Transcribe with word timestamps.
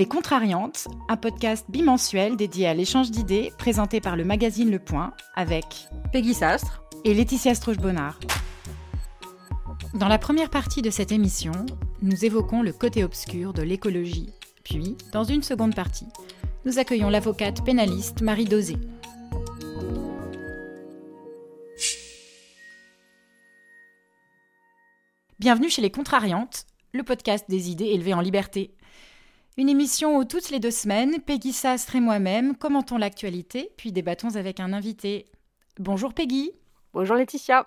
Les 0.00 0.06
Contrariantes, 0.06 0.88
un 1.10 1.18
podcast 1.18 1.66
bimensuel 1.68 2.34
dédié 2.34 2.66
à 2.66 2.72
l'échange 2.72 3.10
d'idées 3.10 3.52
présenté 3.58 4.00
par 4.00 4.16
le 4.16 4.24
magazine 4.24 4.70
Le 4.70 4.78
Point 4.78 5.12
avec 5.34 5.66
Peggy 6.10 6.32
Sastre 6.32 6.82
et 7.04 7.12
Laetitia 7.12 7.54
Stroche-Bonnard. 7.54 8.18
Dans 9.92 10.08
la 10.08 10.16
première 10.16 10.48
partie 10.48 10.80
de 10.80 10.88
cette 10.88 11.12
émission, 11.12 11.52
nous 12.00 12.24
évoquons 12.24 12.62
le 12.62 12.72
côté 12.72 13.04
obscur 13.04 13.52
de 13.52 13.60
l'écologie. 13.60 14.30
Puis, 14.64 14.96
dans 15.12 15.24
une 15.24 15.42
seconde 15.42 15.74
partie, 15.74 16.08
nous 16.64 16.78
accueillons 16.78 17.10
l'avocate 17.10 17.62
pénaliste 17.62 18.22
Marie 18.22 18.46
Dosé. 18.46 18.76
Bienvenue 25.38 25.68
chez 25.68 25.82
Les 25.82 25.90
Contrariantes, 25.90 26.64
le 26.94 27.02
podcast 27.02 27.44
des 27.50 27.68
idées 27.68 27.88
élevées 27.88 28.14
en 28.14 28.22
liberté. 28.22 28.74
Une 29.58 29.68
émission 29.68 30.16
où 30.16 30.24
toutes 30.24 30.50
les 30.50 30.60
deux 30.60 30.70
semaines, 30.70 31.20
Peggy 31.20 31.52
Sastre 31.52 31.96
et 31.96 32.00
moi-même 32.00 32.56
commentons 32.56 32.96
l'actualité, 32.96 33.72
puis 33.76 33.90
débattons 33.90 34.36
avec 34.36 34.60
un 34.60 34.72
invité. 34.72 35.26
Bonjour 35.78 36.14
Peggy. 36.14 36.52
Bonjour 36.94 37.16
Laetitia. 37.16 37.66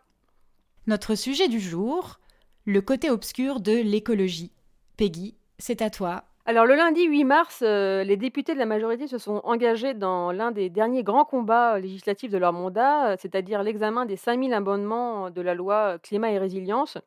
Notre 0.87 1.15
sujet 1.15 1.49
du 1.49 1.59
jour, 1.59 2.19
le 2.65 2.81
côté 2.81 3.09
obscur 3.09 3.59
de 3.59 3.73
l'écologie. 3.73 4.53
Peggy, 4.95 5.35
c'est 5.59 5.81
à 5.81 5.89
toi. 5.89 6.23
Alors 6.45 6.65
le 6.65 6.75
lundi 6.75 7.03
8 7.03 7.25
mars, 7.25 7.59
euh, 7.63 8.05
les 8.05 8.15
députés 8.15 8.53
de 8.53 8.59
la 8.59 8.65
majorité 8.65 9.07
se 9.07 9.17
sont 9.17 9.41
engagés 9.43 9.93
dans 9.93 10.31
l'un 10.31 10.51
des 10.51 10.69
derniers 10.69 11.03
grands 11.03 11.25
combats 11.25 11.79
législatifs 11.79 12.31
de 12.31 12.37
leur 12.37 12.53
mandat, 12.53 13.11
euh, 13.11 13.15
c'est-à-dire 13.19 13.61
l'examen 13.61 14.05
des 14.05 14.15
5000 14.15 14.53
amendements 14.53 15.29
de 15.29 15.41
la 15.41 15.53
loi 15.53 15.99
climat 15.99 16.31
et 16.31 16.39
résilience. 16.39 16.97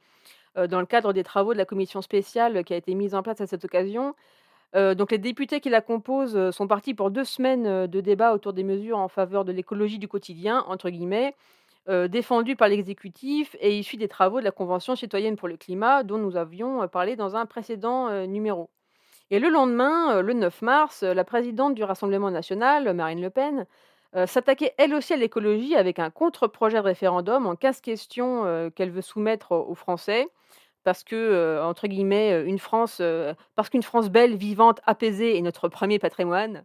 Euh, 0.59 0.67
dans 0.67 0.81
le 0.81 0.87
cadre 0.87 1.12
des 1.12 1.22
travaux 1.22 1.53
de 1.53 1.59
la 1.59 1.67
commission 1.67 2.00
spéciale 2.00 2.65
qui 2.65 2.72
a 2.72 2.77
été 2.77 2.95
mise 2.95 3.15
en 3.15 3.22
place 3.22 3.41
à 3.41 3.47
cette 3.47 3.65
occasion. 3.65 4.15
Euh, 4.77 4.94
donc 4.94 5.10
les 5.10 5.19
députés 5.19 5.60
qui 5.60 5.70
la 5.70 5.80
composent 5.80 6.36
euh, 6.36 6.52
sont 6.52 6.69
partis 6.69 6.92
pour 6.92 7.10
deux 7.10 7.24
semaines 7.24 7.86
de 7.86 8.00
débat 8.00 8.34
autour 8.34 8.52
des 8.52 8.62
mesures 8.62 8.98
en 8.98 9.08
faveur 9.08 9.44
de 9.44 9.52
l'écologie 9.52 9.98
du 9.98 10.08
quotidien, 10.08 10.64
entre 10.69 10.91
guillemets, 10.91 11.34
défendues 12.08 12.56
par 12.56 12.66
l'exécutif 12.66 13.54
et 13.60 13.78
issues 13.78 13.97
des 13.97 14.08
travaux 14.08 14.41
de 14.41 14.44
la 14.44 14.50
Convention 14.50 14.97
citoyenne 14.97 15.36
pour 15.36 15.47
le 15.47 15.56
climat 15.56 16.02
dont 16.02 16.19
nous 16.19 16.36
avions 16.36 16.88
parlé 16.88 17.14
dans 17.14 17.36
un 17.36 17.47
précédent 17.47 18.27
numéro. 18.27 18.70
Et 19.30 19.38
le 19.38 19.48
lendemain, 19.50 20.20
le 20.20 20.32
9 20.32 20.62
mars, 20.62 21.04
la 21.04 21.22
présidente 21.22 21.77
du 21.77 21.84
Rassemblement 21.84 22.32
national, 22.32 22.92
Marine 22.92 23.22
Le 23.22 23.30
Pen, 23.30 23.66
s'attaquait 24.27 24.74
elle 24.78 24.94
aussi 24.94 25.12
à 25.12 25.16
l'écologie 25.16 25.77
avec 25.77 26.00
un 26.00 26.10
contre-projet 26.10 26.78
de 26.78 26.82
référendum 26.82 27.47
en 27.47 27.54
15 27.54 27.80
questions 27.80 28.72
qu'elle 28.74 28.91
veut 28.91 29.00
soumettre 29.00 29.52
aux 29.52 29.77
Français 29.77 30.27
parce 30.87 31.03
que, 31.03 31.61
entre 31.65 31.89
guillemets, 31.89 32.45
une 32.45 32.61
France, 32.61 33.03
parce 33.56 33.69
qu'une 33.70 33.83
France 33.83 34.09
belle, 34.09 34.37
vivante, 34.37 34.81
apaisée 34.87 35.37
est 35.37 35.43
notre 35.43 35.69
premier 35.69 35.98
patrimoine. 35.98 36.65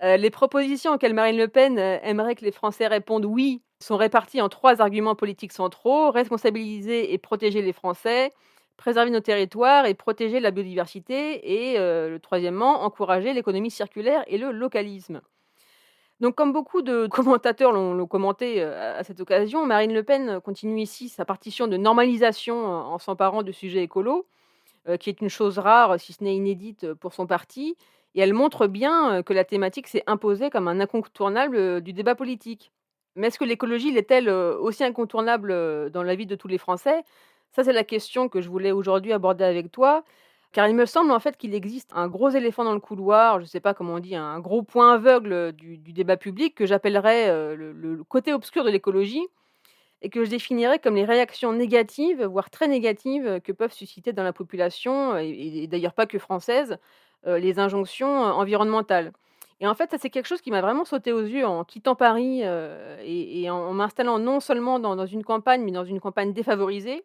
les 0.00 0.30
propositions 0.30 0.92
auxquelles 0.94 1.12
Marine 1.12 1.36
Le 1.36 1.48
Pen 1.48 1.76
aimerait 1.76 2.36
que 2.36 2.44
les 2.44 2.52
Français 2.52 2.86
répondent 2.86 3.24
oui 3.24 3.62
sont 3.80 3.96
réparties 3.96 4.40
en 4.40 4.48
trois 4.48 4.80
arguments 4.80 5.16
politiques 5.16 5.52
centraux 5.52 6.12
responsabiliser 6.12 7.12
et 7.12 7.18
protéger 7.18 7.60
les 7.60 7.72
Français, 7.72 8.32
préserver 8.76 9.10
nos 9.10 9.18
territoires 9.18 9.86
et 9.86 9.94
protéger 9.94 10.38
la 10.38 10.52
biodiversité, 10.52 11.72
et 11.72 11.78
le 11.78 12.18
troisièmement, 12.18 12.84
encourager 12.84 13.32
l'économie 13.32 13.72
circulaire 13.72 14.22
et 14.28 14.38
le 14.38 14.52
localisme. 14.52 15.20
Donc, 16.20 16.34
comme 16.34 16.52
beaucoup 16.52 16.82
de 16.82 17.06
commentateurs 17.10 17.72
l'ont 17.72 18.06
commenté 18.06 18.62
à 18.62 19.02
cette 19.04 19.20
occasion, 19.20 19.64
Marine 19.66 19.94
Le 19.94 20.02
Pen 20.02 20.40
continue 20.40 20.80
ici 20.80 21.08
sa 21.08 21.24
partition 21.24 21.66
de 21.66 21.76
normalisation 21.76 22.66
en 22.66 22.98
s'emparant 22.98 23.42
de 23.42 23.52
sujets 23.52 23.82
écolos, 23.82 24.26
qui 25.00 25.10
est 25.10 25.20
une 25.20 25.28
chose 25.28 25.58
rare, 25.58 26.00
si 26.00 26.12
ce 26.12 26.24
n'est 26.24 26.34
inédite, 26.34 26.92
pour 26.94 27.12
son 27.12 27.26
parti. 27.26 27.76
Et 28.14 28.20
elle 28.20 28.32
montre 28.32 28.66
bien 28.66 29.22
que 29.22 29.32
la 29.32 29.44
thématique 29.44 29.86
s'est 29.86 30.02
imposée 30.06 30.50
comme 30.50 30.66
un 30.66 30.80
incontournable 30.80 31.80
du 31.82 31.92
débat 31.92 32.14
politique. 32.14 32.72
Mais 33.14 33.28
est-ce 33.28 33.38
que 33.38 33.44
l'écologie 33.44 33.92
l'est-elle 33.92 34.28
aussi 34.28 34.84
incontournable 34.84 35.90
dans 35.90 36.02
la 36.02 36.14
vie 36.14 36.26
de 36.26 36.36
tous 36.36 36.48
les 36.48 36.58
Français? 36.58 37.02
Ça, 37.52 37.64
c'est 37.64 37.72
la 37.72 37.84
question 37.84 38.28
que 38.28 38.40
je 38.40 38.48
voulais 38.48 38.72
aujourd'hui 38.72 39.12
aborder 39.12 39.44
avec 39.44 39.70
toi. 39.70 40.04
Car 40.58 40.66
il 40.66 40.74
me 40.74 40.86
semble 40.86 41.12
en 41.12 41.20
fait 41.20 41.36
qu'il 41.36 41.54
existe 41.54 41.92
un 41.94 42.08
gros 42.08 42.30
éléphant 42.30 42.64
dans 42.64 42.72
le 42.74 42.80
couloir, 42.80 43.36
je 43.38 43.44
ne 43.44 43.46
sais 43.46 43.60
pas 43.60 43.74
comment 43.74 43.94
on 43.94 43.98
dit, 44.00 44.16
un 44.16 44.40
gros 44.40 44.64
point 44.64 44.94
aveugle 44.94 45.52
du, 45.52 45.78
débat 45.78 46.16
public 46.16 46.56
que 46.56 46.66
j'appellerais 46.66 47.28
euh, 47.28 47.54
le, 47.54 48.02
côté 48.02 48.32
obscur 48.32 48.64
de 48.64 48.70
l'écologie 48.70 49.24
et 50.02 50.10
que 50.10 50.24
je 50.24 50.30
définirais 50.30 50.80
comme 50.80 50.96
les 50.96 51.04
réactions 51.04 51.52
négatives, 51.52 52.24
voire 52.24 52.50
très 52.50 52.66
négatives, 52.66 53.40
que 53.44 53.52
peuvent 53.52 53.72
susciter 53.72 54.12
dans 54.12 54.24
la 54.24 54.32
population, 54.32 55.16
et, 55.16 55.68
d'ailleurs 55.68 55.94
pas 55.94 56.06
que 56.06 56.18
française, 56.18 56.78
euh, 57.28 57.38
les 57.38 57.60
injonctions 57.60 58.24
euh, 58.24 58.32
environnementales. 58.32 59.12
Et 59.60 59.68
en 59.68 59.74
fait, 59.76 59.92
ça 59.92 59.96
c'est 59.96 60.10
quelque 60.10 60.26
chose 60.26 60.40
qui 60.40 60.50
m'a 60.50 60.60
vraiment 60.60 60.84
sauté 60.84 61.12
aux 61.12 61.22
yeux 61.22 61.46
en 61.46 61.62
quittant 61.62 61.94
Paris 61.94 62.42
et, 63.04 63.48
en, 63.48 63.72
m'installant 63.74 64.18
non 64.18 64.40
seulement 64.40 64.80
dans 64.80 65.06
une 65.06 65.22
campagne, 65.22 65.62
mais 65.62 65.70
dans 65.70 65.84
une 65.84 66.00
campagne 66.00 66.32
défavorisée 66.32 67.04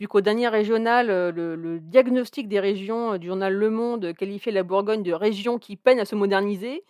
vu 0.00 0.06
qu'au 0.06 0.20
dernier 0.20 0.48
régional, 0.48 1.10
euh, 1.10 1.32
le, 1.32 1.80
diagnostic 1.80 2.48
des 2.48 2.60
régions 2.60 3.14
euh, 3.14 3.18
du 3.18 3.28
journal 3.28 3.52
Le 3.52 3.70
Monde 3.70 4.14
qualifiait 4.14 4.52
la 4.52 4.62
Bourgogne 4.62 5.02
de 5.02 5.12
région 5.12 5.58
qui 5.58 5.76
peine 5.76 6.00
à 6.00 6.04
se 6.04 6.14
moderniser 6.14 6.84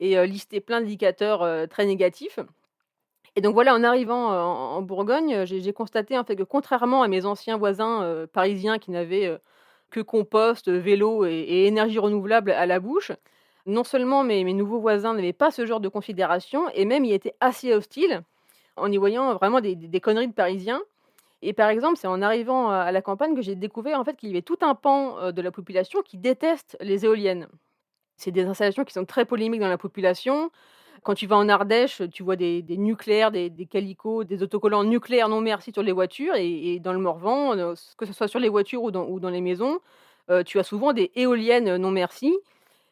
et 0.00 0.18
euh, 0.18 0.26
listait 0.26 0.60
plein 0.60 0.80
d'indicateurs 0.80 1.68
très 1.68 1.86
négatifs. 1.86 2.38
Et 3.34 3.42
donc 3.42 3.52
voilà, 3.52 3.74
en 3.74 3.84
arrivant 3.84 4.30
en, 4.30 4.80
Bourgogne, 4.80 5.44
j'ai 5.44 5.72
constaté 5.74 6.16
en 6.18 6.24
fait 6.24 6.36
que 6.36 6.42
contrairement 6.42 7.02
à 7.02 7.08
mes 7.08 7.26
anciens 7.26 7.58
voisins 7.58 8.26
parisiens 8.32 8.78
qui 8.78 8.90
n'avaient 8.90 9.38
que 9.90 10.00
compost, 10.00 10.70
vélo 10.70 11.26
et, 11.26 11.66
énergie 11.66 11.98
renouvelable 11.98 12.50
à 12.50 12.64
la 12.64 12.80
bouche, 12.80 13.12
non 13.66 13.84
seulement 13.84 14.24
mes, 14.24 14.42
nouveaux 14.54 14.80
voisins 14.80 15.12
n'avaient 15.12 15.34
pas 15.34 15.50
ce 15.50 15.66
genre 15.66 15.80
de 15.80 15.88
considération, 15.88 16.70
et 16.70 16.86
même 16.86 17.04
y 17.04 17.12
étaient 17.12 17.34
assez 17.40 17.74
hostiles, 17.74 18.22
en 18.76 18.90
y 18.90 18.96
voyant 18.96 19.34
vraiment 19.34 19.60
des 19.60 20.00
conneries 20.00 20.28
de 20.28 20.32
Parisiens. 20.32 20.80
Et 21.48 21.52
par 21.52 21.68
exemple, 21.68 21.96
c'est 21.96 22.08
en 22.08 22.22
arrivant 22.22 22.70
à 22.70 22.90
la 22.90 23.00
campagne 23.00 23.36
que 23.36 23.40
j'ai 23.40 23.54
découvert 23.54 24.00
en 24.00 24.04
fait 24.04 24.16
qu'il 24.16 24.30
y 24.30 24.32
avait 24.32 24.42
tout 24.42 24.58
un 24.62 24.74
pan 24.74 25.30
de 25.30 25.40
la 25.40 25.52
population 25.52 26.02
qui 26.02 26.16
déteste 26.18 26.76
les 26.80 27.04
éoliennes. 27.04 27.46
C'est 28.16 28.32
des 28.32 28.46
installations 28.46 28.84
qui 28.84 28.92
sont 28.92 29.04
très 29.04 29.24
polémiques 29.24 29.60
dans 29.60 29.68
la 29.68 29.78
population. 29.78 30.50
Quand 31.04 31.14
tu 31.14 31.28
vas 31.28 31.36
en 31.36 31.48
Ardèche, 31.48 32.02
tu 32.12 32.24
vois 32.24 32.34
des, 32.34 32.64
nucléaires, 32.70 33.30
des, 33.30 33.68
calicots, 33.70 34.24
des 34.24 34.42
autocollants 34.42 34.82
nucléaires 34.82 35.28
non 35.28 35.40
merci 35.40 35.70
sur 35.72 35.84
les 35.84 35.92
voitures. 35.92 36.34
Et, 36.34 36.80
dans 36.80 36.92
le 36.92 36.98
Morvan, 36.98 37.74
que 37.96 38.06
ce 38.06 38.12
soit 38.12 38.26
sur 38.26 38.40
les 38.40 38.48
voitures 38.48 38.82
ou 38.82 38.90
dans, 38.90 39.30
les 39.30 39.40
maisons, 39.40 39.78
tu 40.46 40.58
as 40.58 40.64
souvent 40.64 40.92
des 40.92 41.12
éoliennes 41.14 41.76
non 41.76 41.92
merci. 41.92 42.36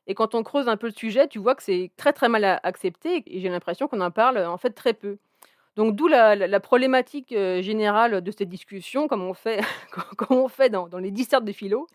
Et 0.07 0.15
quand 0.15 0.37
on 0.37 0.45
creuse 0.45 0.69
un 0.69 0.77
peu 0.77 0.87
le 0.87 0.93
sujet, 0.93 1.27
tu 1.27 1.41
vois 1.41 1.57
que 1.57 1.63
c'est 1.65 1.91
très 1.97 2.13
très 2.13 2.29
mal 2.29 2.61
accepté 2.63 3.25
et 3.27 3.41
j'ai 3.41 3.49
l'impression 3.49 3.89
qu'on 3.89 4.01
en 4.01 4.13
parle 4.13 4.39
en 4.39 4.59
fait 4.59 4.71
très 4.71 4.95
peu. 4.95 5.19
Donc 5.77 5.97
d'où 5.97 6.07
la, 6.07 6.61
problématique 6.61 7.33
euh, 7.33 7.61
générale 7.61 8.21
de 8.21 8.31
cette 8.31 8.49
discussion, 8.49 9.09
comme 9.09 9.23
on 9.23 9.35
fait, 9.35 9.61
comme 10.17 10.39
on 10.39 10.49
fait 10.49 10.71
dans, 10.71 10.87
les 10.99 11.11
dissertes 11.11 11.45
de 11.45 11.53
philo. 11.53 11.89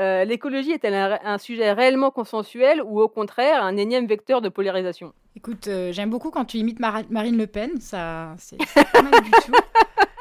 Euh, 0.00 0.24
l'écologie 0.24 0.70
est-elle 0.70 0.94
un, 0.94 1.38
sujet 1.38 1.72
réellement 1.72 2.10
consensuel 2.10 2.80
ou 2.84 3.00
au 3.00 3.08
contraire 3.08 3.64
un 3.64 3.76
énième 3.76 4.06
vecteur 4.06 4.40
de 4.40 4.48
polarisation? 4.48 5.12
Écoute, 5.36 5.66
euh, 5.66 5.92
j'aime 5.92 6.10
beaucoup 6.10 6.30
quand 6.30 6.44
tu 6.44 6.58
imites 6.58 6.78
Marine 6.78 7.36
Le 7.36 7.46
Pen, 7.46 7.80
ça 7.80 8.34
c'est 8.38 8.56
pas 8.92 9.02
mal 9.02 9.20
du 9.22 9.30
tout. 9.30 9.52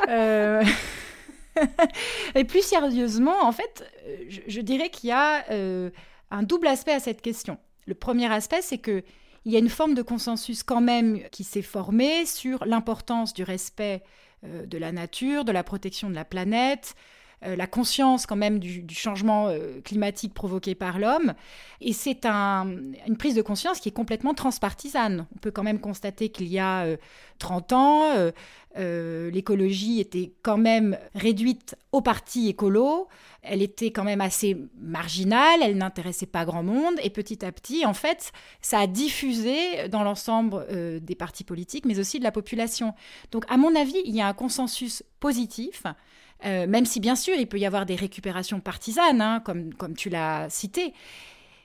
Et 2.35 2.43
plus 2.43 2.61
sérieusement, 2.61 3.43
en 3.43 3.51
fait, 3.51 3.83
je 4.47 4.61
dirais 4.61 4.89
qu'il 4.89 5.09
y 5.09 5.11
a 5.11 5.43
un 6.29 6.43
double 6.43 6.67
aspect 6.67 6.93
à 6.93 6.99
cette 6.99 7.21
question. 7.21 7.57
Le 7.87 7.95
premier 7.95 8.31
aspect, 8.31 8.61
c'est 8.61 8.77
que 8.77 9.03
il 9.47 9.53
y 9.53 9.55
a 9.55 9.59
une 9.59 9.69
forme 9.69 9.93
de 9.93 10.01
consensus 10.01 10.61
quand 10.61 10.81
même 10.81 11.21
qui 11.31 11.45
s'est 11.45 11.61
formé 11.61 12.25
sur 12.25 12.65
l'importance 12.65 13.33
du 13.33 13.43
respect 13.43 14.03
euh, 14.43 14.65
de 14.65 14.77
la 14.77 14.91
nature, 14.91 15.45
de 15.45 15.53
la 15.53 15.63
protection 15.63 16.09
de 16.09 16.15
la 16.15 16.25
planète, 16.25 16.95
la 17.41 17.67
conscience 17.67 18.25
quand 18.25 18.35
même 18.35 18.59
du, 18.59 18.85
changement 18.89 19.47
euh, 19.47 19.79
climatique 19.81 20.33
provoqué 20.33 20.75
par 20.75 20.99
l'homme. 20.99 21.33
Et 21.81 21.93
c'est 21.93 22.25
une 22.25 23.17
prise 23.17 23.35
de 23.35 23.41
conscience 23.41 23.79
qui 23.79 23.89
est 23.89 23.93
complètement 23.93 24.33
transpartisane. 24.33 25.27
On 25.35 25.39
peut 25.39 25.51
quand 25.51 25.63
même 25.63 25.79
constater 25.79 26.29
qu'il 26.29 26.47
y 26.47 26.59
a 26.59 26.87
30 27.39 27.73
ans, 27.73 28.31
l'écologie 28.75 29.99
était 29.99 30.33
quand 30.41 30.57
même 30.57 30.97
réduite 31.13 31.75
au 31.91 32.01
parti 32.01 32.49
écolo 32.49 33.07
elle 33.49 33.61
était 33.61 33.91
quand 33.91 34.03
même 34.03 34.21
assez 34.21 34.57
marginale, 34.79 35.61
elle 35.63 35.77
n'intéressait 35.77 36.25
pas 36.25 36.45
grand 36.45 36.63
monde, 36.63 36.95
et 37.01 37.09
petit 37.09 37.43
à 37.45 37.51
petit, 37.51 37.85
en 37.85 37.93
fait, 37.93 38.31
ça 38.61 38.79
a 38.79 38.87
diffusé 38.87 39.87
dans 39.89 40.03
l'ensemble 40.03 40.65
euh, 40.69 40.99
des 40.99 41.15
partis 41.15 41.43
politiques, 41.43 41.85
mais 41.85 41.99
aussi 41.99 42.19
de 42.19 42.23
la 42.23 42.31
population. 42.31 42.93
Donc, 43.31 43.45
à 43.49 43.57
mon 43.57 43.75
avis, 43.75 44.01
il 44.05 44.15
y 44.15 44.21
a 44.21 44.27
un 44.27 44.33
consensus 44.33 45.03
positif, 45.19 45.83
euh, 46.45 46.67
même 46.67 46.85
si 46.85 46.99
bien 46.99 47.15
sûr, 47.15 47.35
il 47.35 47.47
peut 47.47 47.59
y 47.59 47.65
avoir 47.65 47.85
des 47.85 47.95
récupérations 47.95 48.59
partisanes, 48.59 49.21
hein, 49.21 49.41
comme, 49.43 49.73
comme 49.73 49.95
tu 49.95 50.09
l'as 50.09 50.49
cité, 50.49 50.93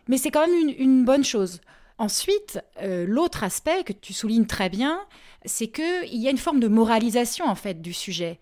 mais 0.08 0.16
c'est 0.16 0.30
quand 0.30 0.46
même 0.46 0.74
une, 0.76 1.04
bonne 1.04 1.24
chose. 1.24 1.60
Ensuite, 1.98 2.60
euh, 2.80 3.04
l'autre 3.06 3.44
aspect 3.44 3.84
que 3.84 3.92
tu 3.92 4.12
soulignes 4.12 4.46
très 4.46 4.68
bien, 4.68 5.00
c'est 5.44 5.68
qu'il 5.68 6.16
y 6.16 6.26
a 6.26 6.30
une 6.30 6.38
forme 6.38 6.60
de 6.60 6.68
moralisation 6.68 7.46
en 7.46 7.54
fait 7.54 7.82
du 7.82 7.92
sujet 7.92 8.40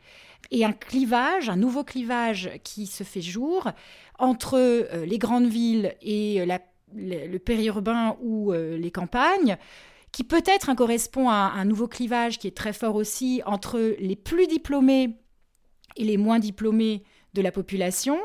et 0.50 0.64
un 0.64 0.72
clivage, 0.72 1.48
un 1.48 1.56
nouveau 1.56 1.84
clivage 1.84 2.50
qui 2.64 2.86
se 2.86 3.04
fait 3.04 3.20
jour 3.20 3.70
entre 4.18 4.58
euh, 4.58 5.04
les 5.04 5.18
grandes 5.18 5.48
villes 5.48 5.94
et 6.00 6.44
le, 6.94 7.38
périurbain 7.38 8.16
ou 8.22 8.52
les 8.52 8.90
campagnes, 8.90 9.58
qui 10.12 10.24
peut-être 10.24 10.74
correspond 10.74 11.28
à 11.28 11.52
un 11.54 11.64
nouveau 11.64 11.86
clivage 11.86 12.38
qui 12.38 12.48
est 12.48 12.56
très 12.56 12.72
fort 12.72 12.96
aussi 12.96 13.42
entre 13.46 13.78
les 13.98 14.16
plus 14.16 14.46
diplômés 14.46 15.20
et 15.96 16.04
les 16.04 16.16
moins 16.16 16.38
diplômés 16.38 17.02
de 17.34 17.42
la 17.42 17.52
population, 17.52 18.18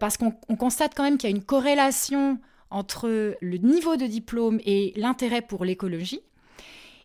parce 0.00 0.16
qu'on 0.16 0.32
constate 0.56 0.92
quand 0.94 1.02
même 1.02 1.18
qu'il 1.18 1.30
y 1.30 1.32
a 1.32 1.36
une 1.36 1.44
corrélation 1.44 2.38
entre 2.70 3.36
le 3.40 3.56
niveau 3.58 3.96
de 3.96 4.06
diplôme 4.06 4.60
et 4.64 4.92
l'intérêt 4.96 5.42
pour 5.42 5.64
l'écologie. 5.64 6.20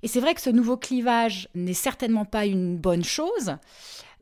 Et 0.01 0.07
c'est 0.07 0.19
vrai 0.19 0.33
que 0.33 0.41
ce 0.41 0.49
nouveau 0.49 0.75
clivage 0.75 1.47
n'est 1.55 1.73
certainement 1.73 2.25
pas 2.25 2.45
une 2.45 2.77
bonne 2.77 3.03
chose 3.03 3.55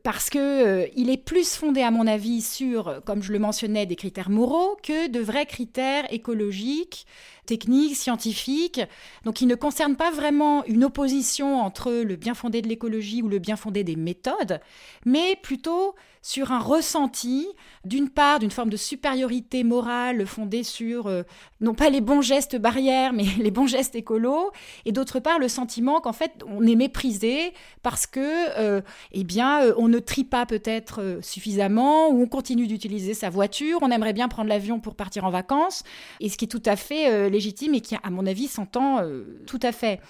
parce 0.02 0.30
que 0.30 0.38
euh, 0.38 0.86
il 0.96 1.10
est 1.10 1.16
plus 1.16 1.54
fondé 1.54 1.82
à 1.82 1.90
mon 1.90 2.06
avis 2.06 2.42
sur, 2.42 3.02
comme 3.04 3.22
je 3.22 3.32
le 3.32 3.38
mentionnais, 3.38 3.86
des 3.86 3.96
critères 3.96 4.30
moraux 4.30 4.76
que 4.82 5.08
de 5.08 5.20
vrais 5.20 5.46
critères 5.46 6.12
écologiques, 6.12 7.06
techniques, 7.46 7.96
scientifiques. 7.96 8.80
Donc 9.24 9.40
il 9.40 9.46
ne 9.46 9.54
concerne 9.54 9.96
pas 9.96 10.10
vraiment 10.10 10.64
une 10.64 10.84
opposition 10.84 11.60
entre 11.60 11.90
le 11.92 12.16
bien 12.16 12.34
fondé 12.34 12.62
de 12.62 12.68
l'écologie 12.68 13.22
ou 13.22 13.28
le 13.28 13.38
bien 13.38 13.56
fondé 13.56 13.84
des 13.84 13.96
méthodes, 13.96 14.60
mais 15.04 15.36
plutôt 15.42 15.94
sur 16.22 16.52
un 16.52 16.60
ressenti, 16.60 17.48
d'une 17.84 18.08
part, 18.08 18.38
d'une 18.38 18.52
forme 18.52 18.70
de 18.70 18.76
supériorité 18.76 19.64
morale 19.64 20.24
fondée 20.24 20.62
sur, 20.62 21.08
euh, 21.08 21.24
non 21.60 21.74
pas 21.74 21.90
les 21.90 22.00
bons 22.00 22.22
gestes 22.22 22.56
barrières, 22.56 23.12
mais 23.12 23.24
les 23.38 23.50
bons 23.50 23.66
gestes 23.66 23.96
écolos, 23.96 24.52
et 24.84 24.92
d'autre 24.92 25.18
part, 25.18 25.40
le 25.40 25.48
sentiment 25.48 26.00
qu'en 26.00 26.12
fait, 26.12 26.32
on 26.46 26.64
est 26.64 26.76
méprisé 26.76 27.52
parce 27.82 28.06
que, 28.06 28.20
euh, 28.20 28.80
eh 29.10 29.24
bien, 29.24 29.64
euh, 29.64 29.74
on 29.76 29.88
ne 29.88 29.98
trie 29.98 30.22
pas 30.22 30.46
peut-être 30.46 31.18
suffisamment, 31.22 32.08
ou 32.10 32.22
on 32.22 32.28
continue 32.28 32.68
d'utiliser 32.68 33.14
sa 33.14 33.28
voiture, 33.28 33.80
on 33.82 33.90
aimerait 33.90 34.12
bien 34.12 34.28
prendre 34.28 34.48
l'avion 34.48 34.78
pour 34.78 34.94
partir 34.94 35.24
en 35.24 35.30
vacances, 35.30 35.82
et 36.20 36.28
ce 36.28 36.36
qui 36.36 36.44
est 36.44 36.48
tout 36.48 36.62
à 36.64 36.76
fait 36.76 37.28
légitime 37.28 37.74
et 37.74 37.80
qui, 37.80 37.96
à 38.00 38.10
mon 38.10 38.26
avis, 38.26 38.46
s'entend 38.46 39.00
tout 39.46 39.60
à 39.62 39.72
fait. 39.72 40.00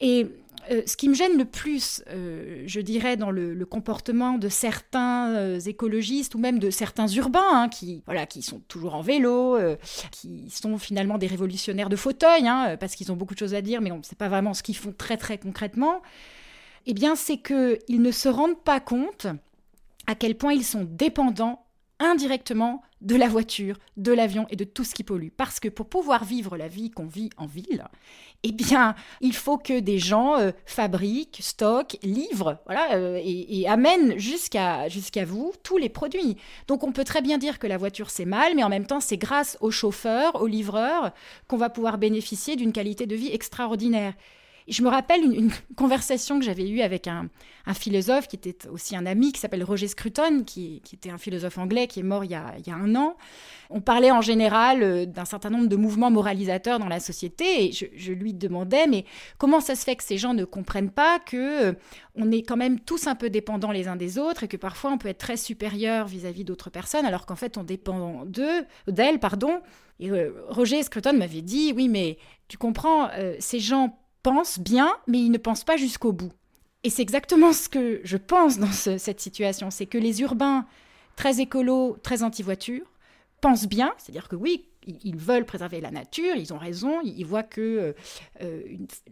Et 0.00 0.28
euh, 0.70 0.82
ce 0.86 0.96
qui 0.96 1.08
me 1.08 1.14
gêne 1.14 1.38
le 1.38 1.44
plus, 1.44 2.02
euh, 2.08 2.62
je 2.66 2.80
dirais, 2.80 3.16
dans 3.16 3.30
le, 3.30 3.64
comportement 3.64 4.38
de 4.38 4.48
certains 4.48 5.34
euh, 5.34 5.60
écologistes 5.60 6.34
ou 6.34 6.38
même 6.38 6.58
de 6.58 6.70
certains 6.70 7.06
urbains, 7.08 7.40
hein, 7.52 7.68
qui, 7.68 8.02
voilà, 8.06 8.26
qui 8.26 8.42
sont 8.42 8.60
toujours 8.60 8.94
en 8.94 9.02
vélo, 9.02 9.58
qui 10.10 10.50
sont 10.50 10.78
finalement 10.78 11.18
des 11.18 11.26
révolutionnaires 11.26 11.88
de 11.88 11.96
fauteuil, 11.96 12.46
hein, 12.46 12.76
parce 12.78 12.94
qu'ils 12.94 13.12
ont 13.12 13.16
beaucoup 13.16 13.34
de 13.34 13.38
choses 13.38 13.54
à 13.54 13.60
dire, 13.60 13.80
mais 13.80 13.92
on 13.92 13.98
ne 13.98 14.02
sait 14.02 14.16
pas 14.16 14.28
vraiment 14.28 14.54
ce 14.54 14.62
qu'ils 14.62 14.76
font 14.76 14.94
très 14.96 15.16
très 15.16 15.38
concrètement, 15.38 16.02
eh 16.86 16.94
bien 16.94 17.14
c'est 17.14 17.38
qu'ils 17.38 18.02
ne 18.02 18.10
se 18.10 18.28
rendent 18.28 18.62
pas 18.62 18.80
compte 18.80 19.26
à 20.06 20.14
quel 20.14 20.36
point 20.36 20.54
ils 20.54 20.64
sont 20.64 20.86
dépendants 20.88 21.64
indirectement 21.98 22.82
de 23.00 23.16
la 23.16 23.28
voiture, 23.28 23.76
de 23.96 24.12
l'avion 24.12 24.46
et 24.50 24.56
de 24.56 24.64
tout 24.64 24.84
ce 24.84 24.94
qui 24.94 25.04
pollue. 25.04 25.28
Parce 25.36 25.60
que 25.60 25.68
pour 25.68 25.88
pouvoir 25.88 26.24
vivre 26.24 26.56
la 26.56 26.68
vie 26.68 26.90
qu'on 26.90 27.06
vit 27.06 27.30
en 27.36 27.46
ville, 27.46 27.84
eh 28.42 28.52
bien, 28.52 28.94
il 29.20 29.34
faut 29.34 29.58
que 29.58 29.80
des 29.80 29.98
gens 29.98 30.38
euh, 30.38 30.52
fabriquent, 30.64 31.38
stockent, 31.40 31.96
livrent, 32.02 32.58
voilà, 32.66 32.94
euh, 32.94 33.20
et, 33.22 33.68
amènent 33.68 34.18
jusqu'à 34.18 34.88
jusqu'à 34.88 35.24
vous 35.24 35.52
tous 35.62 35.76
les 35.76 35.88
produits. 35.88 36.36
Donc, 36.68 36.84
on 36.84 36.92
peut 36.92 37.04
très 37.04 37.22
bien 37.22 37.38
dire 37.38 37.58
que 37.58 37.66
la 37.66 37.76
voiture 37.76 38.10
c'est 38.10 38.24
mal, 38.24 38.54
mais 38.54 38.62
en 38.62 38.68
même 38.68 38.86
temps, 38.86 39.00
c'est 39.00 39.16
grâce 39.16 39.56
aux 39.60 39.70
chauffeurs, 39.70 40.40
aux 40.40 40.46
livreurs, 40.46 41.12
qu'on 41.48 41.56
va 41.56 41.70
pouvoir 41.70 41.98
bénéficier 41.98 42.56
d'une 42.56 42.72
qualité 42.72 43.06
de 43.06 43.16
vie 43.16 43.30
extraordinaire. 43.32 44.14
Je 44.68 44.82
me 44.82 44.88
rappelle 44.88 45.22
une, 45.22 45.50
conversation 45.76 46.38
que 46.38 46.44
j'avais 46.44 46.68
eue 46.68 46.80
avec 46.80 47.06
un, 47.08 47.28
philosophe 47.74 48.28
qui 48.28 48.36
était 48.36 48.66
aussi 48.68 48.96
un 48.96 49.04
ami, 49.04 49.30
qui 49.30 49.40
s'appelle 49.40 49.62
Roger 49.62 49.88
Scruton, 49.88 50.42
qui, 50.42 50.82
était 50.92 51.10
un 51.10 51.18
philosophe 51.18 51.58
anglais 51.58 51.86
qui 51.86 52.00
est 52.00 52.02
mort 52.02 52.24
il 52.24 52.30
y 52.30 52.34
a, 52.34 52.54
un 52.68 52.94
an. 52.94 53.16
On 53.68 53.82
parlait 53.82 54.10
en 54.10 54.22
général 54.22 54.82
euh, 54.82 55.04
d'un 55.04 55.26
certain 55.26 55.50
nombre 55.50 55.66
de 55.66 55.76
mouvements 55.76 56.10
moralisateurs 56.10 56.78
dans 56.78 56.88
la 56.88 57.00
société 57.00 57.66
et 57.66 57.72
je, 57.72 58.12
lui 58.12 58.32
demandais, 58.32 58.86
mais 58.86 59.04
comment 59.36 59.60
ça 59.60 59.74
se 59.74 59.84
fait 59.84 59.96
que 59.96 60.02
ces 60.02 60.16
gens 60.16 60.32
ne 60.32 60.44
comprennent 60.44 60.90
pas 60.90 61.18
que 61.18 61.66
euh, 61.66 61.72
on 62.14 62.30
est 62.32 62.42
quand 62.42 62.56
même 62.56 62.80
tous 62.80 63.06
un 63.06 63.14
peu 63.14 63.28
dépendants 63.28 63.70
les 63.70 63.86
uns 63.86 63.96
des 63.96 64.18
autres 64.18 64.44
et 64.44 64.48
que 64.48 64.56
parfois 64.56 64.90
on 64.90 64.96
peut 64.96 65.08
être 65.08 65.18
très 65.18 65.36
supérieur 65.36 66.06
vis-à-vis 66.06 66.44
d'autres 66.44 66.70
personnes 66.70 67.04
alors 67.04 67.26
qu'en 67.26 67.36
fait 67.36 67.58
on 67.58 67.64
dépend 67.64 68.24
d'eux, 68.24 68.64
d'elles, 68.86 69.20
pardon. 69.20 69.60
Et 70.00 70.10
euh, 70.10 70.32
Roger 70.48 70.82
Scruton 70.82 71.12
m'avait 71.12 71.42
dit, 71.42 71.72
oui, 71.76 71.88
mais 71.88 72.16
tu 72.46 72.56
comprends, 72.56 73.10
ces 73.40 73.60
gens 73.60 73.98
pensent 74.30 74.58
bien, 74.58 74.94
mais 75.06 75.18
ils 75.18 75.30
ne 75.30 75.38
pensent 75.38 75.64
pas 75.64 75.76
jusqu'au 75.76 76.12
bout. 76.12 76.32
Et 76.84 76.90
c'est 76.90 77.02
exactement 77.02 77.52
ce 77.52 77.68
que 77.68 78.00
je 78.04 78.16
pense 78.16 78.58
dans 78.58 78.70
cette 78.72 79.20
situation, 79.20 79.70
c'est 79.70 79.86
que 79.86 79.98
les 79.98 80.20
urbains 80.20 80.66
très 81.16 81.40
écolos, 81.40 81.96
très 82.02 82.22
anti-voiture, 82.22 82.84
pensent 83.40 83.66
bien, 83.66 83.94
c'est-à-dire 83.98 84.28
que 84.28 84.36
oui, 84.36 84.68
ils 84.86 85.16
veulent 85.16 85.44
préserver 85.44 85.80
la 85.80 85.90
nature, 85.90 86.34
ils 86.36 86.52
ont 86.52 86.58
raison, 86.58 87.00
ils 87.02 87.24
voient 87.24 87.42
que 87.42 87.60
euh, 87.60 87.92
euh, 88.42 88.62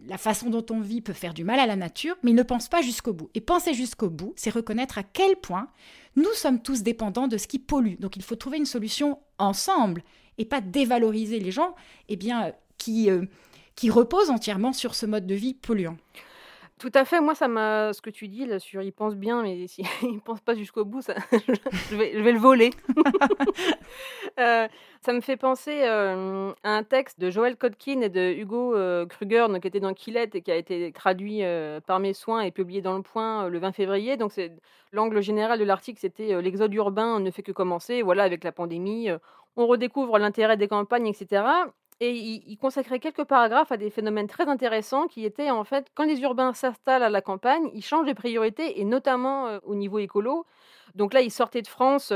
la 0.07 0.17
façon 0.17 0.49
dont 0.49 0.65
on 0.69 0.79
vit 0.79 1.01
peut 1.01 1.13
faire 1.13 1.33
du 1.33 1.43
mal 1.43 1.59
à 1.59 1.65
la 1.65 1.75
nature, 1.75 2.15
mais 2.23 2.31
ils 2.31 2.35
ne 2.35 2.43
pensent 2.43 2.69
pas 2.69 2.81
jusqu'au 2.81 3.13
bout. 3.13 3.29
Et 3.33 3.41
penser 3.41 3.73
jusqu'au 3.73 4.09
bout, 4.09 4.33
c'est 4.35 4.49
reconnaître 4.49 4.97
à 4.97 5.03
quel 5.03 5.35
point 5.35 5.67
nous 6.15 6.33
sommes 6.33 6.61
tous 6.61 6.83
dépendants 6.83 7.27
de 7.27 7.37
ce 7.37 7.47
qui 7.47 7.59
pollue. 7.59 7.99
Donc 7.99 8.15
il 8.15 8.23
faut 8.23 8.35
trouver 8.35 8.57
une 8.57 8.65
solution 8.65 9.19
ensemble 9.37 10.03
et 10.37 10.45
pas 10.45 10.61
dévaloriser 10.61 11.39
les 11.39 11.51
gens 11.51 11.75
eh 12.09 12.15
bien, 12.15 12.53
qui, 12.77 13.09
euh, 13.09 13.25
qui 13.77 13.89
repose 13.89 14.29
entièrement 14.29 14.73
sur 14.73 14.95
ce 14.95 15.05
mode 15.05 15.25
de 15.25 15.35
vie 15.35 15.53
polluant. 15.53 15.95
Tout 16.79 16.91
à 16.93 17.05
fait. 17.05 17.21
Moi, 17.21 17.33
ça 17.33 17.47
m'a 17.47 17.91
ce 17.91 18.01
que 18.01 18.11
tu 18.11 18.27
dis 18.27 18.45
là 18.45 18.59
sur 18.59 18.83
il 18.83 18.91
pense 18.91 19.15
bien, 19.15 19.41
mais 19.41 19.65
s'il 19.65 19.85
ne 20.03 20.19
pense 20.19 20.41
pas 20.41 20.53
jusqu'au 20.53 20.85
bout, 20.85 21.01
ça, 21.01 21.15
je, 21.31 21.95
vais, 21.95 22.11
le 22.13 22.39
voler. 22.39 22.71
Euh, 24.39 24.67
ça 25.01 25.13
me 25.13 25.21
fait 25.21 25.35
penser 25.35 25.81
euh, 25.81 26.53
à 26.63 26.75
un 26.75 26.83
texte 26.83 27.19
de 27.19 27.31
Joël 27.31 27.57
Kotkin 27.57 28.01
et 28.01 28.09
de 28.09 28.33
Hugo 28.33 28.75
euh, 28.75 29.07
Kruger, 29.07 29.47
donc, 29.49 29.61
qui 29.61 29.67
était 29.67 29.79
dans 29.79 29.95
Quillette 29.95 30.35
et 30.35 30.43
qui 30.43 30.51
a 30.51 30.55
été 30.55 30.91
traduit 30.91 31.41
par 31.87 31.99
mes 31.99 32.13
soins 32.13 32.41
et 32.41 32.51
publié 32.51 32.83
dans 32.83 32.95
Le 32.95 33.01
Point 33.01 33.49
le 33.49 33.57
20 33.57 33.71
février. 33.71 34.15
Donc, 34.15 34.31
c'est 34.31 34.53
l'angle 34.91 35.21
général 35.21 35.57
de 35.57 35.63
l'article, 35.63 35.99
c'était 35.99 36.39
l'exode 36.39 36.71
urbain 36.75 37.19
ne 37.19 37.31
fait 37.31 37.41
que 37.41 37.51
commencer. 37.51 38.03
Voilà, 38.03 38.21
avec 38.21 38.43
la 38.43 38.51
pandémie, 38.51 39.09
on 39.55 39.65
redécouvre 39.65 40.19
l'intérêt 40.19 40.55
des 40.55 40.67
campagnes, 40.67 41.07
etc. 41.07 41.41
Et 41.99 42.11
il, 42.11 42.57
consacrait 42.57 42.99
quelques 42.99 43.23
paragraphes 43.23 43.71
à 43.71 43.77
des 43.77 43.89
phénomènes 43.89 44.27
très 44.27 44.47
intéressants 44.47 45.07
qui 45.07 45.25
étaient 45.25 45.49
en 45.49 45.63
fait, 45.63 45.87
quand 45.95 46.05
les 46.05 46.21
urbains 46.21 46.53
s'installent 46.53 47.01
à 47.01 47.09
la 47.09 47.21
campagne, 47.21 47.71
ils 47.73 47.83
changent 47.83 48.07
de 48.07 48.13
priorité 48.13 48.79
et 48.79 48.85
notamment 48.85 49.57
au 49.63 49.73
niveau 49.73 49.97
écolo. 49.97 50.45
Donc 50.93 51.13
là, 51.13 51.21
ils 51.21 51.31
sortaient 51.31 51.63
de 51.63 51.67
France. 51.67 52.13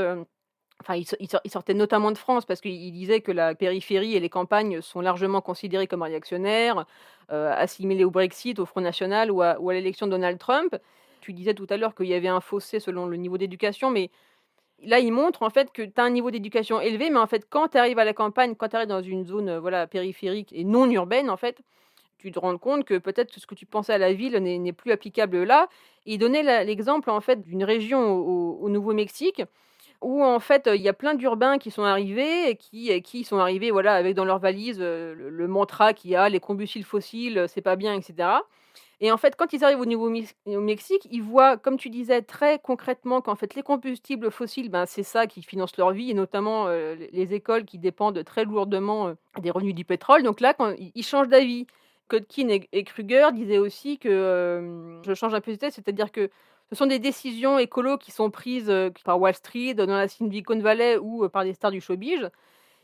Enfin, 0.80 0.94
ils 0.94 1.50
sortaient 1.50 1.74
notamment 1.74 2.12
de 2.12 2.18
France 2.18 2.44
parce 2.44 2.60
qu'il 2.60 2.92
disait 2.92 3.22
que 3.22 3.32
la 3.32 3.56
périphérie 3.56 4.14
et 4.14 4.20
les 4.20 4.28
campagnes 4.28 4.80
sont 4.82 5.00
largement 5.00 5.40
considérées 5.40 5.88
comme 5.88 6.02
réactionnaires, 6.02 6.86
assimilées 7.28 8.04
au 8.04 8.10
Brexit, 8.12 8.60
au 8.60 8.66
Front 8.66 8.82
National 8.82 9.32
ou 9.32 9.42
à, 9.42 9.56
à 9.58 9.72
l'élection 9.72 10.06
de 10.06 10.12
Donald 10.12 10.38
Trump. 10.38 10.76
Tu 11.20 11.32
disais 11.32 11.54
tout 11.54 11.66
à 11.70 11.76
l'heure 11.76 11.94
qu'il 11.94 12.06
y 12.06 12.14
avait 12.14 12.28
un 12.28 12.40
fossé 12.40 12.80
selon 12.80 13.06
le 13.06 13.16
niveau 13.16 13.38
d'éducation, 13.38 13.90
mais 13.90 14.10
là, 14.84 14.98
il 14.98 15.12
montre 15.12 15.42
en 15.42 15.50
fait 15.50 15.72
que 15.72 15.82
tu 15.82 15.92
as 15.96 16.02
un 16.02 16.10
niveau 16.10 16.30
d'éducation 16.30 16.80
élevé, 16.80 17.10
mais 17.10 17.18
en 17.18 17.26
fait, 17.26 17.46
quand 17.48 17.68
tu 17.68 17.78
arrives 17.78 17.98
à 17.98 18.04
la 18.04 18.12
campagne, 18.12 18.54
quand 18.54 18.68
tu 18.68 18.76
arrives 18.76 18.88
dans 18.88 19.02
une 19.02 19.24
zone 19.24 19.48
euh, 19.48 19.60
voilà, 19.60 19.86
périphérique 19.86 20.52
et 20.52 20.64
non 20.64 20.90
urbaine, 20.90 21.30
en 21.30 21.36
fait, 21.36 21.58
tu 22.18 22.30
te 22.30 22.38
rends 22.38 22.56
compte 22.58 22.84
que 22.84 22.98
peut-être 22.98 23.38
ce 23.38 23.46
que 23.46 23.54
tu 23.54 23.66
pensais 23.66 23.92
à 23.92 23.98
la 23.98 24.12
ville 24.12 24.36
n'est 24.36 24.72
plus 24.72 24.92
applicable 24.92 25.42
là. 25.42 25.68
il 26.06 26.18
donnait 26.18 26.64
l'exemple 26.64 27.10
en 27.10 27.20
fait 27.20 27.42
d'une 27.42 27.64
région 27.64 28.12
au, 28.12 28.68
Nouveau-Mexique 28.68 29.42
où 30.00 30.22
en 30.22 30.38
fait 30.38 30.70
il 30.72 30.80
y 30.80 30.88
a 30.88 30.92
plein 30.92 31.14
d'urbains 31.14 31.58
qui 31.58 31.72
sont 31.72 31.82
arrivés 31.82 32.48
et 32.48 32.54
qui, 32.54 33.02
qui 33.02 33.24
sont 33.24 33.38
arrivés 33.38 33.72
voilà 33.72 33.94
avec 33.94 34.14
dans 34.14 34.24
leur 34.24 34.38
valise 34.38 34.78
euh, 34.80 35.14
le, 35.16 35.30
le 35.30 35.48
mantra 35.48 35.94
qu'il 35.94 36.12
y 36.12 36.16
a 36.16 36.28
les 36.28 36.38
combustibles 36.38 36.84
fossiles 36.84 37.46
c'est 37.48 37.60
pas 37.60 37.74
bien 37.74 37.92
etc 37.92 38.28
et 39.04 39.10
en 39.10 39.16
fait, 39.16 39.34
quand 39.34 39.52
ils 39.52 39.64
arrivent 39.64 39.80
au 39.80 39.84
Nouveau-Mexique, 39.84 41.08
ils 41.10 41.22
voient, 41.22 41.56
comme 41.56 41.76
tu 41.76 41.90
disais, 41.90 42.22
très 42.22 42.60
concrètement 42.60 43.20
qu'en 43.20 43.34
fait, 43.34 43.56
les 43.56 43.64
combustibles 43.64 44.30
fossiles, 44.30 44.68
ben, 44.70 44.86
c'est 44.86 45.02
ça 45.02 45.26
qui 45.26 45.42
finance 45.42 45.76
leur 45.76 45.90
vie, 45.90 46.12
et 46.12 46.14
notamment 46.14 46.68
euh, 46.68 46.94
les 47.10 47.34
écoles 47.34 47.64
qui 47.64 47.78
dépendent 47.78 48.22
très 48.22 48.44
lourdement 48.44 49.08
euh, 49.08 49.14
des 49.40 49.50
revenus 49.50 49.74
du 49.74 49.84
pétrole. 49.84 50.22
Donc 50.22 50.40
là, 50.40 50.54
quand 50.54 50.72
ils 50.78 51.02
changent 51.02 51.26
d'avis, 51.26 51.66
Kotkin 52.06 52.46
et, 52.48 52.84
Kruger 52.84 53.30
disaient 53.34 53.58
aussi 53.58 53.98
que, 53.98 54.08
euh, 54.08 55.02
je 55.02 55.14
change 55.14 55.34
un 55.34 55.40
peu 55.40 55.50
de 55.50 55.56
tête, 55.56 55.72
c'est-à-dire 55.72 56.12
que 56.12 56.30
ce 56.70 56.76
sont 56.76 56.86
des 56.86 57.00
décisions 57.00 57.58
écolo 57.58 57.98
qui 57.98 58.12
sont 58.12 58.30
prises 58.30 58.72
par 59.04 59.20
Wall 59.20 59.34
Street, 59.34 59.74
dans 59.74 59.86
la 59.86 60.06
Silicon 60.06 60.60
Valley 60.60 60.96
ou 60.96 61.28
par 61.28 61.42
des 61.42 61.54
stars 61.54 61.72
du 61.72 61.80
showbiz 61.80 62.30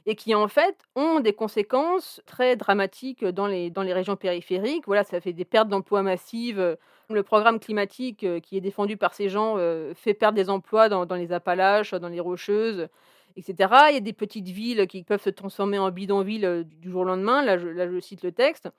et 0.08 0.16
qui 0.16 0.34
en 0.34 0.48
fait 0.48 0.74
ont 0.96 1.20
des 1.20 1.34
conséquences 1.34 2.22
très 2.24 2.56
dramatiques 2.56 3.26
dans 3.26 3.46
les, 3.46 3.68
dans 3.68 3.82
les 3.82 3.92
régions 3.92 4.16
périphériques. 4.16 4.84
Voilà, 4.86 5.04
ça 5.04 5.20
fait 5.20 5.34
des 5.34 5.44
pertes 5.44 5.68
d'emplois 5.68 6.02
massives. 6.02 6.78
Le 7.10 7.22
programme 7.22 7.60
climatique 7.60 8.24
euh, 8.24 8.40
qui 8.40 8.56
est 8.56 8.62
défendu 8.62 8.96
par 8.96 9.12
ces 9.12 9.28
gens 9.28 9.56
euh, 9.58 9.92
fait 9.92 10.14
perdre 10.14 10.36
des 10.36 10.48
emplois 10.48 10.88
dans, 10.88 11.04
les 11.14 11.30
Appalaches, 11.30 11.92
dans 11.92 12.08
les 12.08 12.20
Rocheuses, 12.20 12.88
etc. 13.36 13.70
Il 13.90 13.94
y 13.94 13.96
a 13.98 14.00
des 14.00 14.14
petites 14.14 14.48
villes 14.48 14.86
qui 14.86 15.02
peuvent 15.02 15.20
se 15.20 15.28
transformer 15.28 15.78
en 15.78 15.90
bidonvilles 15.90 16.46
euh, 16.46 16.64
du 16.64 16.90
jour 16.90 17.02
au 17.02 17.04
lendemain. 17.04 17.44
Là, 17.44 17.58
je, 17.58 18.00
cite 18.00 18.22
le 18.22 18.32
texte. 18.32 18.70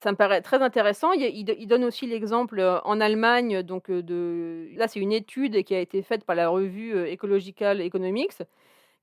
Ça 0.00 0.12
me 0.12 0.16
paraît 0.16 0.40
très 0.40 0.62
intéressant. 0.62 1.10
Il, 1.10 1.50
il, 1.50 1.66
donne 1.66 1.84
aussi 1.84 2.06
l'exemple 2.06 2.80
en 2.84 3.00
Allemagne. 3.00 3.64
Donc 3.64 3.90
de, 3.90 4.68
là, 4.76 4.86
c'est 4.86 5.00
une 5.00 5.12
étude 5.12 5.64
qui 5.64 5.74
a 5.74 5.80
été 5.80 6.00
faite 6.02 6.24
par 6.24 6.36
la 6.36 6.48
revue 6.48 6.94
Ecological 7.12 7.80
Economics 7.80 8.38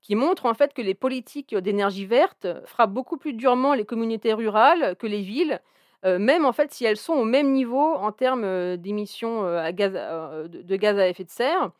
qui 0.00 0.14
montre 0.14 0.46
en 0.46 0.54
fait 0.54 0.72
que 0.74 0.82
les 0.82 0.94
politiques 0.94 1.54
d'énergie 1.56 2.06
verte 2.06 2.46
frappent 2.64 2.92
beaucoup 2.92 3.16
plus 3.16 3.32
durement 3.32 3.74
les 3.74 3.84
communautés 3.84 4.32
rurales 4.32 4.96
que 4.96 5.06
les 5.06 5.22
villes, 5.22 5.60
même 6.04 6.44
en 6.44 6.52
fait 6.52 6.72
si 6.72 6.84
elles 6.84 6.96
sont 6.96 7.14
au 7.14 7.24
même 7.24 7.52
niveau 7.52 7.94
en 7.94 8.12
termes 8.12 8.76
d'émissions 8.76 9.44
à 9.44 9.72
gaz, 9.72 9.92
de 9.92 10.76
gaz 10.76 10.98
à 10.98 11.08
effet 11.08 11.24
de 11.24 11.30
serre. 11.30 11.72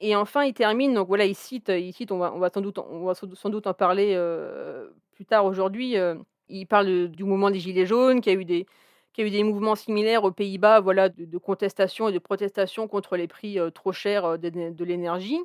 Et 0.00 0.14
enfin, 0.14 0.44
il 0.44 0.54
termine, 0.54 0.94
donc 0.94 1.08
voilà, 1.08 1.24
il 1.24 1.34
cite, 1.34 1.70
il 1.70 1.92
cite 1.92 2.12
on, 2.12 2.18
va, 2.18 2.50
sans 2.54 2.60
doute, 2.60 2.78
on 2.78 3.04
va 3.04 3.14
sans 3.14 3.50
doute 3.50 3.66
en 3.66 3.74
parler 3.74 4.16
plus 5.12 5.26
tard 5.26 5.44
aujourd'hui. 5.44 5.96
il 6.48 6.66
parle 6.66 7.08
du 7.08 7.24
mouvement 7.24 7.50
des 7.50 7.58
Gilets 7.58 7.86
jaunes, 7.86 8.20
qui 8.20 8.30
a 8.30 8.34
eu 8.34 8.44
des, 8.44 8.66
qui 9.12 9.22
a 9.22 9.24
eu 9.26 9.30
des 9.30 9.42
mouvements 9.42 9.74
similaires 9.74 10.22
aux 10.22 10.30
Pays-Bas, 10.30 10.80
voilà, 10.80 11.08
de, 11.08 11.38
contestation 11.38 12.08
et 12.08 12.12
de 12.12 12.20
protestation 12.20 12.86
contre 12.86 13.16
les 13.16 13.26
prix 13.26 13.58
trop 13.74 13.92
chers 13.92 14.38
de 14.38 14.84
l'énergie. 14.84 15.40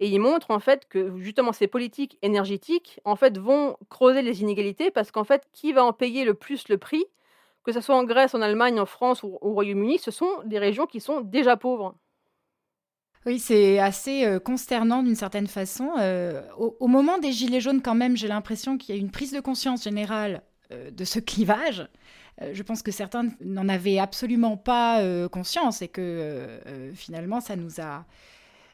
Et 0.00 0.08
il 0.08 0.18
montre 0.18 0.50
en 0.50 0.60
fait 0.60 0.86
que 0.88 1.18
justement 1.18 1.52
ces 1.52 1.66
politiques 1.66 2.18
énergétiques 2.22 3.00
en 3.04 3.16
fait 3.16 3.38
vont 3.38 3.76
creuser 3.88 4.22
les 4.22 4.42
inégalités 4.42 4.90
parce 4.90 5.10
qu'en 5.10 5.24
fait 5.24 5.48
qui 5.52 5.72
va 5.72 5.84
en 5.84 5.92
payer 5.92 6.24
le 6.24 6.34
plus 6.34 6.68
le 6.68 6.76
prix, 6.76 7.04
que 7.64 7.72
ce 7.72 7.80
soit 7.80 7.96
en 7.96 8.04
Grèce, 8.04 8.34
en 8.34 8.42
Allemagne, 8.42 8.78
en 8.78 8.86
France 8.86 9.22
ou 9.22 9.38
au 9.40 9.52
Royaume-Uni, 9.52 9.98
ce 9.98 10.10
sont 10.10 10.30
des 10.44 10.58
régions 10.58 10.86
qui 10.86 11.00
sont 11.00 11.20
déjà 11.20 11.56
pauvres. 11.56 11.94
Oui, 13.26 13.40
c'est 13.40 13.80
assez 13.80 14.24
euh, 14.24 14.38
consternant 14.38 15.02
d'une 15.02 15.16
certaine 15.16 15.48
façon. 15.48 15.94
Euh, 15.98 16.42
au, 16.56 16.86
moment 16.86 17.18
des 17.18 17.32
Gilets 17.32 17.60
jaunes, 17.60 17.82
quand 17.82 17.96
même, 17.96 18.16
j'ai 18.16 18.28
l'impression 18.28 18.78
qu'il 18.78 18.94
y 18.94 18.98
a 18.98 19.00
une 19.00 19.10
prise 19.10 19.32
de 19.32 19.40
conscience 19.40 19.82
générale 19.82 20.42
euh, 20.70 20.92
de 20.92 21.04
ce 21.04 21.18
clivage. 21.18 21.88
je 22.52 22.62
pense 22.62 22.82
que 22.82 22.92
certains 22.92 23.30
n'en 23.40 23.68
avaient 23.68 23.98
absolument 23.98 24.56
pas 24.56 25.02
conscience 25.28 25.82
et 25.82 25.88
que 25.88 26.60
finalement, 26.94 27.40
ça 27.40 27.56
nous 27.56 27.80
a 27.80 28.04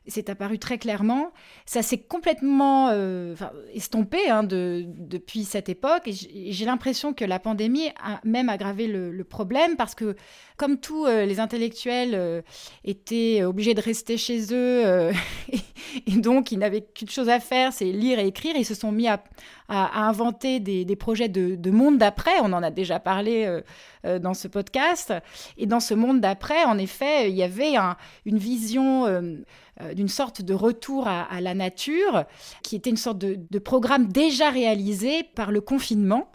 c'est 0.07 0.29
apparu 0.31 0.59
très 0.59 0.79
clairement. 0.79 1.33
Ça 1.65 1.83
s'est 1.83 1.99
complètement 1.99 2.89
euh, 2.91 3.35
estompé 3.73 4.29
hein, 4.29 4.43
depuis 4.43 5.45
cette 5.45 5.69
époque. 5.69 6.09
Et 6.09 6.53
j'ai 6.53 6.65
l'impression 6.65 7.13
que 7.13 7.25
la 7.25 7.39
pandémie 7.39 7.89
a 8.03 8.21
même 8.25 8.49
aggravé 8.49 8.87
le, 8.89 9.23
problème 9.23 9.77
parce 9.77 9.95
que, 9.95 10.17
comme 10.57 10.79
tous 10.79 11.07
euh, 11.07 11.25
les 11.25 11.39
intellectuels 11.39 12.15
euh, 12.15 12.43
étaient 12.85 13.45
obligés 13.45 13.73
de 13.73 13.81
rester 13.81 14.17
chez 14.17 14.53
eux 14.53 15.13
et, 16.07 16.13
donc 16.17 16.51
ils 16.51 16.59
n'avaient 16.59 16.83
qu'une 16.83 17.09
chose 17.09 17.29
à 17.29 17.39
faire, 17.39 17.73
c'est 17.73 17.85
lire 17.85 18.19
et 18.19 18.27
écrire, 18.27 18.57
ils 18.57 18.67
se 18.67 18.75
sont 18.75 18.91
mis 18.91 19.07
à, 19.07 19.23
inventer 19.69 20.61
des, 20.61 20.97
projets 20.97 21.29
de, 21.29 21.71
monde 21.71 21.99
d'après. 21.99 22.41
On 22.43 22.53
en 22.53 22.63
a 22.63 22.71
déjà 22.71 22.99
parlé 22.99 23.61
dans 24.05 24.35
ce 24.35 24.47
podcast. 24.49 25.15
Et 25.57 25.65
dans 25.65 25.81
ce 25.81 25.95
monde 25.95 26.21
d'après, 26.21 26.65
en 26.65 26.77
effet, 26.77 27.31
il 27.31 27.37
y 27.37 27.43
avait 27.43 27.77
une 28.27 28.37
vision 28.37 29.07
euh, 29.81 29.95
d'une 29.95 30.09
sorte 30.09 30.43
de 30.43 30.53
retour 30.53 31.09
à, 31.09 31.41
la 31.41 31.55
nature, 31.55 32.25
qui 32.63 32.77
était 32.77 32.91
une 32.91 32.99
sorte 32.99 33.19
de, 33.19 33.59
programme 33.59 34.09
déjà 34.09 34.51
réalisé 34.51 35.23
par 35.35 35.51
le 35.51 35.63
confinement. 35.63 36.31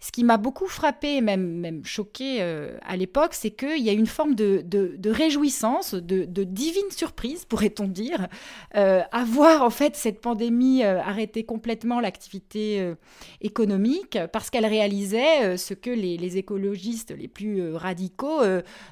Ce 0.00 0.12
qui 0.12 0.24
m'a 0.24 0.36
beaucoup 0.36 0.66
frappé, 0.66 1.20
même, 1.20 1.46
même 1.46 1.84
choqué 1.84 2.38
euh, 2.40 2.76
à 2.86 2.96
l'époque, 2.96 3.34
c'est 3.34 3.50
qu'il 3.50 3.82
y 3.82 3.88
a 3.88 3.92
une 3.92 4.06
forme 4.06 4.34
de, 4.34 4.64
réjouissance, 5.06 5.94
de, 5.94 6.44
divine 6.44 6.90
surprise, 6.90 7.44
pourrait-on 7.44 7.86
dire, 7.86 8.28
euh, 8.76 9.02
à 9.12 9.24
voir 9.24 9.62
en 9.62 9.70
fait 9.70 9.96
cette 9.96 10.20
pandémie 10.20 10.82
arrêter 10.84 11.44
complètement 11.44 12.00
l'activité 12.00 12.94
économique 13.40 14.18
parce 14.32 14.50
qu'elle 14.50 14.66
réalisait 14.66 15.56
ce 15.56 15.74
que 15.74 15.90
les, 15.90 16.16
les, 16.16 16.36
écologistes 16.36 17.14
les 17.16 17.28
plus 17.28 17.74
radicaux 17.74 18.42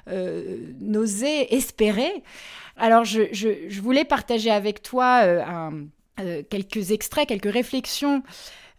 n'osaient 0.07 1.47
espérer. 1.53 2.23
Alors, 2.77 3.05
je, 3.05 3.79
voulais 3.79 4.05
partager 4.05 4.49
avec 4.49 4.81
toi 4.81 5.21
euh, 5.23 5.69
euh, 6.19 6.43
quelques 6.49 6.91
extraits, 6.91 7.27
quelques 7.27 7.51
réflexions 7.51 8.23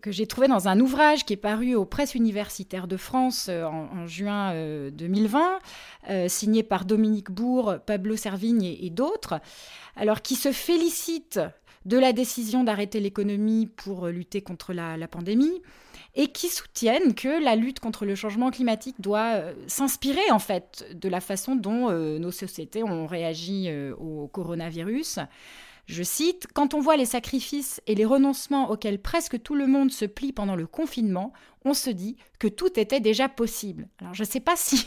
que 0.05 0.13
j'ai 0.13 0.27
trouvées 0.27 0.49
dans 0.49 0.69
un 0.69 0.81
ouvrage 0.81 1.25
qui 1.25 1.33
est 1.33 1.39
paru 1.39 1.75
aux 1.75 1.87
presses 1.87 2.15
universitaires 2.15 2.87
de 2.87 2.99
France 2.99 3.47
euh, 3.49 3.65
en, 3.65 4.07
juin 4.07 4.55
2020, 4.91 5.59
signé 6.29 6.63
par 6.63 6.85
Dominique 6.85 7.31
Bourg, 7.31 7.77
Pablo 7.87 8.15
Servigne 8.15 8.65
et, 8.65 8.91
d'autres, 8.91 9.41
alors 9.97 10.21
qui 10.21 10.37
se 10.37 10.53
félicitent 10.53 11.41
de 11.87 11.99
la 11.99 12.13
décision 12.13 12.65
d'arrêter 12.65 13.01
l'économie 13.01 13.67
pour 13.67 14.09
lutter 14.09 14.43
contre 14.43 14.75
la 14.75 15.09
pandémie 15.09 15.63
et 16.17 16.29
qui 16.29 16.49
soutiennent 16.49 17.15
que 17.15 17.43
la 17.43 17.57
lutte 17.57 17.81
contre 17.81 18.05
le 18.05 18.15
changement 18.15 18.51
climatique 18.51 19.01
doit 19.01 19.35
euh, 19.35 19.53
s'inspirer 19.67 20.31
en 20.31 20.39
fait 20.39 20.87
de 20.95 21.09
la 21.09 21.21
façon 21.21 21.57
dont 21.57 21.91
euh, 21.91 22.19
nos 22.19 22.31
sociétés 22.31 22.85
ont 22.85 23.07
réagi 23.07 23.67
euh, 23.69 23.95
au 23.97 24.29
coronavirus. 24.29 25.19
Je 25.87 26.03
cite, 26.03 26.47
Quand 26.55 26.75
on 26.75 26.81
voit 26.81 26.97
les 26.97 27.05
sacrifices 27.05 27.83
et 27.87 27.95
les 27.95 28.05
renoncements 28.05 28.71
auxquels 28.71 29.01
presque 29.01 29.43
tout 29.43 29.55
le 29.55 29.67
monde 29.67 29.91
se 29.91 30.05
plie 30.05 30.33
pendant 30.33 30.57
le 30.57 30.67
confinement, 30.67 31.33
on 31.65 31.75
se 31.75 31.91
dit 31.91 32.17
que 32.39 32.49
tout 32.49 32.79
était 32.79 33.01
déjà 33.01 33.29
possible. 33.29 33.89
Alors 34.01 34.15
je 34.15 34.23
ne 34.23 34.29
sais 34.29 34.41
pas 34.41 34.57
si, 34.57 34.87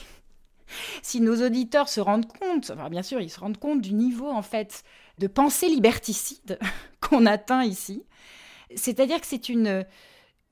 si 1.04 1.22
nos 1.22 1.46
auditeurs 1.46 1.90
se 1.90 2.02
rendent 2.02 2.28
compte, 2.28 2.72
enfin, 2.72 2.90
bien 2.90 3.04
sûr 3.04 3.22
ils 3.22 3.30
se 3.30 3.40
rendent 3.40 3.60
compte 3.60 3.82
du 3.82 3.94
niveau 3.94 4.30
en 4.30 4.42
fait 4.42 4.84
de 5.20 5.28
pensée 5.28 5.70
liberticide 5.70 6.58
qu'on 7.00 7.26
atteint 7.26 7.64
ici. 7.64 8.04
C'est-à-dire 8.76 9.22
que 9.22 9.28
c'est 9.28 9.50
une, 9.50 9.86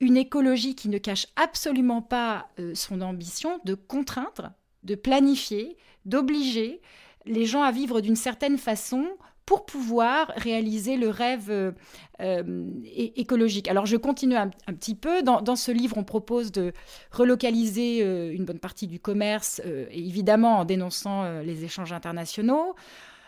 une 0.00 0.16
écologie 0.16 0.74
qui 0.74 0.88
ne 0.88 0.98
cache 0.98 1.26
absolument 1.36 2.02
pas 2.02 2.48
euh, 2.58 2.74
son 2.74 3.00
ambition 3.00 3.60
de 3.64 3.74
contraindre, 3.74 4.52
de 4.84 4.94
planifier, 4.94 5.76
d'obliger 6.04 6.80
les 7.24 7.46
gens 7.46 7.62
à 7.62 7.72
vivre 7.72 8.00
d'une 8.00 8.16
certaine 8.16 8.58
façon 8.58 9.08
pour 9.46 9.64
pouvoir 9.64 10.32
réaliser 10.36 10.96
le 10.96 11.08
rêve 11.08 11.50
euh, 11.50 11.72
euh, 12.20 12.68
écologique. 12.94 13.68
Alors 13.68 13.86
je 13.86 13.96
continue 13.96 14.36
un, 14.36 14.48
petit 14.48 14.94
peu. 14.94 15.22
Dans, 15.22 15.56
ce 15.56 15.70
livre, 15.72 15.96
on 15.96 16.04
propose 16.04 16.52
de 16.52 16.72
relocaliser 17.12 18.00
une 18.32 18.44
bonne 18.44 18.58
partie 18.58 18.86
du 18.86 18.98
commerce, 18.98 19.62
évidemment 19.90 20.58
en 20.58 20.64
dénonçant 20.64 21.40
les 21.40 21.64
échanges 21.64 21.92
internationaux. 21.92 22.74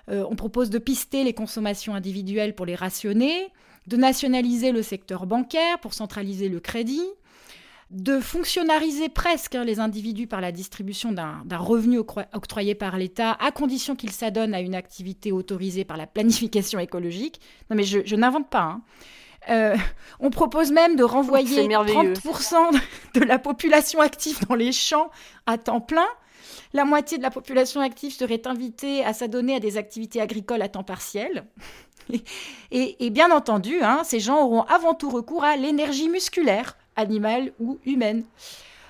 on 0.08 0.34
propose 0.36 0.70
de 0.70 0.78
pister 0.78 1.22
les 1.24 1.34
consommations 1.34 1.94
individuelles 1.94 2.54
pour 2.54 2.66
les 2.66 2.74
rationner 2.74 3.50
de 3.88 3.96
nationaliser 3.96 4.70
le 4.70 4.82
secteur 4.82 5.26
bancaire 5.26 5.80
pour 5.80 5.94
centraliser 5.94 6.48
le 6.48 6.60
crédit, 6.60 7.06
de 7.90 8.20
fonctionnariser 8.20 9.08
presque 9.08 9.54
hein, 9.54 9.64
les 9.64 9.80
individus 9.80 10.26
par 10.26 10.40
la 10.40 10.52
distribution 10.52 11.12
d'un 11.12 11.42
revenu 11.56 11.98
octroyé 11.98 12.74
par 12.74 12.98
l'État, 12.98 13.32
à 13.40 13.50
condition 13.50 13.96
qu'ils 13.96 14.12
s'adonnent 14.12 14.54
à 14.54 14.60
une 14.60 14.74
activité 14.74 15.32
autorisée 15.32 15.84
par 15.84 15.96
la 15.96 16.06
planification 16.06 16.78
écologique. 16.78 17.40
Non 17.70 17.76
mais 17.76 17.84
je, 17.84 18.14
n'invente 18.14 18.50
pas. 18.50 18.62
Hein. 18.62 18.82
Euh, 19.48 19.76
on 20.20 20.28
propose 20.28 20.70
même 20.70 20.96
de 20.96 21.04
renvoyer 21.04 21.66
30% 21.66 22.78
de 23.14 23.20
la 23.20 23.38
population 23.38 24.00
active 24.00 24.46
dans 24.46 24.54
les 24.54 24.72
champs 24.72 25.10
à 25.46 25.56
temps 25.56 25.80
plein. 25.80 26.08
La 26.74 26.84
moitié 26.84 27.16
de 27.16 27.22
la 27.22 27.30
population 27.30 27.80
active 27.80 28.12
serait 28.12 28.46
invitée 28.46 29.02
à 29.04 29.14
s'adonner 29.14 29.54
à 29.54 29.60
des 29.60 29.78
activités 29.78 30.20
agricoles 30.20 30.60
à 30.60 30.68
temps 30.68 30.84
partiel. 30.84 31.46
et, 32.70 33.10
bien 33.10 33.30
entendu, 33.30 33.80
hein, 33.82 34.00
ces 34.04 34.20
gens 34.20 34.42
auront 34.42 34.62
avant 34.62 34.94
tout 34.94 35.10
recours 35.10 35.44
à 35.44 35.56
l'énergie 35.56 36.08
musculaire, 36.08 36.76
animale 36.98 37.52
ou 37.60 37.78
humaine. 37.86 38.24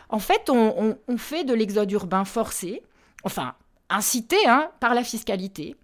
En 0.09 0.19
fait, 0.19 0.51
on, 0.51 0.97
fait 1.19 1.45
de 1.45 1.55
l'exode 1.55 1.93
urbain 1.93 2.25
forcé, 2.25 2.83
enfin 3.25 3.55
incité 3.91 4.37
hein, 4.47 4.71
par 4.81 4.95
la 4.95 5.05
fiscalité, 5.05 5.77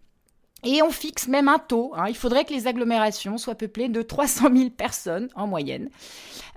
et 0.64 0.83
on 0.83 0.90
fixe 0.90 1.28
même 1.28 1.49
un 1.49 1.59
taux. 1.59 1.93
Hein. 1.95 2.07
Il 2.09 2.16
faudrait 2.16 2.47
que 2.47 2.52
les 2.52 2.66
agglomérations 2.66 3.37
soient 3.37 3.54
peuplées 3.54 3.88
de 3.88 4.00
300 4.00 4.49
000 4.54 4.71
personnes 4.71 5.28
en 5.35 5.47
moyenne. 5.47 5.90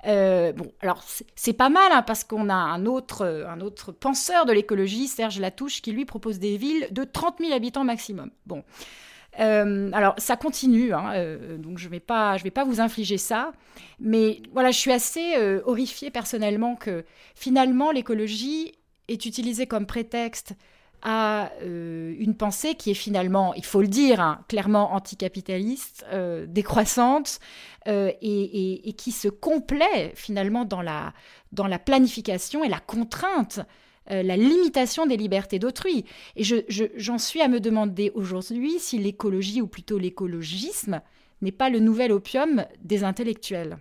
Euh, 0.06 0.54
bon, 0.54 0.72
alors 0.80 1.04
c'est 1.36 1.54
pas 1.54 1.70
mal 1.70 1.92
parce 2.06 2.24
qu'on 2.24 2.48
a 2.50 2.56
un 2.56 2.86
autre, 2.86 3.26
un 3.26 3.60
autre 3.60 3.92
penseur 3.92 4.46
de 4.46 4.54
l'écologie, 4.54 5.08
Serge 5.08 5.40
Latouche, 5.40 5.82
qui 5.82 5.92
lui 5.92 6.06
propose 6.06 6.40
des 6.40 6.56
villes 6.56 6.88
de 6.92 7.04
30 7.04 7.40
000 7.40 7.54
habitants 7.54 7.84
maximum. 7.84 8.32
Bon, 8.46 8.64
euh, 9.40 9.92
alors 9.94 10.16
ça 10.18 10.36
continue, 10.36 10.94
hein, 10.94 11.12
euh, 11.14 11.58
donc 11.58 11.78
je 11.78 11.86
ne 11.86 11.92
vais, 11.92 12.00
pas, 12.00 12.38
vais 12.38 12.52
pas 12.52 12.64
vous 12.64 12.82
infliger 12.82 13.18
ça, 13.18 13.52
mais 14.00 14.42
voilà, 14.52 14.72
je 14.72 14.80
suis 14.80 14.92
assez 14.92 15.36
euh, 15.38 15.62
horrifiée 15.66 16.10
personnellement 16.10 16.76
que 16.76 17.06
finalement 17.36 17.92
l'écologie 17.92 18.74
est 19.08 19.26
utilisée 19.26 19.68
comme 19.68 19.86
prétexte 19.86 20.54
à 21.04 21.52
une 21.62 22.36
pensée 22.36 22.74
qui 22.74 22.90
est 22.90 22.96
finalement, 22.96 23.54
il 23.54 23.64
faut 23.64 23.82
le 23.82 23.88
dire, 23.88 24.20
hein, 24.20 24.44
clairement 24.50 24.96
anticapitaliste, 24.96 26.04
décroissante, 26.48 27.40
et, 27.86 28.96
qui 28.98 29.12
se 29.12 29.28
complaît 29.28 30.12
finalement 30.16 30.66
dans 30.66 30.82
la, 30.82 31.14
dans 31.52 31.68
la 31.68 31.78
planification 31.78 32.64
et 32.64 32.68
la 32.68 32.80
contrainte 32.80 33.62
euh, 34.12 34.24
la 34.24 34.38
limitation 34.38 35.06
des 35.06 35.18
libertés 35.18 35.60
d'autrui. 35.60 36.06
Et 36.36 36.44
j'en 36.44 37.18
suis 37.18 37.42
à 37.42 37.48
me 37.48 37.60
demander 37.60 38.12
aujourd'hui 38.16 38.80
si 38.80 38.98
l'écologie, 38.98 39.62
ou 39.62 39.68
plutôt 39.68 39.98
l'écologisme, 39.98 41.02
n'est 41.42 41.52
pas 41.52 41.70
le 41.70 41.80
nouvel 41.80 42.12
opium 42.12 42.66
des 42.82 43.04
intellectuels. 43.04 43.78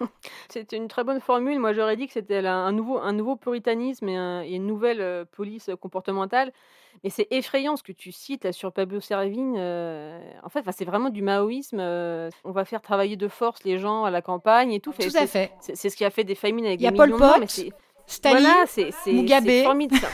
C'était 0.48 0.76
une 0.76 0.88
très 0.88 1.04
bonne 1.04 1.20
formule. 1.20 1.58
Moi, 1.58 1.74
j'aurais 1.74 1.96
dit 1.96 2.06
que 2.06 2.12
c'était 2.12 2.44
un 2.44 2.72
nouveau 2.72 2.98
un 2.98 3.12
nouveau 3.12 3.36
puritanisme 3.36 4.08
et 4.08 4.54
une 4.56 4.66
nouvelle, 4.66 5.26
police, 5.26 5.70
comportementale. 5.80 6.52
Et 7.04 7.10
c'est 7.10 7.28
effrayant 7.30 7.76
ce 7.76 7.82
que 7.82 7.92
tu 7.92 8.10
cites 8.10 8.44
là 8.44 8.52
sur 8.52 8.72
Pablo 8.72 9.00
Servigne, 9.00 9.58
en 9.58 10.48
fait, 10.48 10.64
c'est 10.72 10.84
vraiment 10.84 11.10
du 11.10 11.22
maoïsme, 11.22 11.78
on 11.78 12.50
va 12.50 12.64
faire 12.64 12.82
travailler 12.82 13.16
de 13.16 13.28
force 13.28 13.62
les 13.64 13.78
gens 13.78 14.04
à 14.04 14.10
la 14.10 14.22
campagne 14.22 14.72
et 14.72 14.80
tout. 14.80 14.92
Tout 14.92 15.16
à 15.16 15.26
fait. 15.26 15.52
C'est 15.60 15.88
ce 15.88 15.96
qui 15.96 16.04
a 16.04 16.10
fait 16.10 16.24
des 16.24 16.34
famines 16.34 16.66
avec 16.66 16.80
Il 16.80 16.84
y 16.84 16.88
des 16.88 16.94
a 16.94 16.96
Pol 16.96 17.06
millions 17.06 17.18
de 17.18 17.22
morts, 17.22 17.34
Pot, 17.34 17.40
mais 17.40 17.46
c'est 17.46 17.72
Staline, 18.12 18.40
voilà, 18.42 18.64
c'est 18.66 18.90
c'est 19.04 19.12
Mugabe. 19.12 19.44
c'est 19.46 19.64
formidable. 19.64 20.06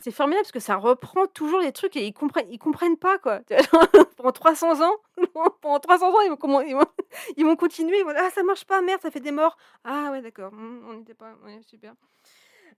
C'est 0.00 0.10
formidable 0.10 0.42
parce 0.42 0.52
que 0.52 0.60
ça 0.60 0.76
reprend 0.76 1.26
toujours 1.28 1.60
les 1.60 1.72
trucs 1.72 1.96
et 1.96 2.04
ils 2.04 2.12
comprennent 2.12 2.46
ils 2.50 2.58
comprennent 2.58 2.96
pas 2.96 3.18
quoi. 3.18 3.40
Pendant 4.16 4.32
300 4.32 4.80
ans 4.82 4.96
pendant 5.62 5.80
300 5.80 6.08
ans, 6.10 6.20
ils 6.24 6.30
vont 6.30 6.36
comment 6.36 6.60
ils 6.60 6.74
vont 6.74 6.84
ils 7.36 7.44
vont 7.44 7.56
continuer, 7.56 7.98
ils 8.00 8.04
vont: 8.04 8.12
«Ah 8.16 8.28
ça 8.34 8.42
marche 8.42 8.64
pas, 8.64 8.82
merde, 8.82 9.00
ça 9.00 9.10
fait 9.10 9.20
des 9.20 9.30
morts. 9.32 9.56
Ah 9.84 10.10
ouais 10.10 10.20
d'accord, 10.20 10.52
mmh, 10.52 10.86
on 10.88 10.92
n'était 10.94 11.14
pas 11.14 11.34
ouais 11.44 11.60
super». 11.66 11.94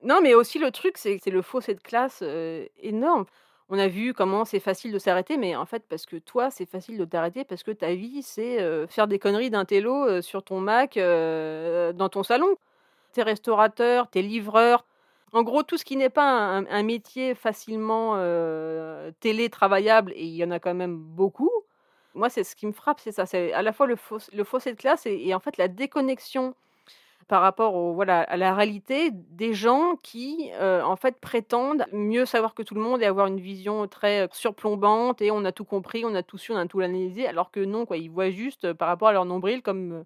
Non, 0.02 0.20
mais 0.20 0.34
aussi 0.34 0.58
le 0.58 0.70
truc, 0.70 0.98
c'est 0.98 1.18
c'est 1.22 1.30
le 1.30 1.42
fossé 1.42 1.74
de 1.74 1.80
classe, 1.80 2.20
heu, 2.22 2.68
énorme. 2.78 3.24
On 3.70 3.78
a 3.78 3.88
vu 3.88 4.12
comment 4.12 4.44
c'est 4.44 4.60
facile 4.60 4.92
de 4.92 4.98
s'arrêter, 4.98 5.38
mais 5.38 5.56
en 5.56 5.64
fait, 5.64 5.82
parce 5.88 6.04
que 6.04 6.16
toi, 6.16 6.50
c'est 6.50 6.66
facile 6.66 6.98
de 6.98 7.04
t'arrêter 7.06 7.44
parce 7.44 7.62
que 7.62 7.70
ta 7.70 7.94
vie, 7.94 8.22
c'est, 8.22 8.60
heu, 8.62 8.86
faire 8.86 9.06
des 9.08 9.18
conneries 9.18 9.48
d'intello, 9.48 10.06
heu, 10.06 10.20
sur 10.22 10.42
ton 10.42 10.60
Mac, 10.60 10.96
dans 10.98 12.08
ton 12.10 12.22
salon. 12.22 12.54
Tu 13.14 13.20
es 13.20 13.22
restaurateur, 13.24 14.10
tu 14.10 14.18
es 14.20 14.22
livreur. 14.22 14.84
En 15.32 15.42
gros, 15.42 15.62
tout 15.64 15.78
ce 15.78 15.84
qui 15.84 15.96
n'est 15.96 16.10
pas 16.10 16.22
un 16.68 16.82
métier 16.84 17.34
facilement, 17.34 18.16
heu, 18.18 19.12
télétravaillable 19.20 20.12
et 20.16 20.24
il 20.24 20.34
y 20.36 20.44
en 20.44 20.50
a 20.52 20.60
quand 20.60 20.74
même 20.74 20.96
beaucoup. 20.96 21.50
Moi, 22.14 22.30
c'est 22.30 22.44
ce 22.44 22.56
qui 22.56 22.66
me 22.66 22.72
frappe, 22.72 23.00
c'est 23.00 23.12
ça, 23.12 23.26
c'est 23.26 23.52
à 23.52 23.62
la 23.62 23.72
fois 23.72 23.86
le 23.86 23.96
foss 23.96 24.30
le 24.32 24.44
fossé 24.44 24.72
de 24.72 24.76
classe 24.78 25.06
et 25.06 25.34
en 25.34 25.40
fait 25.40 25.56
la 25.58 25.66
déconnexion 25.68 26.54
par 27.28 27.40
rapport 27.42 27.74
au 27.74 27.94
voilà, 27.94 28.20
à 28.22 28.36
la 28.36 28.54
réalité 28.54 29.10
des 29.12 29.54
gens 29.54 29.96
qui, 30.02 30.50
heu, 30.60 30.82
en 30.84 30.96
fait, 30.96 31.18
prétendent 31.20 31.86
mieux 31.92 32.26
savoir 32.26 32.54
que 32.54 32.62
tout 32.62 32.74
le 32.74 32.82
monde 32.82 33.02
et 33.02 33.06
avoir 33.06 33.26
une 33.28 33.40
vision 33.40 33.88
très, 33.88 34.28
surplombante 34.32 35.22
et 35.22 35.30
on 35.30 35.44
a 35.46 35.52
tout 35.52 35.64
compris, 35.64 36.04
on 36.04 36.14
a 36.14 36.22
tout 36.22 36.38
su, 36.38 36.52
on 36.52 36.56
a 36.56 36.66
tout 36.66 36.80
analysé, 36.80 37.26
alors 37.26 37.50
que 37.50 37.60
non, 37.60 37.86
quoi. 37.86 37.96
Ils 37.96 38.10
voient 38.10 38.30
juste, 38.30 38.66
heu, 38.66 38.74
par 38.74 38.88
rapport 38.88 39.08
à 39.08 39.12
leur 39.12 39.24
nombril 39.24 39.62
comme, 39.62 39.92
heu, 39.94 40.04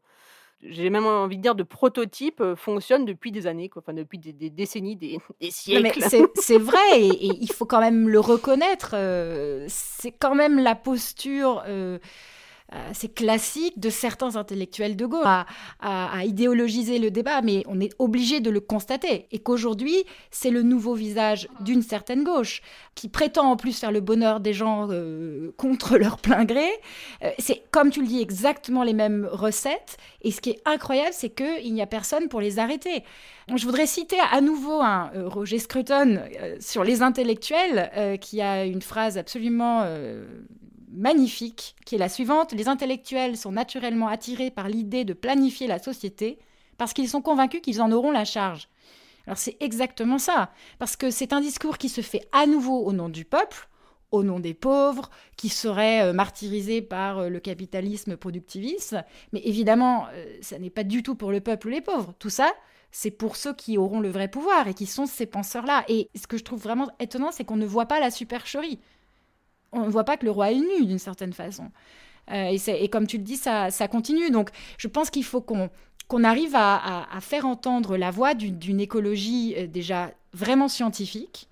j'ai 0.62 0.90
même 0.90 1.06
envie 1.06 1.36
de 1.36 1.42
dire 1.42 1.54
de 1.54 1.62
prototypes, 1.62 2.40
heu, 2.40 2.54
fonctionnent 2.54 3.04
depuis 3.04 3.30
des 3.32 3.46
années, 3.46 3.68
quoi, 3.68 3.82
enfin 3.84 3.94
depuis 3.94 4.18
des 4.18 4.32
des 4.32 4.50
décennies, 4.50 4.96
des 4.96 5.18
siècles. 5.50 6.02
c'est 6.34 6.58
vrai 6.58 6.78
et 7.00 7.08
et 7.08 7.38
il 7.40 7.50
faut 7.52 7.66
quand 7.66 7.80
même 7.80 8.08
le 8.08 8.20
reconnaître, 8.20 8.94
heu, 8.94 9.64
c'est 9.68 10.12
quand 10.12 10.34
même 10.34 10.58
la 10.58 10.74
posture, 10.74 11.62
heu, 11.68 12.00
assez 12.70 13.08
classique 13.08 13.78
de 13.78 13.90
certains 13.90 14.36
intellectuels 14.36 14.96
de 14.96 15.06
gauche 15.06 15.26
à 15.80 16.24
idéologiser 16.24 16.98
le 16.98 17.10
débat, 17.10 17.40
mais 17.42 17.62
on 17.66 17.80
est 17.80 17.94
obligé 17.98 18.40
de 18.40 18.50
le 18.50 18.60
constater 18.60 19.26
et 19.30 19.38
qu'aujourd'hui, 19.38 20.04
c'est 20.30 20.50
le 20.50 20.62
nouveau 20.62 20.94
visage 20.94 21.48
d'une 21.60 21.82
certaine 21.82 22.24
gauche 22.24 22.62
qui 22.94 23.08
prétend 23.08 23.50
en 23.50 23.56
plus 23.56 23.78
faire 23.78 23.92
le 23.92 24.00
bonheur 24.00 24.40
des 24.40 24.52
gens, 24.52 24.88
heu, 24.90 25.54
contre 25.56 25.98
leur 25.98 26.18
plein 26.18 26.44
gré. 26.44 26.68
Heu, 27.22 27.28
c'est 27.38 27.62
comme 27.70 27.90
tu 27.90 28.00
le 28.00 28.06
dis, 28.06 28.20
exactement 28.20 28.82
les 28.82 28.92
mêmes 28.92 29.28
recettes 29.30 29.96
et 30.22 30.30
ce 30.30 30.40
qui 30.40 30.50
est 30.50 30.62
incroyable, 30.64 31.12
c'est 31.12 31.30
qu'il 31.30 31.72
n'y 31.72 31.82
a 31.82 31.86
personne 31.86 32.28
pour 32.28 32.40
les 32.40 32.58
arrêter. 32.58 33.04
Je 33.54 33.64
voudrais 33.64 33.86
citer 33.86 34.18
à 34.30 34.40
nouveau 34.40 34.82
euh, 34.82 35.28
Roger 35.28 35.58
Scruton 35.58 36.20
euh, 36.40 36.56
sur 36.60 36.84
les 36.84 37.02
intellectuels 37.02 37.90
euh, 37.96 38.16
qui 38.16 38.42
a 38.42 38.64
une 38.64 38.82
phrase 38.82 39.16
absolument 39.16 39.82
euh, 39.84 40.24
magnifique 40.90 41.76
qui 41.84 41.94
est 41.94 41.98
la 41.98 42.08
suivante 42.08 42.52
Les 42.52 42.68
intellectuels 42.68 43.36
sont 43.36 43.52
naturellement 43.52 44.08
attirés 44.08 44.50
par 44.50 44.68
l'idée 44.68 45.04
de 45.04 45.12
planifier 45.12 45.66
la 45.66 45.78
société 45.78 46.38
parce 46.76 46.92
qu'ils 46.92 47.08
sont 47.08 47.22
convaincus 47.22 47.60
qu'ils 47.60 47.82
en 47.82 47.92
auront 47.92 48.10
la 48.10 48.24
charge. 48.24 48.68
Alors 49.26 49.36
c'est 49.36 49.56
exactement 49.60 50.18
ça, 50.18 50.50
parce 50.78 50.96
que 50.96 51.10
c'est 51.10 51.34
un 51.34 51.42
discours 51.42 51.76
qui 51.76 51.90
se 51.90 52.00
fait 52.00 52.26
à 52.32 52.46
nouveau 52.46 52.78
au 52.78 52.94
nom 52.94 53.10
du 53.10 53.26
peuple, 53.26 53.68
au 54.10 54.22
nom 54.22 54.40
des 54.40 54.54
pauvres, 54.54 55.10
qui 55.36 55.50
seraient 55.50 56.02
euh, 56.02 56.12
martyrisés 56.14 56.80
par 56.80 57.18
euh, 57.18 57.28
le 57.28 57.38
capitalisme 57.40 58.16
productiviste. 58.16 58.96
Mais 59.34 59.42
évidemment, 59.44 60.06
euh, 60.14 60.38
ça 60.40 60.58
n'est 60.58 60.70
pas 60.70 60.84
du 60.84 61.02
tout 61.02 61.14
pour 61.14 61.30
le 61.30 61.40
peuple 61.40 61.66
ou 61.66 61.70
les 61.70 61.82
pauvres. 61.82 62.14
Tout 62.18 62.30
ça, 62.30 62.50
c'est 62.90 63.10
pour 63.10 63.36
ceux 63.36 63.52
qui 63.52 63.76
auront 63.76 64.00
le 64.00 64.08
vrai 64.08 64.28
pouvoir 64.28 64.66
et 64.66 64.72
qui 64.72 64.86
sont 64.86 65.04
ces 65.04 65.26
penseurs-là. 65.26 65.84
Et 65.88 66.08
ce 66.14 66.26
que 66.26 66.38
je 66.38 66.44
trouve 66.44 66.62
vraiment 66.62 66.88
étonnant, 66.98 67.30
c'est 67.30 67.44
qu'on 67.44 67.56
ne 67.56 67.66
voit 67.66 67.86
pas 67.86 68.00
la 68.00 68.10
supercherie. 68.10 68.80
On 69.72 69.84
ne 69.84 69.90
voit 69.90 70.04
pas 70.04 70.16
que 70.16 70.24
le 70.24 70.30
roi 70.30 70.52
est 70.52 70.56
nu 70.56 70.86
d'une 70.86 70.98
certaine 70.98 71.32
façon. 71.32 71.70
Euh, 72.30 72.56
et, 72.66 72.88
comme 72.88 73.06
tu 73.06 73.18
le 73.18 73.24
dis, 73.24 73.36
ça, 73.36 73.70
continue. 73.90 74.30
Donc 74.30 74.50
je 74.76 74.88
pense 74.88 75.10
qu'il 75.10 75.24
faut 75.24 75.40
qu'on 75.40 76.24
arrive 76.24 76.54
à, 76.54 77.06
faire 77.20 77.46
entendre 77.46 77.96
la 77.96 78.10
voix 78.10 78.34
d'une 78.34 78.80
écologie 78.80 79.54
euh, 79.56 79.66
déjà 79.66 80.12
vraiment 80.32 80.68
scientifique, 80.68 81.48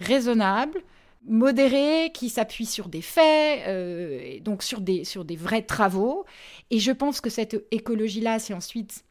raisonnable, 0.00 0.82
modérée, 1.26 2.10
qui 2.12 2.28
s'appuie 2.28 2.66
sur 2.66 2.88
des 2.88 3.02
faits, 3.02 3.62
euh, 3.68 4.40
donc 4.40 4.62
sur 4.62 4.80
des, 4.80 5.04
sur 5.04 5.24
des 5.24 5.36
vrais 5.36 5.62
travaux. 5.62 6.24
Et 6.70 6.78
je 6.78 6.92
pense 6.92 7.20
que 7.20 7.30
cette 7.30 7.64
écologie-là, 7.70 8.38
c'est 8.38 8.54
ensuite 8.54 9.04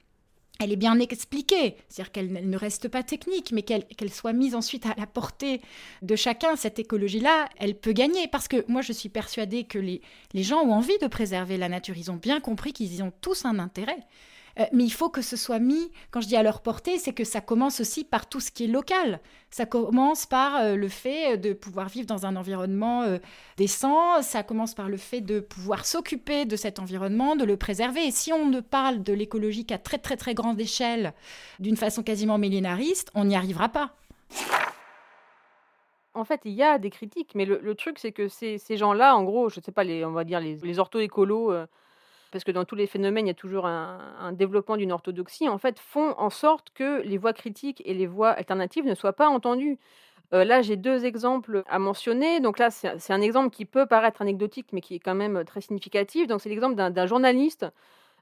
elle 0.60 0.72
est 0.72 0.78
bien 0.78 1.00
expliquée, 1.00 1.76
c'est-à-dire 1.90 2.12
qu'elle 2.12 2.38
elle 2.38 2.50
ne 2.50 2.58
reste 2.58 2.88
pas 2.88 3.04
technique, 3.04 3.52
mais 3.52 3.64
qu'elle 3.64 3.86
qu'elle 3.86 4.12
soit 4.12 4.34
mise 4.34 4.54
ensuite 4.54 4.86
à 4.86 4.94
la 4.98 5.08
portée 5.08 5.62
de 6.02 6.16
chacun, 6.16 6.56
cette 6.56 6.78
écologie-là, 6.78 7.50
elle 7.58 7.76
peut 7.76 7.94
gagner. 7.94 8.28
Parce 8.28 8.48
que 8.48 8.64
moi, 8.68 8.82
je 8.82 8.94
suis 8.94 9.10
persuadée 9.10 9.64
que 9.64 9.80
les, 9.80 10.02
les 10.34 10.44
gens 10.44 10.62
ont 10.62 10.74
envie 10.74 10.98
de 11.00 11.08
préserver 11.08 11.58
la 11.58 11.70
nature, 11.70 11.98
ils 11.98 12.12
ont 12.12 12.16
bien 12.16 12.40
compris 12.40 12.74
qu'ils 12.74 12.96
y 12.96 13.02
ont 13.02 13.14
tous 13.22 13.46
un 13.46 13.58
intérêt. 13.60 14.06
Euh, 14.60 14.66
mais 14.74 14.84
il 14.84 14.92
faut 14.92 15.10
que 15.10 15.22
ce 15.22 15.38
soit 15.38 15.60
mis, 15.60 15.92
quand 16.12 16.22
je 16.22 16.28
dis 16.28 16.36
à 16.36 16.44
leur 16.44 16.62
portée, 16.62 16.98
c'est 16.98 17.14
que 17.14 17.24
ça 17.24 17.42
commence 17.42 17.80
aussi 17.80 18.04
par 18.04 18.28
tout 18.28 18.40
ce 18.40 18.52
qui 18.52 18.66
est 18.66 18.68
local. 18.68 19.20
Ça 19.50 19.66
commence 19.66 20.26
par 20.26 20.56
euh, 20.58 20.76
le 20.76 20.88
fait 20.88 21.38
de 21.38 21.54
pouvoir 21.54 21.90
vivre 21.90 22.08
dans 22.08 22.26
un 22.26 22.36
environnement 22.36 23.04
euh, 23.04 23.18
décent, 23.58 24.22
ça 24.22 24.44
commence 24.44 24.74
par 24.74 24.90
le 24.90 24.98
fait 24.98 25.22
de 25.22 25.40
pouvoir 25.40 25.86
s'occuper 25.86 26.46
de 26.46 26.56
cet 26.56 26.80
environnement, 26.80 27.36
de 27.36 27.46
le 27.46 27.58
préserver. 27.58 28.06
Et 28.06 28.12
si 28.12 28.34
on 28.34 28.48
ne 28.48 28.60
parle 28.60 29.04
de 29.04 29.14
l'écologie 29.14 29.66
qu'à 29.66 29.78
très 29.78 29.98
très 29.98 30.18
très 30.18 30.34
grande 30.34 30.60
échelle, 30.60 31.14
d'une 31.60 31.78
façon 31.78 32.04
quasiment 32.04 32.38
millénariste, 32.38 33.12
on 33.16 33.26
n'y 33.26 33.36
arrivera 33.36 33.70
pas. 33.70 33.96
En 36.14 36.26
fait, 36.26 36.42
il 36.44 36.52
y 36.52 36.64
a 36.64 36.78
des 36.78 36.90
critiques, 36.90 37.36
mais 37.36 37.46
le 37.46 37.76
truc, 37.76 37.98
c'est 37.98 38.12
que 38.12 38.28
ces 38.28 38.58
ces 38.58 38.76
gens-là, 38.76 39.16
en 39.16 39.24
gros, 39.24 39.48
je 39.48 39.62
sais 39.62 39.72
pas, 39.72 39.86
les 39.86 40.04
on 40.04 40.12
va 40.12 40.26
dire 40.26 40.42
les 40.42 40.58
les 40.58 40.80
ortho-écolos, 40.80 41.54
parce 42.32 42.44
que 42.44 42.52
dans 42.52 42.66
tous 42.66 42.76
les 42.76 42.88
phénomènes, 42.88 43.26
il 43.28 43.30
y 43.30 43.32
a 43.32 43.36
toujours 43.36 43.66
un 43.66 44.32
développement 44.32 44.78
d'une 44.78 44.92
orthodoxie, 44.92 45.50
en 45.50 45.58
fait, 45.58 45.80
font 45.80 46.16
en 46.18 46.30
sorte 46.30 46.70
que 46.74 47.02
les 47.04 47.18
voix 47.18 47.34
critiques 47.34 47.82
et 47.86 47.94
les 47.94 48.08
voix 48.08 48.30
alternatives 48.30 48.86
ne 48.86 48.96
soient 48.96 49.14
pas 49.14 49.28
entendues. 49.28 49.78
Heu, 50.34 50.44
là, 50.44 50.62
j'ai 50.62 50.78
2 50.78 51.06
exemples 51.06 51.64
à 51.68 51.80
mentionner. 51.80 52.40
Donc 52.40 52.60
là, 52.60 52.72
c'est 52.72 53.14
un 53.14 53.22
exemple 53.22 53.50
qui 53.50 53.66
peut 53.66 53.86
paraître 53.86 54.22
anecdotique, 54.22 54.68
mais 54.72 54.82
qui 54.82 54.96
est 54.96 55.00
quand 55.00 55.16
même, 55.16 55.44
très 55.46 55.62
significatif. 55.62 56.28
Donc 56.28 56.42
c'est 56.42 56.50
l'exemple 56.50 56.76
d'un 56.76 57.06
journaliste 57.06 57.66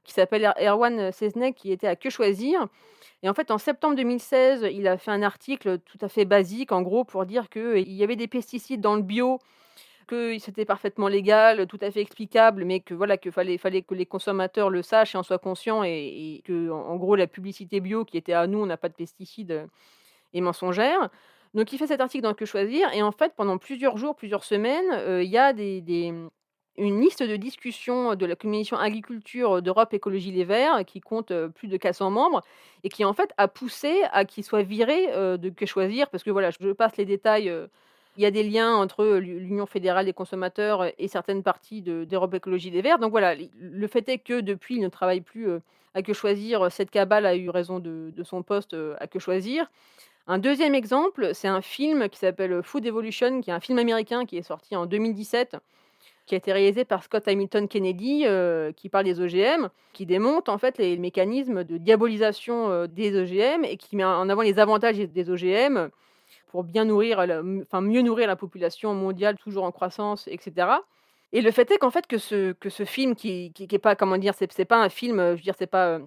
qui 0.04 0.12
s'appelle 0.12 0.52
Er 0.58 0.68
Erwan 0.68 1.12
Seznec, 1.12 1.54
qui 1.54 1.72
était 1.72 1.86
à 1.86 1.96
Que 1.96 2.10
choisir 2.10 2.66
et 3.22 3.28
en 3.28 3.34
fait, 3.34 3.50
en 3.50 3.58
septembre 3.58 3.96
2016, 3.96 4.66
il 4.72 4.88
a 4.88 4.96
fait 4.96 5.10
un 5.10 5.22
article 5.22 5.78
tout 5.80 5.98
à 6.00 6.08
fait 6.08 6.24
basique, 6.24 6.72
en 6.72 6.82
gros, 6.82 7.04
pour 7.04 7.26
dire 7.26 7.50
qu'il 7.50 7.92
y 7.92 8.02
avait 8.02 8.16
des 8.16 8.28
pesticides 8.28 8.80
dans 8.80 8.96
le 8.96 9.02
bio, 9.02 9.38
que 10.10 10.38
c'était 10.38 10.64
parfaitement 10.66 11.08
légal, 11.08 11.66
tout 11.66 11.78
à 11.82 11.90
fait 11.90 12.00
explicable, 12.02 12.64
mais 12.64 12.80
que 12.80 12.94
voilà, 12.94 13.16
qu'il 13.18 13.32
fallait 13.32 13.58
fallait 13.58 13.82
que 13.82 13.94
les 13.94 14.06
consommateurs 14.06 14.70
le 14.70 14.82
sachent 14.82 15.14
et 15.14 15.18
en 15.18 15.22
soient 15.24 15.38
conscients 15.38 15.82
et 15.84 15.90
et 16.36 16.42
qu'en 16.46 16.80
en 16.92 16.96
gros, 16.96 17.16
la 17.16 17.26
publicité 17.28 17.80
bio 17.80 18.04
qui 18.04 18.16
était: 18.18 18.34
«Ah 18.34 18.46
nous, 18.46 18.60
on 18.62 18.66
n'a 18.66 18.76
pas 18.78 18.88
de 18.90 18.94
pesticides», 18.94 19.66
est 20.34 20.40
mensongère. 20.40 21.10
Donc 21.54 21.72
il 21.72 21.78
fait 21.78 21.88
cet 21.88 22.00
article 22.00 22.24
dans 22.24 22.34
Que 22.34 22.46
choisir 22.46 22.92
et 22.94 23.02
en 23.02 23.12
fait, 23.12 23.32
pendant 23.36 23.58
plusieurs 23.58 23.96
jours, 23.98 24.16
plusieurs 24.16 24.44
semaines, 24.44 24.90
heu, 24.92 25.22
il 25.24 25.30
y 25.30 25.38
a 25.38 25.52
des 25.52 25.82
une 26.76 27.00
liste 27.00 27.22
de 27.22 27.36
discussion 27.36 28.14
de 28.14 28.26
la 28.26 28.36
commission 28.36 28.76
agriculture 28.78 29.60
d'Europe 29.62 29.92
Écologie 29.94 30.32
Les 30.32 30.44
Verts 30.44 30.84
qui 30.86 31.00
compte, 31.00 31.32
plus 31.56 31.68
de 31.68 31.76
400 31.76 32.10
membres 32.10 32.42
et 32.84 32.88
qui, 32.88 33.04
en 33.04 33.12
fait, 33.12 33.30
a 33.38 33.48
poussé 33.48 34.02
à 34.12 34.24
qu'il 34.24 34.44
soit 34.44 34.62
viré, 34.62 35.08
de 35.38 35.48
Que 35.50 35.66
choisir 35.66 36.08
parce 36.10 36.22
que 36.24 36.30
voilà, 36.30 36.50
je 36.50 36.72
passe 36.72 36.96
les 36.96 37.04
détails, 37.06 37.52
il 38.20 38.22
y 38.22 38.26
a 38.26 38.30
des 38.30 38.42
liens 38.42 38.74
entre, 38.74 39.16
l'U 39.16 39.40
l'Union 39.40 39.64
fédérale 39.64 40.04
des 40.04 40.12
consommateurs 40.12 40.92
et 40.98 41.08
certaines 41.08 41.42
parties 41.42 41.80
de 41.80 42.04
d'Europe 42.04 42.34
Écologie 42.34 42.68
Les 42.68 42.82
Verts. 42.82 42.98
Donc 42.98 43.12
voilà, 43.12 43.34
le 43.58 43.86
fait 43.86 44.06
est 44.10 44.18
que 44.18 44.42
depuis, 44.42 44.74
il 44.74 44.82
ne 44.82 44.88
travaille 44.88 45.22
plus, 45.22 45.48
à 45.94 46.02
Que 46.02 46.12
choisir. 46.12 46.70
Cette 46.70 46.90
cabale 46.90 47.24
a 47.24 47.34
eu 47.34 47.48
raison 47.48 47.78
de 47.78 48.12
de 48.14 48.22
son 48.22 48.42
poste, 48.42 48.76
à 48.98 49.06
Que 49.06 49.18
choisir. 49.18 49.70
Un 50.26 50.36
deuxième 50.36 50.74
exemple, 50.74 51.30
c'est 51.32 51.48
un 51.48 51.62
film 51.62 52.10
qui 52.10 52.18
s'appelle, 52.18 52.62
Food 52.62 52.84
Evolution, 52.84 53.40
qui 53.40 53.48
est 53.48 53.54
un 53.54 53.60
film 53.60 53.78
américain 53.78 54.26
qui 54.26 54.36
est 54.36 54.42
sorti 54.42 54.76
en 54.76 54.84
2017, 54.84 55.56
qui 56.26 56.34
a 56.34 56.38
été 56.38 56.52
réalisé 56.52 56.84
par 56.84 57.02
Scott 57.02 57.26
Hamilton 57.26 57.68
Kennedy, 57.68 58.26
qui 58.76 58.90
parle 58.90 59.06
des 59.06 59.18
OGM, 59.18 59.68
qui 59.94 60.04
démonte 60.04 60.50
en 60.50 60.58
fait 60.58 60.76
les 60.76 60.98
mécanismes 60.98 61.64
de 61.64 61.78
diabolisation, 61.78 62.84
des 62.86 63.18
OGM 63.18 63.64
et 63.64 63.78
qui 63.78 63.96
met 63.96 64.04
en 64.04 64.28
avant 64.28 64.42
les 64.42 64.58
avantages 64.58 64.98
des 64.98 65.06
des 65.06 65.30
OGM 65.30 65.88
pour 66.50 66.64
bien 66.64 66.84
nourrir 66.84 67.18
enfin 67.62 67.80
mieux 67.80 68.02
nourrir 68.02 68.26
la 68.26 68.36
population 68.36 68.92
mondiale 68.94 69.36
toujours 69.38 69.64
en 69.64 69.72
croissance 69.72 70.28
et 70.28 70.38
cetera. 70.38 70.82
Et 71.32 71.40
le 71.42 71.50
fait 71.52 71.70
est 71.70 71.78
qu'en 71.78 71.90
fait 71.90 72.06
que 72.06 72.18
ce 72.18 72.52
que 72.52 72.70
ce 72.70 72.84
film 72.84 73.14
qui 73.14 73.52
qui 73.52 73.68
est 73.70 73.78
pas 73.78 73.94
comment 73.96 74.18
dire? 74.18 74.34
C'est 74.34 74.64
pas 74.64 74.82
un 74.82 74.88
film, 74.88 75.18
je 75.18 75.36
veux 75.36 75.46
dire, 75.50 75.54
c'est 75.56 75.68
pas, 75.68 75.98
heu, 75.98 76.06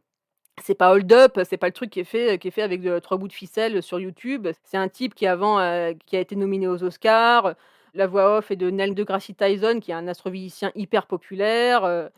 c'est 0.62 0.76
pas 0.76 0.92
hold 0.92 1.12
up, 1.14 1.40
c'est 1.50 1.58
pas 1.58 1.68
le 1.68 1.74
truc 1.74 1.90
qui 1.92 2.02
est 2.02 2.04
fait, 2.04 2.38
qui 2.40 2.50
est 2.50 2.52
fait 2.52 2.62
avec 2.62 2.82
trois 3.02 3.18
bouts 3.18 3.30
de 3.30 3.34
ficelle 3.34 3.82
sur 3.82 4.00
YouTube. 4.00 4.48
C'est 4.64 4.78
un 4.78 4.90
type 4.90 5.16
qui 5.16 5.26
avant 5.26 5.58
qui 6.06 6.18
a 6.18 6.20
été 6.20 6.36
nominé 6.36 6.68
aux 6.68 6.84
Oscars. 6.84 7.56
La 7.94 8.08
voix 8.08 8.38
off 8.38 8.52
est 8.52 8.58
de 8.58 8.70
Neil 8.70 8.94
deGrasse 8.96 9.32
Tyson, 9.38 9.80
qui 9.80 9.92
est 9.92 9.96
un 9.96 10.08
astrophysicien 10.08 10.72
hyper 10.76 11.06
populaire. 11.08 12.10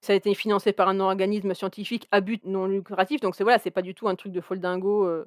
Ça 0.00 0.12
a 0.12 0.16
été 0.16 0.34
financé 0.34 0.72
par 0.72 0.88
un 0.88 1.00
organisme 1.00 1.54
scientifique 1.54 2.06
à 2.10 2.20
but 2.20 2.44
non 2.44 2.66
lucratif, 2.66 3.20
donc 3.20 3.34
c'est 3.36 3.44
voilà, 3.44 3.58
c'est 3.58 3.70
pas 3.70 3.82
du 3.82 3.94
tout 3.94 4.08
un 4.08 4.16
truc 4.16 4.32
de 4.32 4.40
foldingo. 4.40 5.04
Euh. 5.06 5.24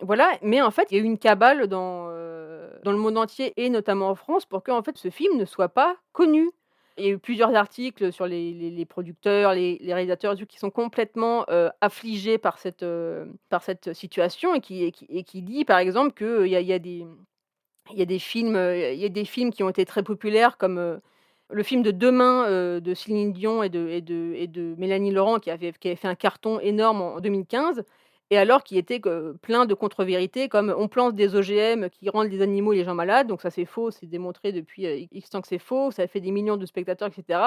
Voilà, 0.00 0.32
mais 0.42 0.60
en 0.60 0.70
fait, 0.70 0.88
il 0.90 0.96
y 0.96 1.00
a 1.00 1.02
eu 1.02 1.06
une 1.06 1.18
cabale 1.18 1.68
dans, 1.68 2.08
euh, 2.10 2.70
dans 2.84 2.92
le 2.92 2.98
monde 2.98 3.16
entier 3.16 3.52
et 3.56 3.70
notamment 3.70 4.10
en 4.10 4.14
France 4.14 4.44
pour 4.44 4.62
que 4.62 4.70
en 4.70 4.82
fait, 4.82 4.98
ce 4.98 5.10
film 5.10 5.38
ne 5.38 5.44
soit 5.44 5.70
pas 5.70 5.96
connu. 6.12 6.50
Il 6.98 7.04
y 7.04 7.08
a 7.08 7.10
eu 7.10 7.18
plusieurs 7.18 7.54
articles 7.54 8.10
sur 8.10 8.26
les, 8.26 8.52
les, 8.52 8.84
producteurs, 8.86 9.52
les, 9.52 9.78
les, 9.82 9.92
réalisateurs 9.92 10.34
qui 10.48 10.58
sont 10.58 10.70
complètement 10.70 11.44
euh, 11.50 11.68
affligés 11.82 12.38
par 12.38 12.58
cette, 12.58 12.86
par 13.50 13.62
cette 13.62 13.92
situation 13.92 14.54
et 14.54 14.60
qui, 14.60 14.82
et 14.82 14.92
qui, 14.92 15.06
et 15.10 15.22
qui 15.22 15.42
dit 15.42 15.66
par 15.66 15.78
exemple 15.78 16.12
qu'il 16.12 16.50
y 16.50 16.56
a, 16.56 16.60
y, 16.62 16.72
a 16.72 16.78
des, 16.78 17.06
y 17.90 18.18
films 18.18 18.56
il 18.56 18.98
y 18.98 19.04
a 19.04 19.10
des 19.10 19.24
films 19.26 19.50
qui 19.50 19.62
ont 19.62 19.68
été 19.68 19.84
très 19.84 20.02
populaires 20.02 20.56
comme 20.56 21.00
le 21.50 21.62
film 21.62 21.82
de 21.82 21.90
Demain 21.90 22.44
euh, 22.46 22.80
de 22.80 22.94
Céline 22.94 23.32
Dion 23.32 23.62
et 23.62 23.68
de, 23.68 23.88
et, 23.88 24.00
de, 24.00 24.32
et 24.36 24.46
de 24.46 24.74
Mélanie 24.78 25.12
Laurent, 25.12 25.38
qui 25.38 25.50
avait, 25.50 25.72
qui 25.72 25.88
avait 25.88 25.96
fait 25.96 26.08
un 26.08 26.14
carton 26.14 26.58
énorme 26.60 27.02
en 27.02 27.20
2015, 27.20 27.84
et 28.30 28.38
alors 28.38 28.64
qui 28.64 28.76
était 28.76 29.00
plein 29.40 29.66
de 29.66 29.74
contre-vérités, 29.74 30.48
comme 30.48 30.74
on 30.76 30.88
plante 30.88 31.14
des 31.14 31.36
OGM 31.36 31.88
qui 31.90 32.08
rendent 32.08 32.30
les 32.30 32.42
animaux 32.42 32.72
et 32.72 32.78
les 32.78 32.84
gens 32.84 32.94
malades, 32.94 33.28
donc 33.28 33.40
ça 33.40 33.50
c'est 33.50 33.64
faux, 33.64 33.90
c'est 33.90 34.06
démontré 34.06 34.52
depuis 34.52 34.86
euh, 34.86 35.06
X 35.12 35.30
temps 35.30 35.40
que 35.40 35.48
c'est 35.48 35.58
faux, 35.58 35.90
ça 35.92 36.02
a 36.02 36.06
fait 36.08 36.20
des 36.20 36.32
millions 36.32 36.56
de 36.56 36.66
spectateurs, 36.66 37.08
etc. 37.08 37.40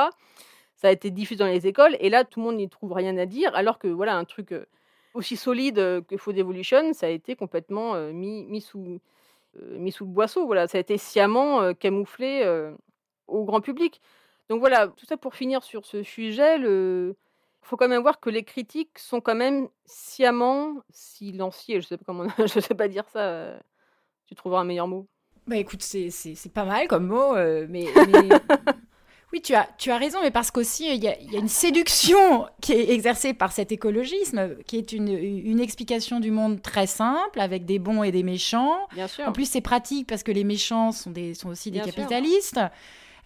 Ça 0.76 0.88
a 0.88 0.92
été 0.92 1.12
diffusé 1.12 1.40
dans 1.40 1.48
les 1.48 1.68
écoles, 1.68 1.98
et 2.00 2.10
là 2.10 2.24
tout 2.24 2.40
le 2.40 2.46
monde 2.46 2.56
n'y 2.56 2.70
trouve 2.70 2.94
rien 2.94 3.18
à 3.18 3.26
dire, 3.26 3.54
alors 3.56 3.78
que 3.78 3.88
voilà, 3.88 4.16
un 4.16 4.24
truc 4.24 4.54
euh, 4.54 4.66
aussi 5.14 5.36
solide 5.36 6.06
que 6.08 6.16
Food 6.16 6.38
Evolution, 6.38 6.94
ça 6.94 7.08
a 7.08 7.10
été 7.10 7.36
complètement 7.36 7.96
mis, 8.14 8.46
mis, 8.46 8.62
sous, 8.62 9.02
mis 9.72 9.92
sous 9.92 10.06
le 10.06 10.12
boisseau, 10.12 10.46
voilà, 10.46 10.68
ça 10.68 10.78
a 10.78 10.82
été 10.82 10.98
sciemment 10.98 11.74
camouflé 11.74 12.46
au 13.28 13.44
grand 13.44 13.60
public. 13.60 14.02
Donc 14.50 14.60
voilà, 14.60 14.88
tout 14.88 15.08
ça 15.08 15.18
pour 15.18 15.34
finir 15.34 15.64
sur 15.64 15.84
ce 15.86 16.04
sujet, 16.04 16.58
il 16.58 17.16
faut 17.62 17.78
quand 17.78 17.88
même 17.88 18.02
voir 18.02 18.20
que 18.20 18.30
les 18.30 18.44
critiques 18.44 18.98
sont 18.98 19.22
quand 19.22 19.36
même 19.36 19.68
sciemment 19.86 20.76
silencieux. 20.90 21.82
Je 21.82 21.88
sais 21.88 21.98
pas 21.98 22.04
comment, 22.06 22.28
je 22.38 22.60
sais 22.60 22.76
pas 22.76 22.88
dire 22.88 23.08
ça. 23.12 23.20
Euh, 23.20 23.60
tu 24.26 24.36
trouveras 24.36 24.62
un 24.62 24.66
meilleur 24.66 24.88
mot. 24.88 25.08
Bah 25.48 25.58
écoute, 25.58 25.82
c'est 25.82 26.54
pas 26.54 26.66
mal 26.66 26.88
comme 26.88 27.08
mot, 27.08 27.36
euh, 27.36 27.66
mais, 27.70 27.88
oui, 29.34 29.42
tu 29.42 29.56
as, 29.56 29.68
tu 29.78 29.90
as 29.90 29.98
raison, 29.98 30.20
mais 30.22 30.30
parce 30.30 30.52
qu'aussi 30.52 30.94
il 30.94 31.04
y, 31.04 31.08
a, 31.08 31.20
y 31.20 31.36
a 31.36 31.40
une 31.40 31.48
séduction 31.48 32.48
qui 32.62 32.74
est 32.74 32.92
exercée 32.92 33.34
par 33.34 33.52
cet 33.52 33.72
écologisme, 33.72 34.56
qui 34.66 34.78
est 34.78 34.92
une, 34.92 35.08
une 35.08 35.60
explication 35.60 36.20
du 36.20 36.30
monde 36.30 36.62
très 36.62 36.86
simple, 36.86 37.40
avec 37.40 37.66
des 37.66 37.80
bons 37.80 38.04
et 38.04 38.12
des 38.12 38.24
méchants. 38.24 38.78
Bien 38.94 39.08
sûr. 39.08 39.28
En 39.28 39.32
plus, 39.32 39.50
c'est 39.50 39.62
pratique 39.62 40.08
parce 40.08 40.22
que 40.22 40.32
les 40.32 40.44
méchants 40.44 40.92
sont, 40.92 41.12
des, 41.12 41.34
sont 41.34 41.50
aussi 41.50 41.72
des 41.72 41.82
capitalistes. 41.82 42.60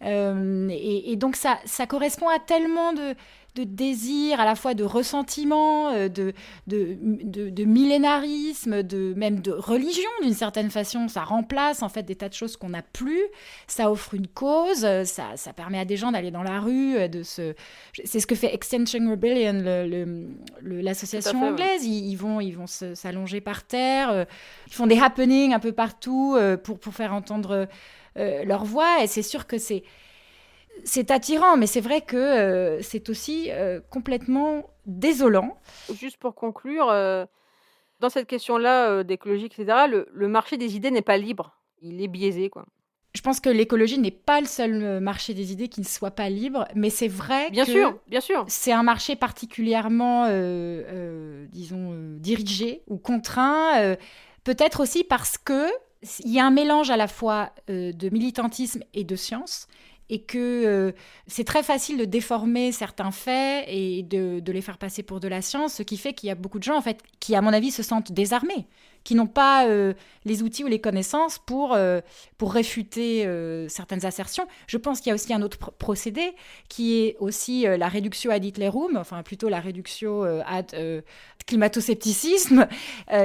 Euh, 0.06 0.68
et, 0.70 1.16
donc 1.16 1.36
ça, 1.36 1.60
ça 1.66 1.88
correspond 1.88 2.28
à 2.28 2.40
tellement 2.40 2.94
de, 2.94 3.16
de 3.56 3.64
désir, 3.64 4.40
à 4.40 4.46
la 4.46 4.56
fois 4.56 4.74
de 4.74 4.84
ressentiment, 4.84 5.90
euh, 5.90 6.10
de, 6.10 6.34
de, 6.68 6.98
de, 7.50 7.64
millénarisme, 7.66 8.84
de, 8.84 9.14
même 9.16 9.42
de 9.42 9.52
religion 9.52 10.10
d'une 10.22 10.34
certaine 10.34 10.70
façon. 10.72 11.08
Ça 11.08 11.24
remplace 11.24 11.84
en 11.84 11.90
fait 11.90 12.04
des 12.04 12.16
tas 12.16 12.30
de 12.30 12.34
choses 12.34 12.58
qu'on 12.58 12.70
n'a 12.70 12.82
plus. 12.82 13.24
Ça 13.68 13.92
offre 13.92 14.14
une 14.14 14.28
cause. 14.28 14.88
Ça, 15.06 15.36
ça 15.36 15.54
permet 15.54 15.80
à 15.80 15.86
des 15.86 15.98
gens 15.98 16.12
d'aller 16.12 16.32
dans 16.32 16.44
la 16.44 16.60
rue. 16.60 16.98
Euh, 16.98 17.08
de 17.08 17.24
se... 17.24 17.54
C'est 18.06 18.20
ce 18.20 18.28
que 18.28 18.36
fait 18.36 18.54
Extinction 18.54 19.10
Rebellion, 19.10 19.64
l'association 20.62 21.42
le, 21.42 21.52
anglaise. 21.52 21.86
Ils, 21.86 22.16
vont, 22.16 22.40
ils 22.40 22.56
vont 22.56 22.68
s'allonger 22.68 23.42
par 23.42 23.64
terre. 23.64 24.26
Ils 24.68 24.74
font 24.74 24.88
des 24.88 24.98
happenings 24.98 25.54
un 25.54 25.60
peu 25.60 25.72
partout 25.72 26.38
pour, 26.64 26.80
pour 26.80 26.94
faire 26.94 27.14
entendre 27.14 27.68
euh, 28.18 28.44
leur 28.46 28.64
voix. 28.64 29.04
Et 29.04 29.08
c'est 29.08 29.24
sûr 29.24 29.48
que 29.48 29.58
c'est 29.58 29.84
c'est 30.84 31.12
attirant, 31.12 31.58
mais 31.58 31.68
c'est 31.68 31.82
vrai 31.82 32.02
que 32.02 32.18
euh, 32.18 32.82
c'est 32.82 33.10
aussi 33.10 33.50
euh, 33.52 33.80
complètement 33.90 34.70
désolant. 34.86 35.58
Juste 35.94 36.18
pour 36.18 36.36
conclure, 36.36 36.88
dans 36.88 38.10
cette 38.10 38.28
question-là 38.28 39.04
d'écologie, 39.04 39.46
etc., 39.46 39.88
le, 39.88 40.28
marché 40.28 40.58
des 40.58 40.76
idées 40.76 40.92
n'est 40.92 41.02
pas 41.02 41.18
libre, 41.18 41.56
il 41.82 42.02
est 42.02 42.08
biaisé, 42.08 42.50
quoi. 42.50 42.66
Je 43.16 43.22
pense 43.22 43.40
que 43.40 43.50
l'écologie 43.50 44.00
n'est 44.00 44.10
pas 44.10 44.42
le 44.42 44.48
seul 44.48 45.00
marché 45.00 45.36
des 45.36 45.52
idées 45.52 45.68
qui 45.68 45.82
ne 45.82 45.86
soit 45.86 46.12
pas 46.12 46.30
libre, 46.30 46.68
mais 46.74 46.90
c'est 46.90 47.08
vrai 47.08 47.52
bien 47.52 47.64
que 47.64 47.72
sûr, 47.72 48.00
bien 48.08 48.22
sûr. 48.22 48.44
c'est 48.48 48.72
un 48.72 48.82
marché 48.82 49.16
particulièrement, 49.16 50.28
disons, 51.52 52.18
dirigé 52.18 52.82
ou 52.88 52.98
contraint, 52.98 53.96
peut-être 54.44 54.82
aussi 54.82 55.04
parce 55.04 55.38
que 55.38 55.70
il 56.24 56.32
y 56.32 56.40
a 56.40 56.46
un 56.46 56.52
mélange 56.52 56.90
à 56.90 56.98
la 56.98 57.08
fois 57.08 57.52
euh, 57.70 57.92
de 57.92 58.10
militantisme 58.10 58.84
et 58.94 59.04
de 59.04 59.16
science 59.16 59.68
et 60.10 60.22
que 60.22 60.38
euh, 60.38 60.92
c'est 61.28 61.44
très 61.44 61.64
facile 61.64 61.98
de 61.98 62.06
déformer 62.06 62.72
certains 62.72 63.12
faits 63.12 63.66
et 63.68 64.04
de, 64.04 64.42
les 64.46 64.62
faire 64.62 64.78
passer 64.78 65.04
pour 65.04 65.20
de 65.20 65.28
la 65.28 65.42
science, 65.42 65.76
ce 65.76 65.84
qui 65.84 65.98
fait 65.98 66.14
qu'il 66.14 66.28
y 66.28 66.32
a 66.32 66.36
beaucoup 66.36 66.60
de 66.60 66.64
gens, 66.64 66.78
en 66.78 66.82
fait, 66.82 67.00
qui, 67.20 67.36
à 67.36 67.42
mon 67.42 67.54
avis, 67.54 67.72
se 67.72 67.84
sentent 67.84 68.12
désarmés, 68.12 68.68
qui 69.04 69.16
n'ont 69.16 69.28
pas 69.28 69.68
euh, 69.68 69.94
les 70.26 70.44
outils 70.44 70.64
ou 70.64 70.68
les 70.68 70.80
connaissances 70.80 71.40
pour, 71.40 71.78
pour 72.38 72.54
réfuter 72.54 73.28
certaines 73.70 74.06
assertions. 74.06 74.48
Je 74.68 74.78
pense 74.78 75.00
qu'il 75.00 75.10
y 75.10 75.12
a 75.12 75.16
aussi 75.16 75.34
un 75.34 75.42
autre 75.42 75.72
procédé, 75.72 76.34
qui 76.70 77.02
est 77.02 77.16
aussi 77.20 77.64
la 77.64 77.88
réduction 77.88 78.32
ad 78.32 78.44
Hitlerum, 78.44 78.98
enfin 78.98 79.24
plutôt 79.24 79.50
la 79.50 79.60
réduction 79.60 80.24
ad 80.46 80.76
climato-scepticisme, 81.48 82.68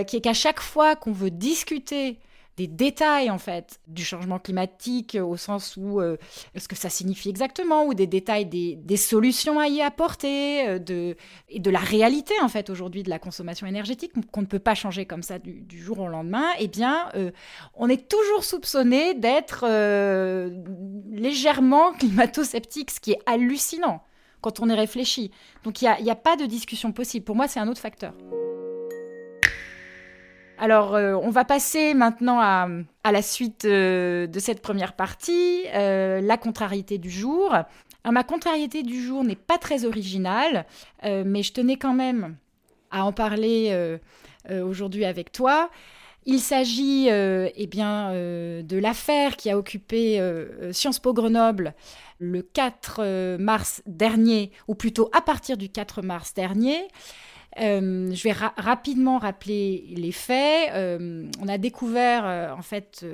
qui 0.07 0.17
est 0.17 0.21
qu'à 0.21 0.35
chaque 0.35 0.61
fois 0.61 0.97
qu'on 0.97 1.12
veut 1.12 1.31
discuter 1.31 2.19
des 2.59 2.66
détails 2.66 3.31
en 3.31 3.38
fait 3.38 3.79
du 3.87 4.05
changement 4.05 4.40
climatique 4.40 5.16
au 5.21 5.37
sens 5.37 5.77
où 5.77 6.01
euh, 6.01 6.16
ce 6.57 6.66
que 6.66 6.75
ça 6.75 6.90
signifie 6.90 7.29
exactement 7.29 7.85
ou 7.85 7.94
des 7.94 8.09
détails 8.09 8.47
des, 8.47 8.97
solutions 8.97 9.61
à 9.61 9.68
y 9.68 9.81
apporter 9.81 10.66
euh, 10.66 10.79
de, 10.81 11.16
et 11.49 11.61
de 11.61 11.71
la 11.71 11.79
réalité 11.79 12.35
en 12.42 12.49
fait 12.49 12.68
aujourd'hui 12.68 13.05
de 13.05 13.11
la 13.11 13.21
consommation 13.21 13.68
énergétique 13.68 14.12
qu'on 14.33 14.40
ne 14.40 14.47
peut 14.47 14.59
pas 14.59 14.75
changer 14.75 15.07
comme 15.07 15.23
ça 15.23 15.38
du, 15.38 15.64
jour 15.81 16.01
au 16.01 16.09
lendemain 16.09 16.47
eh 16.59 16.66
bien 16.66 17.11
euh, 17.14 17.31
on 17.75 17.88
est 17.88 18.09
toujours 18.09 18.42
soupçonné 18.42 19.14
d'être 19.14 19.64
légèrement 21.12 21.92
climato-sceptique 21.92 22.90
ce 22.90 22.99
qui 22.99 23.12
est 23.12 23.21
hallucinant 23.27 24.03
quand 24.40 24.61
on 24.61 24.68
y 24.68 24.75
réfléchit. 24.75 25.31
Donc 25.64 25.83
il 25.83 25.88
n'y 26.03 26.11
a, 26.11 26.12
a 26.12 26.16
pas 26.16 26.37
de 26.37 26.47
discussion 26.47 26.92
possible. 26.92 27.25
Pour 27.25 27.37
moi 27.37 27.47
c'est 27.49 27.61
un 27.61 27.68
autre 27.68 27.81
facteur 27.81 28.14
alors, 30.59 30.97
euh, 30.97 31.14
on 31.14 31.31
va 31.31 31.44
passer 31.44 31.94
maintenant 31.94 32.40
à, 32.40 32.68
la 33.11 33.23
suite 33.23 33.64
euh, 33.64 34.27
de 34.27 34.38
cette 34.40 34.61
première 34.61 34.94
partie, 34.94 35.62
euh, 35.75 36.21
la 36.21 36.37
contrariété 36.37 36.99
du 36.99 37.11
jour. 37.11 37.55
ma 38.05 38.25
contrariété 38.25 38.83
du 38.83 39.01
jour 39.01 39.23
n'est 39.23 39.37
pas 39.37 39.59
très 39.59 39.85
originale, 39.85 40.66
mais 41.05 41.42
je 41.42 41.53
tenais 41.53 41.77
quand 41.77 41.94
même 41.94 42.37
à 42.90 43.05
en 43.05 43.12
parler 43.12 43.99
aujourd'hui 44.51 45.05
avec 45.05 45.31
toi. 45.31 45.71
Il 46.25 46.40
s'agit 46.40 47.09
eh 47.09 47.66
bien, 47.66 48.12
de 48.12 48.79
l'affaire 48.79 49.37
qui 49.37 49.51
a 49.51 49.59
occupé 49.59 50.21
Sciences 50.73 51.01
Po 51.01 51.12
Grenoble 51.12 51.75
le 52.18 52.42
4 52.42 53.37
mars 53.38 53.83
dernier, 53.87 54.53
ou 54.68 54.75
plutôt 54.75 55.11
à 55.12 55.21
partir 55.21 55.57
du 55.57 55.68
4 55.68 56.03
mars 56.03 56.35
dernier. 56.35 56.88
Euh, 57.61 58.11
je 58.12 58.22
vais 58.22 58.32
rapidement 58.32 59.18
rappeler 59.18 59.84
les 59.96 60.12
faits. 60.12 60.70
Euh, 60.74 61.28
on 61.40 61.48
a 61.48 61.58
découvert 61.58 62.24
euh, 62.24 62.52
en 62.52 62.62
fait 62.62 63.04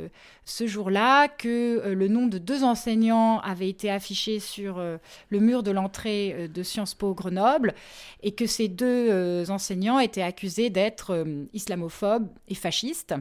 ce 0.44 0.66
jour-là 0.66 1.28
que 1.28 1.82
le 1.86 2.08
nom 2.08 2.26
de 2.26 2.38
deux 2.38 2.64
enseignants 2.64 3.38
avait 3.40 3.68
été 3.68 3.90
affiché 3.90 4.40
sur 4.40 4.78
le 4.78 5.40
mur 5.40 5.62
de 5.62 5.70
l'entrée 5.70 6.48
de 6.48 6.62
Sciences 6.62 6.94
Po 6.94 7.14
Grenoble 7.14 7.74
et 8.22 8.32
que 8.32 8.46
ces 8.46 8.68
deux 8.68 9.50
enseignants 9.50 9.98
étaient 9.98 10.22
accusés 10.22 10.68
d'être 10.68 11.24
islamophobes 11.54 12.28
et 12.48 12.54
fascistes. 12.54 13.14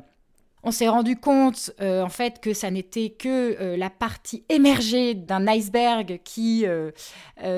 On 0.66 0.72
s'est 0.72 0.88
rendu 0.88 1.18
compte 1.18 1.72
euh, 1.82 2.02
en 2.02 2.10
fait 2.10 2.40
que 2.40 2.54
ça 2.54 2.72
n'était 2.72 3.10
que 3.10 3.58
euh, 3.60 3.76
la 3.76 3.90
partie 3.90 4.46
émergée 4.48 5.14
d'un 5.14 5.46
iceberg 5.46 6.22
qui 6.24 6.66
euh, 6.66 6.92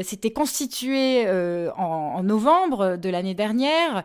s'était 0.01 0.31
constitué 0.31 1.29
en, 1.77 2.23
novembre 2.23 2.97
de 2.97 3.09
l'année 3.09 3.35
dernière, 3.35 4.03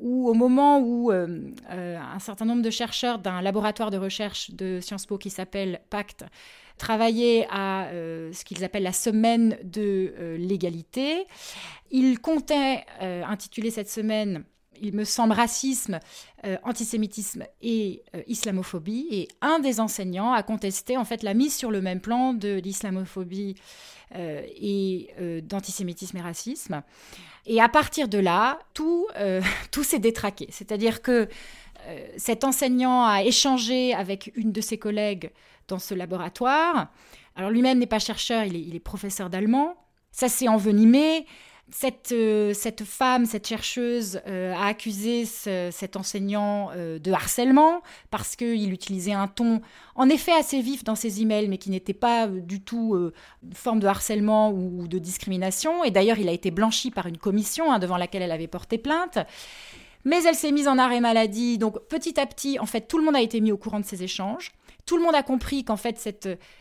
où 0.00 0.28
au 0.28 0.34
moment 0.34 0.80
où 0.80 1.12
un 1.12 2.18
certain 2.18 2.44
nombre 2.44 2.62
de 2.62 2.70
chercheurs 2.70 3.18
d'un 3.18 3.40
laboratoire 3.40 3.90
de 3.90 3.98
recherche 3.98 4.50
de 4.50 4.80
Sciences 4.80 5.06
Po 5.06 5.18
qui 5.18 5.30
s'appelle 5.30 5.80
Pacte 5.90 6.24
travaillaient 6.78 7.46
à 7.50 7.88
ce 7.92 8.44
qu'ils 8.44 8.64
appellent 8.64 8.82
la 8.82 8.92
semaine 8.92 9.58
de 9.62 10.36
l'égalité, 10.38 11.26
ils 11.90 12.18
comptaient 12.18 12.84
intituler 13.00 13.70
cette 13.70 13.90
semaine 13.90 14.44
il 14.82 14.94
me 14.94 15.04
semble, 15.04 15.32
racisme, 15.32 16.00
euh, 16.44 16.56
antisémitisme 16.62 17.44
et 17.62 18.02
euh, 18.14 18.22
islamophobie. 18.26 19.06
Et 19.10 19.28
un 19.40 19.58
des 19.58 19.80
enseignants 19.80 20.32
a 20.32 20.42
contesté 20.42 20.96
en 20.96 21.04
fait 21.04 21.22
la 21.22 21.34
mise 21.34 21.54
sur 21.54 21.70
le 21.70 21.80
même 21.80 22.00
plan 22.00 22.34
de 22.34 22.54
l'islamophobie 22.56 23.54
euh, 24.14 24.42
et 24.56 25.10
d'antisémitisme 25.42 26.16
et 26.16 26.20
racisme. 26.20 26.82
Et 27.46 27.60
à 27.60 27.68
partir 27.68 28.08
de 28.08 28.18
là, 28.18 28.58
tout, 28.74 29.06
tout 29.70 29.84
s'est 29.84 29.98
détraqué. 29.98 30.48
C'est-à-dire 30.50 31.02
que 31.02 31.28
cet 32.16 32.42
enseignant 32.42 33.04
a 33.04 33.22
échangé 33.22 33.94
avec 33.94 34.32
une 34.34 34.50
de 34.50 34.60
ses 34.60 34.78
collègues 34.78 35.30
dans 35.68 35.78
ce 35.78 35.94
laboratoire. 35.94 36.88
Alors 37.36 37.50
lui-même 37.50 37.78
n'est 37.78 37.86
pas 37.86 38.00
chercheur, 38.00 38.44
il 38.44 38.56
est, 38.56 38.60
il 38.60 38.74
est 38.74 38.80
professeur 38.80 39.30
d'allemand. 39.30 39.76
Ça 40.10 40.28
s'est 40.28 40.48
envenimé. 40.48 41.26
Cette, 41.72 42.12
euh, 42.12 42.54
cette 42.54 42.84
femme, 42.84 43.26
cette 43.26 43.48
chercheuse, 43.48 44.20
euh, 44.28 44.54
a 44.54 44.66
accusé 44.66 45.24
cet 45.24 45.96
enseignant 45.96 46.70
euh, 46.76 47.00
de 47.00 47.10
harcèlement 47.10 47.82
parce 48.12 48.36
qu'il 48.36 48.72
utilisait 48.72 49.12
un 49.12 49.26
ton 49.26 49.60
en 49.96 50.08
effet 50.08 50.32
assez 50.32 50.60
vif 50.60 50.84
dans 50.84 50.94
ses 50.94 51.22
emails, 51.22 51.48
mais 51.48 51.58
qui 51.58 51.70
n'était 51.70 51.92
pas 51.92 52.28
du 52.28 52.60
tout 52.60 52.94
une 53.42 53.54
forme 53.54 53.80
de 53.80 53.88
harcèlement 53.88 54.52
ou, 54.52 54.86
de 54.86 54.98
discrimination. 54.98 55.82
Et 55.82 55.90
d'ailleurs, 55.90 56.20
il 56.20 56.28
a 56.28 56.32
été 56.32 56.52
blanchi 56.52 56.92
par 56.92 57.06
une 57.06 57.18
commission 57.18 57.72
hein, 57.72 57.80
devant 57.80 57.96
laquelle 57.96 58.22
elle 58.22 58.32
avait 58.32 58.46
porté 58.46 58.78
plainte. 58.78 59.18
Mais 60.04 60.22
elle 60.22 60.36
s'est 60.36 60.52
mise 60.52 60.68
en 60.68 60.78
arrêt 60.78 61.00
maladie. 61.00 61.58
Donc 61.58 61.80
petit 61.88 62.20
à 62.20 62.26
petit, 62.26 62.60
en 62.60 62.66
fait, 62.66 62.82
tout 62.82 62.98
le 62.98 63.04
monde 63.04 63.16
a 63.16 63.20
été 63.20 63.40
mis 63.40 63.50
au 63.50 63.56
courant 63.56 63.80
de 63.80 63.84
ces 63.84 64.04
échanges. 64.04 64.52
Tout 64.86 64.96
le 64.96 65.02
monde 65.02 65.16
a 65.16 65.24
compris 65.24 65.64
qu'en 65.64 65.76
fait, 65.76 65.98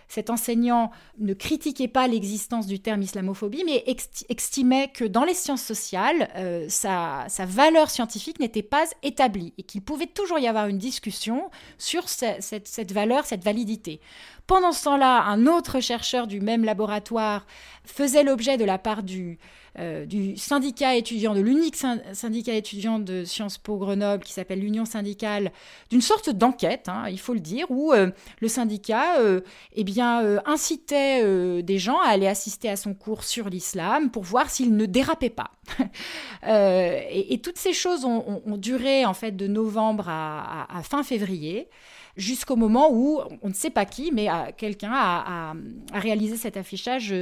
cet 0.08 0.30
enseignant 0.32 0.90
ne 1.20 1.36
critiquait 1.36 1.88
pas 1.88 2.08
l'existence 2.08 2.66
du 2.66 2.80
terme 2.80 3.04
islamophobie, 3.04 3.64
mais 3.68 3.84
estimait 4.30 4.88
que 4.88 5.06
dans 5.06 5.24
les 5.24 5.36
sciences 5.36 5.62
sociales, 5.62 6.30
euh, 6.36 6.66
sa, 6.68 7.28
valeur 7.46 7.92
scientifique 7.92 8.40
n'était 8.40 8.64
pas 8.64 8.86
établie 9.04 9.54
et 9.60 9.64
qu'il 9.64 9.84
pouvait 9.84 10.08
toujours 10.08 10.40
y 10.40 10.48
avoir 10.48 10.68
une 10.68 10.80
discussion 10.80 11.52
sur 11.78 12.10
cette 12.10 12.92
valeur, 12.92 13.26
cette 13.26 13.44
validité. 13.44 14.02
Pendant 14.48 14.72
ce 14.72 14.86
temps-là, 14.86 15.22
un 15.26 15.46
autre 15.46 15.80
chercheur 15.80 16.26
du 16.26 16.42
même 16.42 16.66
laboratoire 16.66 17.46
faisait 17.84 18.24
l'objet 18.24 18.58
de 18.58 18.66
la 18.66 18.80
part 18.80 19.04
du, 19.04 19.38
euh, 19.78 20.06
du 20.06 20.38
syndicat 20.38 20.96
étudiant, 20.96 21.34
de 21.34 21.42
l'unique 21.42 21.76
syndicat 21.76 22.54
étudiant 22.54 22.98
de 22.98 23.26
Sciences 23.26 23.58
Po 23.58 23.78
Grenoble, 23.78 24.24
qui 24.24 24.32
s'appelle 24.32 24.62
l'Union 24.62 24.86
syndicale, 24.86 25.52
d'une 25.90 26.02
sorte 26.02 26.30
d'enquête, 26.30 26.88
hein, 26.88 27.06
il 27.10 27.20
faut 27.20 27.34
le 27.34 27.42
dire, 27.42 27.66
où 27.70 27.92
euh, 27.92 28.12
le 28.40 28.48
syndicat 28.48 29.20
euh, 29.20 29.42
eh 29.74 29.84
bien, 29.84 30.40
incitait 30.46 31.62
des 31.62 31.78
gens 31.78 32.00
à 32.00 32.08
aller 32.08 32.28
assister 32.28 32.70
à 32.70 32.78
son 32.78 32.94
cours 32.94 33.24
sur 33.26 33.50
l'islam 33.50 34.12
pour 34.12 34.24
voir 34.24 34.50
s'il 34.50 34.78
ne 34.78 34.86
dérapait 34.86 35.30
pas. 35.30 35.52
et, 36.48 37.40
toutes 37.44 37.58
ces 37.58 37.74
choses 37.74 38.06
ont, 38.06 38.42
duré 38.58 39.06
en 39.06 39.14
fait 39.14 39.34
de 39.34 39.48
novembre 39.48 40.06
à, 40.08 40.82
fin 40.84 41.04
février 41.04 41.68
jusqu'au 42.16 42.56
moment 42.56 42.90
où 42.92 43.20
on 43.42 43.50
ne 43.50 43.54
sait 43.54 43.70
pas 43.70 43.86
qui, 43.86 44.12
mais 44.14 44.28
quelqu'un 44.58 44.94
a, 44.94 45.54
réalisé 45.94 46.38
cet 46.38 46.56
affichage 46.56 47.14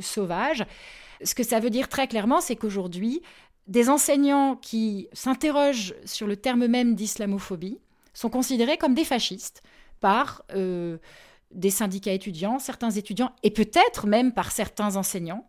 sauvage. 0.00 0.64
Ce 1.24 1.34
que 1.34 1.42
ça 1.42 1.60
veut 1.60 1.70
dire 1.70 1.88
très 1.88 2.08
clairement, 2.08 2.40
c'est 2.40 2.56
qu'aujourd'hui, 2.56 3.22
des 3.66 3.88
enseignants 3.88 4.56
qui 4.56 5.08
s'interrogent 5.12 5.94
sur 6.04 6.26
le 6.26 6.36
terme 6.36 6.66
même 6.66 6.94
d'islamophobie 6.94 7.78
sont 8.12 8.30
considérés 8.30 8.76
comme 8.76 8.94
des 8.94 9.04
fascistes 9.04 9.62
par 10.00 10.42
euh, 10.54 10.98
des 11.52 11.70
syndicats 11.70 12.12
étudiants, 12.12 12.58
certains 12.58 12.90
étudiants 12.90 13.32
et 13.42 13.50
peut-être 13.50 14.06
même 14.06 14.32
par 14.32 14.50
certains 14.50 14.96
enseignants. 14.96 15.46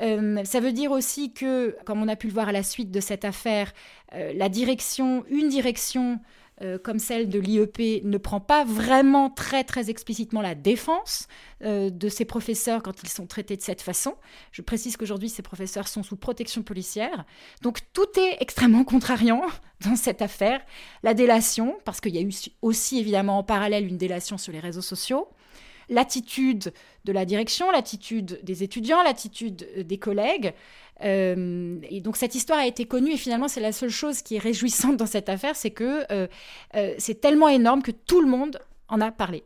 Euh, 0.00 0.42
ça 0.44 0.60
veut 0.60 0.72
dire 0.72 0.92
aussi 0.92 1.32
que, 1.32 1.76
comme 1.84 2.02
on 2.02 2.08
a 2.08 2.16
pu 2.16 2.28
le 2.28 2.32
voir 2.32 2.48
à 2.48 2.52
la 2.52 2.62
suite 2.62 2.90
de 2.90 3.00
cette 3.00 3.24
affaire, 3.24 3.72
euh, 4.14 4.32
la 4.34 4.48
direction, 4.48 5.24
une 5.28 5.48
direction 5.48 6.20
euh, 6.62 6.78
comme 6.78 6.98
celle 6.98 7.28
de 7.30 7.38
l'IEP 7.38 8.04
ne 8.04 8.18
prend 8.18 8.40
pas 8.40 8.64
vraiment 8.64 9.30
très 9.30 9.64
très 9.64 9.88
explicitement 9.88 10.42
la 10.42 10.54
défense 10.54 11.26
euh, 11.62 11.88
de 11.88 12.08
ces 12.10 12.26
professeurs 12.26 12.82
quand 12.82 13.02
ils 13.02 13.08
sont 13.08 13.26
traités 13.26 13.56
de 13.56 13.62
cette 13.62 13.80
façon. 13.80 14.14
Je 14.52 14.60
précise 14.60 14.98
qu'aujourd'hui 14.98 15.30
ces 15.30 15.42
professeurs 15.42 15.88
sont 15.88 16.02
sous 16.02 16.16
protection 16.16 16.62
policière. 16.62 17.24
Donc 17.62 17.78
tout 17.94 18.08
est 18.18 18.36
extrêmement 18.40 18.84
contrariant 18.84 19.42
dans 19.84 19.96
cette 19.96 20.20
affaire. 20.20 20.60
La 21.02 21.14
délation, 21.14 21.78
parce 21.84 22.00
qu'il 22.00 22.14
y 22.14 22.18
a 22.18 22.22
eu 22.22 22.32
aussi 22.60 22.98
évidemment 22.98 23.38
en 23.38 23.42
parallèle 23.42 23.86
une 23.86 23.98
délation 23.98 24.36
sur 24.36 24.52
les 24.52 24.60
réseaux 24.60 24.82
sociaux 24.82 25.28
l'attitude 25.90 26.72
de 27.04 27.12
la 27.12 27.24
direction, 27.24 27.70
l'attitude 27.70 28.40
des 28.42 28.62
étudiants, 28.62 29.02
l'attitude 29.02 29.68
des 29.84 29.98
collègues. 29.98 30.54
Euh, 31.02 31.78
et 31.88 32.00
donc 32.00 32.16
cette 32.16 32.34
histoire 32.34 32.58
a 32.58 32.66
été 32.66 32.84
connue 32.84 33.12
et 33.12 33.16
finalement 33.16 33.48
c'est 33.48 33.60
la 33.60 33.72
seule 33.72 33.90
chose 33.90 34.22
qui 34.22 34.36
est 34.36 34.38
réjouissante 34.38 34.96
dans 34.96 35.06
cette 35.06 35.28
affaire, 35.28 35.56
c'est 35.56 35.70
que 35.70 36.04
euh, 36.12 36.26
euh, 36.76 36.94
c'est 36.98 37.20
tellement 37.20 37.48
énorme 37.48 37.82
que 37.82 37.90
tout 37.90 38.20
le 38.20 38.28
monde 38.28 38.58
en 38.88 39.00
a 39.00 39.10
parlé. 39.10 39.44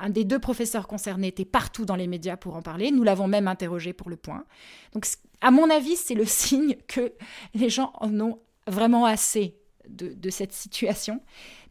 un 0.00 0.10
des 0.10 0.24
deux 0.24 0.38
professeurs 0.38 0.86
concernés 0.86 1.28
était 1.28 1.44
partout 1.44 1.84
dans 1.84 1.96
les 1.96 2.06
médias 2.06 2.36
pour 2.36 2.54
en 2.54 2.62
parler. 2.62 2.92
Nous 2.92 3.02
l'avons 3.02 3.26
même 3.26 3.48
interrogé 3.48 3.92
pour 3.92 4.08
le 4.08 4.14
point. 4.16 4.44
Donc, 4.92 5.04
à 5.40 5.50
mon 5.50 5.68
avis, 5.68 5.96
c'est 5.96 6.14
le 6.14 6.24
signe 6.42 6.76
que 6.86 7.12
les 7.54 7.68
gens 7.68 7.92
en 7.94 8.20
ont 8.20 8.38
vraiment 8.68 9.04
assez 9.04 9.56
de, 9.88 10.30
cette 10.30 10.52
situation. 10.52 11.20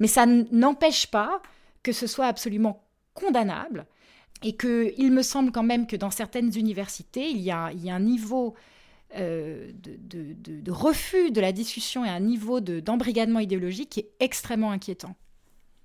Mais 0.01 0.07
ça 0.07 0.25
n'empêche 0.25 1.07
pas 1.07 1.41
que 1.81 1.93
ce 1.93 2.07
soit 2.07 2.25
absolument 2.25 2.83
condamnable 3.13 3.85
et 4.43 4.57
qu'il 4.57 5.13
me 5.13 5.21
semble 5.21 5.53
quand 5.53 5.63
même 5.63 5.87
que 5.87 5.95
dans 5.95 6.11
certaines 6.11 6.51
universités, 6.57 7.29
il 7.29 7.39
y 7.39 7.51
a 7.51 7.71
un 7.71 7.99
niveau 8.01 8.53
euh, 9.15 9.71
de, 9.74 10.71
refus 10.71 11.32
de 11.32 11.41
la 11.41 11.52
discussion 11.52 12.06
et 12.06 12.10
un 12.10 12.19
niveau 12.19 12.60
d'embrigadement 12.62 13.39
idéologique 13.39 13.89
qui 13.89 14.00
est 14.02 14.12
extrêmement 14.19 14.71
inquiétant. 14.71 15.15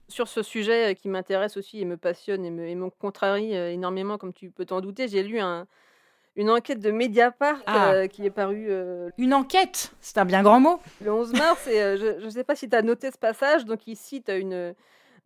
Sur 0.09 0.29
ce 0.29 0.43
sujet 0.43 0.93
euh, 0.93 0.95
qui 0.95 1.09
m'intéresse 1.09 1.57
aussi 1.57 1.81
et 1.81 1.85
me 1.85 1.97
passionne 1.97 2.45
et 2.45 2.51
me, 2.51 2.69
et 2.69 2.75
me 2.77 2.89
contrarie 2.91 3.57
euh, 3.57 3.73
énormément, 3.73 4.19
comme 4.19 4.33
tu 4.33 4.51
peux 4.51 4.65
t'en 4.65 4.81
douter, 4.81 5.09
j'ai 5.09 5.25
lu 5.25 5.41
un, 5.41 5.67
une 6.37 6.51
enquête 6.51 6.79
de 6.79 6.93
Mediapart 6.93 7.59
ah. 7.67 8.07
qui 8.07 8.25
est 8.25 8.31
parue. 8.31 8.71
Une 9.19 9.35
enquête 9.35 9.93
C'est 10.01 10.19
un 10.19 10.25
bien 10.25 10.43
grand 10.45 10.61
mot. 10.61 10.79
Le 11.01 11.13
11 11.13 11.33
mars, 11.33 11.67
et 11.67 11.97
je 11.97 12.25
ne 12.25 12.31
sais 12.31 12.45
pas 12.45 12.55
si 12.55 12.69
tu 12.69 12.77
as 12.77 12.83
noté 12.83 13.11
ce 13.11 13.19
passage, 13.19 13.65
donc 13.65 13.87
il 13.87 13.97
cite 13.97 14.29
une 14.29 14.75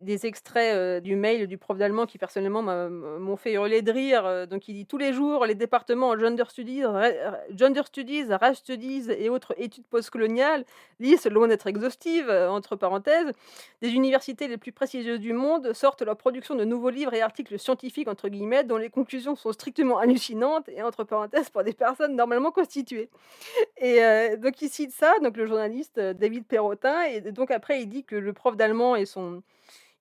des 0.01 0.25
extraits 0.25 0.75
euh, 0.75 0.99
du 0.99 1.15
mail 1.15 1.47
du 1.47 1.57
prof 1.57 1.77
d'allemand 1.77 2.05
qui 2.05 2.17
personnellement 2.17 2.63
m'ont 2.63 3.35
fait 3.35 3.53
hurler 3.53 3.81
de 3.81 3.91
rire. 3.91 4.25
Euh, 4.25 4.45
donc 4.45 4.67
il 4.67 4.73
dit 4.73 4.85
tous 4.85 4.97
les 4.97 5.13
jours 5.13 5.45
les 5.45 5.55
départements 5.55 6.17
gender 6.17 6.43
studies, 6.49 6.83
gender 7.55 7.83
studies, 7.85 8.25
race 8.33 8.57
studies 8.57 9.09
et 9.11 9.29
autres 9.29 9.53
études 9.57 9.85
postcoloniales, 9.85 10.65
liste 10.99 11.29
loin 11.29 11.47
d'être 11.47 11.67
exhaustive 11.67 12.29
euh, 12.29 12.49
entre 12.49 12.75
parenthèses, 12.75 13.31
des 13.81 13.89
universités 13.89 14.47
les 14.47 14.57
plus 14.57 14.71
prestigieuses 14.71 15.19
du 15.19 15.33
monde 15.33 15.73
sortent 15.73 16.01
leur 16.01 16.17
production 16.17 16.55
de 16.55 16.65
nouveaux 16.65 16.89
livres 16.89 17.13
et 17.13 17.21
articles 17.21 17.57
scientifiques 17.59 18.07
entre 18.07 18.29
guillemets 18.29 18.63
dont 18.63 18.77
les 18.77 18.89
conclusions 18.89 19.35
sont 19.35 19.51
strictement 19.51 19.99
hallucinantes 19.99 20.67
et 20.69 20.81
entre 20.81 21.03
parenthèses 21.03 21.49
pour 21.49 21.63
des 21.63 21.73
personnes 21.73 22.15
normalement 22.15 22.51
constituées. 22.51 23.09
Et 23.77 24.01
donc 24.37 24.61
il 24.61 24.69
cite 24.69 24.91
ça, 24.91 25.13
donc 25.21 25.37
le 25.37 25.45
journaliste 25.45 25.99
David 25.99 26.45
Perrotin 26.45 27.03
et 27.03 27.21
donc 27.21 27.51
après 27.51 27.81
il 27.81 27.87
dit 27.87 28.03
que 28.03 28.15
le 28.15 28.33
prof 28.33 28.55
d'allemand 28.55 28.95
et 28.95 29.05
son 29.05 29.41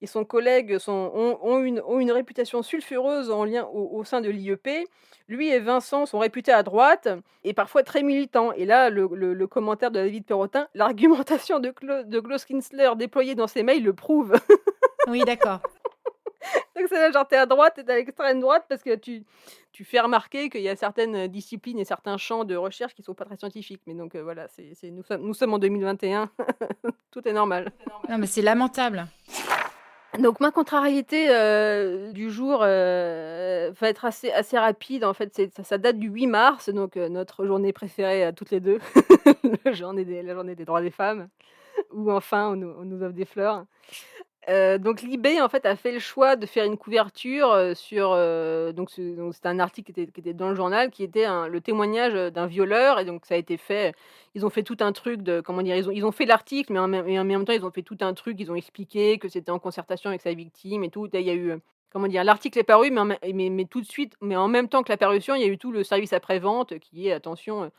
et 0.03 0.07
son 0.07 0.25
collègue 0.25 0.79
sont, 0.79 1.39
ont, 1.43 1.59
une, 1.63 1.81
ont, 1.87 1.99
une, 2.01 2.13
réputation 2.13 2.63
sulfureuse 2.63 3.31
en 3.31 3.45
lien 3.45 3.67
au, 3.73 4.03
sein 4.05 4.21
de 4.21 4.31
l'IEP. 4.31 4.69
Lui 5.29 5.49
et 5.49 5.61
Vincent 5.61 6.07
sont 6.07 6.19
réputés 6.19 6.53
à 6.53 6.63
droite 6.63 7.09
et 7.45 7.53
parfois 7.53 7.83
très 7.83 8.03
militants. 8.03 8.53
Et 8.53 8.65
là, 8.65 8.91
le, 8.91 9.09
le, 9.13 9.47
commentaire 9.47 9.91
de 9.91 10.01
David 10.01 10.25
Perrotin, 10.25 10.69
l'argumentation 10.75 11.61
de, 11.61 11.73
de 12.05 12.21
Klaus 12.21 12.45
Kinsler 12.45 12.91
déployée 12.97 13.35
dans 13.35 13.47
ses 13.47 13.63
mails 13.63 13.85
le 13.85 13.93
prouve. 13.93 14.35
oui, 15.07 15.23
d'accord. 15.25 15.61
Donc 16.77 16.87
c'est 16.89 16.97
là, 16.97 17.11
genre, 17.11 17.27
t'es 17.29 17.37
à 17.37 17.47
droite, 17.47 17.75
t'es 17.77 17.91
à 17.91 17.97
l'extrême 17.97 18.41
droite 18.41 18.65
parce 18.69 18.83
que 18.83 18.95
tu, 18.95 19.25
tu 19.73 19.85
fais 19.85 20.01
remarquer 20.01 20.49
qu'il 20.49 20.63
y 20.63 20.69
a 20.69 20.77
certaines 20.77 21.27
disciplines 21.29 21.79
et 21.79 21.85
certains 21.85 22.17
champs 22.17 22.45
de 22.45 22.57
recherche 22.57 22.95
qui 22.95 23.03
sont 23.03 23.15
pas 23.15 23.25
très 23.25 23.37
scientifiques. 23.37 23.83
Mais 23.87 23.95
donc 23.95 24.15
euh, 24.15 24.23
voilà, 24.23 24.49
c'est, 24.49 24.91
nous, 24.91 25.03
sommes, 25.03 25.23
nous 25.23 25.35
sommes 25.35 25.55
en 25.55 25.59
2021, 25.59 26.31
tout 27.11 27.27
est 27.29 27.33
normal. 27.33 27.73
Non, 28.09 28.19
mais 28.19 28.27
c'est 28.27 28.43
lamentable. 28.43 29.07
Donc 30.18 30.40
ma 30.40 30.51
contrariété 30.51 31.29
du 32.12 32.31
jour 32.31 32.59
va 32.61 33.88
être 33.88 34.05
assez, 34.05 34.31
assez 34.33 34.59
rapide. 34.59 35.05
En 35.05 35.14
fait, 35.14 35.40
ça, 35.62 35.79
date 35.79 35.99
du 35.99 36.09
8 36.09 36.27
mars, 36.27 36.68
donc 36.70 36.96
notre 36.96 37.46
journée 37.46 37.73
préférée 37.73 38.25
à 38.25 38.33
toutes 38.33 38.51
les 38.51 38.61
deux, 38.61 38.79
la, 39.64 39.73
journée 39.73 40.05
des, 40.05 40.64
droits 40.64 40.83
des 40.83 40.90
femmes, 40.90 41.29
où 41.92 42.11
enfin 42.11 42.49
on 42.49 42.62
on 42.81 42.85
nous 42.85 43.03
offre 43.03 43.14
des 43.14 43.25
fleurs. 43.25 43.64
Euh, 44.51 44.79
donc 44.79 45.03
Libé 45.03 45.41
en 45.41 45.49
fait 45.49 45.65
a 45.65 45.77
fait 45.77 45.93
le 45.93 46.01
choix 46.01 46.35
de 46.35 46.45
faire 46.45 46.65
une 46.65 46.77
couverture 46.77 47.53
euh, 47.53 47.75
sur 47.75 48.11
euh, 48.13 48.73
donc 48.73 48.91
c'était 48.91 49.47
un 49.47 49.61
article 49.61 49.93
qui 49.93 50.01
était, 50.01 50.35
dans 50.35 50.49
le 50.49 50.57
journal 50.57 50.91
qui 50.91 51.05
était 51.05 51.27
le 51.49 51.61
témoignage 51.61 52.15
d'un 52.33 52.47
violeur. 52.47 52.99
Et 52.99 53.05
donc 53.05 53.27
ça 53.27 53.35
a 53.35 53.37
été 53.37 53.57
fait 53.57 53.95
ils 54.35 54.45
ont 54.45 54.51
fait 54.51 54.65
tout 54.65 54.79
un 54.81 54.93
truc 54.93 55.23
de 55.23 55.41
comment 55.41 55.63
dire 55.63 55.77
ils 55.77 55.89
ont, 55.89 55.93
ils 55.93 56.05
ont 56.05 56.11
fait 56.11 56.27
l'article 56.27 56.73
mais 56.73 56.81
en, 56.81 56.89
même, 56.89 57.45
temps 57.45 57.53
ils 57.53 57.65
ont 57.65 57.71
fait 57.71 57.83
tout 57.83 57.99
un 58.01 58.13
truc. 58.13 58.39
Ils 58.41 58.51
ont 58.51 58.57
expliqué 58.57 59.19
que 59.19 59.29
c'était 59.29 59.53
en 59.53 59.61
concertation 59.61 60.11
avec 60.11 60.23
sa 60.23 60.35
victime 60.35 60.83
et 60.83 60.91
tout. 60.91 61.09
Il 61.13 61.21
y 61.21 61.31
a 61.31 61.35
eu 61.35 61.55
comment 61.93 62.09
dire 62.09 62.25
l'article 62.25 62.59
est 62.59 62.65
paru 62.65 62.91
mais, 62.91 63.51
mais, 63.51 63.65
tout 63.67 63.81
de 63.81 63.87
suite 63.87 64.15
mais 64.21 64.37
en 64.37 64.49
même 64.49 64.69
temps 64.69 64.83
que 64.83 64.91
la 64.91 64.97
parution 64.97 65.35
il 65.35 65.43
y 65.43 65.45
a 65.45 65.49
eu 65.49 65.59
tout 65.59 65.73
le 65.73 65.85
service 65.85 66.13
après 66.13 66.39
vente 66.41 66.79
qui 66.79 67.09
est 67.09 67.13
attention 67.13 67.71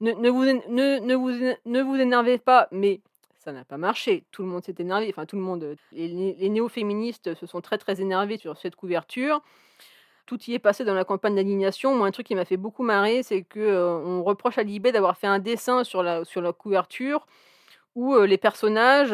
ne, 0.00 0.28
vous, 0.28 0.44
ne, 0.44 1.14
vous, 1.14 1.30
ne 1.64 1.82
vous 1.82 1.96
énervez 1.96 2.38
pas, 2.38 2.68
mais 2.72 3.00
ça 3.44 3.52
n'a 3.52 3.64
pas 3.64 3.76
marché. 3.76 4.24
Tout 4.30 4.42
le 4.42 4.48
monde 4.48 4.64
s'est 4.64 4.74
énervé. 4.78 5.08
Enfin, 5.10 5.26
tout 5.26 5.36
le 5.36 5.42
monde. 5.42 5.76
Les, 5.92 6.48
néo-féministes 6.48 7.34
se 7.34 7.46
sont 7.46 7.60
très 7.60 7.78
très 7.78 8.00
énervés 8.00 8.38
sur 8.38 8.56
cette 8.56 8.76
couverture. 8.76 9.42
Tout 10.26 10.42
y 10.44 10.54
est 10.54 10.58
passé 10.58 10.84
dans 10.84 10.94
la 10.94 11.04
campagne 11.04 11.34
d'indignation. 11.34 11.94
Moi, 11.94 12.06
un 12.06 12.10
truc 12.10 12.26
qui 12.26 12.34
m'a 12.34 12.46
fait 12.46 12.56
beaucoup 12.56 12.82
marrer, 12.82 13.22
c'est 13.22 13.42
que 13.42 14.02
on 14.04 14.24
reproche 14.24 14.56
à 14.56 14.62
Libé 14.62 14.90
d'avoir 14.90 15.18
fait 15.18 15.26
un 15.26 15.38
dessin 15.38 15.84
sur 15.84 16.02
la, 16.02 16.24
sur 16.24 16.40
la 16.40 16.52
couverture 16.52 17.26
où 17.94 18.16
les 18.18 18.38
personnages 18.38 19.12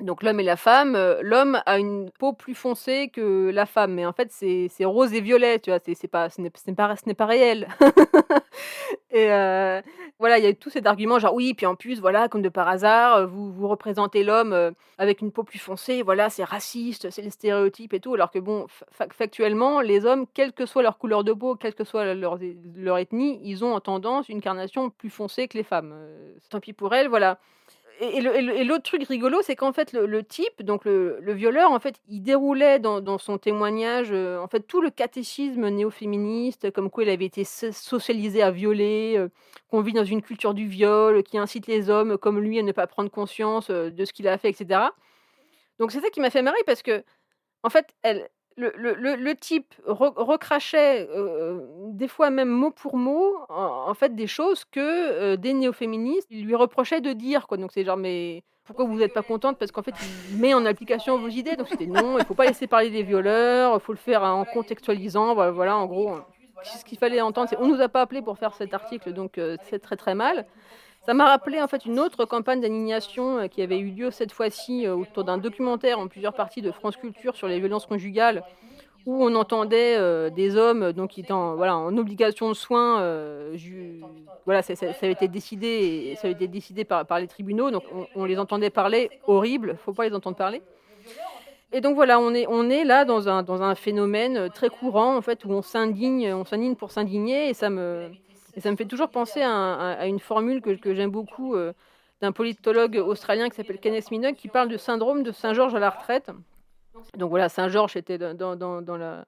donc 0.00 0.22
l'homme 0.22 0.40
et 0.40 0.44
la 0.44 0.56
femme, 0.56 0.94
euh, 0.94 1.20
l'homme 1.22 1.60
a 1.66 1.78
une 1.78 2.10
peau 2.10 2.32
plus 2.32 2.54
foncée 2.54 3.08
que 3.08 3.50
la 3.50 3.66
femme, 3.66 3.94
mais 3.94 4.06
en 4.06 4.12
fait 4.12 4.30
c'est 4.32 4.84
rose 4.84 5.12
et 5.12 5.20
violet, 5.20 5.58
tu 5.58 5.70
vois, 5.70 5.80
c'est 5.84 6.08
pas, 6.08 6.30
ce 6.30 6.40
n'est 6.40 6.50
pas, 6.50 6.96
ce 6.96 7.06
n'est 7.06 7.14
pas 7.14 7.26
réel. 7.26 7.68
et 9.10 9.30
euh, 9.30 9.80
voilà, 10.18 10.38
il 10.38 10.44
y 10.44 10.46
a 10.46 10.52
tout 10.54 10.70
cet 10.70 10.86
argument 10.86 11.18
genre 11.18 11.34
oui, 11.34 11.54
puis 11.54 11.66
en 11.66 11.74
plus 11.74 12.00
voilà, 12.00 12.28
comme 12.28 12.42
de 12.42 12.48
par 12.48 12.68
hasard, 12.68 13.16
euh, 13.16 13.26
vous 13.26 13.52
vous 13.52 13.68
représentez 13.68 14.24
l'homme 14.24 14.72
avec 14.98 15.20
une 15.20 15.32
peau 15.32 15.44
plus 15.44 15.58
foncée, 15.58 16.02
voilà, 16.02 16.30
c'est 16.30 16.44
raciste, 16.44 17.10
c'est 17.10 17.22
les 17.22 17.30
stéréotypes 17.30 17.94
et 17.94 18.00
tout, 18.00 18.14
alors 18.14 18.30
que 18.30 18.38
bon, 18.38 18.66
factuellement, 18.90 19.80
les 19.80 20.06
hommes, 20.06 20.26
quelle 20.34 20.52
que 20.52 20.66
soit 20.66 20.82
leur 20.82 20.98
couleur 20.98 21.24
de 21.24 21.32
peau, 21.32 21.56
quelle 21.56 21.74
que 21.74 21.84
soit 21.84 22.14
leur, 22.14 22.38
leur 22.76 22.98
ethnie, 22.98 23.40
ils 23.44 23.64
ont 23.64 23.74
en 23.74 23.80
tendance 23.80 24.28
une 24.28 24.40
carnation 24.40 24.90
plus 24.90 25.10
foncée 25.10 25.48
que 25.48 25.56
les 25.56 25.64
femmes. 25.64 25.94
tant 26.50 26.60
pis 26.60 26.72
pour 26.72 26.94
elles, 26.94 27.08
voilà 27.08 27.38
et, 28.00 28.64
l'autre 28.64 28.84
truc 28.84 29.04
rigolo, 29.04 29.40
c'est 29.42 29.56
qu'en 29.56 29.72
fait, 29.72 29.92
le, 29.92 30.22
type, 30.24 30.62
donc 30.62 30.84
le, 30.84 31.32
violeur, 31.32 31.70
en 31.70 31.78
fait, 31.78 32.00
il 32.08 32.22
déroulait 32.22 32.78
dans, 32.78 33.18
son 33.18 33.38
témoignage, 33.38 34.08
euh, 34.10 34.38
en 34.38 34.48
fait, 34.48 34.60
tout 34.60 34.80
le 34.80 34.90
catéchisme 34.90 35.68
néo-féministe, 35.68 36.70
comme 36.70 36.90
quoi 36.90 37.04
il 37.04 37.10
avait 37.10 37.26
été 37.26 37.44
socialisé 37.44 38.42
à 38.42 38.50
violer, 38.50 39.14
euh, 39.18 39.28
qu'on 39.68 39.82
vit 39.82 39.92
dans 39.92 40.04
une 40.04 40.22
culture 40.22 40.54
du 40.54 40.66
viol, 40.66 41.22
qui 41.22 41.36
incite 41.36 41.66
les 41.66 41.90
hommes, 41.90 42.16
comme 42.16 42.40
lui, 42.40 42.58
à 42.58 42.62
ne 42.62 42.72
pas 42.72 42.86
prendre 42.86 43.10
conscience 43.10 43.68
euh, 43.70 43.90
de 43.90 44.04
ce 44.04 44.12
qu'il 44.12 44.28
a 44.28 44.38
fait, 44.38 44.48
etc. 44.48 44.80
Donc 45.78 45.92
c'est 45.92 46.00
ça 46.00 46.10
qui 46.10 46.20
m'a 46.20 46.30
fait 46.30 46.42
marrer 46.42 46.62
parce 46.64 46.82
que, 46.82 47.04
en 47.62 47.70
fait, 47.70 47.86
elle, 48.02 48.28
le, 48.60 49.32
type 49.34 49.74
recrachait, 49.86 51.08
euh, 51.10 51.60
des 51.88 52.08
fois 52.08 52.30
même 52.30 52.48
mot 52.48 52.70
pour 52.70 52.96
mot, 52.96 53.36
en, 53.48 53.94
fait, 53.94 54.14
des 54.14 54.26
choses 54.26 54.64
que 54.64 54.80
euh, 54.80 55.36
des 55.36 55.52
néo-féministes 55.52 56.30
lui 56.30 56.54
reprochaient 56.54 57.00
de 57.00 57.12
dire. 57.12 57.46
Quoi. 57.46 57.56
Donc 57.56 57.70
c'est 57.72 57.84
genre, 57.84 57.96
mais 57.96 58.42
pourquoi 58.64 58.84
vous 58.84 58.98
n'êtes 58.98 59.14
pas 59.14 59.22
contente? 59.22 59.58
Parce 59.58 59.72
qu'en 59.72 59.82
fait, 59.82 59.94
il 60.30 60.38
met 60.38 60.54
en 60.54 60.64
application 60.66 61.18
vos 61.18 61.28
idées. 61.28 61.56
Donc 61.56 61.68
c'était 61.68 61.86
non, 61.86 62.18
il 62.18 62.24
faut 62.24 62.34
pas 62.34 62.46
laisser 62.46 62.66
parler 62.66 62.90
des 62.90 63.02
violeurs, 63.02 63.74
il 63.74 63.80
faut 63.80 63.92
le 63.92 63.98
faire 63.98 64.22
en 64.22 64.44
contextualisant. 64.44 65.34
Voilà, 65.52 65.76
en 65.76 65.86
gros, 65.86 66.16
ce 66.64 66.84
qu'il 66.84 66.98
fallait 66.98 67.20
entendre. 67.20 67.48
C'est, 67.48 67.58
on 67.58 67.68
nous 67.68 67.80
a 67.80 67.88
pas 67.88 68.02
appelé 68.02 68.22
pour 68.22 68.38
faire 68.38 68.54
cet 68.54 68.74
article, 68.74 69.12
donc 69.12 69.38
euh, 69.38 69.56
c'est 69.64 69.78
très 69.78 69.96
très 69.96 70.14
mal. 70.14 70.46
Ça 71.06 71.14
m'a 71.14 71.24
rappelé 71.24 71.62
en 71.62 71.66
fait 71.66 71.86
une 71.86 71.98
autre 71.98 72.26
campagne 72.26 72.60
d'indignation 72.60 73.38
euh, 73.38 73.46
qui 73.46 73.62
avait 73.62 73.78
eu 73.78 73.90
lieu 73.90 74.10
cette 74.10 74.32
fois-ci 74.32 74.86
euh, 74.86 74.94
autour 74.94 75.24
d'un 75.24 75.38
documentaire 75.38 75.98
en 75.98 76.08
plusieurs 76.08 76.34
parties 76.34 76.60
de 76.60 76.70
France 76.70 76.96
Culture 76.96 77.36
sur 77.36 77.48
les 77.48 77.58
violences 77.58 77.86
conjugales 77.86 78.44
où 79.06 79.24
on 79.24 79.34
entendait 79.34 79.96
euh, 79.96 80.28
des 80.28 80.56
hommes 80.56 80.92
donc 80.92 81.12
qui 81.12 81.24
en, 81.32 81.56
voilà, 81.56 81.74
en 81.78 81.96
obligation 81.96 82.50
de 82.50 82.54
soins. 82.54 82.96
voilà, 84.44 84.60
ça, 84.60 84.74
avait 85.02 85.12
été 85.12 85.26
décidé, 85.26 86.16
ça 86.16 86.26
avait 86.26 86.34
été 86.34 86.48
décidé 86.48 86.84
par, 86.84 87.06
par 87.06 87.18
les 87.18 87.28
tribunaux, 87.28 87.70
donc 87.70 87.84
on, 88.14 88.26
les 88.26 88.38
entendait 88.38 88.68
parler 88.68 89.08
horrible. 89.26 89.78
Faut 89.82 89.94
pas 89.94 90.06
les 90.06 90.14
entendre 90.14 90.36
parler. 90.36 90.60
Et 91.72 91.80
donc 91.80 91.94
voilà, 91.94 92.20
on 92.20 92.34
est, 92.34 92.46
on 92.46 92.68
est 92.68 92.84
là 92.84 93.06
dans 93.06 93.26
un, 93.26 93.42
dans 93.42 93.62
un 93.62 93.74
phénomène 93.74 94.50
très 94.50 94.68
courant 94.68 95.16
en 95.16 95.22
fait 95.22 95.46
où 95.46 95.50
on 95.50 95.62
s'indigne, 95.62 96.34
on 96.34 96.44
s'indigne 96.44 96.74
pour 96.74 96.90
s'indigner 96.90 97.48
et 97.48 97.54
ça 97.54 97.70
me 97.70 98.10
ça 98.58 98.70
me 98.70 98.76
fait 98.76 98.86
toujours 98.86 99.10
penser 99.10 99.42
à, 99.42 100.06
une 100.06 100.20
formule 100.20 100.60
que, 100.60 100.94
j'aime 100.94 101.10
beaucoup 101.10 101.54
euh, 101.54 101.72
d'un 102.20 102.32
politologue 102.32 102.96
australien 102.96 103.48
qui 103.48 103.56
s'appelle 103.56 103.78
Kenneth 103.78 104.10
Minogue 104.10 104.34
qui 104.34 104.48
parle 104.48 104.68
de 104.68 104.76
syndrome 104.76 105.22
de 105.22 105.32
Saint-Georges 105.32 105.74
à 105.74 105.78
la 105.78 105.90
retraite. 105.90 106.30
Donc 107.16 107.30
voilà, 107.30 107.48
Saint-Georges 107.48 107.96
était 107.96 108.18
dans, 108.18 108.34
dans, 108.34 108.82
dans, 108.82 108.96
la, 108.96 109.24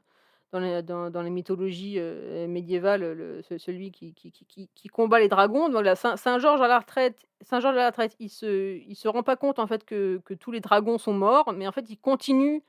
dans, 0.53 0.59
la, 0.59 0.83
dans, 0.83 1.23
mythologie 1.23 1.95
euh, 1.99 2.47
médiévale 2.49 3.43
celui 3.59 3.93
qui, 3.93 4.13
qui, 4.15 4.33
qui, 4.75 4.89
combat 4.89 5.21
les 5.21 5.29
dragons. 5.29 5.65
Donc 5.65 5.73
voilà, 5.73 5.95
Saint-Georges 5.95 6.61
à 6.61 6.69
la 6.69 6.81
retraite, 6.81 7.17
Saint-Georges 7.43 7.77
à 7.77 7.81
la 7.81 7.87
retraite, 7.87 8.17
il 8.19 8.29
se, 8.29 8.77
il 8.77 8.97
se 8.97 9.09
rend 9.09 9.23
pas 9.23 9.37
compte 9.37 9.59
en 9.59 9.67
fait 9.67 9.85
que, 9.85 10.21
que 10.25 10.35
tous 10.35 10.51
les 10.51 10.61
dragons 10.61 10.99
sont 10.99 11.15
morts, 11.15 11.53
mais 11.53 11.67
en 11.67 11.73
fait 11.73 11.89
il 11.89 11.97
continue 11.97 12.63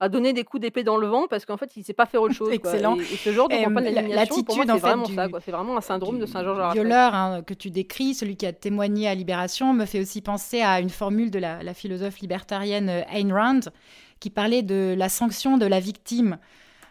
à 0.00 0.08
donner 0.08 0.32
des 0.32 0.44
coups 0.44 0.60
d'épée 0.60 0.84
dans 0.84 0.96
le 0.96 1.08
vent 1.08 1.26
parce 1.28 1.44
qu'en 1.44 1.56
fait, 1.56 1.76
il 1.76 1.82
s'est 1.82 1.92
pas 1.92 2.06
fait 2.06 2.18
autre 2.18 2.34
chose. 2.34 2.52
Excellent. 2.52 2.98
Et, 2.98 3.04
ce 3.04 3.32
genre 3.32 3.48
de 3.48 3.56
campagne 3.56 3.92
d'aliénation, 3.92 4.42
pour 4.42 4.56
moi, 4.56 4.64
c'est 4.66 4.78
vraiment 4.78 5.04
ça. 5.06 5.26
C'est 5.44 5.50
vraiment 5.50 5.76
un 5.76 5.80
syndrome 5.80 6.18
de 6.18 6.26
Saint-Georges. 6.26 6.74
Le 6.74 6.80
violeur 6.80 7.14
hein, 7.14 7.42
que 7.42 7.54
tu 7.54 7.70
décris, 7.70 8.14
celui 8.14 8.36
qui 8.36 8.46
a 8.46 8.52
témoigné 8.52 9.08
à 9.08 9.14
Libération, 9.14 9.72
me 9.72 9.84
fait 9.86 10.00
aussi 10.00 10.20
penser 10.22 10.60
à 10.60 10.80
une 10.80 10.90
formule 10.90 11.30
de 11.30 11.38
la, 11.38 11.74
philosophe 11.74 12.20
libertarienne 12.20 12.88
euh, 12.88 13.02
Ayn 13.12 13.32
Rand 13.32 13.60
qui 14.20 14.30
parlait 14.30 14.62
de 14.62 14.94
la 14.96 15.08
sanction 15.08 15.58
de 15.58 15.66
la 15.66 15.80
victime 15.80 16.38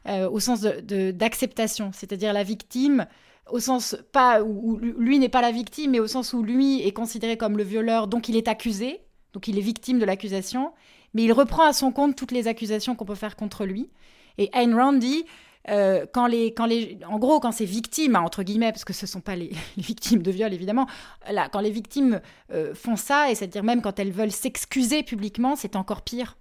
euh, 0.07 0.29
au 0.29 0.39
sens 0.39 0.61
d'acceptation, 0.61 1.91
c'est-à-dire 1.93 2.31
la 2.31 2.43
victime 2.43 3.05
au 3.49 3.59
sens 3.59 3.95
pas 4.11 4.43
où 4.43 4.77
lui 4.77 5.19
n'est 5.19 5.29
pas 5.29 5.41
la 5.41 5.51
victime, 5.51 5.91
mais 5.91 5.99
au 5.99 6.07
sens 6.07 6.33
où 6.33 6.43
lui 6.43 6.85
est 6.85 6.91
considéré 6.91 7.37
comme 7.37 7.57
le 7.57 7.63
violeur, 7.63 8.07
donc 8.07 8.29
il 8.29 8.35
est 8.35 8.47
accusé, 8.47 9.01
donc 9.33 9.47
il 9.47 9.57
est 9.57 9.61
victime 9.61 9.99
de 9.99 10.05
l'accusation, 10.05 10.73
mais 11.13 11.23
il 11.23 11.31
reprend 11.31 11.63
à 11.63 11.73
son 11.73 11.91
compte 11.91 12.15
toutes 12.15 12.31
les 12.31 12.47
accusations 12.47 12.95
qu'on 12.95 13.05
peut 13.05 13.15
faire 13.15 13.35
contre 13.35 13.65
lui. 13.65 13.89
Et 14.37 14.49
Ayn 14.53 14.75
Rand 14.75 14.93
dit, 14.93 15.25
euh, 15.69 16.05
quand 16.13 16.27
les, 16.27 16.53
quand 16.53 16.65
les, 16.65 16.97
en 17.07 17.19
gros, 17.19 17.39
quand 17.39 17.51
ces 17.51 17.65
victimes, 17.65 18.15
hein, 18.15 18.21
entre 18.21 18.43
guillemets, 18.43 18.71
parce 18.71 18.85
que 18.85 18.93
ce 18.93 19.05
ne 19.05 19.09
sont 19.09 19.21
pas 19.21 19.35
les, 19.37 19.51
victimes 19.77 20.21
de 20.21 20.31
viol, 20.31 20.53
évidemment, 20.53 20.87
là, 21.29 21.49
quand 21.51 21.59
les 21.59 21.71
victimes 21.71 22.21
euh, 22.51 22.73
font 22.73 22.95
ça, 22.95 23.31
et 23.31 23.35
c'est-à-dire 23.35 23.63
même 23.63 23.81
quand 23.81 23.99
elles 23.99 24.11
veulent 24.11 24.31
s'excuser 24.31 25.03
publiquement, 25.03 25.55
c'est 25.55 25.75
encore 25.75 26.01
pire. 26.01 26.37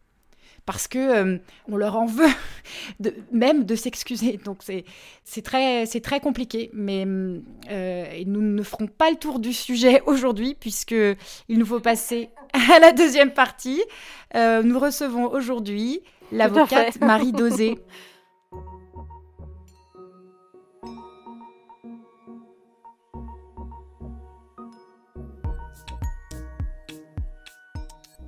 Parce 0.66 0.88
que 0.88 0.98
euh, 0.98 1.38
on 1.68 1.76
leur 1.76 1.96
en 1.96 2.06
veut 2.06 2.28
de, 3.00 3.14
même 3.32 3.64
de 3.64 3.74
s'excuser. 3.74 4.38
Donc 4.44 4.62
c'est 5.24 5.42
très, 5.42 5.86
très 5.86 6.20
compliqué. 6.20 6.70
Mais 6.74 7.04
nous 7.06 7.42
ne 8.42 8.62
ferons 8.62 8.88
pas 8.88 9.10
le 9.10 9.16
tour 9.16 9.38
du 9.38 9.52
sujet 9.52 10.02
aujourd'hui, 10.06 10.54
puisqu'il 10.58 11.16
nous 11.58 11.66
faut 11.66 11.80
passer 11.80 12.30
à 12.74 12.78
la 12.78 12.92
deuxième 12.92 13.32
partie. 13.32 13.82
Euh, 14.34 14.62
nous 14.62 14.78
recevons 14.78 15.30
aujourd'hui 15.30 16.00
l'avocate 16.32 17.00
Marie 17.00 17.32
Dosé. 17.32 17.78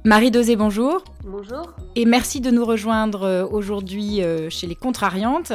Marie 0.09 0.31
Dosé, 0.31 0.57
bonjour. 0.57 1.05
Bonjour. 1.23 1.75
Et 1.95 2.07
merci 2.07 2.41
de 2.41 2.51
nous 2.51 2.65
rejoindre 2.65 3.25
euh, 3.25 3.45
aujourd'hui 3.45 4.23
euh, 4.23 4.49
chez 4.49 4.67
les 4.67 4.75
Contrariantes. 4.75 5.53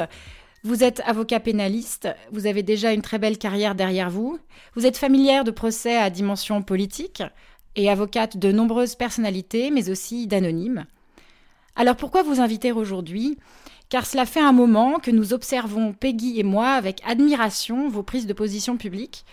Vous 0.64 0.84
êtes 0.84 1.02
avocat 1.08 1.40
pénaliste, 1.40 2.08
vous 2.32 2.46
avez 2.46 2.62
déjà 2.62 2.94
une 2.94 3.02
très 3.02 3.18
belle 3.18 3.40
carrière 3.40 3.74
derrière 3.74 4.12
vous, 4.12 4.38
vous 4.76 4.86
êtes 4.86 4.96
familière 4.96 5.44
de 5.44 5.50
procès 5.50 5.98
à 5.98 6.12
dimension 6.12 6.62
politique, 6.62 7.24
et 7.76 7.90
avocate 7.90 8.38
de 8.38 8.52
nombreuses 8.52 8.94
personnalités, 8.94 9.72
mais 9.72 9.90
aussi 9.90 10.28
d'anonymes. 10.28 10.86
Alors 11.76 11.96
pourquoi 11.96 12.22
vous 12.22 12.40
inviter 12.40 12.72
aujourd'hui? 12.72 13.40
Car 13.90 14.06
cela 14.06 14.28
fait 14.28 14.40
un 14.40 14.54
moment 14.54 15.00
que 15.00 15.10
nous 15.10 15.34
observons, 15.34 15.94
Peggy 15.94 16.40
et 16.40 16.44
moi, 16.44 16.74
avec 16.74 17.02
admiration 17.08 17.90
vos 17.90 18.04
prises 18.04 18.28
de 18.28 18.34
position 18.34 18.78
publiques. 18.78 19.26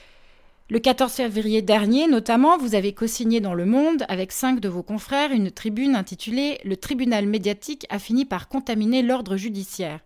Le 0.70 0.78
14 0.78 1.10
février 1.10 1.62
dernier, 1.62 2.06
notamment, 2.06 2.56
vous 2.56 2.76
avez 2.76 2.92
co-signé 2.92 3.40
dans 3.40 3.54
Le 3.54 3.66
Monde, 3.66 4.04
avec 4.06 4.30
cinq 4.30 4.60
de 4.60 4.68
vos 4.68 4.84
confrères, 4.84 5.32
une 5.32 5.50
tribune 5.50 5.96
intitulée 5.96 6.60
Le 6.62 6.76
tribunal 6.76 7.26
médiatique 7.26 7.86
a 7.90 7.98
fini 7.98 8.24
par 8.24 8.48
contaminer 8.48 9.02
l'ordre 9.02 9.36
judiciaire. 9.36 9.98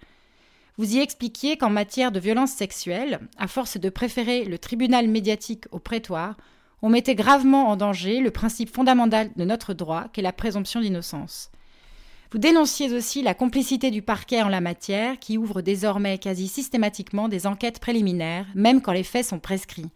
Vous 0.79 0.97
y 0.97 1.01
expliquiez 1.01 1.59
qu'en 1.59 1.69
matière 1.69 2.13
de 2.13 2.19
violence 2.19 2.53
sexuelle, 2.53 3.21
à 3.37 3.47
force 3.47 3.77
de 3.77 3.91
préférer 3.91 4.47
le 4.47 4.57
tribunal 4.57 5.07
médiatique 5.07 5.67
au 5.71 5.81
prétoire, 5.81 6.35
on 6.81 6.89
mettait 6.89 7.15
gravement 7.15 7.69
en 7.69 7.77
danger 7.77 8.21
le 8.21 8.31
principe 8.31 8.75
fondamental 8.75 9.29
de 9.37 9.45
notre 9.45 9.75
droit, 9.75 10.07
qu'est 10.15 10.23
la 10.23 10.33
présomption 10.33 10.81
d'innocence. 10.81 11.51
Vous 12.33 12.39
dénonciez 12.39 12.91
aussi 12.95 13.21
la 13.21 13.35
complicité 13.35 13.91
du 13.91 14.01
parquet 14.01 14.41
en 14.41 14.49
la 14.49 14.63
matière, 14.63 15.19
qui 15.19 15.37
ouvre 15.37 15.61
désormais 15.61 16.17
quasi 16.17 16.49
systématiquement 16.49 17.29
des 17.29 17.47
enquêtes 17.47 17.81
préliminaires, 17.81 18.47
même 18.55 18.81
quand 18.81 18.93
les 18.93 19.03
faits 19.03 19.27
sont 19.27 19.41
prescrits. 19.41 19.91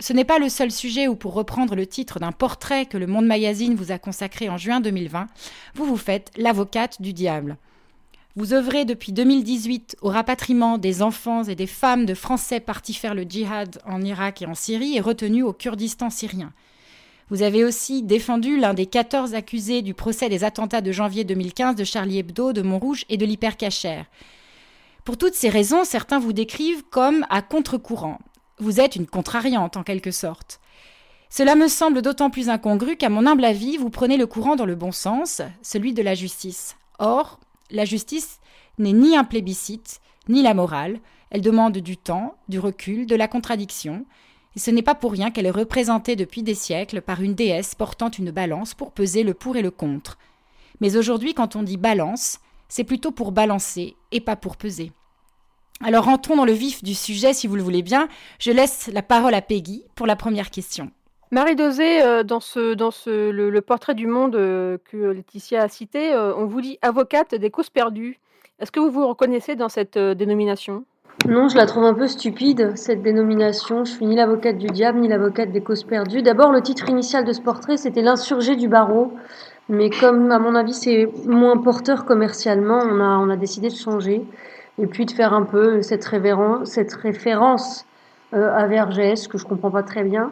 Ce 0.00 0.14
n'est 0.14 0.24
pas 0.24 0.38
le 0.38 0.48
seul 0.48 0.70
sujet 0.70 1.08
où, 1.08 1.14
pour 1.14 1.34
reprendre 1.34 1.74
le 1.74 1.86
titre 1.86 2.18
d'un 2.18 2.32
portrait 2.32 2.86
que 2.86 2.96
le 2.96 3.06
Monde 3.06 3.26
Magazine 3.26 3.74
vous 3.74 3.92
a 3.92 3.98
consacré 3.98 4.48
en 4.48 4.56
juin 4.56 4.80
2020, 4.80 5.26
vous 5.74 5.84
vous 5.84 5.98
faites 5.98 6.30
l'avocate 6.38 7.02
du 7.02 7.12
diable. 7.12 7.58
Vous 8.34 8.54
œuvrez 8.54 8.86
depuis 8.86 9.12
2018 9.12 9.98
au 10.00 10.08
rapatriement 10.08 10.78
des 10.78 11.02
enfants 11.02 11.42
et 11.42 11.54
des 11.54 11.66
femmes 11.66 12.06
de 12.06 12.14
Français 12.14 12.60
partis 12.60 12.94
faire 12.94 13.14
le 13.14 13.24
djihad 13.24 13.82
en 13.84 14.00
Irak 14.00 14.40
et 14.40 14.46
en 14.46 14.54
Syrie 14.54 14.96
et 14.96 15.00
retenus 15.00 15.44
au 15.44 15.52
Kurdistan 15.52 16.08
syrien. 16.08 16.50
Vous 17.28 17.42
avez 17.42 17.62
aussi 17.62 18.02
défendu 18.02 18.58
l'un 18.58 18.72
des 18.72 18.86
14 18.86 19.34
accusés 19.34 19.82
du 19.82 19.92
procès 19.92 20.30
des 20.30 20.44
attentats 20.44 20.80
de 20.80 20.92
janvier 20.92 21.24
2015 21.24 21.76
de 21.76 21.84
Charlie 21.84 22.18
Hebdo, 22.18 22.54
de 22.54 22.62
Montrouge 22.62 23.04
et 23.10 23.18
de 23.18 23.26
l'hypercachère. 23.26 24.06
Pour 25.04 25.18
toutes 25.18 25.34
ces 25.34 25.50
raisons, 25.50 25.84
certains 25.84 26.18
vous 26.18 26.32
décrivent 26.32 26.84
comme 26.90 27.26
à 27.28 27.42
contre-courant. 27.42 28.18
Vous 28.60 28.78
êtes 28.78 28.94
une 28.94 29.06
contrariante 29.06 29.78
en 29.78 29.82
quelque 29.82 30.10
sorte. 30.10 30.60
Cela 31.30 31.54
me 31.54 31.66
semble 31.66 32.02
d'autant 32.02 32.28
plus 32.28 32.50
incongru 32.50 32.96
qu'à 32.96 33.08
mon 33.08 33.26
humble 33.26 33.44
avis, 33.44 33.78
vous 33.78 33.88
prenez 33.88 34.18
le 34.18 34.26
courant 34.26 34.54
dans 34.54 34.66
le 34.66 34.74
bon 34.74 34.92
sens, 34.92 35.40
celui 35.62 35.94
de 35.94 36.02
la 36.02 36.14
justice. 36.14 36.76
Or, 36.98 37.40
la 37.70 37.86
justice 37.86 38.38
n'est 38.78 38.92
ni 38.92 39.16
un 39.16 39.24
plébiscite, 39.24 40.02
ni 40.28 40.42
la 40.42 40.52
morale, 40.52 41.00
elle 41.30 41.40
demande 41.40 41.78
du 41.78 41.96
temps, 41.96 42.34
du 42.48 42.58
recul, 42.58 43.06
de 43.06 43.16
la 43.16 43.28
contradiction, 43.28 44.04
et 44.56 44.58
ce 44.58 44.70
n'est 44.70 44.82
pas 44.82 44.94
pour 44.94 45.12
rien 45.12 45.30
qu'elle 45.30 45.46
est 45.46 45.50
représentée 45.50 46.14
depuis 46.14 46.42
des 46.42 46.54
siècles 46.54 47.00
par 47.00 47.22
une 47.22 47.34
déesse 47.34 47.74
portant 47.74 48.10
une 48.10 48.30
balance 48.30 48.74
pour 48.74 48.92
peser 48.92 49.22
le 49.22 49.32
pour 49.32 49.56
et 49.56 49.62
le 49.62 49.70
contre. 49.70 50.18
Mais 50.80 50.96
aujourd'hui, 50.96 51.32
quand 51.32 51.56
on 51.56 51.62
dit 51.62 51.78
balance, 51.78 52.40
c'est 52.68 52.84
plutôt 52.84 53.10
pour 53.10 53.32
balancer 53.32 53.96
et 54.12 54.20
pas 54.20 54.36
pour 54.36 54.58
peser. 54.58 54.92
Alors 55.82 56.04
rentrons 56.04 56.36
dans 56.36 56.44
le 56.44 56.52
vif 56.52 56.82
du 56.84 56.94
sujet 56.94 57.32
si 57.32 57.46
vous 57.46 57.56
le 57.56 57.62
voulez 57.62 57.82
bien. 57.82 58.08
Je 58.38 58.52
laisse 58.52 58.90
la 58.92 59.02
parole 59.02 59.32
à 59.32 59.40
Peggy 59.40 59.84
pour 59.94 60.06
la 60.06 60.14
première 60.14 60.50
question. 60.50 60.90
Marie 61.30 61.56
Dosé, 61.56 62.02
euh, 62.02 62.22
dans, 62.22 62.40
ce, 62.40 62.74
dans 62.74 62.90
ce, 62.90 63.30
le, 63.30 63.60
portrait 63.62 63.94
du 63.94 64.06
monde 64.06 64.34
euh, 64.34 64.78
que 64.90 64.96
Laetitia 64.96 65.62
a 65.62 65.68
cité, 65.68 66.12
euh, 66.12 66.34
on 66.36 66.44
vous 66.44 66.60
dit 66.60 66.78
avocate 66.82 67.34
des 67.34 67.50
causes 67.50 67.70
perdues. 67.70 68.18
Est-ce 68.58 68.72
que 68.72 68.80
vous 68.80 68.90
vous 68.90 69.06
reconnaissez 69.06 69.54
dans 69.54 69.70
cette 69.70 69.96
dénomination? 69.96 70.84
Non, 71.26 71.48
je 71.48 71.56
la 71.56 71.66
trouve 71.66 71.84
un 71.84 71.94
peu 71.94 72.08
stupide, 72.08 72.76
cette 72.76 73.02
dénomination. 73.02 73.84
Je 73.84 73.92
suis 73.92 74.06
ni 74.06 74.16
l'avocate 74.16 74.58
du 74.58 74.66
diable, 74.66 74.98
ni 74.98 75.08
l'avocate 75.08 75.52
des 75.52 75.62
causes 75.62 75.84
perdues. 75.84 76.20
D'abord, 76.20 76.52
le 76.52 76.60
titre 76.60 76.88
initial 76.90 77.24
de 77.24 77.32
ce 77.32 77.40
portrait, 77.40 77.76
c'était 77.76 78.02
l'insurgé 78.02 78.56
du 78.56 78.68
barreau. 78.68 79.12
Mais 79.68 79.88
comme, 79.88 80.30
à 80.30 80.38
mon 80.38 80.54
avis, 80.54 80.74
c'est 80.74 81.08
moins 81.26 81.56
porteur 81.56 82.04
commercialement, 82.04 82.80
on 82.82 83.00
a, 83.00 83.18
on 83.18 83.30
a 83.30 83.36
décidé 83.36 83.68
de 83.68 83.76
changer. 83.76 84.22
Et 84.78 84.86
puis 84.86 85.06
de 85.06 85.10
faire 85.10 85.32
un 85.32 85.42
peu 85.42 85.82
cette, 85.82 86.04
référence 86.04 87.86
euh, 88.34 88.54
à 88.54 88.66
Vergès, 88.66 89.28
que 89.28 89.38
je 89.38 89.44
comprends 89.44 89.70
pas 89.70 89.82
très 89.82 90.04
bien. 90.04 90.30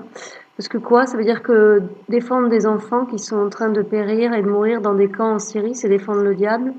Parce 0.56 0.68
que 0.68 0.78
quoi? 0.78 1.06
Ça 1.06 1.16
veut 1.16 1.24
dire 1.24 1.42
que 1.42 1.82
défendre 2.08 2.48
des 2.48 2.66
enfants 2.66 3.06
qui 3.06 3.18
sont 3.18 3.36
en 3.36 3.48
train 3.48 3.68
de 3.68 3.82
périr 3.82 4.32
et 4.32 4.42
de 4.42 4.48
mourir 4.48 4.80
dans 4.80 4.94
des 4.94 5.08
camps 5.08 5.34
en 5.34 5.38
Syrie, 5.38 5.74
c'est 5.74 5.88
défendre 5.88 6.22
le 6.22 6.34
diable? 6.34 6.72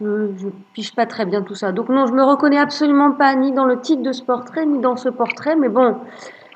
Je, 0.00 0.06
ne 0.06 0.50
piche 0.74 0.94
pas 0.94 1.06
très 1.06 1.26
bien 1.26 1.42
tout 1.42 1.54
ça. 1.54 1.72
Donc 1.72 1.88
non, 1.88 2.06
je 2.06 2.12
me 2.12 2.22
reconnais 2.22 2.58
absolument 2.58 3.12
pas 3.12 3.34
ni 3.34 3.52
dans 3.52 3.64
le 3.64 3.80
titre 3.80 4.02
de 4.02 4.12
ce 4.12 4.22
portrait, 4.22 4.64
ni 4.64 4.80
dans 4.80 4.96
ce 4.96 5.08
portrait, 5.08 5.56
mais 5.56 5.68
bon, 5.68 5.96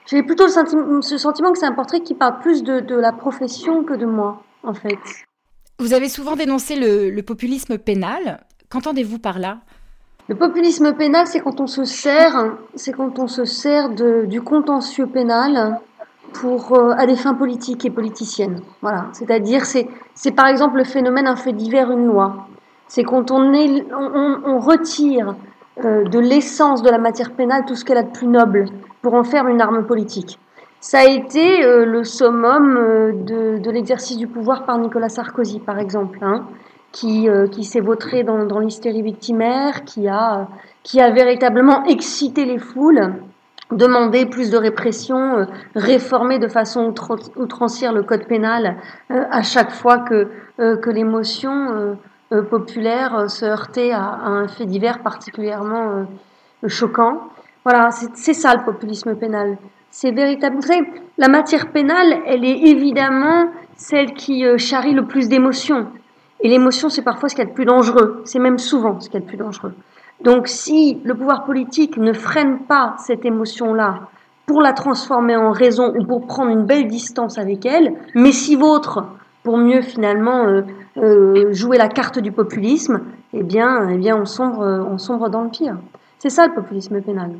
j'ai 0.07 0.23
plutôt 0.23 0.49
ce 0.49 1.19
sentiment 1.19 1.53
que 1.53 1.59
c'est 1.59 1.67
un 1.67 1.73
portrait 1.73 2.01
qui 2.01 2.15
parle 2.15 2.39
plus 2.41 2.63
de, 2.63 2.95
la 2.95 3.13
profession 3.13 3.85
que 3.85 3.95
de 3.95 4.07
moi, 4.07 4.43
en 4.63 4.75
fait. 4.75 4.99
Vous 5.79 5.95
avez 5.95 6.09
souvent 6.09 6.37
dénoncé 6.37 6.77
le, 6.77 7.21
populisme 7.23 7.79
pénal. 7.79 8.45
Qu'entendez-vous 8.69 9.19
par 9.19 9.39
là? 9.39 9.61
Le 10.29 10.35
populisme 10.35 10.95
pénal, 10.95 11.27
c'est 11.27 11.41
quand 11.41 11.61
on 11.61 11.67
se 11.67 11.85
sert, 11.85 12.57
c'est 12.75 12.93
quand 12.93 13.19
on 13.19 13.27
se 13.27 13.45
sert 13.45 13.91
du 13.91 14.41
contentieux 14.41 15.07
pénal 15.07 15.79
pour 16.33 16.73
euh, 16.75 16.95
à 16.97 17.07
des 17.07 17.17
fins 17.17 17.35
politiques 17.35 17.85
et 17.85 17.91
politiciennes. 17.91 18.61
Voilà, 18.81 19.07
c'est-à-dire 19.13 19.67
c'est 19.67 19.89
c'est 20.15 20.31
par 20.31 20.47
exemple 20.47 20.79
le 20.79 20.85
phénomène 20.85 21.27
un 21.27 21.37
fait 21.37 21.53
divers 21.53 21.91
une 21.91 22.07
loi 22.07 22.47
c'est 22.93 23.05
quand 23.05 23.31
on, 23.31 23.55
est, 23.55 23.87
on, 23.91 24.59
retire 24.59 25.35
euh, 25.83 26.05
de 26.05 26.19
l'essence 26.19 26.83
de 26.83 26.91
la 26.91 26.99
matière 26.99 27.31
pénale 27.31 27.65
tout 27.67 27.75
ce 27.75 27.87
qu'elle 27.87 27.97
a 27.97 28.03
de 28.03 28.11
plus 28.11 28.27
noble 28.27 28.67
pour 29.01 29.15
en 29.15 29.25
faire 29.25 29.49
une 29.49 29.63
arme 29.63 29.87
politique. 29.87 30.39
Ça 30.79 30.99
a 30.99 31.05
été 31.07 31.65
euh, 31.65 31.87
le 31.87 32.05
summum 32.05 32.75
de, 33.25 33.71
l'exercice 33.71 34.19
du 34.19 34.27
pouvoir 34.27 34.67
par 34.67 34.77
Nicolas 34.77 35.09
Sarkozy, 35.09 35.59
par 35.59 35.79
exemple, 35.79 36.19
hein, 36.21 36.45
qui, 36.93 37.29
qui 37.51 37.65
s'est 37.65 37.81
vautré 37.81 38.23
dans, 38.23 38.45
dans 38.45 38.59
l'hystérie 38.59 39.03
victimaire, 39.03 39.85
qui 39.85 40.09
a, 40.09 40.49
qui 40.83 41.01
a 41.01 41.11
véritablement 41.11 41.85
excité 41.85 42.45
les 42.45 42.59
foules, 42.59 43.15
demandé 43.71 44.27
plus 44.27 44.51
de 44.51 44.59
répression, 44.59 45.47
réformer 45.75 46.39
de 46.39 46.49
façon 46.49 46.95
outrancière 47.37 47.93
le 47.93 48.03
code 48.03 48.27
pénal 48.27 48.77
à 49.09 49.43
chaque 49.43 49.71
fois 49.71 49.99
que, 49.99 50.29
que 50.59 50.91
l'émotion 50.91 51.97
euh, 52.33 52.43
populaire 52.43 53.15
euh, 53.15 53.29
se 53.29 53.45
heurter 53.45 53.93
à, 53.93 54.01
un 54.01 54.49
fait 54.49 54.65
divers 54.65 55.03
particulièrement 55.03 56.07
euh, 56.63 56.69
choquant. 56.69 57.29
Voilà, 57.63 57.91
c'est 57.91 58.33
ça 58.33 58.55
le 58.55 58.65
populisme 58.65 59.15
pénal. 59.17 59.59
C'est 59.91 60.13
véritable. 60.13 60.57
Vous 60.57 60.63
savez, 60.63 60.83
la 61.19 61.29
matière 61.29 61.71
pénale, 61.71 62.23
elle 62.27 62.45
est 62.45 62.71
évidemment 62.71 63.51
celle 63.77 64.15
qui 64.15 64.45
charrie 64.59 64.95
le 64.95 65.07
plus 65.07 65.29
d'émotions. 65.29 65.89
Et 66.43 66.49
l'émotion, 66.49 66.89
c'est 66.89 67.03
parfois 67.03 67.29
ce 67.29 67.35
qu'il 67.35 67.45
y 67.45 67.47
a 67.47 67.51
de 67.51 67.55
plus 67.55 67.65
dangereux. 67.65 68.23
C'est 68.25 68.41
même 68.41 68.59
souvent 68.59 69.01
ce 69.01 69.09
qu'il 69.09 69.15
y 69.15 69.23
a 69.23 69.25
de 69.25 69.29
plus 69.29 69.37
dangereux. 69.37 69.73
Donc, 70.23 70.49
si 70.49 71.01
le 71.05 71.15
pouvoir 71.15 71.45
politique 71.45 71.97
ne 71.97 72.13
freine 72.13 72.61
pas 72.61 72.97
cette 72.99 73.25
émotion-là 73.25 74.01
pour 74.47 74.61
la 74.61 74.73
transformer 74.73 75.37
en 75.37 75.53
raison 75.53 75.95
ou 75.97 76.05
pour 76.05 76.27
prendre 76.27 76.51
une 76.51 76.65
belle 76.65 76.89
distance 76.89 77.39
avec 77.39 77.65
elle, 77.65 77.95
mais 78.15 78.33
si 78.33 78.57
votre 78.57 79.05
pour 79.45 79.57
mieux 79.57 79.83
finalement 79.83 80.47
euh, 80.47 80.63
euh, 80.99 81.53
jouer 81.53 81.79
la 81.79 81.89
carte 81.89 82.19
du 82.19 82.33
populisme, 82.33 83.01
eh 83.33 83.43
bien, 83.43 83.89
eh 83.89 83.97
bien 83.97 84.17
on, 84.17 84.27
sombre, 84.27 84.87
on 84.89 84.99
sombre 84.99 85.29
dans 85.29 85.43
le 85.43 85.51
pire. 85.51 85.77
C'est 86.19 86.31
ça 86.31 86.47
le 86.47 86.55
populisme 86.55 87.01
pénal. 87.01 87.33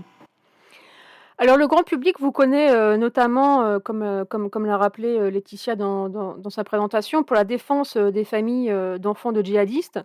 Alors 1.43 1.57
le 1.57 1.67
grand 1.67 1.83
public 1.83 2.21
vous 2.21 2.31
connaît 2.31 2.71
euh, 2.71 2.97
notamment, 2.97 3.81
comme, 3.81 4.25
comme, 4.29 4.49
comme 4.49 4.65
l'a 4.65 4.77
rappelé 4.77 5.29
Laetitia 5.29 5.75
dans, 5.75 6.09
dans, 6.09 6.51
sa 6.51 6.63
présentation, 6.63 7.25
pour 7.25 7.35
la 7.35 7.43
défense 7.43 7.97
des 7.97 8.25
familles 8.25 8.73
d'enfants 9.01 9.33
de 9.33 9.43
djihadistes. 9.43 9.99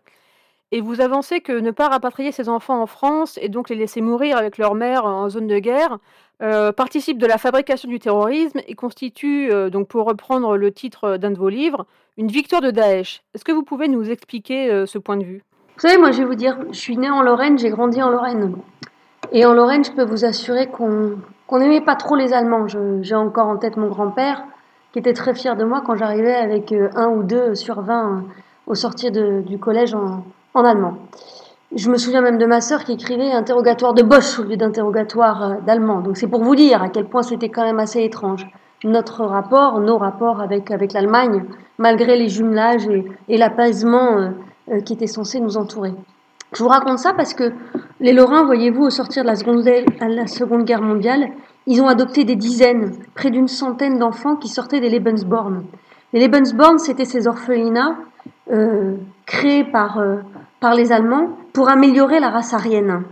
Et 0.71 0.81
vous 0.81 0.99
avancez 0.99 1.39
que 1.41 1.53
ne 1.53 1.69
pas 1.69 1.89
rapatrier 1.89 2.31
ces 2.31 2.49
enfants 2.49 2.81
en 2.81 2.87
France 2.87 3.37
et 3.41 3.49
donc 3.49 3.69
les 3.69 3.75
laisser 3.75 4.01
mourir 4.01 4.35
avec 4.35 4.57
leur 4.57 4.73
mère 4.73 5.05
en 5.05 5.29
zone 5.29 5.47
de 5.47 5.59
guerre 5.59 5.99
euh, 6.43 6.71
participe 6.71 7.17
de 7.17 7.25
la 7.25 7.39
fabrication 7.39 7.89
du 7.89 7.97
terrorisme 7.97 8.59
et 8.67 8.75
constitue, 8.75 9.51
euh, 9.51 9.71
donc 9.71 9.87
pour 9.87 10.05
reprendre 10.05 10.55
le 10.55 10.71
titre 10.71 11.17
d'un 11.17 11.31
de 11.31 11.37
vos 11.37 11.49
livres, 11.49 11.87
une 12.15 12.27
victoire 12.27 12.61
de 12.61 12.69
Daesh. 12.69 13.23
Est-ce 13.33 13.43
que 13.43 13.51
vous 13.51 13.63
pouvez 13.63 13.87
nous 13.87 14.11
expliquer 14.11 14.69
euh, 14.69 14.85
ce 14.85 14.99
point 14.99 15.17
de 15.17 15.23
vue? 15.23 15.41
Vous 15.75 15.81
savez, 15.81 15.97
moi 15.97 16.11
je 16.11 16.19
vais 16.19 16.25
vous 16.25 16.35
dire, 16.35 16.59
je 16.71 16.77
suis 16.77 16.95
née 16.95 17.09
en 17.09 17.23
Lorraine, 17.23 17.57
j'ai 17.57 17.69
grandi 17.69 18.03
en 18.03 18.11
Lorraine. 18.11 18.55
Et 19.31 19.45
en 19.45 19.53
Lorraine, 19.53 19.83
je 19.83 19.91
peux 19.91 20.05
vous 20.05 20.25
assurer 20.25 20.67
qu'on 20.67 21.59
n'aimait 21.59 21.81
pas 21.81 21.95
trop 21.95 22.15
les 22.15 22.33
Allemands. 22.33 22.67
J'ai 23.01 23.15
encore 23.15 23.47
en 23.47 23.57
tête 23.57 23.77
mon 23.77 23.87
grand-père 23.87 24.43
qui 24.93 24.99
était 24.99 25.13
très 25.13 25.33
fier 25.33 25.55
de 25.55 25.63
moi 25.63 25.81
quand 25.85 25.95
j'arrivais 25.95 26.35
avec 26.35 26.73
un 26.95 27.09
ou 27.09 27.23
deux 27.23 27.55
sur 27.55 27.81
vingt 27.81 28.23
au 28.65 28.75
sortir 28.75 29.11
du 29.11 29.57
collège 29.57 29.93
en, 29.93 30.23
en 30.53 30.63
allemand. 30.63 30.97
Je 31.75 31.89
me 31.89 31.97
souviens 31.97 32.21
même 32.21 32.37
de 32.37 32.45
ma 32.45 32.61
sœur 32.61 32.85
qui 32.85 32.93
écrivait 32.93 33.31
interrogatoire 33.31 33.93
de 33.93 34.01
Bosch 34.01 34.39
au 34.39 34.43
lieu 34.43 34.55
d'interrogatoire 34.55 35.43
euh, 35.43 35.55
d'allemand. 35.65 35.99
Donc 35.99 36.15
c'est 36.15 36.27
pour 36.27 36.41
vous 36.41 36.55
dire 36.55 36.81
à 36.81 36.87
quel 36.87 37.05
point 37.05 37.23
c'était 37.23 37.49
quand 37.49 37.63
même 37.63 37.79
assez 37.79 38.01
étrange. 38.03 38.47
Notre 38.85 39.25
rapport, 39.25 39.81
nos 39.81 39.97
rapports 39.97 40.39
avec, 40.39 40.71
avec 40.71 40.93
l'Allemagne, 40.93 41.43
malgré 41.77 42.17
les 42.17 42.29
jumelages 42.29 42.87
et, 43.27 43.37
l'apaisement 43.37 44.17
euh, 44.17 44.29
euh, 44.71 44.79
qui 44.79 44.93
était 44.93 45.07
censé 45.07 45.41
nous 45.41 45.57
entourer. 45.57 45.93
Je 46.53 46.63
vous 46.63 46.69
raconte 46.69 46.99
ça 46.99 47.13
parce 47.13 47.33
que 47.33 47.51
les 47.99 48.13
Lorrains, 48.13 48.43
voyez-vous, 48.43 48.83
au 48.83 48.89
sortir 48.89 49.23
de 49.23 49.27
la 49.27 49.35
Seconde, 50.27 50.63
Guerre 50.65 50.81
mondiale, 50.81 51.29
ils 51.65 51.81
ont 51.81 51.87
adopté 51.87 52.23
des 52.23 52.35
dizaines, 52.35 52.93
près 53.15 53.29
d'une 53.29 53.47
centaine 53.47 53.99
d'enfants 53.99 54.35
qui 54.35 54.47
sortaient 54.47 54.79
des 54.79 54.89
Lebensborn. 54.89 55.63
Les 56.13 56.21
Lebensborn, 56.25 56.79
c'était 56.79 57.05
ces 57.05 57.27
orphelinats 57.27 57.97
euh, 58.51 58.95
créés 59.25 59.65
par, 59.65 60.01
par 60.59 60.73
les 60.73 60.91
Allemands 60.91 61.37
pour 61.53 61.69
améliorer 61.69 62.19
la 62.19 62.29
race 62.29 62.53
aryenne. 62.53 63.03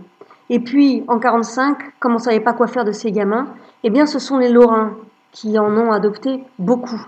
Et 0.48 0.60
puis, 0.60 1.04
en 1.08 1.18
45, 1.18 1.76
comme 1.98 2.12
on 2.12 2.16
ne 2.16 2.20
savait 2.20 2.40
pas 2.40 2.52
quoi 2.52 2.68
faire 2.68 2.84
de 2.84 2.92
ces 2.92 3.10
gamins, 3.10 3.48
eh 3.82 3.90
bien, 3.90 4.06
ce 4.06 4.18
sont 4.18 4.38
les 4.38 4.48
Lorrains 4.48 4.94
qui 5.32 5.58
en 5.58 5.76
ont 5.76 5.92
adopté 5.92 6.42
beaucoup. 6.58 7.04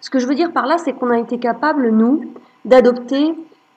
Ce 0.00 0.10
que 0.10 0.18
je 0.18 0.26
veux 0.26 0.34
dire 0.34 0.52
par 0.52 0.66
là, 0.66 0.78
c'est 0.78 0.92
qu'on 0.92 1.10
a 1.10 1.18
été 1.18 1.38
capable, 1.38 1.90
nous, 1.90 2.32
d'adopter 2.64 3.34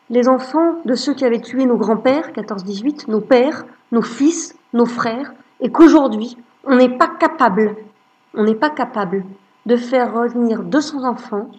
les 0.09 0.29
enfants 0.29 0.75
de 0.85 0.95
ceux 0.95 1.13
qui 1.13 1.25
avaient 1.25 1.41
tué 1.41 1.65
nos 1.65 1.77
grands-pères, 1.77 2.31
14-18, 2.31 3.09
nos 3.09 3.21
pères, 3.21 3.65
nos 3.91 4.01
fils, 4.01 4.55
nos 4.73 4.85
frères, 4.85 5.33
et 5.61 5.71
qu'aujourd'hui, 5.71 6.37
on 6.63 6.75
n'est 6.75 6.97
pas 6.97 7.07
capable, 7.07 7.75
on 8.33 8.43
n'est 8.43 8.55
pas 8.55 8.69
capable 8.69 9.23
de 9.65 9.75
faire 9.75 10.13
revenir 10.13 10.63
200 10.63 11.03
enfants 11.03 11.49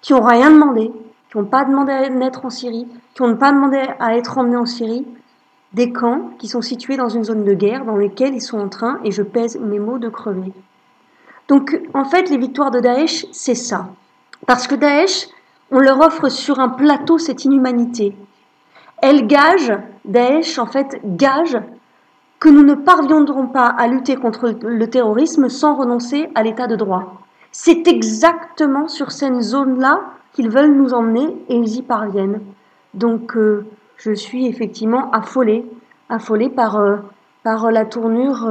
qui 0.00 0.12
n'ont 0.12 0.22
rien 0.22 0.50
demandé, 0.50 0.90
qui 1.30 1.38
n'ont 1.38 1.44
pas 1.44 1.64
demandé 1.64 1.92
à 1.92 2.08
naître 2.08 2.44
en 2.44 2.50
Syrie, 2.50 2.88
qui 3.14 3.22
n'ont 3.22 3.36
pas 3.36 3.52
demandé 3.52 3.82
à 3.98 4.16
être 4.16 4.38
emmenés 4.38 4.56
en 4.56 4.66
Syrie, 4.66 5.06
des 5.72 5.92
camps 5.92 6.30
qui 6.38 6.48
sont 6.48 6.62
situés 6.62 6.96
dans 6.96 7.08
une 7.08 7.24
zone 7.24 7.44
de 7.44 7.54
guerre 7.54 7.84
dans 7.84 7.96
lesquels 7.96 8.34
ils 8.34 8.40
sont 8.40 8.58
en 8.58 8.68
train, 8.68 8.98
et 9.04 9.10
je 9.10 9.22
pèse 9.22 9.58
mes 9.60 9.78
mots, 9.78 9.98
de 9.98 10.08
crever. 10.08 10.52
Donc 11.48 11.80
en 11.94 12.04
fait, 12.04 12.30
les 12.30 12.38
victoires 12.38 12.70
de 12.70 12.80
Daesh, 12.80 13.26
c'est 13.32 13.54
ça. 13.54 13.88
Parce 14.46 14.66
que 14.66 14.74
Daesh, 14.74 15.28
on 15.70 15.78
leur 15.78 16.00
offre 16.00 16.28
sur 16.28 16.58
un 16.60 16.68
plateau 16.68 17.18
cette 17.18 17.44
inhumanité. 17.44 18.16
Elle 18.98 19.26
gage, 19.26 19.72
Daesh 20.04 20.58
en 20.58 20.66
fait 20.66 21.00
gage 21.04 21.58
que 22.38 22.48
nous 22.48 22.62
ne 22.62 22.74
parviendrons 22.74 23.46
pas 23.46 23.66
à 23.66 23.86
lutter 23.86 24.16
contre 24.16 24.54
le 24.62 24.90
terrorisme 24.90 25.48
sans 25.48 25.74
renoncer 25.76 26.28
à 26.34 26.42
l'état 26.42 26.66
de 26.66 26.76
droit. 26.76 27.20
C'est 27.52 27.86
exactement 27.86 28.88
sur 28.88 29.10
cette 29.12 29.40
zone-là 29.40 30.00
qu'ils 30.32 30.50
veulent 30.50 30.74
nous 30.74 30.94
emmener 30.94 31.36
et 31.48 31.56
ils 31.56 31.76
y 31.76 31.82
parviennent. 31.82 32.40
Donc 32.94 33.36
euh, 33.36 33.66
je 33.96 34.12
suis 34.12 34.46
effectivement 34.46 35.10
affolée, 35.10 35.64
affolée 36.08 36.48
par, 36.48 36.76
euh, 36.76 36.96
la 37.44 37.84
tournure 37.84 38.48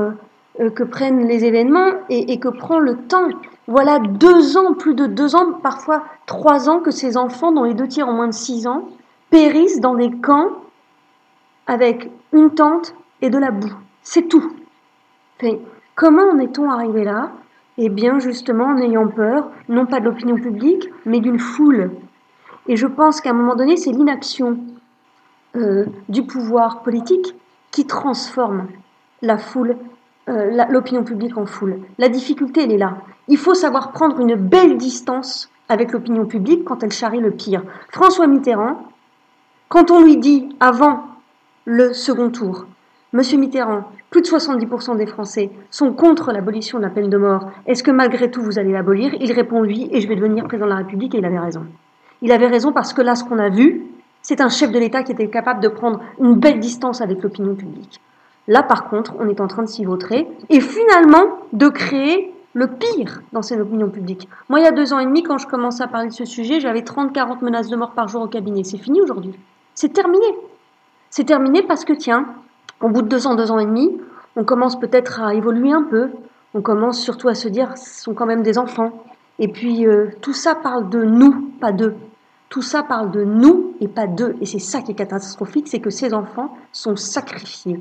euh, 0.59 0.69
que 0.69 0.83
prennent 0.83 1.27
les 1.27 1.45
événements 1.45 1.91
et, 2.09 2.39
que 2.39 2.49
prend 2.49 2.79
le 2.79 2.95
temps. 2.95 3.29
Voilà 3.69 3.99
deux 3.99 4.57
ans, 4.57 4.73
plus 4.73 4.95
de 4.95 5.05
deux 5.05 5.35
ans, 5.35 5.53
parfois 5.61 6.03
trois 6.25 6.69
ans, 6.69 6.79
que 6.79 6.89
ces 6.89 7.17
enfants, 7.17 7.51
dont 7.51 7.65
les 7.65 7.75
deux 7.75 7.87
tiers 7.87 8.07
ont 8.07 8.13
moins 8.13 8.27
de 8.27 8.33
six 8.33 8.65
ans, 8.65 8.89
périssent 9.29 9.79
dans 9.79 9.93
des 9.93 10.09
camps 10.09 10.49
avec 11.67 12.09
une 12.33 12.49
tente 12.49 12.95
et 13.21 13.29
de 13.29 13.37
la 13.37 13.51
boue. 13.51 13.75
C'est 14.01 14.27
tout. 14.27 14.55
comment 15.93 16.31
en 16.31 16.39
est-on 16.39 16.71
arrivé 16.71 17.03
là? 17.03 17.29
Eh 17.77 17.89
bien, 17.89 18.17
justement, 18.17 18.65
en 18.65 18.77
ayant 18.77 19.07
peur, 19.07 19.51
non 19.67 19.85
pas 19.85 19.99
de 19.99 20.05
l'opinion 20.05 20.37
publique, 20.37 20.89
mais 21.05 21.19
d'une 21.19 21.37
foule. 21.37 21.91
Et 22.67 22.75
je 22.75 22.87
pense 22.87 23.21
qu'à 23.21 23.29
un 23.29 23.33
moment 23.33 23.55
donné, 23.55 23.77
c'est 23.77 23.91
l'inaction 23.91 24.57
euh, 25.55 25.85
du 26.09 26.23
pouvoir 26.23 26.81
politique 26.81 27.35
qui 27.69 27.85
transforme 27.85 28.65
la 29.21 29.37
foule, 29.37 29.77
euh, 30.29 30.65
l'opinion 30.69 31.03
publique 31.03 31.37
en 31.37 31.45
foule. 31.45 31.79
La 31.97 32.09
difficulté, 32.09 32.63
elle 32.63 32.71
est 32.71 32.77
là. 32.77 32.97
Il 33.27 33.37
faut 33.37 33.53
savoir 33.53 33.91
prendre 33.91 34.19
une 34.19 34.35
belle 34.35 34.77
distance 34.77 35.49
avec 35.69 35.91
l'opinion 35.91 36.25
publique 36.25 36.63
quand 36.65 36.83
elle 36.83 36.91
charrie 36.91 37.19
le 37.19 37.31
pire. 37.31 37.63
François 37.91 38.27
Mitterrand, 38.27 38.83
quand 39.67 39.91
on 39.91 40.03
lui 40.03 40.17
dit 40.17 40.55
avant 40.59 41.03
le 41.65 41.93
second 41.93 42.29
tour, 42.29 42.65
Monsieur 43.11 43.39
Mitterrand, 43.39 43.85
plus 44.11 44.21
de 44.21 44.27
70% 44.27 44.95
des 44.97 45.07
Français 45.07 45.49
sont 45.71 45.93
contre 45.93 46.31
l'abolition 46.31 46.77
de 46.77 46.83
la 46.83 46.91
peine 46.91 47.09
de 47.09 47.17
mort. 47.17 47.49
Est-ce 47.65 47.81
que 47.81 47.89
malgré 47.89 48.29
tout 48.29 48.43
vous 48.43 48.59
allez 48.59 48.71
l'abolir? 48.71 49.15
Il 49.19 49.31
répond 49.31 49.61
oui 49.61 49.89
et 49.91 49.99
je 49.99 50.07
vais 50.07 50.15
devenir 50.15 50.43
président 50.45 50.67
de 50.67 50.71
la 50.71 50.77
République 50.77 51.15
et 51.15 51.17
il 51.17 51.25
avait 51.25 51.39
raison. 51.39 51.65
Il 52.21 52.31
avait 52.31 52.47
raison 52.47 52.71
parce 52.71 52.93
que 52.93 53.01
là, 53.01 53.15
ce 53.15 53.23
qu'on 53.23 53.39
a 53.39 53.49
vu, 53.49 53.83
c'est 54.21 54.41
un 54.41 54.49
chef 54.49 54.71
de 54.71 54.77
l'État 54.77 55.01
qui 55.01 55.11
était 55.11 55.29
capable 55.29 55.59
de 55.59 55.69
prendre 55.69 56.01
une 56.19 56.35
belle 56.35 56.59
distance 56.59 57.01
avec 57.01 57.23
l'opinion 57.23 57.55
publique. 57.55 57.99
Là, 58.49 58.63
par 58.63 58.89
contre, 58.89 59.13
on 59.19 59.29
est 59.29 59.41
en 59.41 59.47
train 59.47 59.61
de 59.61 59.67
s'y 59.67 59.85
vautrer 59.85 60.27
et 60.49 60.59
finalement 60.59 61.37
de 61.53 61.69
créer 61.69 62.33
le 62.53 62.65
pire 62.67 63.21
dans 63.31 63.43
cette 63.43 63.59
opinion 63.59 63.89
publique. 63.89 64.27
Moi, 64.49 64.59
il 64.59 64.63
y 64.63 64.67
a 64.67 64.71
deux 64.71 64.91
ans 64.91 64.97
et 64.97 65.05
demi, 65.05 65.21
quand 65.21 65.37
je 65.37 65.45
commençais 65.45 65.83
à 65.83 65.87
parler 65.87 66.09
de 66.09 66.13
ce 66.13 66.25
sujet, 66.25 66.59
j'avais 66.59 66.81
30-40 66.81 67.43
menaces 67.43 67.69
de 67.69 67.75
mort 67.75 67.91
par 67.91 68.07
jour 68.07 68.23
au 68.23 68.27
cabinet. 68.27 68.63
C'est 68.63 68.79
fini 68.79 69.01
aujourd'hui. 69.01 69.35
C'est 69.75 69.93
terminé. 69.93 70.25
C'est 71.11 71.25
terminé 71.25 71.61
parce 71.61 71.85
que, 71.85 71.93
tiens, 71.93 72.25
au 72.81 72.89
bout 72.89 73.03
de 73.03 73.07
deux 73.07 73.27
ans, 73.27 73.35
deux 73.35 73.51
ans 73.51 73.59
et 73.59 73.67
demi, 73.67 73.95
on 74.35 74.43
commence 74.43 74.79
peut-être 74.79 75.21
à 75.21 75.35
évoluer 75.35 75.71
un 75.71 75.83
peu. 75.83 76.09
On 76.55 76.61
commence 76.63 76.99
surtout 76.99 77.27
à 77.27 77.35
se 77.35 77.49
dire, 77.49 77.77
ce 77.77 78.01
sont 78.01 78.15
quand 78.15 78.25
même 78.25 78.41
des 78.41 78.57
enfants. 78.57 79.03
Et 79.37 79.47
puis, 79.47 79.85
euh, 79.85 80.07
tout 80.21 80.33
ça 80.33 80.55
parle 80.55 80.89
de 80.89 81.03
nous, 81.03 81.51
pas 81.61 81.71
d'eux. 81.71 81.93
Tout 82.49 82.63
ça 82.63 82.81
parle 82.81 83.11
de 83.11 83.23
nous 83.23 83.75
et 83.79 83.87
pas 83.87 84.07
d'eux. 84.07 84.35
Et 84.41 84.47
c'est 84.47 84.57
ça 84.57 84.81
qui 84.81 84.93
est 84.93 84.95
catastrophique, 84.95 85.67
c'est 85.67 85.79
que 85.79 85.91
ces 85.91 86.15
enfants 86.15 86.57
sont 86.71 86.95
sacrifiés. 86.95 87.79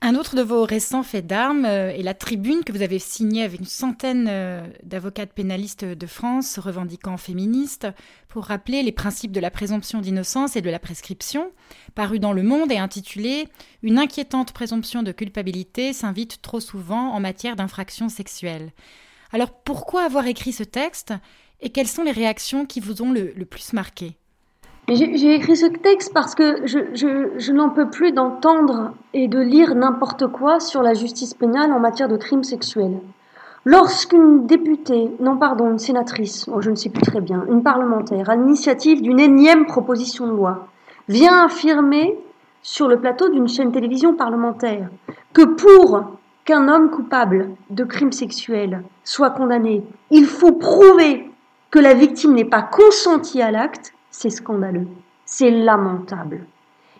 Un 0.00 0.16
autre 0.16 0.36
de 0.36 0.42
vos 0.42 0.64
récents 0.64 1.02
faits 1.02 1.26
d'armes 1.26 1.64
euh, 1.64 1.90
est 1.90 2.02
la 2.02 2.12
tribune 2.12 2.62
que 2.62 2.72
vous 2.72 2.82
avez 2.82 2.98
signée 2.98 3.42
avec 3.42 3.58
une 3.58 3.66
centaine 3.66 4.26
euh, 4.28 4.66
d'avocats 4.82 5.26
pénalistes 5.26 5.84
de 5.84 6.06
France 6.06 6.58
revendiquant 6.58 7.16
féministes 7.16 7.86
pour 8.28 8.44
rappeler 8.44 8.82
les 8.82 8.92
principes 8.92 9.32
de 9.32 9.40
la 9.40 9.50
présomption 9.50 10.00
d'innocence 10.00 10.56
et 10.56 10.60
de 10.60 10.68
la 10.68 10.78
prescription, 10.78 11.50
paru 11.94 12.18
dans 12.18 12.34
Le 12.34 12.42
Monde 12.42 12.70
et 12.70 12.76
intitulé 12.76 13.48
Une 13.82 13.98
inquiétante 13.98 14.52
présomption 14.52 15.02
de 15.02 15.12
culpabilité 15.12 15.94
s'invite 15.94 16.42
trop 16.42 16.60
souvent 16.60 17.12
en 17.12 17.20
matière 17.20 17.56
d'infraction 17.56 18.10
sexuelle. 18.10 18.72
Alors 19.32 19.52
pourquoi 19.52 20.04
avoir 20.04 20.26
écrit 20.26 20.52
ce 20.52 20.64
texte 20.64 21.14
et 21.60 21.70
quelles 21.70 21.88
sont 21.88 22.04
les 22.04 22.12
réactions 22.12 22.66
qui 22.66 22.80
vous 22.80 23.00
ont 23.00 23.10
le 23.12 23.44
plus 23.46 23.72
marqué? 23.72 24.18
J'ai 24.88 25.34
écrit 25.34 25.56
ce 25.56 25.66
texte 25.66 26.12
parce 26.12 26.34
que 26.34 26.66
je, 26.66 26.78
je, 26.92 27.30
je 27.38 27.52
n'en 27.52 27.70
peux 27.70 27.88
plus 27.88 28.12
d'entendre 28.12 28.92
et 29.14 29.28
de 29.28 29.38
lire 29.38 29.74
n'importe 29.74 30.26
quoi 30.26 30.60
sur 30.60 30.82
la 30.82 30.92
justice 30.92 31.32
pénale 31.32 31.72
en 31.72 31.80
matière 31.80 32.08
de 32.08 32.16
crimes 32.16 32.44
sexuels. 32.44 33.00
Lorsqu'une 33.64 34.46
députée, 34.46 35.10
non 35.20 35.38
pardon, 35.38 35.70
une 35.70 35.78
sénatrice, 35.78 36.50
je 36.58 36.70
ne 36.70 36.74
sais 36.74 36.90
plus 36.90 37.00
très 37.00 37.22
bien, 37.22 37.46
une 37.48 37.62
parlementaire, 37.62 38.28
à 38.28 38.36
l'initiative 38.36 39.00
d'une 39.00 39.20
énième 39.20 39.64
proposition 39.64 40.26
de 40.26 40.32
loi, 40.32 40.68
vient 41.08 41.44
affirmer 41.44 42.18
sur 42.62 42.86
le 42.86 43.00
plateau 43.00 43.30
d'une 43.30 43.48
chaîne 43.48 43.72
télévision 43.72 44.14
parlementaire 44.14 44.88
que 45.32 45.44
pour 45.44 46.12
qu'un 46.44 46.68
homme 46.68 46.90
coupable 46.90 47.50
de 47.70 47.84
crimes 47.84 48.12
sexuels 48.12 48.82
soit 49.02 49.30
condamné, 49.30 49.82
il 50.10 50.26
faut 50.26 50.52
prouver 50.52 51.30
que 51.70 51.78
la 51.78 51.94
victime 51.94 52.34
n'est 52.34 52.44
pas 52.44 52.62
consentie 52.62 53.40
à 53.40 53.50
l'acte, 53.50 53.94
c'est 54.14 54.30
scandaleux, 54.30 54.86
c'est 55.24 55.50
lamentable. 55.50 56.46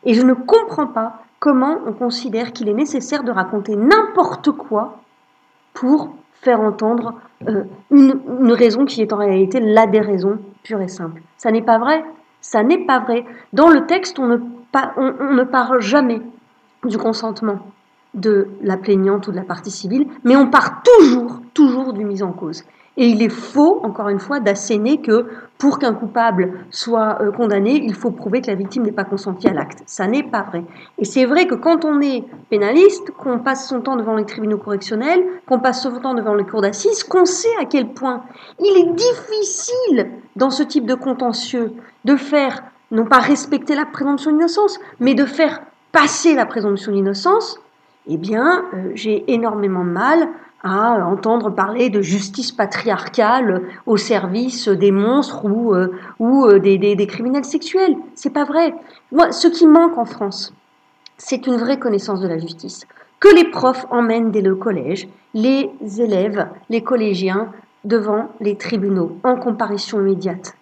Et 0.05 0.15
je 0.15 0.23
ne 0.23 0.35
comprends 0.35 0.89
pas 0.89 1.23
comment 1.39 1.79
on 1.87 1.93
considère 1.93 2.53
qu'il 2.53 2.69
est 2.69 2.75
nécessaire 2.75 3.23
de 3.23 3.31
raconter 3.31 3.77
n'importe 3.77 4.51
quoi 4.51 4.99
pour 5.75 6.15
faire 6.33 6.61
entendre 6.61 7.15
euh, 7.49 7.63
une, 7.93 8.53
raison 8.53 8.85
qui 8.85 9.01
est 9.01 9.13
en 9.13 9.19
réalité 9.19 9.61
la 9.61 9.87
déraison 9.87 10.41
pure 10.65 10.81
et 10.81 10.89
simple. 10.89 11.23
Ça 11.37 11.53
n'est 11.53 11.63
pas 11.63 11.79
vrai. 11.79 12.05
Ça 12.41 12.65
n'est 12.65 12.85
pas 12.85 12.99
vrai. 12.99 13.25
Dans 13.53 13.71
le 13.71 13.87
texte, 13.87 14.19
on 14.19 14.27
ne, 14.27 15.45
parle 15.45 15.81
jamais 15.81 16.21
du 16.85 16.99
consentement 16.99 17.61
de 18.15 18.49
la 18.61 18.77
plaignante 18.77 19.29
ou 19.29 19.31
de 19.31 19.37
la 19.37 19.45
partie 19.45 19.71
civile, 19.71 20.09
mais 20.25 20.37
on 20.37 20.49
part 20.49 20.83
toujours, 20.83 21.41
toujours 21.55 21.93
du 21.93 22.05
mise 22.05 22.25
en 22.25 22.33
cause. 22.33 22.65
Et 22.97 23.09
il 23.09 23.23
est 23.23 23.29
faux, 23.29 23.81
encore 23.83 24.09
une 24.09 24.21
fois, 24.21 24.39
d'asséner 24.39 25.01
que 25.01 25.27
pour 25.59 25.79
qu'un 25.79 25.95
coupable 25.95 26.53
soit 26.71 27.19
euh, 27.21 27.33
condamné, 27.33 27.83
il 27.83 27.95
faut 27.95 28.11
prouver 28.11 28.41
que 28.41 28.49
la 28.49 28.55
victime 28.55 28.85
n'est 28.85 28.93
pas 28.93 29.05
consentie 29.05 29.49
à 29.49 29.53
l'acte. 29.53 29.83
Ça 29.87 30.07
n'est 30.07 30.23
pas 30.23 30.43
vrai. 30.43 30.65
Et 30.99 31.05
c'est 31.05 31.25
vrai 31.25 31.47
que 31.47 31.55
quand 31.55 31.85
on 31.85 32.01
est 32.01 32.25
pénaliste, 32.51 33.11
qu'on 33.13 33.41
passe 33.41 33.69
son 33.69 33.81
temps 33.81 33.97
devant 33.97 34.15
les 34.15 34.27
tribunaux 34.27 34.59
correctionnels, 34.59 35.25
qu'on 35.47 35.59
passe 35.59 35.83
son 35.83 35.99
temps 36.01 36.15
devant 36.15 36.35
les 36.35 36.45
cours 36.45 36.63
d'assises, 36.63 37.03
qu'on 37.03 37.25
sait 37.25 37.57
à 37.61 37.65
quel 37.65 37.89
point 37.89 38.23
il 38.61 38.77
est 38.77 38.93
difficile 38.93 40.11
dans 40.37 40.51
ce 40.51 40.63
type 40.63 40.87
de 40.87 40.95
contentieux 40.95 41.73
de 42.05 42.17
faire, 42.17 42.63
non 42.91 43.07
pas 43.07 43.19
respecter 43.19 43.75
la 43.75 43.87
présomption 43.87 44.31
d'innocence, 44.31 44.79
mais 45.01 45.15
de 45.15 45.25
faire 45.25 45.63
passer 45.91 46.35
la 46.35 46.47
présomption 46.47 46.93
d'innocence, 46.93 47.59
eh 48.07 48.19
bien, 48.19 48.65
euh, 48.75 48.91
j'ai 48.95 49.33
énormément 49.33 49.85
de 49.85 49.91
mal 49.91 50.29
à 50.65 51.07
entendre 51.07 51.51
parler 51.51 51.91
de 51.91 52.01
justice 52.01 52.51
patriarcale 52.51 53.63
au 53.85 53.99
service 53.99 54.67
des 54.67 54.91
monstres 54.91 55.45
ou, 55.45 55.75
euh, 55.75 55.93
euh, 56.21 56.59
des, 56.59 57.07
criminels 57.07 57.45
sexuels. 57.45 57.95
C'est 58.15 58.33
pas 58.33 58.45
vrai. 58.45 58.75
Ce 59.31 59.47
qui 59.47 59.67
manque 59.67 59.99
en 59.99 60.07
France, 60.07 60.55
c'est 61.19 61.47
une 61.47 61.57
vraie 61.57 61.79
connaissance 61.79 62.21
de 62.21 62.29
la 62.29 62.39
justice. 62.39 62.87
Que 63.21 63.29
les 63.29 63.45
profs 63.45 63.87
emmènent 63.91 64.31
dès 64.31 64.41
le 64.41 64.57
collège 64.57 65.07
les 65.35 65.71
élèves, 65.99 66.49
les 66.71 66.83
collégiens, 66.83 67.53
devant 67.85 68.31
les 68.41 68.57
tribunaux, 68.57 69.19
en 69.23 69.37
comparution 69.37 70.01
immédiate. 70.01 70.55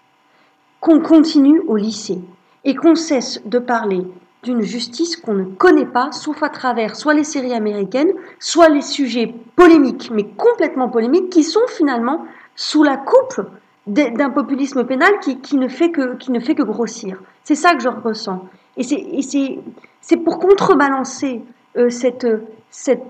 Qu'on 0.80 0.98
continue 1.00 1.61
au 1.68 1.76
lycée 1.76 2.18
et 2.64 2.74
qu'on 2.74 2.96
cesse 2.96 3.40
de 3.44 3.61
parler 3.61 4.05
d'une 4.43 4.62
justice 4.62 5.16
qu'on 5.16 5.34
ne 5.34 5.45
connaît 5.45 5.86
pas, 5.86 6.11
sauf 6.11 6.43
à 6.43 6.49
travers 6.49 6.97
soit 6.97 7.14
les 7.14 7.24
séries 7.24 7.55
américaines, 7.55 8.12
soit 8.40 8.68
les 8.68 8.82
sujets 8.82 9.32
polémiques, 9.55 10.11
mais 10.12 10.24
complètement 10.24 10.88
polémiques, 10.88 11.30
qui 11.30 11.45
sont 11.45 11.66
finalement 11.68 12.24
sous 12.57 12.82
la 12.82 12.97
coupe 12.97 13.40
d'un 13.86 14.30
populisme 14.30 14.84
pénal 14.84 15.11
qui, 15.20 15.40
qui, 15.40 15.57
ne 15.57 15.68
fait 15.68 15.90
que, 15.90 16.16
qui 16.16 16.32
ne 16.32 16.40
fait 16.40 16.55
que 16.55 16.62
grossir. 16.62 17.20
C'est 17.45 17.55
ça 17.55 17.74
que 17.74 17.82
je 17.82 17.88
ressens. 17.88 18.45
Et 18.76 18.82
c'est 18.82 20.16
pour 20.16 20.38
contrebalancer 20.38 21.43
euh, 21.76 21.90
cette, 21.90 22.26
cette, 22.70 23.03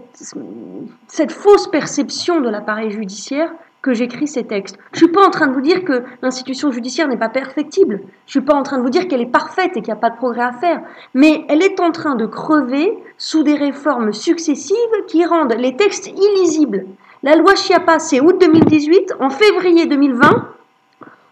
cette 1.09 1.33
fausse 1.33 1.69
perception 1.69 2.41
de 2.41 2.49
l'appareil 2.49 2.91
judiciaire 2.91 3.53
que 3.83 3.93
j'écris 3.93 4.29
ces 4.29 4.45
textes. 4.45 4.79
Je 4.93 4.99
suis 4.99 5.09
pas 5.09 5.27
en 5.27 5.31
train 5.31 5.49
de 5.49 5.53
vous 5.53 5.61
dire 5.61 5.85
que 5.85 6.05
l'institution 6.23 6.71
judiciaire 6.71 7.09
n'est 7.09 7.17
pas 7.17 7.29
perfectible. 7.29 8.01
Je 8.27 8.31
suis 8.31 8.41
pas 8.41 8.55
en 8.55 8.63
train 8.63 8.79
de 8.79 8.83
vous 8.83 8.91
dire 8.91 9.09
qu'elle 9.09 9.21
est 9.21 9.27
parfaite 9.27 9.77
et 9.77 9.83
qu'il 9.83 9.93
n'y 9.93 9.99
a 9.99 10.01
pas 10.01 10.11
de 10.11 10.17
progrès 10.17 10.45
à 10.45 10.53
faire. 10.53 10.81
Mais 11.15 11.45
elle 11.49 11.63
est 11.63 11.81
en 11.81 11.91
train 11.91 12.15
de 12.15 12.27
crever 12.27 12.97
sous 13.19 13.43
des 13.43 13.57
réformes 13.57 14.13
successives 14.13 14.77
qui 15.09 15.27
rendent 15.27 15.57
les 15.59 15.77
textes 15.77 16.09
illisibles. 16.09 16.87
La 17.25 17.35
loi 17.35 17.57
Chiappa, 17.57 17.99
c'est 17.99 18.21
août 18.21 18.37
2018. 18.41 19.15
En 19.21 19.31
février 19.31 19.87
2020, 19.87 20.49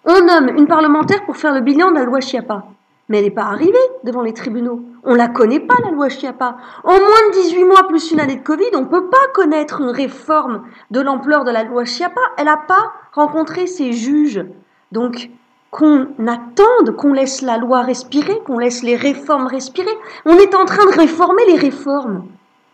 on 0.05 0.21
nomme 0.25 0.57
une 0.57 0.67
parlementaire 0.67 1.25
pour 1.25 1.37
faire 1.37 1.55
le 1.55 1.61
bilan 1.61 1.91
de 1.91 1.97
la 1.97 2.05
loi 2.05 2.21
Chiappa 2.21 2.65
mais 3.11 3.19
elle 3.19 3.25
n'est 3.25 3.31
pas 3.31 3.43
arrivée 3.43 3.77
devant 4.05 4.23
les 4.23 4.33
tribunaux. 4.33 4.83
On 5.03 5.15
la 5.15 5.27
connaît 5.27 5.59
pas, 5.59 5.75
la 5.85 5.91
loi 5.91 6.09
Chiappa. 6.09 6.57
En 6.85 6.93
moins 6.93 7.29
de 7.29 7.43
18 7.43 7.65
mois 7.65 7.89
plus 7.89 8.13
une 8.13 8.21
année 8.21 8.37
de 8.37 8.43
Covid, 8.43 8.71
on 8.75 8.83
ne 8.83 8.87
peut 8.87 9.11
pas 9.11 9.17
connaître 9.35 9.81
une 9.81 9.91
réforme 9.91 10.63
de 10.93 11.01
l'ampleur 11.01 11.43
de 11.45 11.51
la 11.51 11.65
loi 11.65 11.85
Chiappa. 11.85 12.21
Elle 12.39 12.45
n'a 12.45 12.57
pas 12.57 12.93
rencontré 13.13 13.67
ses 13.67 13.93
juges. 13.93 14.47
Donc, 14.93 15.29
qu'on 15.73 16.07
attende, 16.27 16.97
qu'on 16.97 17.13
laisse 17.13 17.43
la 17.43 17.59
loi 17.59 17.83
respirer, 17.83 18.39
qu'on 18.47 18.59
laisse 18.59 18.85
les 18.85 18.97
réformes 18.97 19.49
respirer. 19.49 19.91
On 20.25 20.37
est 20.37 20.55
en 20.55 20.65
train 20.65 20.87
de 20.87 20.97
réformer 20.97 21.45
les 21.49 21.57
réformes. 21.57 22.27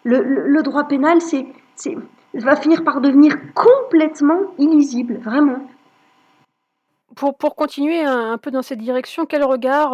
Le, 0.05 0.21
le 0.23 0.63
droit 0.63 0.85
pénal, 0.85 1.19
c'est, 1.23 1.47
va 2.35 2.57
finir 2.57 2.85
par 2.85 3.01
devenir 3.01 3.37
complètement 3.55 4.41
illisible, 4.59 5.19
vraiment. 5.23 5.67
Pour, 7.17 7.57
continuer 7.57 8.03
un, 8.03 8.39
peu 8.39 8.51
dans 8.51 8.63
cette 8.63 8.79
direction, 8.79 9.27
quel 9.27 9.43
regard 9.43 9.91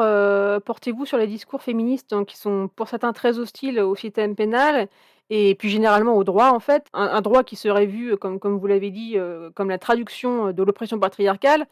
portez-vous 0.62 1.06
sur 1.06 1.16
les 1.18 1.26
discours 1.26 1.62
féministes 1.62 2.14
qui 2.26 2.36
sont 2.36 2.68
pour 2.76 2.88
certains 2.88 3.12
très 3.12 3.38
hostiles 3.38 3.80
au 3.80 3.94
système 3.96 4.34
pénal 4.34 4.88
et 5.30 5.54
puis 5.54 5.70
généralement 5.70 6.14
au 6.16 6.24
droit 6.24 6.50
en 6.50 6.60
fait, 6.60 6.86
un, 6.92 7.20
droit 7.22 7.42
qui 7.44 7.56
serait 7.56 7.86
vu, 7.86 8.16
comme, 8.16 8.38
vous 8.38 8.66
l'avez 8.66 8.90
dit, 8.90 9.16
comme 9.54 9.70
la 9.70 9.78
traduction 9.78 10.52
de 10.52 10.62
l'oppression 10.62 10.98
patriarcale. 10.98 11.66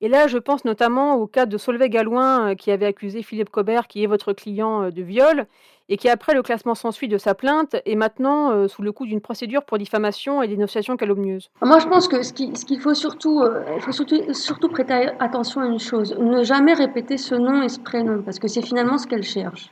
Et 0.00 0.08
là, 0.08 0.26
je 0.26 0.38
pense 0.38 0.66
notamment 0.66 1.14
au 1.14 1.26
cas 1.26 1.46
de 1.46 1.56
Solveig 1.56 1.88
Galouin 1.88 2.50
euh, 2.50 2.54
qui 2.54 2.70
avait 2.70 2.86
accusé 2.86 3.22
Philippe 3.22 3.50
Cobert, 3.50 3.86
qui 3.86 4.02
est 4.02 4.06
votre 4.06 4.32
client, 4.34 4.82
euh, 4.82 4.90
de 4.90 5.02
viol 5.02 5.46
et 5.88 5.96
qui, 5.96 6.08
après 6.08 6.34
le 6.34 6.42
classement 6.42 6.74
sans 6.74 6.92
suite 6.92 7.10
de 7.10 7.18
sa 7.18 7.34
plainte, 7.34 7.76
est 7.84 7.94
maintenant 7.94 8.50
euh, 8.50 8.68
sous 8.68 8.82
le 8.82 8.92
coup 8.92 9.06
d'une 9.06 9.20
procédure 9.20 9.64
pour 9.64 9.78
diffamation 9.78 10.42
et 10.42 10.48
dénonciation 10.48 10.96
calomnieuse. 10.96 11.50
Moi, 11.62 11.78
je 11.78 11.86
pense 11.86 12.08
que 12.08 12.22
ce 12.22 12.32
qu'il 12.32 12.80
faut, 12.80 12.94
surtout, 12.94 13.42
faut 13.80 13.92
surtout, 13.92 14.32
surtout 14.32 14.68
prêter 14.68 15.10
attention 15.20 15.60
à 15.60 15.66
une 15.66 15.78
chose, 15.78 16.16
ne 16.18 16.42
jamais 16.42 16.74
répéter 16.74 17.16
ce 17.18 17.34
nom 17.34 17.62
et 17.62 17.68
ce 17.68 17.80
prénom, 17.80 18.22
parce 18.22 18.38
que 18.38 18.48
c'est 18.48 18.62
finalement 18.62 18.98
ce 18.98 19.06
qu'elle 19.06 19.22
cherche. 19.22 19.70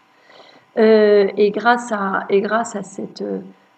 et, 0.76 1.50
grâce 1.54 1.92
à, 1.92 2.24
et 2.28 2.40
grâce 2.40 2.76
à 2.76 2.82
cette, 2.82 3.24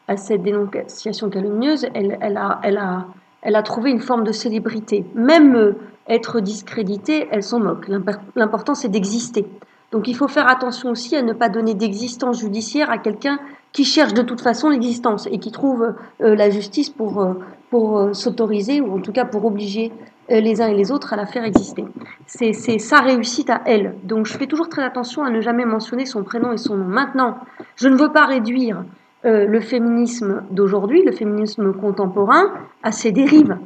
à 0.09 0.17
cette 0.17 0.43
dénonciation 0.43 1.31
calomnieuse, 1.31 1.87
elle, 1.95 2.19
elle, 2.21 2.37
a, 2.37 2.61
elle, 2.63 2.79
a, 2.79 3.07
elle 3.43 3.57
a 3.57 3.63
trouvé 3.63 3.91
une 3.91 4.01
forme 4.01 4.25
de 4.25 4.33
célébrité. 4.33 5.05
Même 5.15 5.75
être 6.09 6.41
discrédité, 6.41 7.29
elle 7.31 7.43
s'en 7.43 7.61
moque. 7.61 7.89
L'important, 8.37 8.75
c'est 8.75 8.89
d'exister. 8.89 9.47
Donc 9.95 10.09
il 10.09 10.17
faut 10.17 10.27
faire 10.27 10.51
attention 10.51 10.91
aussi 10.91 11.15
à 11.15 11.23
ne 11.23 11.33
pas 11.33 11.49
donner 11.49 11.75
d'existence 11.75 12.41
judiciaire 12.41 12.91
à 12.91 12.99
quelqu'un 12.99 13.39
qui 13.71 13.85
cherche 13.85 14.13
de 14.13 14.23
toute 14.23 14.41
façon 14.41 14.69
l'existence 14.69 15.29
et 15.31 15.39
qui 15.39 15.53
trouve 15.53 15.95
euh, 16.21 16.35
la 16.35 16.51
justice 16.51 16.91
pour, 16.91 17.23
euh, 17.23 17.35
pour 17.71 17.99
euh, 17.99 18.13
s'autoriser 18.13 18.81
ou 18.81 18.97
en 18.97 18.99
tout 18.99 19.13
cas 19.13 19.25
pour 19.25 19.45
obliger 19.45 19.93
les 20.29 20.61
uns 20.61 20.69
et 20.69 20.75
les 20.75 20.91
autres 20.91 21.13
à 21.13 21.17
la 21.17 21.27
faire 21.27 21.45
exister. 21.45 21.85
C'est 22.27 22.55
sa 22.79 23.01
réussite 23.01 23.51
à 23.51 23.61
elle. 23.67 23.95
Donc 24.03 24.27
je 24.27 24.37
fais 24.37 24.47
toujours 24.47 24.71
très 24.71 24.83
attention 24.83 25.23
à 25.23 25.31
ne 25.31 25.41
jamais 25.43 25.67
mentionner 25.67 26.07
son 26.07 26.25
prénom 26.25 26.51
et 26.51 26.57
son 26.57 26.77
nom. 26.77 26.87
Maintenant, 26.87 27.37
je 27.77 27.89
ne 27.89 27.97
veux 27.97 28.11
pas 28.11 28.25
réduire 28.25 28.85
le 29.23 29.61
féminisme 29.61 30.43
d'aujourd'hui, 30.51 31.03
le 31.05 31.13
féminisme 31.13 31.75
contemporain, 31.75 32.55
à 32.83 32.91
ses 32.91 33.13
dérives. 33.13 33.59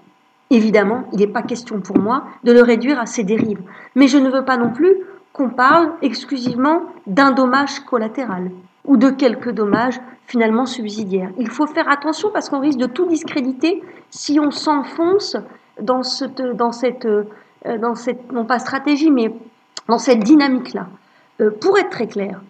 Évidemment, 0.50 1.04
il 1.12 1.20
n'est 1.20 1.28
pas 1.28 1.42
question 1.42 1.80
pour 1.80 1.96
moi 1.96 2.24
de 2.42 2.50
le 2.50 2.62
réduire 2.62 2.98
à 2.98 3.06
ses 3.06 3.22
dérives. 3.22 3.60
Mais 3.94 4.08
je 4.08 4.18
ne 4.18 4.28
veux 4.28 4.44
pas 4.44 4.56
non 4.56 4.70
plus 4.70 4.96
qu'on 5.32 5.50
parle 5.50 5.92
exclusivement 6.02 6.82
d'un 7.06 7.30
dommage 7.30 7.80
collatéral 7.80 8.50
ou 8.84 8.96
de 8.96 9.10
quelques 9.10 9.50
dommages 9.50 10.00
finalement 10.26 10.66
subsidiaires. 10.66 11.30
Il 11.38 11.48
faut 11.48 11.66
faire 11.66 11.88
attention 11.88 12.30
parce 12.32 12.48
qu'on 12.48 12.60
risque 12.60 12.78
de 12.78 12.86
tout 12.86 13.06
discréditer 13.06 13.82
si 14.10 14.38
on 14.40 14.50
s'enfonce 14.50 15.36
dans 15.80 16.02
cette, 16.02 16.40
euh, 16.40 17.24
non 18.32 18.44
pas 18.44 18.58
stratégie, 18.58 19.10
mais 19.10 19.32
dans 19.88 19.98
cette 19.98 20.20
dynamique-là. 20.20 20.88
Euh, 21.40 21.50
pour 21.50 21.78
être 21.78 21.90
très 21.90 22.06
clair, 22.06 22.40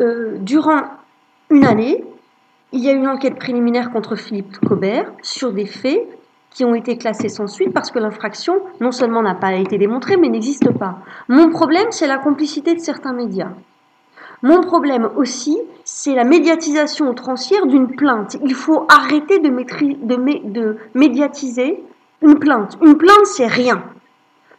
euh, 0.00 0.36
durant 0.38 0.82
une 1.50 1.64
année, 1.64 2.04
il 2.72 2.80
y 2.80 2.88
a 2.88 2.92
eu 2.92 2.96
une 2.96 3.08
enquête 3.08 3.36
préliminaire 3.36 3.90
contre 3.90 4.16
Philippe 4.16 4.58
Cobert 4.66 5.12
sur 5.22 5.52
des 5.52 5.66
faits 5.66 6.06
qui 6.54 6.64
ont 6.64 6.74
été 6.74 6.96
classés 6.96 7.28
sans 7.28 7.46
suite 7.46 7.72
parce 7.72 7.90
que 7.90 7.98
l'infraction 7.98 8.60
non 8.80 8.92
seulement 8.92 9.22
n'a 9.22 9.34
pas 9.34 9.52
été 9.54 9.78
démontrée, 9.78 10.16
mais 10.16 10.28
n'existe 10.28 10.70
pas. 10.78 10.98
Mon 11.28 11.50
problème, 11.50 11.88
c'est 11.90 12.06
la 12.06 12.18
complicité 12.18 12.74
de 12.74 12.80
certains 12.80 13.12
médias. 13.12 13.52
Mon 14.42 14.60
problème 14.60 15.08
aussi, 15.16 15.58
c'est 15.84 16.14
la 16.14 16.24
médiatisation 16.24 17.08
outrancière 17.08 17.66
d'une 17.66 17.94
plainte. 17.94 18.36
Il 18.42 18.54
faut 18.54 18.86
arrêter 18.88 19.38
de, 19.38 19.48
de, 19.48 20.50
de 20.50 20.76
médiatiser 20.94 21.82
une 22.22 22.38
plainte. 22.38 22.76
Une 22.82 22.96
plainte, 22.96 23.24
c'est 23.24 23.46
rien. 23.46 23.84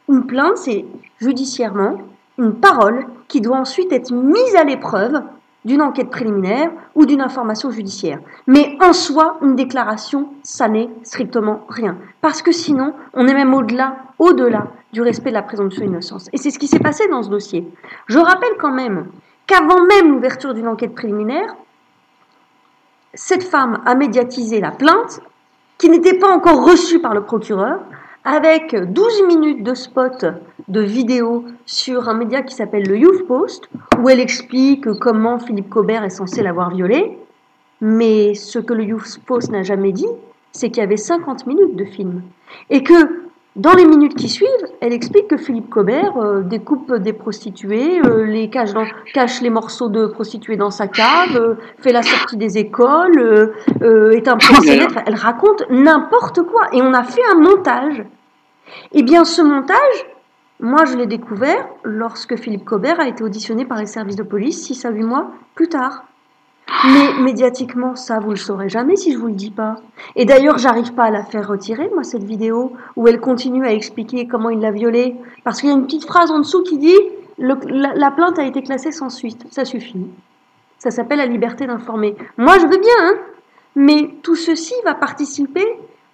Une 0.09 0.25
plainte, 0.25 0.57
c'est 0.57 0.85
judiciairement 1.19 1.97
une 2.37 2.53
parole 2.53 3.05
qui 3.27 3.41
doit 3.41 3.57
ensuite 3.57 3.91
être 3.91 4.11
mise 4.11 4.55
à 4.55 4.63
l'épreuve 4.63 5.21
d'une 5.65 5.81
enquête 5.81 6.09
préliminaire 6.09 6.71
ou 6.95 7.05
d'une 7.05 7.21
information 7.21 7.71
judiciaire. 7.71 8.19
Mais 8.47 8.77
en 8.81 8.93
soi, 8.93 9.37
une 9.41 9.55
déclaration, 9.55 10.29
ça 10.43 10.67
n'est 10.67 10.89
strictement 11.03 11.65
rien. 11.69 11.97
Parce 12.21 12.41
que 12.41 12.51
sinon, 12.51 12.93
on 13.13 13.27
est 13.27 13.33
même 13.33 13.53
au-delà, 13.53 13.97
au-delà 14.19 14.67
du 14.91 15.01
respect 15.01 15.29
de 15.29 15.35
la 15.35 15.41
présomption 15.41 15.85
d'innocence. 15.85 16.29
Et 16.33 16.37
c'est 16.37 16.51
ce 16.51 16.59
qui 16.59 16.67
s'est 16.67 16.79
passé 16.79 17.07
dans 17.07 17.23
ce 17.23 17.29
dossier. 17.29 17.67
Je 18.07 18.19
rappelle 18.19 18.57
quand 18.59 18.73
même 18.73 19.07
qu'avant 19.47 19.85
même 19.85 20.11
l'ouverture 20.11 20.53
d'une 20.53 20.67
enquête 20.67 20.95
préliminaire, 20.95 21.55
cette 23.13 23.43
femme 23.43 23.81
a 23.85 23.95
médiatisé 23.95 24.59
la 24.59 24.71
plainte 24.71 25.21
qui 25.77 25.89
n'était 25.89 26.17
pas 26.17 26.29
encore 26.29 26.65
reçue 26.65 26.99
par 26.99 27.13
le 27.13 27.23
procureur, 27.23 27.79
avec 28.25 28.75
12 28.75 29.23
minutes 29.27 29.63
de 29.63 29.73
spot 29.73 30.25
de 30.67 30.81
vidéo 30.81 31.45
sur 31.65 32.07
un 32.07 32.13
média 32.13 32.41
qui 32.41 32.55
s'appelle 32.55 32.87
le 32.87 32.97
Youth 32.97 33.27
Post, 33.27 33.69
où 33.99 34.09
elle 34.09 34.19
explique 34.19 34.91
comment 34.99 35.39
Philippe 35.39 35.69
Cobert 35.69 36.03
est 36.03 36.09
censé 36.09 36.41
l'avoir 36.41 36.73
violée. 36.73 37.17
Mais 37.81 38.33
ce 38.33 38.59
que 38.59 38.73
le 38.73 38.83
Youth 38.83 39.19
Post 39.25 39.51
n'a 39.51 39.63
jamais 39.63 39.91
dit, 39.91 40.07
c'est 40.53 40.69
qu'il 40.69 40.81
y 40.81 40.85
avait 40.85 40.97
50 40.97 41.47
minutes 41.47 41.75
de 41.75 41.85
film. 41.85 42.21
Et 42.69 42.83
que 42.83 43.22
dans 43.55 43.73
les 43.73 43.85
minutes 43.85 44.15
qui 44.15 44.29
suivent, 44.29 44.49
elle 44.81 44.93
explique 44.93 45.27
que 45.27 45.37
Philippe 45.37 45.69
Cobert 45.69 46.17
euh, 46.17 46.41
découpe 46.41 46.91
des 46.95 47.13
prostituées, 47.13 48.01
euh, 48.03 48.25
les 48.25 48.49
cache, 48.49 48.73
dans, 48.73 48.85
cache, 49.13 49.41
les 49.41 49.51
morceaux 49.51 49.89
de 49.89 50.07
prostituées 50.07 50.57
dans 50.57 50.71
sa 50.71 50.87
cave, 50.87 51.35
euh, 51.35 51.55
fait 51.77 51.91
la 51.91 52.01
sortie 52.01 52.37
des 52.37 52.57
écoles, 52.57 53.53
est 53.81 54.27
un 54.27 54.37
proxénète. 54.37 54.89
elle 55.05 55.15
raconte 55.15 55.65
n'importe 55.69 56.41
quoi. 56.41 56.63
Et 56.71 56.81
on 56.81 56.93
a 56.93 57.03
fait 57.03 57.21
un 57.31 57.39
montage. 57.39 58.03
Eh 58.91 59.03
bien, 59.03 59.23
ce 59.23 59.43
montage, 59.43 60.05
moi, 60.59 60.85
je 60.85 60.97
l'ai 60.97 61.05
découvert 61.05 61.67
lorsque 61.83 62.35
Philippe 62.37 62.65
Cobert 62.65 62.99
a 62.99 63.07
été 63.07 63.23
auditionné 63.23 63.65
par 63.65 63.77
les 63.77 63.85
services 63.85 64.15
de 64.15 64.23
police 64.23 64.65
6 64.65 64.85
à 64.85 64.89
8 64.89 65.03
mois 65.03 65.31
plus 65.53 65.69
tard. 65.69 66.05
Mais 66.85 67.13
médiatiquement, 67.21 67.95
ça, 67.95 68.19
vous 68.19 68.31
le 68.31 68.35
saurez 68.35 68.69
jamais 68.69 68.95
si 68.95 69.13
je 69.13 69.17
vous 69.17 69.27
le 69.27 69.33
dis 69.33 69.51
pas. 69.51 69.75
Et 70.15 70.25
d'ailleurs, 70.25 70.57
j'arrive 70.57 70.93
pas 70.93 71.05
à 71.05 71.11
la 71.11 71.23
faire 71.23 71.47
retirer, 71.47 71.89
moi, 71.93 72.03
cette 72.03 72.23
vidéo, 72.23 72.73
où 72.95 73.07
elle 73.07 73.19
continue 73.19 73.65
à 73.65 73.73
expliquer 73.73 74.27
comment 74.27 74.49
il 74.49 74.59
l'a 74.59 74.71
violée. 74.71 75.15
Parce 75.43 75.59
qu'il 75.59 75.69
y 75.69 75.73
a 75.73 75.75
une 75.75 75.85
petite 75.85 76.05
phrase 76.05 76.31
en 76.31 76.39
dessous 76.39 76.63
qui 76.63 76.77
dit 76.77 76.97
la, 77.37 78.11
plainte 78.11 78.39
a 78.39 78.45
été 78.45 78.61
classée 78.61 78.91
sans 78.91 79.09
suite. 79.09 79.45
Ça 79.51 79.65
suffit. 79.65 80.05
Ça 80.77 80.91
s'appelle 80.91 81.19
la 81.19 81.25
liberté 81.25 81.65
d'informer. 81.65 82.15
Moi, 82.37 82.57
je 82.59 82.67
veux 82.67 82.77
bien, 82.77 82.99
hein, 82.99 83.13
mais 83.75 84.15
tout 84.21 84.35
ceci 84.35 84.73
va 84.83 84.93
participer 84.93 85.65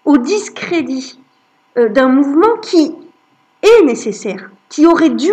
au 0.06 0.18
discrédit 0.18 1.20
euh, 1.78 1.89
d'un 1.89 2.10
mouvement 2.10 2.58
qui 2.62 2.95
est 3.64 3.86
nécessaire, 3.86 4.52
qui 4.70 4.86
aurait 4.86 5.10
dû 5.10 5.30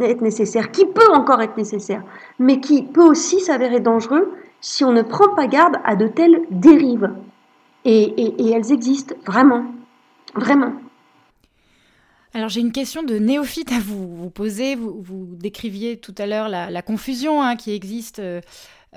être 0.00 0.20
nécessaire, 0.20 0.70
qui 0.70 0.84
peut 0.86 1.10
encore 1.12 1.40
être 1.42 1.56
nécessaire, 1.56 2.02
mais 2.38 2.60
qui 2.60 2.82
peut 2.82 3.02
aussi 3.02 3.40
s'avérer 3.40 3.80
dangereux 3.80 4.32
si 4.66 4.82
on 4.82 4.90
ne 4.90 5.02
prend 5.02 5.32
pas 5.36 5.46
garde 5.46 5.76
à 5.84 5.94
de 5.94 6.08
telles 6.08 6.40
dérives. 6.50 7.08
Et, 7.84 8.34
elles 8.52 8.72
existent 8.72 9.14
vraiment, 9.24 9.64
vraiment. 10.34 10.72
Alors 12.34 12.48
j'ai 12.48 12.62
une 12.62 12.72
question 12.72 13.04
de 13.04 13.16
néophyte 13.16 13.70
à 13.70 13.78
vous, 13.78 14.28
poser. 14.28 14.74
Vous, 14.74 15.28
décriviez 15.36 15.98
tout 15.98 16.14
à 16.18 16.26
l'heure 16.26 16.48
la, 16.48 16.82
confusion 16.82 17.40
hein, 17.40 17.54
qui 17.54 17.72
existe 17.72 18.18
euh, 18.18 18.40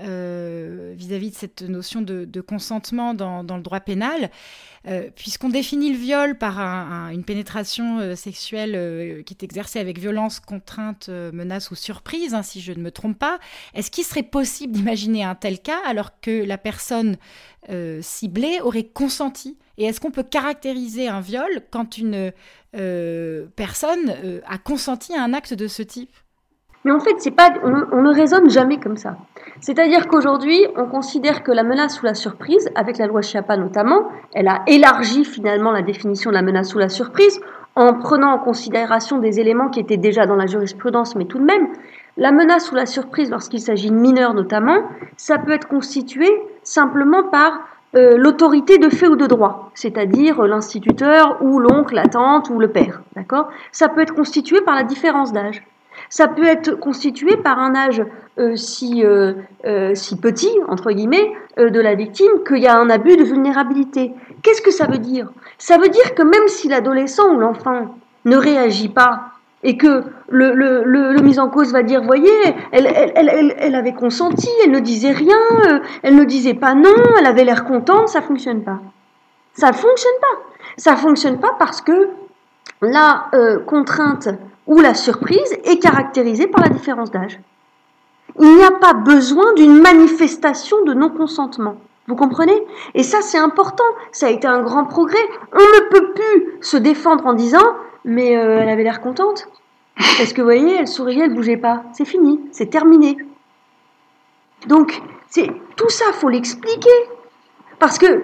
euh, 0.01 0.93
vis-à-vis 0.95 1.31
de 1.31 1.35
cette 1.35 1.61
notion 1.61 2.01
de, 2.01 2.41
consentement 2.41 3.13
dans, 3.13 3.43
le 3.43 3.61
droit 3.61 3.79
pénal. 3.79 4.29
Euh, 4.87 5.09
puisqu'on 5.13 5.49
définit 5.49 5.91
le 5.91 5.97
viol 5.97 6.37
par 6.37 6.57
une 7.11 7.25
pénétration 7.25 7.99
euh, 7.99 8.15
sexuelle 8.15 9.23
qui 9.25 9.33
est 9.33 9.43
exercée 9.43 9.79
avec 9.79 9.99
violence, 9.99 10.39
contrainte, 10.39 11.09
menace 11.09 11.71
ou 11.71 11.75
surprise, 11.75 12.33
hein, 12.33 12.43
si 12.43 12.61
je 12.61 12.71
ne 12.71 12.81
me 12.81 12.91
trompe 12.91 13.19
pas, 13.19 13.39
est-ce 13.73 13.91
qu'il 13.91 14.05
serait 14.05 14.23
possible 14.23 14.73
d'imaginer 14.73 15.23
un 15.23 15.35
tel 15.35 15.59
cas 15.59 15.79
alors 15.85 16.19
que 16.21 16.45
la 16.45 16.57
personne 16.57 17.17
ciblée 18.01 18.59
aurait 18.61 18.85
consenti? 18.85 19.57
Et 19.77 19.85
est-ce 19.85 19.99
qu'on 19.99 20.11
peut 20.11 20.23
caractériser 20.23 21.07
un 21.07 21.21
viol 21.21 21.61
quand 21.71 21.97
une 21.97 22.31
personne 22.71 24.41
a 24.45 24.57
consenti 24.57 25.13
à 25.13 25.23
un 25.23 25.33
acte 25.33 25.53
de 25.53 25.67
ce 25.67 25.83
type? 25.83 26.11
Mais 26.85 26.91
en 26.91 26.99
fait, 26.99 27.15
c'est 27.19 27.31
pas, 27.31 27.51
on, 27.63 28.01
ne 28.01 28.13
raisonne 28.13 28.49
jamais 28.49 28.79
comme 28.79 28.97
ça. 28.97 29.17
C'est-à-dire 29.61 30.07
qu'aujourd'hui, 30.07 30.65
on 30.77 30.85
considère 30.85 31.43
que 31.43 31.51
la 31.51 31.63
menace 31.63 32.01
ou 32.01 32.05
la 32.05 32.13
surprise, 32.13 32.69
avec 32.75 32.97
la 32.97 33.07
loi 33.07 33.21
Chiappa 33.21 33.57
notamment, 33.57 34.07
elle 34.33 34.47
a 34.47 34.61
élargi 34.67 35.25
finalement 35.25 35.71
la 35.71 35.81
définition 35.81 36.29
de 36.29 36.35
la 36.35 36.41
menace 36.41 36.73
ou 36.75 36.79
la 36.79 36.89
surprise 36.89 37.39
en 37.75 37.93
prenant 37.93 38.31
en 38.31 38.39
considération 38.39 39.19
des 39.19 39.39
éléments 39.39 39.69
qui 39.69 39.79
étaient 39.79 39.97
déjà 39.97 40.25
dans 40.25 40.35
la 40.35 40.47
jurisprudence, 40.47 41.15
mais 41.15 41.25
tout 41.25 41.39
de 41.39 41.45
même, 41.45 41.67
la 42.17 42.31
menace 42.31 42.71
ou 42.71 42.75
la 42.75 42.85
surprise, 42.85 43.29
lorsqu'il 43.29 43.59
s'agit 43.59 43.89
de 43.89 43.95
mineurs 43.95 44.33
notamment, 44.33 44.83
ça 45.17 45.37
peut 45.37 45.51
être 45.51 45.67
constitué 45.67 46.27
simplement 46.63 47.23
par 47.23 47.59
euh, 47.95 48.17
l'autorité 48.17 48.77
de 48.77 48.89
fait 48.89 49.07
ou 49.07 49.15
de 49.15 49.25
droit, 49.25 49.71
c'est-à-dire 49.73 50.41
l'instituteur 50.43 51.37
ou 51.41 51.59
l'oncle, 51.59 51.95
la 51.95 52.05
tante 52.05 52.49
ou 52.49 52.59
le 52.59 52.67
père. 52.67 53.01
D'accord? 53.15 53.49
Ça 53.71 53.87
peut 53.89 54.01
être 54.01 54.13
constitué 54.13 54.61
par 54.61 54.75
la 54.75 54.83
différence 54.83 55.31
d'âge. 55.33 55.63
Ça 56.09 56.27
peut 56.27 56.45
être 56.45 56.75
constitué 56.75 57.37
par 57.37 57.59
un 57.59 57.75
âge 57.75 58.03
euh, 58.39 58.55
si, 58.55 59.03
euh, 59.03 59.33
euh, 59.65 59.93
si 59.95 60.15
petit, 60.17 60.51
entre 60.69 60.91
guillemets, 60.91 61.31
de 61.57 61.79
la 61.79 61.93
victime 61.93 62.31
qu'il 62.47 62.59
y 62.59 62.67
a 62.67 62.77
un 62.77 62.89
abus 62.89 63.17
de 63.17 63.23
vulnérabilité. 63.23 64.13
Qu'est-ce 64.41 64.61
que 64.61 64.71
ça 64.71 64.87
veut 64.87 64.97
dire? 64.97 65.29
Ça 65.57 65.77
veut 65.77 65.89
dire 65.89 66.15
que 66.15 66.23
même 66.23 66.47
si 66.47 66.69
l'adolescent 66.69 67.35
ou 67.35 67.39
l'enfant 67.39 67.95
ne 68.23 68.37
réagit 68.37 68.87
pas 68.87 69.31
et 69.61 69.75
que 69.75 70.03
le, 70.29 70.53
le, 70.53 70.83
le, 70.85 71.21
mise 71.21 71.37
en 71.37 71.49
cause 71.49 71.73
va 71.73 71.83
dire, 71.83 72.01
voyez, 72.01 72.31
elle, 72.71 72.85
elle, 72.85 73.11
elle, 73.13 73.55
elle, 73.57 73.75
avait 73.75 73.91
consenti, 73.93 74.47
elle 74.63 74.71
ne 74.71 74.79
disait 74.79 75.11
rien, 75.11 75.81
elle 76.01 76.15
ne 76.15 76.23
disait 76.23 76.53
pas 76.53 76.75
non, 76.75 76.95
elle 77.19 77.25
avait 77.25 77.43
l'air 77.43 77.65
contente, 77.65 78.07
ça 78.07 78.21
fonctionne 78.21 78.63
pas. 78.63 78.79
Ça 79.53 79.73
fonctionne 79.73 80.13
pas. 80.21 80.63
Ça 80.77 80.95
fonctionne 80.95 81.41
pas 81.41 81.57
parce 81.59 81.81
que 81.81 82.07
la 82.81 83.29
contrainte 83.65 84.29
ou 84.69 84.79
la 84.79 84.93
surprise 84.93 85.57
est 85.65 85.79
caractérisée 85.79 86.47
par 86.47 86.61
la 86.63 86.69
différence 86.69 87.11
d'âge. 87.11 87.39
Il 88.39 88.55
n'y 88.55 88.63
a 88.63 88.71
pas 88.71 88.93
besoin 88.93 89.53
d'une 89.55 89.81
manifestation 89.81 90.77
de 90.85 90.93
non-consentement. 90.93 91.75
Vous 92.07 92.15
comprenez? 92.15 92.57
Et 92.93 93.03
ça, 93.03 93.21
c'est 93.21 93.37
important. 93.37 93.83
Ça 94.13 94.27
a 94.27 94.29
été 94.29 94.47
un 94.47 94.61
grand 94.61 94.85
progrès. 94.85 95.17
On 95.51 95.57
ne 95.57 95.89
peut 95.89 96.13
plus 96.13 96.57
se 96.61 96.77
défendre 96.77 97.25
en 97.25 97.33
disant 97.33 97.65
mais 98.05 98.37
euh, 98.37 98.59
elle 98.61 98.69
avait 98.69 98.83
l'air 98.83 99.01
contente. 99.01 99.47
Parce 99.95 100.31
que 100.31 100.41
vous 100.41 100.47
voyez, 100.47 100.75
elle 100.75 100.87
souriait, 100.87 101.25
elle 101.25 101.33
bougeait 101.33 101.57
pas. 101.57 101.83
C'est 101.93 102.05
fini, 102.05 102.39
c'est 102.51 102.69
terminé. 102.69 103.17
Donc, 104.67 105.01
tout 105.75 105.89
ça, 105.89 106.05
faut 106.13 106.29
l'expliquer. 106.29 106.89
Parce 107.79 107.97
que 107.97 108.23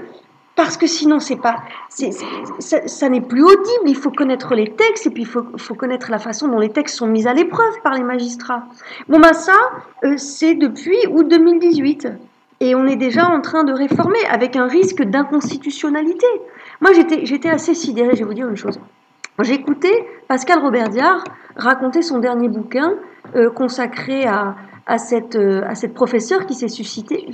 parce 0.55 0.77
que 0.77 0.87
sinon 0.87 1.19
c'est 1.19 1.35
pas 1.35 1.57
ça, 1.89 3.09
n'est 3.09 3.21
plus 3.21 3.43
audible. 3.43 3.85
Il 3.87 3.95
faut 3.95 4.11
connaître 4.11 4.55
les 4.55 4.71
textes 4.71 5.07
et 5.07 5.09
puis 5.09 5.23
il 5.23 5.27
faut, 5.27 5.45
faut, 5.57 5.75
connaître 5.75 6.11
la 6.11 6.19
façon 6.19 6.47
dont 6.47 6.59
les 6.59 6.69
textes 6.69 6.97
sont 6.97 7.07
mis 7.07 7.27
à 7.27 7.33
l'épreuve 7.33 7.81
par 7.83 7.93
les 7.93 8.03
magistrats. 8.03 8.63
Bon 9.09 9.19
ben 9.19 9.33
ça 9.33 9.57
euh, 10.03 10.17
c'est 10.17 10.55
depuis 10.55 10.97
août 11.11 11.27
2018 11.27 12.07
et 12.61 12.75
on 12.75 12.85
est 12.87 12.95
déjà 12.95 13.27
en 13.27 13.41
train 13.41 13.63
de 13.63 13.73
réformer 13.73 14.23
avec 14.29 14.55
un 14.55 14.67
risque 14.67 15.03
d'inconstitutionnalité. 15.03 16.27
Moi 16.81 16.91
j'étais 16.93 17.49
assez 17.49 17.73
sidérée. 17.73 18.11
Je 18.13 18.19
vais 18.19 18.25
vous 18.25 18.33
dire 18.33 18.47
une 18.47 18.57
chose. 18.57 18.79
J'écoutais 19.39 20.07
Pascal 20.27 20.59
Robert 20.59 20.89
Diard 20.89 21.23
raconter 21.57 22.01
son 22.01 22.19
dernier 22.19 22.47
bouquin 22.47 22.93
euh, 23.35 23.49
consacré 23.49 24.25
à, 24.25 24.55
à, 24.85 24.97
cette, 24.97 25.35
euh, 25.35 25.63
à 25.67 25.75
cette 25.75 25.93
professeure 25.93 26.45
qui 26.45 26.53
s'est 26.53 26.67
suscitée, 26.67 27.27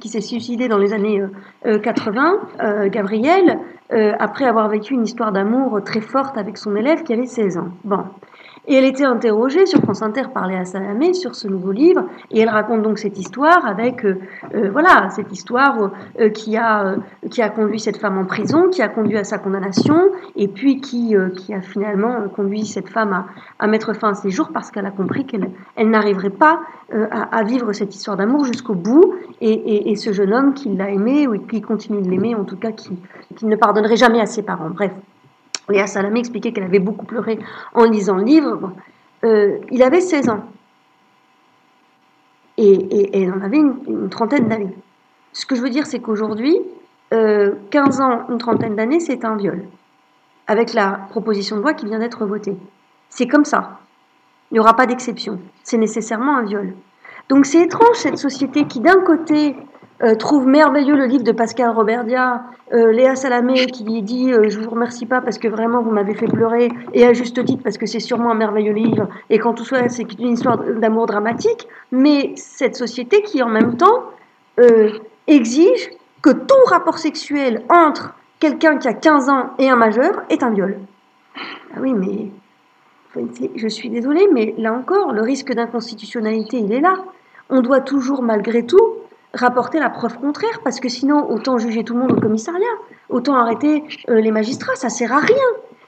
qui 0.00 0.08
s'est 0.08 0.20
suicidée 0.20 0.68
dans 0.68 0.78
les 0.78 0.92
années 0.92 1.22
80, 1.64 2.38
euh, 2.60 2.88
Gabrielle, 2.88 3.58
après 4.18 4.44
avoir 4.44 4.68
vécu 4.68 4.92
une 4.92 5.04
histoire 5.04 5.32
d'amour 5.32 5.80
très 5.82 6.02
forte 6.02 6.36
avec 6.36 6.58
son 6.58 6.76
élève 6.76 7.04
qui 7.04 7.14
avait 7.14 7.24
16 7.24 7.56
ans. 7.56 7.68
Bon. 7.84 8.04
Et 8.68 8.74
elle 8.74 8.84
était 8.84 9.04
interrogée 9.04 9.64
sur 9.64 9.80
France 9.80 10.02
Inter 10.02 10.24
par 10.32 10.46
Léa 10.46 10.66
Salamé 10.66 11.14
sur 11.14 11.34
ce 11.34 11.48
nouveau 11.48 11.72
livre, 11.72 12.04
et 12.30 12.40
elle 12.40 12.50
raconte 12.50 12.82
donc 12.82 12.98
cette 12.98 13.18
histoire 13.18 13.66
avec, 13.66 14.04
euh, 14.04 14.20
euh, 14.54 14.68
voilà, 14.70 15.08
cette 15.08 15.32
histoire 15.32 15.90
euh, 16.20 16.28
qui, 16.28 16.58
a, 16.58 16.96
qui 17.30 17.40
a 17.40 17.48
conduit 17.48 17.80
cette 17.80 17.96
femme 17.96 18.18
en 18.18 18.26
prison, 18.26 18.68
qui 18.68 18.82
a 18.82 18.88
conduit 18.88 19.16
à 19.16 19.24
sa 19.24 19.38
condamnation, 19.38 20.10
et 20.36 20.48
puis 20.48 20.82
qui, 20.82 21.16
qui 21.36 21.54
a 21.54 21.62
finalement 21.62 22.28
conduit 22.28 22.66
cette 22.66 22.90
femme 22.90 23.14
à, 23.14 23.26
à 23.58 23.66
mettre 23.66 23.94
fin 23.94 24.10
à 24.10 24.14
ses 24.14 24.28
jours 24.28 24.50
parce 24.52 24.70
qu'elle 24.70 24.86
a 24.86 24.90
compris 24.90 25.24
qu'elle 25.24 25.50
elle, 25.76 25.88
n'arriverait 25.88 26.28
pas 26.28 26.60
à, 26.92 27.38
à, 27.38 27.44
vivre 27.44 27.72
cette 27.72 27.94
histoire 27.94 28.18
d'amour 28.18 28.44
jusqu'au 28.44 28.74
bout, 28.74 29.14
et, 29.40 29.50
et, 29.50 29.90
et, 29.90 29.96
ce 29.96 30.12
jeune 30.12 30.34
homme 30.34 30.52
qui 30.52 30.68
l'a 30.68 30.90
aimé, 30.90 31.26
ou 31.26 31.38
qui 31.38 31.62
continue 31.62 32.02
de 32.02 32.10
l'aimer, 32.10 32.34
en 32.34 32.44
tout 32.44 32.56
cas 32.56 32.72
qui, 32.72 32.98
qui 33.34 33.46
ne 33.46 33.56
pardonnerait 33.56 33.96
jamais 33.96 34.20
à 34.20 34.26
ses 34.26 34.42
parents. 34.42 34.68
Bref. 34.68 34.92
Léa 35.68 35.86
Salamé 35.86 36.20
expliquait 36.20 36.52
qu'elle 36.52 36.64
avait 36.64 36.78
beaucoup 36.78 37.06
pleuré 37.06 37.38
en 37.74 37.84
lisant 37.84 38.16
le 38.16 38.24
livre. 38.24 38.72
Euh, 39.24 39.58
il 39.70 39.82
avait 39.82 40.00
16 40.00 40.28
ans. 40.28 40.44
Et, 42.56 43.22
elle 43.22 43.32
en 43.32 43.40
avait 43.40 43.58
une, 43.58 44.08
trentaine 44.10 44.48
d'années. 44.48 44.74
Ce 45.32 45.46
que 45.46 45.54
je 45.54 45.62
veux 45.62 45.70
dire, 45.70 45.86
c'est 45.86 46.00
qu'aujourd'hui, 46.00 46.58
15 47.10 47.14
euh, 47.14 48.02
ans, 48.02 48.26
une 48.28 48.38
trentaine 48.38 48.74
d'années, 48.74 48.98
c'est 48.98 49.24
un 49.24 49.36
viol. 49.36 49.64
Avec 50.48 50.74
la 50.74 51.06
proposition 51.10 51.56
de 51.56 51.62
loi 51.62 51.74
qui 51.74 51.86
vient 51.86 52.00
d'être 52.00 52.26
votée. 52.26 52.56
C'est 53.10 53.26
comme 53.26 53.44
ça. 53.44 53.78
Il 54.50 54.54
n'y 54.54 54.60
aura 54.60 54.74
pas 54.74 54.86
d'exception. 54.86 55.38
C'est 55.62 55.76
nécessairement 55.76 56.36
un 56.36 56.42
viol. 56.42 56.74
Donc 57.28 57.46
c'est 57.46 57.62
étrange 57.62 57.96
cette 57.96 58.18
société 58.18 58.66
qui 58.66 58.80
d'un 58.80 59.02
côté 59.02 59.54
euh, 60.00 60.14
trouve 60.14 60.46
merveilleux 60.46 60.94
le 60.94 61.06
livre 61.06 61.24
de 61.24 61.32
Pascal 61.32 61.70
Robertia, 61.70 62.44
euh, 62.72 62.92
Léa 62.92 63.16
Salamé 63.16 63.66
qui 63.66 63.82
dit 64.02 64.32
euh, 64.32 64.48
je 64.48 64.60
vous 64.60 64.70
remercie 64.70 65.06
pas 65.06 65.20
parce 65.20 65.38
que 65.38 65.48
vraiment 65.48 65.82
vous 65.82 65.90
m'avez 65.90 66.14
fait 66.14 66.28
pleurer 66.28 66.68
et 66.92 67.04
à 67.04 67.12
juste 67.12 67.44
titre 67.44 67.64
parce 67.64 67.78
que 67.78 67.86
c'est 67.86 67.98
sûrement 67.98 68.30
un 68.30 68.36
merveilleux 68.36 68.72
livre 68.72 69.08
et 69.28 69.40
quand 69.40 69.54
tout 69.54 69.64
soit 69.64 69.88
c'est 69.88 70.06
une 70.20 70.34
histoire 70.34 70.58
d'amour 70.58 71.06
dramatique 71.06 71.66
mais 71.90 72.32
cette 72.36 72.76
société 72.76 73.22
qui 73.22 73.42
en 73.42 73.48
même 73.48 73.76
temps 73.76 74.04
exige 75.26 75.90
que 76.22 76.30
tout 76.30 76.64
rapport 76.66 76.98
sexuel 76.98 77.62
entre 77.68 78.14
quelqu'un 78.38 78.76
qui 78.76 78.86
a 78.86 78.92
15 78.92 79.28
ans 79.28 79.50
et 79.58 79.68
un 79.68 79.76
majeur 79.76 80.22
est 80.30 80.42
un 80.44 80.50
viol. 80.50 80.78
Ah 81.74 81.80
oui 81.80 81.92
mais 81.92 82.30
je 83.56 83.68
suis 83.68 83.90
désolée 83.90 84.28
mais 84.32 84.54
là 84.58 84.72
encore 84.74 85.12
le 85.12 85.22
risque 85.22 85.52
d'inconstitutionnalité 85.52 86.58
il 86.58 86.72
est 86.72 86.80
là. 86.80 86.98
On 87.50 87.62
doit 87.62 87.80
toujours 87.80 88.22
malgré 88.22 88.64
tout 88.64 88.97
rapporter 89.34 89.78
la 89.78 89.90
preuve 89.90 90.18
contraire, 90.18 90.60
parce 90.64 90.80
que 90.80 90.88
sinon, 90.88 91.30
autant 91.30 91.58
juger 91.58 91.84
tout 91.84 91.94
le 91.94 92.00
monde 92.00 92.12
au 92.12 92.20
commissariat, 92.20 92.66
autant 93.08 93.34
arrêter 93.34 93.84
euh, 94.08 94.20
les 94.20 94.30
magistrats, 94.30 94.76
ça 94.76 94.88
sert 94.88 95.12
à 95.12 95.18
rien. 95.18 95.36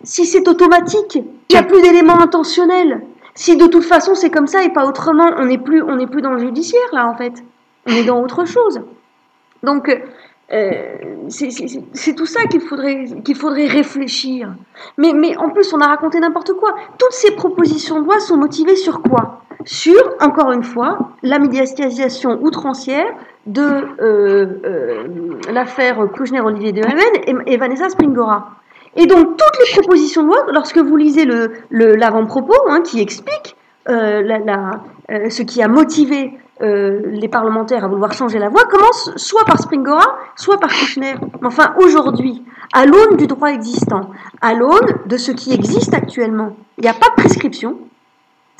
Si 0.02 0.24
c'est 0.24 0.48
automatique, 0.48 1.16
il 1.16 1.52
n'y 1.52 1.56
a 1.56 1.62
plus 1.62 1.82
d'éléments 1.82 2.20
intentionnels. 2.20 3.02
Si 3.34 3.56
de 3.56 3.66
toute 3.66 3.84
façon 3.84 4.14
c'est 4.14 4.30
comme 4.30 4.46
ça 4.46 4.64
et 4.64 4.70
pas 4.70 4.86
autrement, 4.86 5.30
on 5.38 5.46
n'est 5.46 5.58
plus, 5.58 5.82
plus 6.10 6.22
dans 6.22 6.32
le 6.32 6.38
judiciaire 6.38 6.88
là 6.92 7.06
en 7.06 7.14
fait. 7.14 7.42
On 7.86 7.92
est 7.92 8.04
dans 8.04 8.20
autre 8.22 8.44
chose. 8.44 8.80
Donc 9.62 9.88
euh, 10.52 10.96
c'est 11.28 12.14
tout 12.14 12.26
ça 12.26 12.44
qu'il 12.44 12.60
faudrait, 12.60 13.04
qu'il 13.24 13.36
faudrait 13.36 13.66
réfléchir. 13.66 14.52
Mais 14.98 15.36
en 15.36 15.50
plus, 15.50 15.72
on 15.72 15.80
a 15.80 15.86
raconté 15.86 16.18
n'importe 16.18 16.54
quoi. 16.54 16.74
Toutes 16.98 17.12
ces 17.12 17.32
propositions 17.32 18.00
de 18.00 18.04
loi 18.04 18.18
sont 18.20 18.36
motivées 18.36 18.76
sur 18.76 19.02
quoi? 19.02 19.39
Sur, 19.64 20.00
encore 20.20 20.52
une 20.52 20.62
fois, 20.62 21.10
la 21.22 21.38
médiatisation 21.38 22.38
outrancière 22.42 23.06
de 23.46 23.62
euh, 23.62 24.46
euh, 24.64 25.06
l'affaire 25.52 25.98
Kouchner-Olivier 26.12 26.72
de 26.72 26.82
Hamen 26.82 27.42
et, 27.46 27.56
Vanessa 27.56 27.88
Springora. 27.88 28.50
Et 28.96 29.06
donc, 29.06 29.36
toutes 29.36 29.58
les 29.66 29.80
propositions 29.80 30.22
de 30.22 30.28
loi, 30.28 30.46
lorsque 30.52 30.78
vous 30.78 30.96
lisez 30.96 31.26
l'avant-propos 31.70 32.56
hein, 32.68 32.80
qui 32.82 33.00
explique 33.00 33.56
euh, 33.88 34.22
ce 35.28 35.42
qui 35.42 35.62
a 35.62 35.68
motivé 35.68 36.38
les 36.62 37.28
parlementaires 37.28 37.84
à 37.84 37.88
vouloir 37.88 38.12
changer 38.12 38.38
la 38.38 38.50
voie, 38.50 38.64
commence 38.64 39.12
soit 39.16 39.46
par 39.46 39.58
Springora, 39.58 40.18
soit 40.36 40.58
par 40.58 40.68
Kouchner. 40.68 41.14
Enfin, 41.42 41.74
aujourd'hui, 41.78 42.44
à 42.74 42.84
l'aune 42.84 43.16
du 43.16 43.26
droit 43.26 43.48
existant, 43.48 44.10
à 44.42 44.52
l'aune 44.52 44.98
de 45.06 45.16
ce 45.16 45.32
qui 45.32 45.54
existe 45.54 45.94
actuellement, 45.94 46.56
il 46.76 46.82
n'y 46.82 46.90
a 46.90 46.92
pas 46.92 47.08
de 47.16 47.22
prescription, 47.22 47.78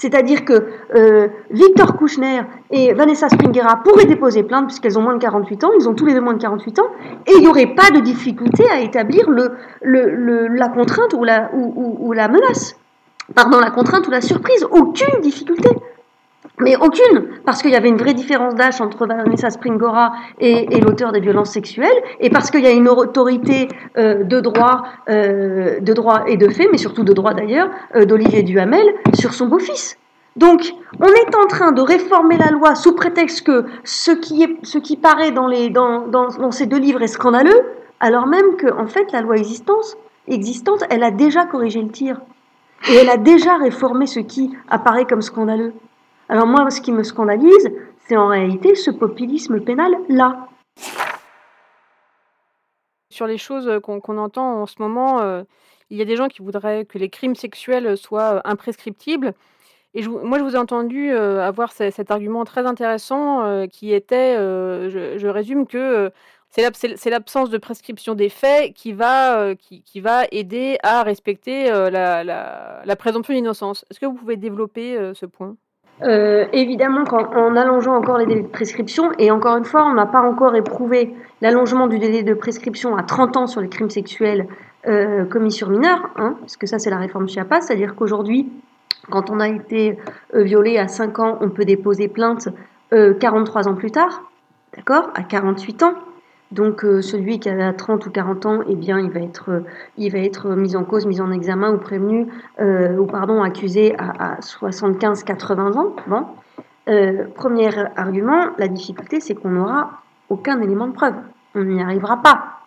c'est-à-dire 0.01 0.47
que 0.47 0.67
euh, 0.95 1.29
Victor 1.51 1.95
Kouchner 1.95 2.41
et 2.71 2.95
Vanessa 2.95 3.29
Springera 3.29 3.83
pourraient 3.85 4.07
déposer 4.07 4.43
plainte 4.43 4.69
puisqu'elles 4.69 4.99
ont 4.99 5.03
moins 5.03 5.13
de 5.13 5.19
48 5.19 5.65
ans, 5.65 5.73
ils 5.79 5.87
ont 5.91 5.95
tous 5.95 6.07
les 6.07 6.15
deux 6.15 6.23
moins 6.23 6.33
de 6.33 6.41
48 6.41 6.79
ans, 6.79 6.87
et 7.27 7.33
il 7.35 7.41
n'y 7.41 7.49
aurait 7.49 7.75
pas 7.75 7.91
de 7.91 8.01
difficulté 8.01 8.65
à 8.71 8.81
établir 8.81 9.29
la 9.83 10.69
contrainte 10.69 11.13
ou, 11.13 11.23
la 12.15 12.29
menace. 12.29 12.77
Pardon, 13.35 13.61
la 13.61 13.71
contrainte 13.71 14.09
ou 14.09 14.11
la 14.11 14.23
surprise, 14.23 14.67
aucune 14.71 15.21
difficulté. 15.21 15.69
Mais 16.61 16.77
aucune, 16.77 17.27
parce 17.45 17.63
qu'il 17.63 17.71
y 17.71 17.77
avait 17.77 17.89
une 17.89 17.97
vraie 17.97 18.13
différence 18.13 18.55
d'âge 18.55 18.81
entre 18.81 19.07
Vanessa 19.07 19.51
Springora 19.51 20.13
et, 20.39 20.67
l'auteur 20.81 21.13
des 21.13 21.21
violences 21.21 21.53
sexuelles, 21.53 21.89
et 22.21 22.29
parce 22.29 22.51
qu'il 22.51 22.63
y 22.63 22.67
a 22.67 22.71
une 22.71 22.89
autorité 22.89 23.69
euh, 23.97 24.25
de 24.25 24.41
droit, 24.41 24.83
euh, 25.09 25.81
de 25.81 25.93
droit 25.93 26.25
et 26.27 26.37
de 26.37 26.49
fait, 26.49 26.69
mais 26.71 26.79
surtout 26.79 27.03
de 27.03 27.13
droit 27.13 27.33
d'ailleurs, 27.33 27.71
euh, 27.97 28.05
d'Olivier 28.05 28.43
Duhamel 28.43 28.87
sur 29.15 29.33
son 29.33 29.47
beau-fils. 29.47 29.97
Donc, 30.37 30.73
on 31.01 31.09
est 31.09 31.35
en 31.35 31.47
train 31.49 31.73
de 31.73 31.81
réformer 31.81 32.37
la 32.37 32.51
loi 32.51 32.75
sous 32.75 32.95
prétexte 32.95 33.47
que 33.47 33.65
ce 33.83 34.13
qui, 34.13 34.97
paraît 34.97 35.33
dans, 35.33 36.51
ces 36.51 36.67
deux 36.67 36.79
livres 36.79 37.03
est 37.03 37.09
scandaleux, 37.09 37.61
alors 38.01 38.27
même 38.27 38.57
que, 38.57 38.73
en 38.73 38.87
fait, 38.87 39.11
la 39.13 39.23
loi 39.23 39.37
existante, 39.37 40.85
elle 40.91 41.03
a 41.03 41.11
déjà 41.11 41.47
corrigé 41.47 41.83
le 41.83 41.89
tir. 41.89 42.21
Et 42.89 42.95
elle 42.95 43.11
a 43.11 43.17
déjà 43.17 43.57
réformé 43.57 44.07
ce 44.07 44.21
qui 44.21 44.51
apparaît 44.69 45.05
comme 45.05 45.21
scandaleux. 45.21 45.73
Alors 46.31 46.47
moi, 46.47 46.71
ce 46.71 46.81
qui 46.81 46.93
me 46.93 47.03
scandalise, 47.03 47.73
c'est 48.07 48.17
en 48.17 48.29
réalité 48.29 48.77
ce 48.77 48.93
populisme 48.93 49.61
pénal-là. 49.61 50.47
Sur 53.11 53.27
les 53.27 53.37
choses 53.37 53.69
qu'on 53.83 54.17
entend 54.17 54.63
en 54.63 54.67
ce 54.67 54.77
moment, 54.79 55.21
euh, 55.23 55.43
il 55.91 55.99
y 55.99 56.03
a 56.03 56.05
des 56.05 56.15
gens 56.15 56.29
qui 56.29 56.43
voudraient 56.43 56.85
que 56.85 56.99
les 56.99 57.09
crimes 57.09 57.35
sexuels 57.35 57.97
soient 57.97 58.37
euh, 58.37 58.41
imprescriptibles. 58.45 59.35
Et 59.93 60.07
moi, 60.07 60.39
je 60.39 60.45
vous 60.45 60.55
ai 60.55 60.59
entendu 60.59 61.11
euh, 61.11 61.45
avoir 61.45 61.73
cet 61.73 62.13
argument 62.13 62.45
très 62.45 62.65
intéressant 62.65 63.67
qui 63.67 63.93
était, 63.93 64.37
je, 64.37 65.27
résume, 65.27 65.67
que 65.67 66.13
c'est 66.49 67.11
l'absence 67.11 67.51
de 67.51 67.59
prescription 67.59 68.15
des 68.15 68.29
faits 68.29 68.73
qui 68.73 68.93
va, 68.93 69.57
aider 70.31 70.79
à 70.85 71.03
respecter 71.03 71.71
la 71.71 72.97
présomption 72.97 73.35
d'innocence. 73.35 73.85
Est-ce 73.91 73.99
que 73.99 74.07
vous 74.07 74.15
pouvez 74.15 74.37
développer 74.37 74.97
ce 75.13 75.27
point? 75.27 75.57
Euh, 76.03 76.47
évidemment, 76.53 77.05
en 77.13 77.57
allongeant 77.57 77.95
encore 77.95 78.19
les 78.19 78.27
délais 78.27 78.43
de 78.43 78.49
prescription, 78.49 79.13
et 79.19 79.31
encore 79.31 79.57
une 79.57 79.65
fois, 79.65 79.85
on 79.85 79.95
n'a 79.95 80.07
pas 80.07 80.21
encore 80.21 80.57
éprouvé 80.57 81.15
l'allongement 81.43 81.87
du 81.87 81.99
délai 81.99 82.23
de 82.23 82.35
prescription 82.35 82.97
à 82.97 83.03
30 83.03 83.37
ans 83.37 83.47
sur 83.47 83.61
les 83.61 83.69
crimes 83.69 83.91
sexuels 83.91 84.47
euh, 84.89 85.25
commis 85.25 85.53
sur 85.53 85.69
mineur, 85.69 86.11
hein, 86.17 86.37
parce 86.41 86.57
que 86.57 86.67
ça 86.67 86.79
c'est 86.79 86.91
la 86.91 86.99
réforme 86.99 87.29
Chiapas, 87.29 87.63
c'est-à-dire 87.63 87.95
qu'aujourd'hui, 87.95 88.49
quand 89.11 89.31
on 89.31 89.41
a 89.41 89.49
été 89.49 89.99
euh, 90.35 90.43
violé 90.43 90.79
à 90.79 90.89
5 90.89 91.19
ans, 91.19 91.39
on 91.41 91.51
peut 91.51 91.65
déposer 91.65 92.09
plainte 92.09 92.49
43 92.93 93.69
ans 93.69 93.75
plus 93.77 93.93
tard, 93.93 94.25
d'accord, 94.77 95.11
à 95.15 95.23
48 95.23 95.85
ans. 95.85 95.95
Donc 96.53 96.81
celui 96.81 97.39
qui 97.39 97.49
a 97.49 97.73
30 97.73 98.07
ou 98.07 98.11
40 98.11 98.47
ans, 98.47 98.61
eh 98.69 98.75
bien, 98.75 98.99
il 98.99 99.11
va 99.11 99.21
être, 99.21 99.63
il 99.97 100.11
va 100.11 100.19
être 100.19 100.51
mis 100.51 100.75
en 100.75 100.85
cause, 100.85 101.07
mis 101.07 101.21
en 101.21 101.31
examen 101.31 101.73
ou 101.73 101.79
prévenu, 101.79 102.27
ou 102.61 103.07
pardon, 103.07 103.41
accusé 103.43 103.95
à, 103.99 104.33
à 104.33 104.41
75-80 104.41 105.79
ans. 105.79 105.95
Bon. 106.09 106.27
premier 107.35 107.71
argument, 107.97 108.49
la 108.59 108.67
difficulté, 108.67 109.21
c'est 109.21 109.37
qu'on 109.37 109.51
n'aura 109.51 110.03
aucun 110.29 110.61
élément 110.61 110.89
de 110.89 110.93
preuve. 110.93 111.15
On 111.55 111.63
n'y 111.63 111.81
arrivera 111.83 112.21
pas. 112.21 112.61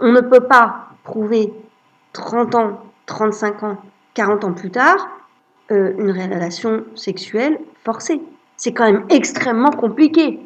On 0.00 0.12
ne 0.12 0.20
peut 0.20 0.46
pas 0.48 0.88
prouver 1.04 1.52
30 2.12 2.54
ans, 2.54 2.82
35 3.06 3.62
ans, 3.62 3.78
40 4.14 4.44
ans 4.44 4.52
plus 4.52 4.70
tard 4.70 5.08
euh, 5.70 5.92
une 5.98 6.10
relation 6.10 6.84
sexuelle 6.94 7.58
forcée. 7.84 8.20
C'est 8.56 8.72
quand 8.72 8.84
même 8.84 9.04
extrêmement 9.10 9.70
compliqué. 9.70 10.40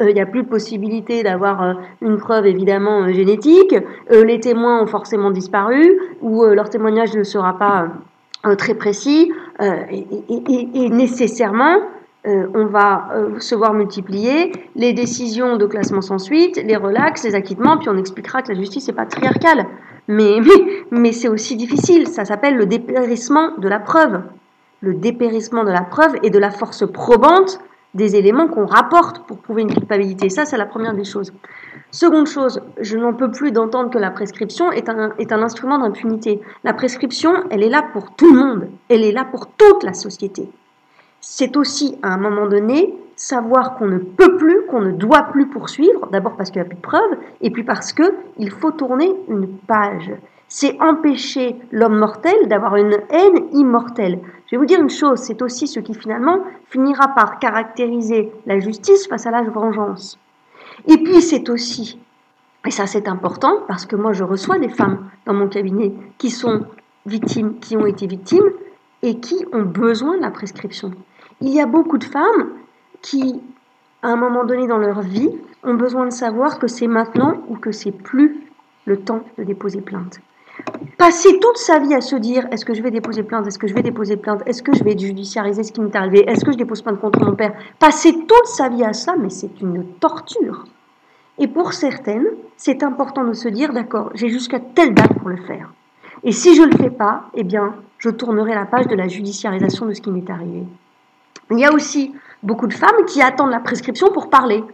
Il 0.00 0.06
euh, 0.06 0.12
n'y 0.12 0.20
a 0.20 0.26
plus 0.26 0.42
de 0.42 0.48
possibilité 0.48 1.22
d'avoir 1.22 1.62
euh, 1.62 1.74
une 2.02 2.18
preuve 2.18 2.46
évidemment 2.46 3.08
génétique. 3.12 3.74
les 4.10 4.40
témoins 4.40 4.82
ont 4.82 4.86
forcément 4.86 5.30
disparu 5.30 5.98
ou 6.20 6.44
leur 6.44 6.70
témoignage 6.70 7.14
ne 7.14 7.22
sera 7.22 7.58
pas 7.58 7.88
très 8.56 8.74
précis. 8.74 9.32
et, 9.60 10.90
nécessairement, 10.90 11.80
on 12.24 12.66
va 12.66 13.08
se 13.38 13.54
voir 13.54 13.74
multiplier 13.74 14.52
les 14.76 14.92
décisions 14.92 15.56
de 15.56 15.66
classement 15.66 16.00
sans 16.00 16.18
suite, 16.18 16.56
les 16.56 16.76
relax, 16.76 17.24
les 17.24 17.34
acquittements, 17.34 17.78
puis 17.78 17.88
on 17.88 17.96
expliquera 17.96 18.42
que 18.42 18.52
la 18.52 18.58
justice 18.58 18.88
est 18.88 18.92
patriarcale. 18.92 19.66
Mais, 20.08 20.38
mais, 20.90 21.12
c'est 21.12 21.28
aussi 21.28 21.56
difficile. 21.56 22.08
Ça 22.08 22.24
s'appelle 22.24 22.56
le 22.56 22.66
dépérissement 22.66 23.56
de 23.58 23.68
la 23.68 23.78
preuve. 23.78 24.22
Le 24.80 24.94
dépérissement 24.94 25.64
de 25.64 25.70
la 25.70 25.82
preuve 25.82 26.16
et 26.22 26.30
de 26.30 26.38
la 26.38 26.50
force 26.50 26.90
probante 26.90 27.60
des 27.94 28.16
éléments 28.16 28.48
qu'on 28.48 28.66
rapporte 28.66 29.26
pour 29.26 29.38
prouver 29.38 29.62
une 29.62 29.72
culpabilité. 29.72 30.28
Ça, 30.28 30.44
c'est 30.44 30.56
la 30.56 30.66
première 30.66 30.94
des 30.94 31.04
choses. 31.04 31.32
Seconde 31.90 32.26
chose, 32.26 32.60
je 32.80 32.98
n'en 32.98 33.14
peux 33.14 33.30
plus 33.30 33.50
d'entendre 33.50 33.90
que 33.90 33.98
la 33.98 34.10
prescription 34.10 34.70
est 34.70 34.88
un, 34.88 35.42
instrument 35.42 35.78
d'impunité. 35.78 36.40
La 36.64 36.74
prescription, 36.74 37.32
elle 37.50 37.62
est 37.62 37.70
là 37.70 37.82
pour 37.92 38.14
tout 38.14 38.30
le 38.32 38.38
monde. 38.38 38.68
Elle 38.90 39.04
est 39.04 39.12
là 39.12 39.24
pour 39.24 39.46
toute 39.46 39.82
la 39.84 39.94
société. 39.94 40.50
C'est 41.20 41.56
aussi, 41.56 41.98
à 42.02 42.12
un 42.12 42.18
moment 42.18 42.46
donné, 42.46 42.94
savoir 43.16 43.76
qu'on 43.76 43.86
ne 43.86 43.98
peut 43.98 44.36
plus, 44.36 44.66
qu'on 44.66 44.82
ne 44.82 44.92
doit 44.92 45.24
plus 45.24 45.48
poursuivre, 45.48 46.08
d'abord 46.12 46.36
parce 46.36 46.50
qu'il 46.50 46.60
n'y 46.60 46.66
a 46.66 46.68
plus 46.68 46.76
de 46.76 46.82
preuves, 46.82 47.18
et 47.40 47.50
puis 47.50 47.64
parce 47.64 47.92
qu'il 47.92 48.50
faut 48.50 48.70
tourner 48.70 49.10
une 49.28 49.48
page. 49.48 50.12
C'est 50.48 50.80
empêcher 50.80 51.56
l'homme 51.72 51.98
mortel 51.98 52.48
d'avoir 52.48 52.76
une 52.76 52.98
haine 53.10 53.48
immortelle. 53.52 54.20
Je 54.46 54.56
vais 54.56 54.56
vous 54.56 54.66
dire 54.66 54.80
une 54.80 54.88
chose, 54.88 55.20
c'est 55.20 55.42
aussi 55.42 55.66
ce 55.66 55.80
qui 55.80 55.94
finalement 55.94 56.38
finira 56.70 57.08
par 57.08 57.38
caractériser 57.38 58.32
la 58.46 58.58
justice 58.58 59.06
face 59.08 59.26
à 59.26 59.30
la 59.30 59.42
vengeance. 59.42 60.18
Et 60.86 60.96
puis 60.96 61.20
c'est 61.20 61.50
aussi, 61.50 61.98
et 62.66 62.70
ça 62.70 62.86
c'est 62.86 63.08
important, 63.08 63.62
parce 63.68 63.84
que 63.84 63.96
moi 63.96 64.12
je 64.12 64.24
reçois 64.24 64.58
des 64.58 64.70
femmes 64.70 65.10
dans 65.26 65.34
mon 65.34 65.48
cabinet 65.48 65.92
qui 66.16 66.30
sont 66.30 66.64
victimes, 67.04 67.58
qui 67.58 67.76
ont 67.76 67.86
été 67.86 68.06
victimes, 68.06 68.50
et 69.02 69.20
qui 69.20 69.44
ont 69.52 69.62
besoin 69.62 70.16
de 70.16 70.22
la 70.22 70.30
prescription. 70.30 70.92
Il 71.40 71.50
y 71.50 71.60
a 71.60 71.66
beaucoup 71.66 71.98
de 71.98 72.04
femmes 72.04 72.52
qui, 73.00 73.40
à 74.02 74.08
un 74.08 74.16
moment 74.16 74.44
donné 74.44 74.66
dans 74.66 74.78
leur 74.78 75.02
vie, 75.02 75.30
ont 75.62 75.74
besoin 75.74 76.06
de 76.06 76.12
savoir 76.12 76.58
que 76.58 76.66
c'est 76.66 76.86
maintenant 76.88 77.42
ou 77.48 77.56
que 77.56 77.70
c'est 77.70 77.92
plus 77.92 78.48
le 78.86 78.98
temps 78.98 79.22
de 79.36 79.44
déposer 79.44 79.80
plainte. 79.80 80.20
Passer 80.96 81.38
toute 81.40 81.56
sa 81.56 81.78
vie 81.78 81.94
à 81.94 82.00
se 82.00 82.16
dire 82.16 82.46
est-ce 82.50 82.64
que 82.64 82.74
je 82.74 82.82
vais 82.82 82.90
déposer 82.90 83.22
plainte, 83.22 83.46
est-ce 83.46 83.58
que 83.58 83.66
je 83.66 83.74
vais 83.74 83.82
déposer 83.82 84.16
plainte, 84.16 84.42
est-ce 84.46 84.62
que 84.62 84.74
je 84.74 84.84
vais 84.84 84.96
judiciariser 84.98 85.62
ce 85.62 85.72
qui 85.72 85.80
m'est 85.80 85.94
arrivé, 85.94 86.28
est-ce 86.28 86.44
que 86.44 86.52
je 86.52 86.56
dépose 86.56 86.82
plainte 86.82 87.00
contre 87.00 87.24
mon 87.24 87.34
père, 87.34 87.54
passer 87.78 88.12
toute 88.12 88.46
sa 88.46 88.68
vie 88.68 88.84
à 88.84 88.92
ça, 88.92 89.14
mais 89.16 89.30
c'est 89.30 89.60
une 89.60 89.84
torture. 90.00 90.64
Et 91.38 91.46
pour 91.46 91.72
certaines, 91.72 92.26
c'est 92.56 92.82
important 92.82 93.24
de 93.24 93.32
se 93.32 93.48
dire 93.48 93.72
d'accord, 93.72 94.10
j'ai 94.14 94.28
jusqu'à 94.28 94.58
telle 94.60 94.94
date 94.94 95.14
pour 95.14 95.28
le 95.28 95.36
faire. 95.36 95.72
Et 96.24 96.32
si 96.32 96.54
je 96.54 96.62
ne 96.62 96.68
le 96.68 96.76
fais 96.76 96.90
pas, 96.90 97.26
eh 97.34 97.44
bien, 97.44 97.74
je 97.98 98.10
tournerai 98.10 98.54
la 98.54 98.66
page 98.66 98.88
de 98.88 98.96
la 98.96 99.06
judiciarisation 99.06 99.86
de 99.86 99.92
ce 99.92 100.00
qui 100.00 100.10
m'est 100.10 100.28
arrivé. 100.28 100.64
Il 101.50 101.58
y 101.58 101.64
a 101.64 101.72
aussi 101.72 102.12
beaucoup 102.42 102.66
de 102.66 102.74
femmes 102.74 103.04
qui 103.06 103.22
attendent 103.22 103.50
la 103.50 103.60
prescription 103.60 104.10
pour 104.12 104.28
parler. 104.28 104.64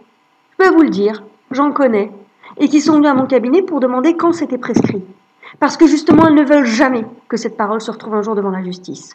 Je 0.53 0.65
peux 0.65 0.75
vous 0.75 0.83
le 0.83 0.91
dire, 0.91 1.23
j'en 1.51 1.73
connais. 1.73 2.11
Et 2.57 2.69
qui 2.69 2.81
sont 2.81 2.95
venues 2.95 3.09
à 3.09 3.15
mon 3.15 3.27
cabinet 3.27 3.63
pour 3.63 3.81
demander 3.81 4.17
quand 4.17 4.33
c'était 4.33 4.59
prescrit. 4.59 5.03
Parce 5.61 5.77
que 5.77 5.87
justement, 5.87 6.27
elles 6.27 6.35
ne 6.35 6.45
veulent 6.45 6.67
jamais 6.67 7.05
que 7.29 7.37
cette 7.37 7.57
parole 7.57 7.81
se 7.81 7.91
retrouve 7.91 8.15
un 8.15 8.23
jour 8.23 8.35
devant 8.35 8.51
la 8.51 8.63
justice. 8.63 9.15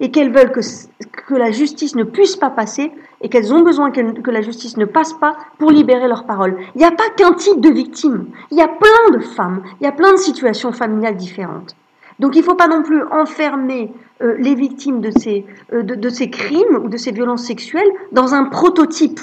Et 0.00 0.10
qu'elles 0.10 0.32
veulent 0.32 0.52
que, 0.52 1.34
la 1.34 1.50
justice 1.50 1.94
ne 1.94 2.04
puisse 2.04 2.36
pas 2.36 2.50
passer 2.50 2.92
et 3.20 3.28
qu'elles 3.28 3.52
ont 3.54 3.62
besoin 3.62 3.90
que, 3.90 4.30
la 4.30 4.42
justice 4.42 4.76
ne 4.76 4.84
passe 4.84 5.12
pas 5.12 5.36
pour 5.58 5.70
libérer 5.70 6.08
leur 6.08 6.24
parole. 6.24 6.56
Il 6.74 6.78
n'y 6.78 6.84
a 6.84 6.90
pas 6.90 7.08
qu'un 7.16 7.32
type 7.32 7.60
de 7.60 7.70
victime. 7.70 8.26
Il 8.50 8.58
y 8.58 8.62
a 8.62 8.68
plein 8.68 9.16
de 9.16 9.20
femmes. 9.20 9.62
Il 9.80 9.84
y 9.84 9.86
a 9.86 9.92
plein 9.92 10.12
de 10.12 10.18
situations 10.18 10.72
familiales 10.72 11.16
différentes. 11.16 11.76
Donc 12.18 12.36
il 12.36 12.40
ne 12.40 12.44
faut 12.44 12.54
pas 12.54 12.68
non 12.68 12.82
plus 12.82 13.02
enfermer 13.10 13.92
euh, 14.22 14.36
les 14.38 14.54
victimes 14.54 15.00
de 15.00 15.10
ces, 15.10 15.44
euh, 15.72 15.82
de, 15.82 16.08
ces 16.08 16.30
crimes 16.30 16.76
ou 16.84 16.88
de 16.88 16.96
ces 16.96 17.10
violences 17.10 17.44
sexuelles 17.44 17.90
dans 18.12 18.34
un 18.34 18.44
prototype. 18.44 19.20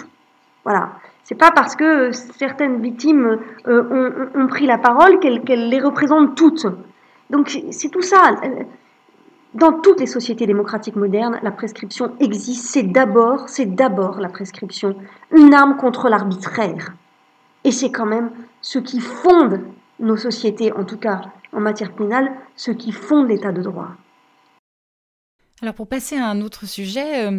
Voilà. 0.66 0.92
C'est 1.30 1.36
pas 1.36 1.52
parce 1.52 1.76
que 1.76 2.12
certaines 2.12 2.82
victimes 2.82 3.38
euh, 3.68 4.32
ont, 4.34 4.48
pris 4.48 4.66
la 4.66 4.80
parole 4.80 5.20
qu'elles 5.20 5.70
les 5.70 5.80
représentent 5.80 6.36
toutes. 6.36 6.66
Donc 7.30 7.56
c'est 7.70 7.90
tout 7.90 8.02
ça. 8.02 8.36
Dans 9.54 9.74
toutes 9.74 10.00
les 10.00 10.08
sociétés 10.08 10.48
démocratiques 10.48 10.96
modernes, 10.96 11.40
la 11.44 11.52
prescription 11.52 12.16
existe. 12.20 12.66
C'est 12.72 12.82
d'abord, 12.82 13.48
c'est 13.48 13.68
d'abord 13.68 14.20
la 14.20 14.30
prescription, 14.30 14.96
une 15.32 15.54
arme 15.54 15.78
contre 15.78 16.10
l'arbitraire. 16.10 16.94
Et 17.64 17.72
c'est 17.72 17.92
quand 17.92 18.08
même 18.08 18.32
ce 18.62 18.80
qui 18.80 19.00
fonde 19.00 19.62
nos 20.00 20.18
sociétés, 20.18 20.74
en 20.74 20.84
tout 20.84 20.98
cas 20.98 21.22
en 21.54 21.60
matière 21.60 21.92
pénale, 21.92 22.32
ce 22.56 22.72
qui 22.72 22.92
fonde 22.92 23.30
l'état 23.30 23.52
de 23.52 23.62
droit. 23.62 23.90
Alors 25.62 25.76
pour 25.76 25.88
passer 25.88 26.18
à 26.18 26.28
un 26.28 26.42
autre 26.42 26.66
sujet, 26.66 27.30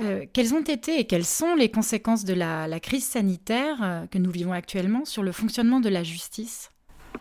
euh, 0.00 0.04
euh, 0.04 0.24
quelles 0.32 0.54
ont 0.54 0.62
été 0.62 0.98
et 0.98 1.04
quelles 1.04 1.24
sont 1.24 1.54
les 1.54 1.70
conséquences 1.70 2.24
de 2.24 2.34
la, 2.34 2.80
crise 2.80 3.04
sanitaire 3.04 3.76
euh, 3.82 4.06
que 4.10 4.18
nous 4.18 4.30
vivons 4.30 4.52
actuellement 4.52 5.04
sur 5.04 5.22
le 5.22 5.32
fonctionnement 5.32 5.80
de 5.80 5.88
la 5.88 6.02
justice? 6.02 6.70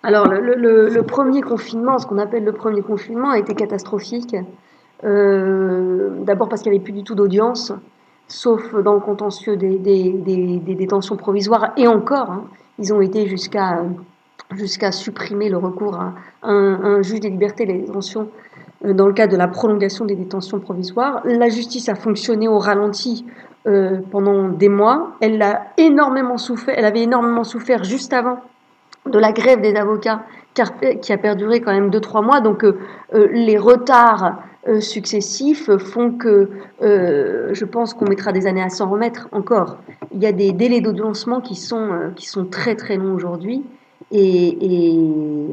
Alors 0.04 0.28
le, 0.28 1.02
premier 1.02 1.42
confinement, 1.42 1.98
ce 1.98 2.06
qu'on 2.06 2.20
appelle 2.20 2.44
le 2.44 2.54
premier 2.54 2.82
confinement, 2.82 3.32
a 3.32 3.40
été 3.40 3.56
catastrophique. 3.56 4.36
D'abord 5.04 6.50
parce 6.50 6.62
qu'il 6.62 6.72
n'y 6.72 6.78
avait 6.78 6.84
plus 6.84 6.94
du 6.94 7.04
tout 7.04 7.16
d'audience, 7.16 7.72
sauf 8.28 8.76
dans 8.76 8.94
le 8.94 9.00
contentieux 9.00 9.58
des, 9.58 9.78
détentions 10.76 11.18
provisoires, 11.18 11.74
et 11.76 11.88
encore, 11.88 12.32
hein, 12.32 12.44
ils 12.78 12.94
ont 12.94 13.02
été 13.02 13.28
jusqu'à 13.28 14.92
supprimer 14.92 15.50
le 15.50 15.58
recours 15.58 15.96
à 15.96 16.14
un, 16.44 16.80
un 16.84 17.02
juge 17.02 17.22
des 17.22 17.30
libertés 17.30 17.64
et 17.64 17.68
des 17.68 17.80
détentions 17.80 18.22
euh, 18.24 18.49
dans 18.84 19.08
le 19.08 19.14
cadre 19.14 19.34
de 19.34 19.38
la 19.38 19.48
prolongation 19.48 20.06
des 20.06 20.16
détentions 20.16 20.60
provisoires. 20.60 21.22
La 21.26 21.50
justice 21.50 21.90
a 21.90 21.96
fonctionné 21.96 22.48
au 22.48 22.60
ralenti 22.60 23.26
euh, 23.68 24.00
pendant 24.12 24.48
des 24.50 24.70
mois. 24.70 25.16
Elle, 25.20 25.42
a 25.42 25.68
énormément 25.78 26.38
souffert, 26.38 26.76
elle 26.78 26.86
avait 26.86 27.04
énormément 27.04 27.44
souffert 27.44 27.84
juste 27.84 28.14
avant 28.14 28.40
de 29.06 29.20
la 29.20 29.32
grève 29.32 29.62
des 29.62 29.76
avocats 29.76 30.24
qui 31.02 31.14
a 31.14 31.18
perduré 31.18 31.62
quand 31.62 31.72
même 31.72 31.90
2-3 31.90 32.24
mois. 32.24 32.42
Donc 32.42 32.64
euh, 32.64 32.78
les 33.12 33.58
retards 33.58 34.38
successifs 34.82 35.76
font 35.78 36.12
que 36.12 36.50
je 36.82 37.66
pense 37.66 37.94
qu'on 37.94 38.06
mettra 38.06 38.34
des 38.34 38.46
années 38.46 38.62
à 38.62 38.70
s'en 38.70 38.90
remettre 38.90 39.30
encore. 39.32 39.78
Il 40.14 40.22
y 40.22 40.26
a 40.26 40.34
des 40.34 40.52
délais 40.52 40.82
d'audiencement 40.82 41.40
qui, 41.40 41.56
sont 41.56 41.90
qui 42.16 42.28
sont 42.28 42.46
très 42.46 42.76
très 42.76 42.98
longs 42.98 43.14
aujourd'hui. 43.14 43.64
Et, 44.12 44.92
et, 44.92 45.00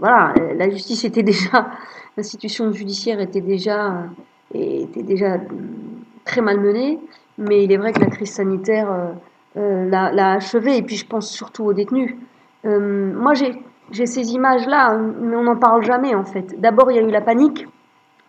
voilà, 0.00 0.34
la 0.56 0.68
justice 0.70 1.04
était 1.04 1.22
déjà 1.24 1.68
l'institution 2.16 2.72
judiciaire 2.72 3.20
était 3.20 3.40
déjà, 3.40 4.04
était 4.54 5.02
déjà 5.02 5.38
très 6.24 6.40
malmenée, 6.40 6.98
mais 7.38 7.64
il 7.64 7.72
est 7.72 7.76
vrai 7.76 7.92
que 7.92 8.00
la 8.00 8.06
crise 8.06 8.32
sanitaire 8.32 8.90
euh, 8.90 9.12
euh, 9.58 9.88
l'a 9.88 10.32
achevé, 10.32 10.76
et 10.78 10.82
puis 10.82 10.96
je 10.96 11.06
pense 11.06 11.30
surtout 11.30 11.64
aux 11.64 11.72
détenus. 11.72 12.14
Euh, 12.64 13.12
moi, 13.14 13.34
j'ai 13.34 14.06
ces 14.06 14.32
images-là, 14.32 14.98
mais 15.20 15.36
on 15.36 15.44
n'en 15.44 15.56
parle 15.56 15.84
jamais 15.84 16.14
en 16.14 16.24
fait. 16.24 16.58
D'abord, 16.60 16.90
il 16.90 16.96
y 16.96 16.98
a 16.98 17.02
eu 17.02 17.10
la 17.10 17.20
panique, 17.20 17.66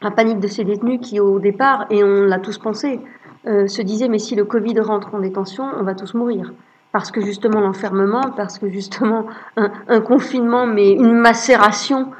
la 0.01 0.11
panique 0.11 0.39
de 0.39 0.47
ces 0.47 0.63
détenus 0.63 0.99
qui, 1.01 1.19
au 1.19 1.39
départ, 1.39 1.88
et 1.89 2.03
on 2.03 2.23
l'a 2.23 2.39
tous 2.39 2.57
pensé, 2.57 2.99
se 3.45 3.81
disaient 3.81 4.09
mais 4.09 4.19
si 4.19 4.35
le 4.35 4.43
Covid 4.43 4.79
rentre 4.81 5.15
en 5.15 5.19
détention, 5.19 5.63
on 5.79 5.83
va 5.83 5.95
tous 5.95 6.13
mourir 6.13 6.51
parce 6.91 7.11
que 7.11 7.21
justement 7.21 7.59
l'enfermement, 7.59 8.31
parce 8.35 8.57
que 8.57 8.69
justement 8.69 9.25
un, 9.55 9.71
un, 9.88 10.01
confinement, 10.01 10.65
mais 10.65 10.91
une 10.91 11.13
macération 11.13 12.11
euh, 12.11 12.13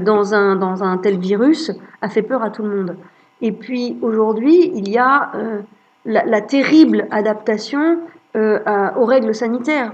dans, 0.00 0.34
un, 0.34 0.56
dans 0.56 0.82
un 0.82 0.96
tel 0.98 1.18
virus 1.18 1.70
a 2.00 2.08
fait 2.08 2.22
peur 2.22 2.42
à 2.42 2.50
tout 2.50 2.62
le 2.62 2.76
monde. 2.76 2.96
Et 3.40 3.52
puis 3.52 3.98
aujourd'hui, 4.00 4.70
il 4.74 4.88
y 4.88 4.98
a 4.98 5.32
euh, 5.34 5.60
la, 6.04 6.40
terrible 6.40 7.06
adaptation 7.10 7.98
euh, 8.36 8.58
aux 8.96 9.04
règles 9.04 9.34
sanitaires. 9.34 9.92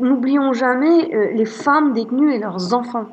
N'oublions 0.00 0.52
jamais 0.52 1.32
les 1.34 1.46
femmes 1.46 1.92
détenues 1.92 2.34
et 2.34 2.38
leurs 2.38 2.74
enfants. 2.74 3.06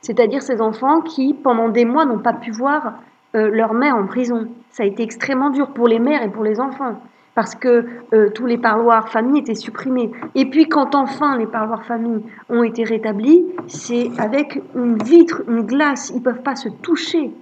c'est-à-dire 0.00 0.42
ces 0.42 0.60
enfants 0.60 1.02
qui, 1.02 1.34
pendant 1.34 1.68
des 1.68 1.84
mois, 1.84 2.06
n'ont 2.06 2.18
pas 2.18 2.32
pu 2.32 2.50
voir 2.50 2.94
euh, 3.34 3.48
leur 3.48 3.72
mère 3.72 3.96
en 3.96 4.06
prison. 4.06 4.46
Ça 4.70 4.82
a 4.82 4.86
été 4.86 5.02
extrêmement 5.02 5.48
dur 5.48 5.68
pour 5.68 5.88
les 5.88 5.98
mères 5.98 6.22
et 6.22 6.28
pour 6.28 6.44
les 6.44 6.60
enfants, 6.60 7.00
parce 7.34 7.54
que 7.54 7.86
euh, 8.12 8.30
tous 8.30 8.46
les 8.46 8.58
parloirs 8.58 9.08
familles 9.08 9.40
étaient 9.40 9.54
supprimés. 9.54 10.10
Et 10.34 10.46
puis 10.46 10.68
quand 10.68 10.94
enfin 10.94 11.36
les 11.38 11.46
parloirs 11.46 11.84
familles 11.84 12.22
ont 12.50 12.62
été 12.62 12.84
rétablis, 12.84 13.44
c'est 13.66 14.10
avec 14.18 14.62
une 14.74 15.02
vitre, 15.02 15.42
une 15.48 15.62
glace, 15.62 16.10
ils 16.10 16.18
ne 16.18 16.22
peuvent 16.22 16.42
pas 16.42 16.56
se 16.56 16.68
toucher, 16.68 17.32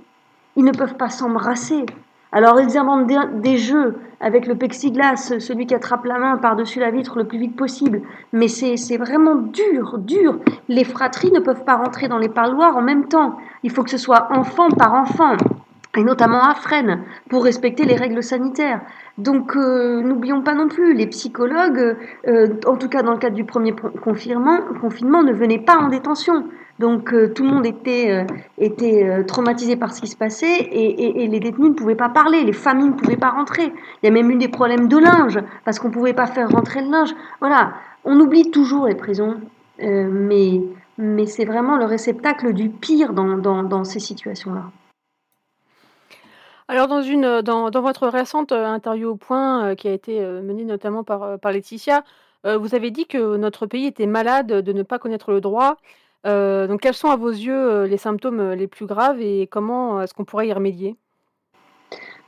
ils 0.56 0.64
ne 0.64 0.72
peuvent 0.72 0.96
pas 0.96 1.08
s'embrasser. 1.08 1.86
Alors 2.32 2.60
ils 2.60 2.78
inventent 2.78 3.08
des, 3.42 3.56
jeux 3.56 3.98
avec 4.20 4.46
le 4.46 4.54
plexiglas, 4.54 5.34
celui 5.40 5.66
qui 5.66 5.74
attrape 5.74 6.04
la 6.04 6.18
main 6.18 6.36
par-dessus 6.36 6.78
la 6.78 6.92
vitre 6.92 7.18
le 7.18 7.24
plus 7.24 7.38
vite 7.38 7.56
possible. 7.56 8.02
Mais 8.32 8.46
c'est 8.46 8.96
vraiment 8.96 9.34
dur, 9.34 9.98
dur. 9.98 10.38
Les 10.68 10.84
fratries 10.84 11.32
ne 11.32 11.40
peuvent 11.40 11.64
pas 11.64 11.76
rentrer 11.76 12.06
dans 12.06 12.18
les 12.18 12.28
parloirs 12.28 12.76
en 12.76 12.82
même 12.82 13.08
temps. 13.08 13.36
Il 13.64 13.72
faut 13.72 13.82
que 13.82 13.90
ce 13.90 13.98
soit 13.98 14.28
enfant 14.30 14.68
par 14.70 14.94
enfant 14.94 15.36
et 15.96 16.04
notamment 16.04 16.42
à 16.42 16.54
Fresnes, 16.54 17.02
pour 17.28 17.44
respecter 17.44 17.84
les 17.84 17.96
règles 17.96 18.22
sanitaires. 18.22 18.80
Donc 19.20 19.54
euh, 19.54 20.00
n'oublions 20.00 20.40
pas 20.40 20.54
non 20.54 20.66
plus, 20.68 20.94
les 20.94 21.06
psychologues, 21.06 21.94
euh, 22.26 22.48
en 22.66 22.76
tout 22.76 22.88
cas 22.88 23.02
dans 23.02 23.12
le 23.12 23.18
cadre 23.18 23.36
du 23.36 23.44
premier 23.44 23.72
confinement, 23.72 24.60
confinement 24.80 25.22
ne 25.22 25.34
venaient 25.34 25.58
pas 25.58 25.76
en 25.76 25.88
détention. 25.88 26.46
Donc 26.78 27.12
euh, 27.12 27.30
tout 27.34 27.42
le 27.42 27.50
monde 27.50 27.66
était, 27.66 28.26
était 28.56 29.22
traumatisé 29.26 29.76
par 29.76 29.92
ce 29.92 30.00
qui 30.00 30.06
se 30.06 30.16
passait 30.16 30.56
et, 30.56 31.22
et, 31.22 31.28
les 31.28 31.38
détenus 31.38 31.68
ne 31.68 31.74
pouvaient 31.74 31.96
pas 31.96 32.08
parler, 32.08 32.44
les 32.44 32.54
familles 32.54 32.88
ne 32.88 32.94
pouvaient 32.94 33.18
pas 33.18 33.28
rentrer. 33.28 33.74
Il 34.02 34.06
y 34.06 34.08
a 34.08 34.10
même 34.10 34.30
eu 34.30 34.36
des 34.36 34.48
problèmes 34.48 34.88
de 34.88 34.96
linge 34.96 35.38
parce 35.66 35.78
qu'on 35.78 35.88
ne 35.88 35.92
pouvait 35.92 36.14
pas 36.14 36.26
faire 36.26 36.48
rentrer 36.48 36.80
le 36.80 36.90
linge. 36.90 37.14
Voilà, 37.40 37.74
on 38.04 38.18
oublie 38.20 38.50
toujours 38.50 38.86
les 38.86 38.94
prisons, 38.94 39.36
mais, 39.78 40.62
mais 40.96 41.26
c'est 41.26 41.44
vraiment 41.44 41.76
le 41.76 41.84
réceptacle 41.84 42.54
du 42.54 42.70
pire 42.70 43.12
dans, 43.12 43.36
dans, 43.36 43.62
dans 43.62 43.84
ces 43.84 44.00
situations-là. 44.00 44.70
Alors 46.70 46.86
dans 46.86 47.02
une, 47.02 47.24
euh, 47.24 47.42
dans 47.42 47.68
dans 47.70 47.82
votre 47.82 48.06
récente, 48.06 48.52
euh, 48.52 48.64
interview 48.64 49.08
au 49.10 49.16
Point, 49.16 49.64
euh, 49.64 49.74
qui 49.74 49.88
a 49.88 49.92
été, 49.92 50.20
menée 50.20 50.64
notamment 50.64 51.02
par, 51.02 51.36
par 51.40 51.50
Laetitia, 51.50 52.04
vous 52.44 52.74
avez 52.74 52.90
dit 52.90 53.06
que 53.06 53.36
notre 53.36 53.66
pays 53.66 53.86
était 53.86 54.06
malade 54.06 54.46
de 54.46 54.72
ne 54.72 54.82
pas 54.82 54.98
connaître 54.98 55.30
le 55.30 55.40
droit. 55.42 55.76
donc 56.24 56.80
quels 56.80 56.94
sont 56.94 57.10
à 57.10 57.16
vos 57.16 57.28
yeux, 57.28 57.84
les 57.84 57.98
symptômes, 57.98 58.52
les 58.52 58.66
plus 58.66 58.86
graves 58.86 59.20
et 59.20 59.46
comment 59.46 60.00
est-ce 60.00 60.14
qu'on 60.14 60.24
pourrait 60.24 60.48
y 60.48 60.52
remédier? 60.52 60.96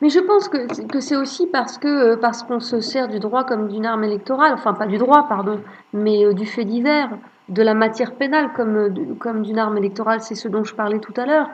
Mais 0.03 0.11
je 0.11 0.18
pense 0.18 0.49
que 0.49 0.86
que 0.86 1.01
c'est 1.01 1.16
aussi 1.16 1.47
parce 1.47 1.78
que, 1.78 2.16
parce 2.16 2.43
qu'on 2.43 2.61
se 2.61 2.80
sert 2.80 3.09
du 3.09 3.20
droit 3.20 3.45
comme 3.45 3.68
d'une 3.68 3.86
arme 3.86 4.05
électorale, 4.05 4.53
enfin 4.53 4.74
pas 4.74 4.86
du 4.86 4.99
droit 4.99 5.26
pardon, 5.28 5.61
mais, 5.95 6.34
du 6.34 6.45
fait 6.45 6.66
divers, 6.66 7.11
de 7.49 7.62
la 7.62 7.74
matière 7.74 8.14
pénale 8.16 8.53
comme, 8.55 9.16
comme 9.18 9.43
d'une 9.43 9.59
arme 9.59 9.78
électorale, 9.78 10.20
c'est 10.20 10.34
ce 10.34 10.49
dont 10.49 10.64
je 10.64 10.74
parlais 10.74 10.99
tout 10.99 11.14
à 11.16 11.24
l'heure. 11.24 11.49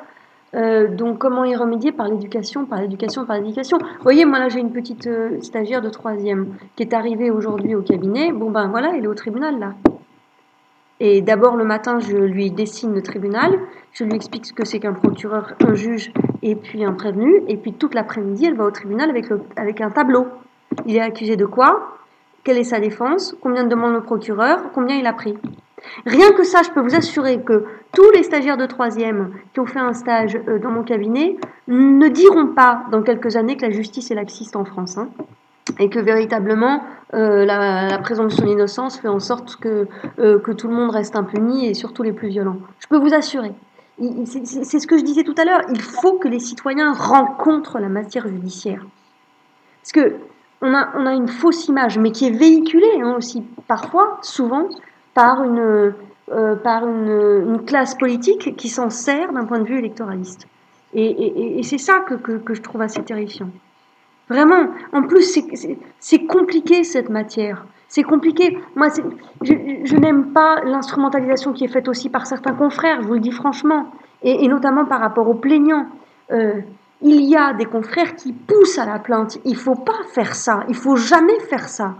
Euh, 0.54 0.88
donc 0.88 1.18
comment 1.18 1.44
y 1.44 1.54
remédier 1.54 1.92
par 1.92 2.08
l'éducation, 2.08 2.64
par 2.64 2.80
l'éducation, 2.80 3.26
par 3.26 3.36
l'éducation? 3.36 3.78
Voyez, 4.02 4.24
moi 4.24 4.38
là 4.38 4.48
j'ai 4.48 4.60
une 4.60 4.72
petite 4.72 5.06
euh, 5.06 5.40
stagiaire 5.42 5.82
de 5.82 5.90
troisième 5.90 6.54
qui 6.74 6.82
est 6.82 6.94
arrivée 6.94 7.30
aujourd'hui 7.30 7.74
au 7.74 7.82
cabinet. 7.82 8.32
Bon 8.32 8.50
ben 8.50 8.68
voilà, 8.68 8.92
elle 8.94 9.04
est 9.04 9.08
au 9.08 9.14
tribunal 9.14 9.58
là. 9.58 9.74
Et 11.00 11.20
d'abord 11.20 11.54
le 11.56 11.64
matin, 11.64 12.00
je 12.00 12.16
lui 12.16 12.50
dessine 12.50 12.92
le 12.92 13.02
tribunal, 13.02 13.56
je 13.92 14.04
lui 14.04 14.14
explique 14.14 14.46
ce 14.46 14.52
que 14.52 14.64
c'est 14.64 14.80
qu'un 14.80 14.94
procureur, 14.94 15.52
un 15.64 15.74
juge 15.74 16.12
et 16.42 16.56
puis 16.56 16.84
un 16.84 16.92
prévenu. 16.92 17.42
Et 17.46 17.56
puis 17.56 17.72
toute 17.72 17.94
l'après-midi, 17.94 18.46
elle 18.46 18.56
va 18.56 18.64
au 18.64 18.70
tribunal 18.70 19.10
avec, 19.10 19.26
avec 19.56 19.80
un 19.80 19.90
tableau. 19.90 20.26
Il 20.86 20.96
est 20.96 21.00
accusé 21.00 21.36
de 21.36 21.46
quoi? 21.46 21.98
Quelle 22.42 22.58
est 22.58 22.64
sa 22.64 22.80
défense? 22.80 23.36
Combien 23.40 23.64
demande 23.64 23.92
le 23.92 24.00
procureur? 24.00 24.72
Combien 24.72 24.96
il 24.96 25.06
a 25.06 25.12
pris? 25.12 25.36
Rien 26.06 26.32
que 26.32 26.44
ça, 26.44 26.62
je 26.62 26.70
peux 26.70 26.80
vous 26.80 26.94
assurer 26.94 27.40
que 27.42 27.64
tous 27.92 28.10
les 28.12 28.22
stagiaires 28.22 28.56
de 28.56 28.66
troisième 28.66 29.32
qui 29.52 29.60
ont 29.60 29.66
fait 29.66 29.78
un 29.78 29.92
stage 29.92 30.38
euh, 30.48 30.58
dans 30.58 30.70
mon 30.70 30.82
cabinet 30.82 31.36
ne 31.68 32.08
diront 32.08 32.48
pas 32.48 32.84
dans 32.90 33.02
quelques 33.02 33.36
années 33.36 33.56
que 33.56 33.66
la 33.66 33.70
justice 33.70 34.10
est 34.10 34.14
laxiste 34.14 34.56
en 34.56 34.64
France. 34.64 34.98
Hein, 34.98 35.08
et 35.78 35.90
que 35.90 35.98
véritablement 35.98 36.82
euh, 37.14 37.44
la, 37.44 37.98
présomption 37.98 38.44
d'innocence 38.44 38.98
fait 38.98 39.08
en 39.08 39.20
sorte 39.20 39.56
que, 39.56 39.86
euh, 40.18 40.38
que 40.38 40.52
tout 40.52 40.68
le 40.68 40.74
monde 40.74 40.90
reste 40.90 41.16
impuni 41.16 41.66
et 41.66 41.74
surtout 41.74 42.02
les 42.02 42.12
plus 42.12 42.28
violents. 42.28 42.58
Je 42.78 42.86
peux 42.88 42.98
vous 42.98 43.14
assurer. 43.14 43.52
C'est 44.24 44.78
ce 44.78 44.86
que 44.86 44.96
je 44.96 45.02
disais 45.02 45.24
tout 45.24 45.34
à 45.36 45.44
l'heure. 45.44 45.62
Il 45.70 45.80
faut 45.80 46.14
que 46.14 46.28
les 46.28 46.38
citoyens 46.38 46.92
rencontrent 46.92 47.80
la 47.80 47.88
matière 47.88 48.28
judiciaire. 48.28 48.86
Parce 49.82 49.92
que 49.92 50.16
on 50.60 50.72
a, 50.74 50.90
on 50.96 51.06
a 51.06 51.14
une 51.14 51.28
fausse 51.28 51.66
image, 51.68 51.98
mais 51.98 52.12
qui 52.12 52.26
est 52.26 52.36
véhiculée 52.36 53.00
hein, 53.00 53.14
aussi 53.16 53.44
parfois, 53.66 54.18
souvent, 54.22 54.68
par 55.14 55.42
une, 55.42 55.94
euh, 56.32 56.54
par 56.56 56.86
une, 56.86 57.62
classe 57.66 57.94
politique 57.94 58.56
qui 58.56 58.68
s'en 58.68 58.90
sert 58.90 59.32
d'un 59.32 59.44
point 59.44 59.58
de 59.58 59.64
vue 59.64 59.78
électoraliste. 59.78 60.46
Et, 60.94 61.60
c'est 61.64 61.78
ça 61.78 62.00
que, 62.00 62.14
que, 62.14 62.54
je 62.54 62.62
trouve 62.62 62.80
assez 62.80 63.02
terrifiant. 63.02 63.50
Vraiment, 64.30 64.68
en 64.92 65.02
plus, 65.02 65.38
c'est 66.00 66.26
compliqué 66.26 66.84
cette 66.84 67.10
matière. 67.10 67.66
C'est 67.88 68.02
compliqué. 68.02 68.56
Moi, 68.74 68.88
je, 69.42 69.52
je 69.84 69.96
n'aime 69.96 70.32
pas 70.32 70.62
l'instrumentalisation 70.64 71.52
qui 71.52 71.64
est 71.64 71.68
faite 71.68 71.88
aussi 71.88 72.08
par 72.08 72.26
certains 72.26 72.54
confrères, 72.54 73.02
je 73.02 73.06
vous 73.06 73.14
le 73.14 73.20
dis 73.20 73.32
franchement, 73.32 73.90
et, 74.22 74.48
notamment 74.48 74.84
par 74.84 75.00
rapport 75.00 75.28
aux 75.28 75.34
plaignants. 75.34 75.86
Euh, 76.30 76.60
il 77.00 77.22
y 77.22 77.36
a 77.36 77.54
des 77.54 77.64
confrères 77.64 78.16
qui 78.16 78.32
poussent 78.32 78.78
à 78.78 78.84
la 78.84 78.98
plainte. 78.98 79.38
Il 79.44 79.56
faut 79.56 79.76
pas 79.76 80.00
faire 80.12 80.34
ça. 80.34 80.64
Il 80.68 80.74
faut 80.74 80.96
jamais 80.96 81.38
faire 81.48 81.68
ça. 81.68 81.94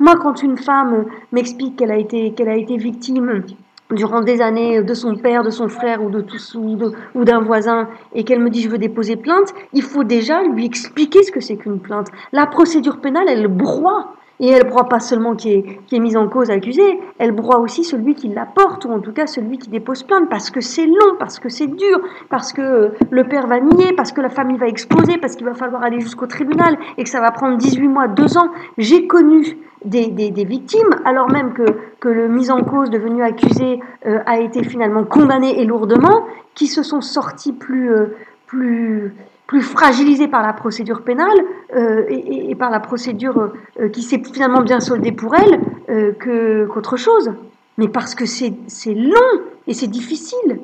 Moi, 0.00 0.16
quand 0.16 0.42
une 0.42 0.56
femme 0.56 1.04
m'explique 1.30 1.76
qu'elle 1.76 1.90
a 1.90 1.98
été, 1.98 2.32
qu'elle 2.32 2.48
a 2.48 2.56
été 2.56 2.78
victime 2.78 3.44
durant 3.90 4.22
des 4.22 4.40
années 4.40 4.82
de 4.82 4.94
son 4.94 5.14
père, 5.14 5.42
de 5.42 5.50
son 5.50 5.68
frère 5.68 6.02
ou 6.02 6.08
de 6.08 6.22
tous 6.22 6.56
ou 6.56 7.24
d'un 7.24 7.40
voisin 7.40 7.86
et 8.14 8.24
qu'elle 8.24 8.40
me 8.40 8.48
dit 8.48 8.62
je 8.62 8.70
veux 8.70 8.78
déposer 8.78 9.16
plainte, 9.16 9.52
il 9.74 9.82
faut 9.82 10.04
déjà 10.04 10.42
lui 10.42 10.64
expliquer 10.64 11.22
ce 11.22 11.30
que 11.30 11.40
c'est 11.40 11.56
qu'une 11.56 11.80
plainte. 11.80 12.08
La 12.32 12.46
procédure 12.46 13.02
pénale, 13.02 13.28
elle 13.28 13.48
broie 13.48 14.14
et 14.40 14.48
elle 14.48 14.66
broie 14.66 14.88
pas 14.88 15.00
seulement 15.00 15.36
qui 15.36 15.52
est, 15.52 15.80
qui 15.86 15.96
est 15.96 16.00
mise 16.00 16.16
en 16.16 16.26
cause, 16.26 16.50
accusé, 16.50 16.98
elle 17.18 17.32
broie 17.32 17.58
aussi 17.58 17.84
celui 17.84 18.14
qui 18.14 18.28
la 18.28 18.46
porte, 18.46 18.86
ou 18.86 18.90
en 18.90 19.00
tout 19.00 19.12
cas 19.12 19.26
celui 19.26 19.58
qui 19.58 19.68
dépose 19.68 20.02
plainte, 20.02 20.28
parce 20.30 20.50
que 20.50 20.60
c'est 20.60 20.86
long, 20.86 21.16
parce 21.18 21.38
que 21.38 21.50
c'est 21.50 21.66
dur, 21.66 22.00
parce 22.30 22.52
que 22.52 22.92
le 23.10 23.24
père 23.24 23.46
va 23.46 23.60
nier, 23.60 23.92
parce 23.92 24.12
que 24.12 24.22
la 24.22 24.30
famille 24.30 24.56
va 24.56 24.66
exploser, 24.66 25.18
parce 25.18 25.36
qu'il 25.36 25.46
va 25.46 25.54
falloir 25.54 25.82
aller 25.82 26.00
jusqu'au 26.00 26.26
tribunal, 26.26 26.78
et 26.96 27.04
que 27.04 27.10
ça 27.10 27.20
va 27.20 27.30
prendre 27.30 27.58
18 27.58 27.88
mois, 27.88 28.08
2 28.08 28.38
ans. 28.38 28.50
J'ai 28.78 29.06
connu 29.06 29.58
des, 29.84 30.08
des, 30.08 30.30
des, 30.30 30.44
victimes, 30.44 30.90
alors 31.04 31.30
même 31.30 31.52
que, 31.52 31.64
que 32.00 32.08
le 32.08 32.28
mis 32.28 32.50
en 32.50 32.62
cause 32.62 32.90
devenu 32.90 33.22
accusé 33.22 33.80
euh, 34.06 34.18
a 34.26 34.38
été 34.38 34.62
finalement 34.62 35.04
condamné 35.04 35.60
et 35.60 35.64
lourdement, 35.64 36.26
qui 36.54 36.66
se 36.66 36.82
sont 36.82 37.00
sortis 37.00 37.52
plus, 37.52 37.92
euh, 37.92 38.16
plus, 38.46 39.14
plus 39.50 39.62
fragilisé 39.62 40.28
par 40.28 40.42
la 40.42 40.52
procédure 40.52 41.02
pénale 41.02 41.44
euh, 41.74 42.04
et, 42.08 42.54
par 42.54 42.70
la 42.70 42.78
procédure 42.78 43.50
euh, 43.80 43.88
qui 43.88 44.00
s'est 44.00 44.22
finalement 44.32 44.60
bien 44.60 44.78
soldée 44.78 45.10
pour 45.10 45.34
elle 45.34 45.60
euh, 45.88 46.66
qu'autre 46.68 46.96
chose. 46.96 47.32
Mais 47.76 47.88
parce 47.88 48.14
que 48.14 48.26
c'est, 48.26 48.54
long 48.94 49.40
et 49.66 49.74
c'est 49.74 49.88
difficile. 49.88 50.60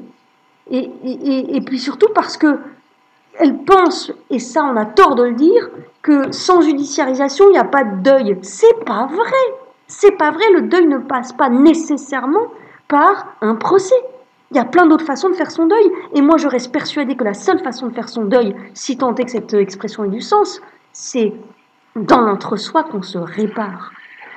Et, 0.70 0.88
et, 1.02 1.60
puis 1.62 1.80
surtout 1.80 2.06
parce 2.14 2.36
que 2.36 2.60
elle 3.40 3.58
pense, 3.64 4.12
et 4.30 4.38
ça 4.38 4.62
on 4.72 4.76
a 4.76 4.84
tort 4.86 5.16
de 5.16 5.24
le 5.24 5.34
dire, 5.34 5.68
que 6.02 6.30
sans 6.30 6.60
judiciarisation 6.60 7.46
il 7.48 7.54
n'y 7.54 7.58
a 7.58 7.64
pas 7.64 7.82
de 7.82 8.02
deuil. 8.02 8.38
C'est 8.42 8.84
pas 8.84 9.06
vrai. 9.06 9.44
C'est 9.88 10.16
pas 10.16 10.30
vrai. 10.30 10.44
Le 10.54 10.62
deuil 10.62 10.86
ne 10.86 10.98
passe 10.98 11.32
pas 11.32 11.48
nécessairement 11.48 12.46
par 12.86 13.34
un 13.40 13.56
procès. 13.56 13.96
Il 14.50 14.56
y 14.56 14.60
a 14.60 14.64
plein 14.64 14.86
d'autres 14.86 15.04
façons 15.04 15.28
de 15.28 15.34
faire 15.34 15.50
son 15.50 15.66
deuil. 15.66 15.90
Et 16.14 16.22
moi, 16.22 16.36
je 16.36 16.46
reste 16.46 16.72
persuadée 16.72 17.16
que 17.16 17.24
la 17.24 17.34
seule 17.34 17.58
façon 17.60 17.88
de 17.88 17.94
faire 17.94 18.08
son 18.08 18.24
deuil, 18.24 18.54
si 18.74 18.96
tant 18.96 19.14
est 19.14 19.24
que 19.24 19.30
cette 19.30 19.54
expression 19.54 20.04
ait 20.04 20.08
du 20.08 20.20
sens, 20.20 20.60
c'est 20.92 21.32
dans 21.96 22.20
l'entre-soi 22.20 22.84
qu'on 22.84 23.02
se 23.02 23.18
répare. 23.18 23.90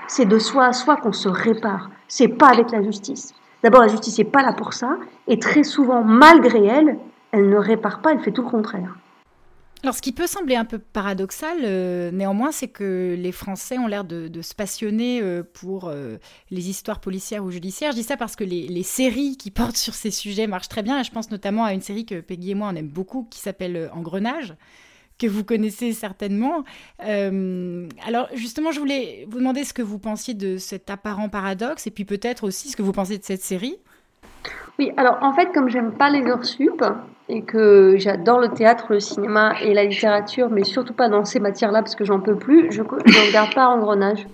C'est 0.07 0.25
de 0.25 0.39
soi 0.39 0.65
à 0.65 0.73
soi 0.73 0.97
qu'on 0.97 1.13
se 1.13 1.29
répare. 1.29 1.89
C'est 2.07 2.29
pas 2.29 2.47
avec 2.47 2.71
la 2.71 2.81
justice. 2.81 3.33
D'abord, 3.63 3.81
la 3.81 3.87
justice 3.89 4.17
n'est 4.17 4.23
pas 4.23 4.41
là 4.41 4.53
pour 4.53 4.73
ça. 4.73 4.97
Et 5.27 5.37
très 5.37 5.63
souvent, 5.63 6.03
malgré 6.03 6.65
elle, 6.65 6.97
elle 7.31 7.49
ne 7.49 7.57
répare 7.57 8.01
pas, 8.01 8.11
elle 8.11 8.19
fait 8.19 8.31
tout 8.31 8.41
le 8.41 8.49
contraire. 8.49 8.95
Alors, 9.81 9.95
ce 9.95 10.01
qui 10.01 10.11
peut 10.11 10.27
sembler 10.27 10.55
un 10.55 10.65
peu 10.65 10.77
paradoxal, 10.77 11.59
euh, 11.63 12.11
néanmoins, 12.11 12.51
c'est 12.51 12.67
que 12.67 13.15
les 13.17 13.31
Français 13.31 13.77
ont 13.77 13.87
l'air 13.87 14.03
de, 14.03 14.41
se 14.41 14.53
passionner 14.53 15.21
euh, 15.21 15.41
pour 15.41 15.87
euh, 15.87 16.17
les 16.51 16.69
histoires 16.69 16.99
policières 16.99 17.45
ou 17.45 17.51
judiciaires. 17.51 17.91
Je 17.91 17.97
dis 17.97 18.03
ça 18.03 18.17
parce 18.17 18.35
que 18.35 18.43
les, 18.43 18.83
séries 18.83 19.37
qui 19.37 19.51
portent 19.59 19.77
sur 19.77 19.93
ces 19.93 20.11
sujets 20.11 20.47
marchent 20.47 20.67
très 20.67 20.83
bien. 20.83 21.01
je 21.03 21.11
pense 21.11 21.31
notamment 21.31 21.63
à 21.63 21.73
une 21.73 21.81
série 21.81 22.05
que 22.05 22.19
Peggy 22.19 22.51
et 22.51 22.55
moi 22.55 22.69
on 22.71 22.75
aime 22.75 22.89
beaucoup, 22.89 23.27
qui 23.29 23.39
s'appelle 23.39 23.89
Engrenage, 23.93 24.55
que 25.17 25.27
vous 25.27 25.45
connaissez 25.45 25.93
certainement. 25.93 26.65
alors, 26.99 28.27
justement, 28.33 28.71
je 28.71 28.79
voulais 28.79 29.25
vous 29.29 29.39
demander 29.39 29.63
ce 29.63 29.73
que 29.73 29.81
vous 29.81 29.99
pensiez 29.99 30.33
de 30.33 30.57
cet 30.57 30.89
apparent 30.89 31.29
paradoxe, 31.29 31.87
et 31.87 31.91
puis 31.91 32.03
peut-être 32.03 32.43
aussi 32.43 32.69
ce 32.69 32.75
que 32.75 32.81
vous 32.81 32.93
pensez 32.93 33.17
de 33.17 33.23
cette 33.23 33.43
série. 33.43 33.77
Oui, 34.77 34.91
alors 34.97 35.17
en 35.21 35.33
fait, 35.33 35.51
comme 35.53 35.69
j'aime 35.69 35.91
pas 35.91 36.09
les 36.09 36.25
heures 36.25 36.45
sup 36.45 36.83
et 37.27 37.43
que 37.43 37.95
j'adore 37.97 38.39
le 38.39 38.49
théâtre, 38.49 38.87
le 38.89 38.99
cinéma 38.99 39.53
et 39.61 39.73
la 39.73 39.83
littérature, 39.83 40.49
mais 40.49 40.63
surtout 40.63 40.93
pas 40.93 41.09
dans 41.09 41.25
ces 41.25 41.39
matières-là 41.39 41.81
parce 41.81 41.95
que 41.95 42.05
j'en 42.05 42.19
peux 42.19 42.35
plus, 42.35 42.71
je 42.71 42.81
ne 42.81 43.27
regarde 43.27 43.53
pas 43.53 43.67
Engrenage. 43.67 44.25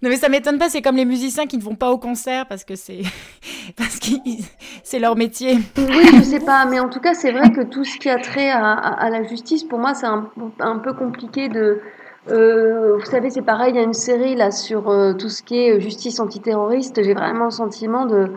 Non 0.00 0.10
mais 0.10 0.16
ça 0.16 0.28
m'étonne 0.28 0.58
pas, 0.58 0.68
c'est 0.68 0.80
comme 0.80 0.94
les 0.94 1.04
musiciens 1.04 1.46
qui 1.46 1.58
ne 1.58 1.62
vont 1.62 1.74
pas 1.74 1.90
au 1.90 1.98
concert 1.98 2.46
parce 2.46 2.64
que 2.64 2.76
c'est 2.76 3.02
parce 3.76 3.98
que 3.98 4.12
c'est 4.84 5.00
leur 5.00 5.16
métier. 5.16 5.58
Oui, 5.76 6.06
je 6.14 6.22
sais 6.22 6.40
pas, 6.40 6.66
mais 6.66 6.78
en 6.78 6.88
tout 6.88 7.00
cas, 7.00 7.14
c'est 7.14 7.32
vrai 7.32 7.50
que 7.50 7.62
tout 7.62 7.84
ce 7.84 7.98
qui 7.98 8.08
a 8.08 8.18
trait 8.18 8.50
à, 8.50 9.08
la 9.10 9.24
justice, 9.24 9.64
pour 9.64 9.80
moi, 9.80 9.94
c'est 9.94 10.06
un, 10.06 10.78
peu 10.78 10.92
compliqué 10.92 11.48
de. 11.48 11.80
Euh, 12.30 12.96
vous 12.96 13.06
savez, 13.06 13.30
c'est 13.30 13.42
pareil, 13.42 13.72
il 13.72 13.76
y 13.76 13.80
a 13.80 13.82
une 13.82 13.94
série 13.94 14.36
là 14.36 14.50
sur 14.50 14.88
euh, 14.88 15.14
tout 15.14 15.28
ce 15.28 15.42
qui 15.42 15.56
est 15.56 15.80
justice 15.80 16.20
antiterroriste. 16.20 17.02
J'ai 17.02 17.14
vraiment 17.14 17.46
le 17.46 17.50
sentiment 17.50 18.06
de, 18.06 18.32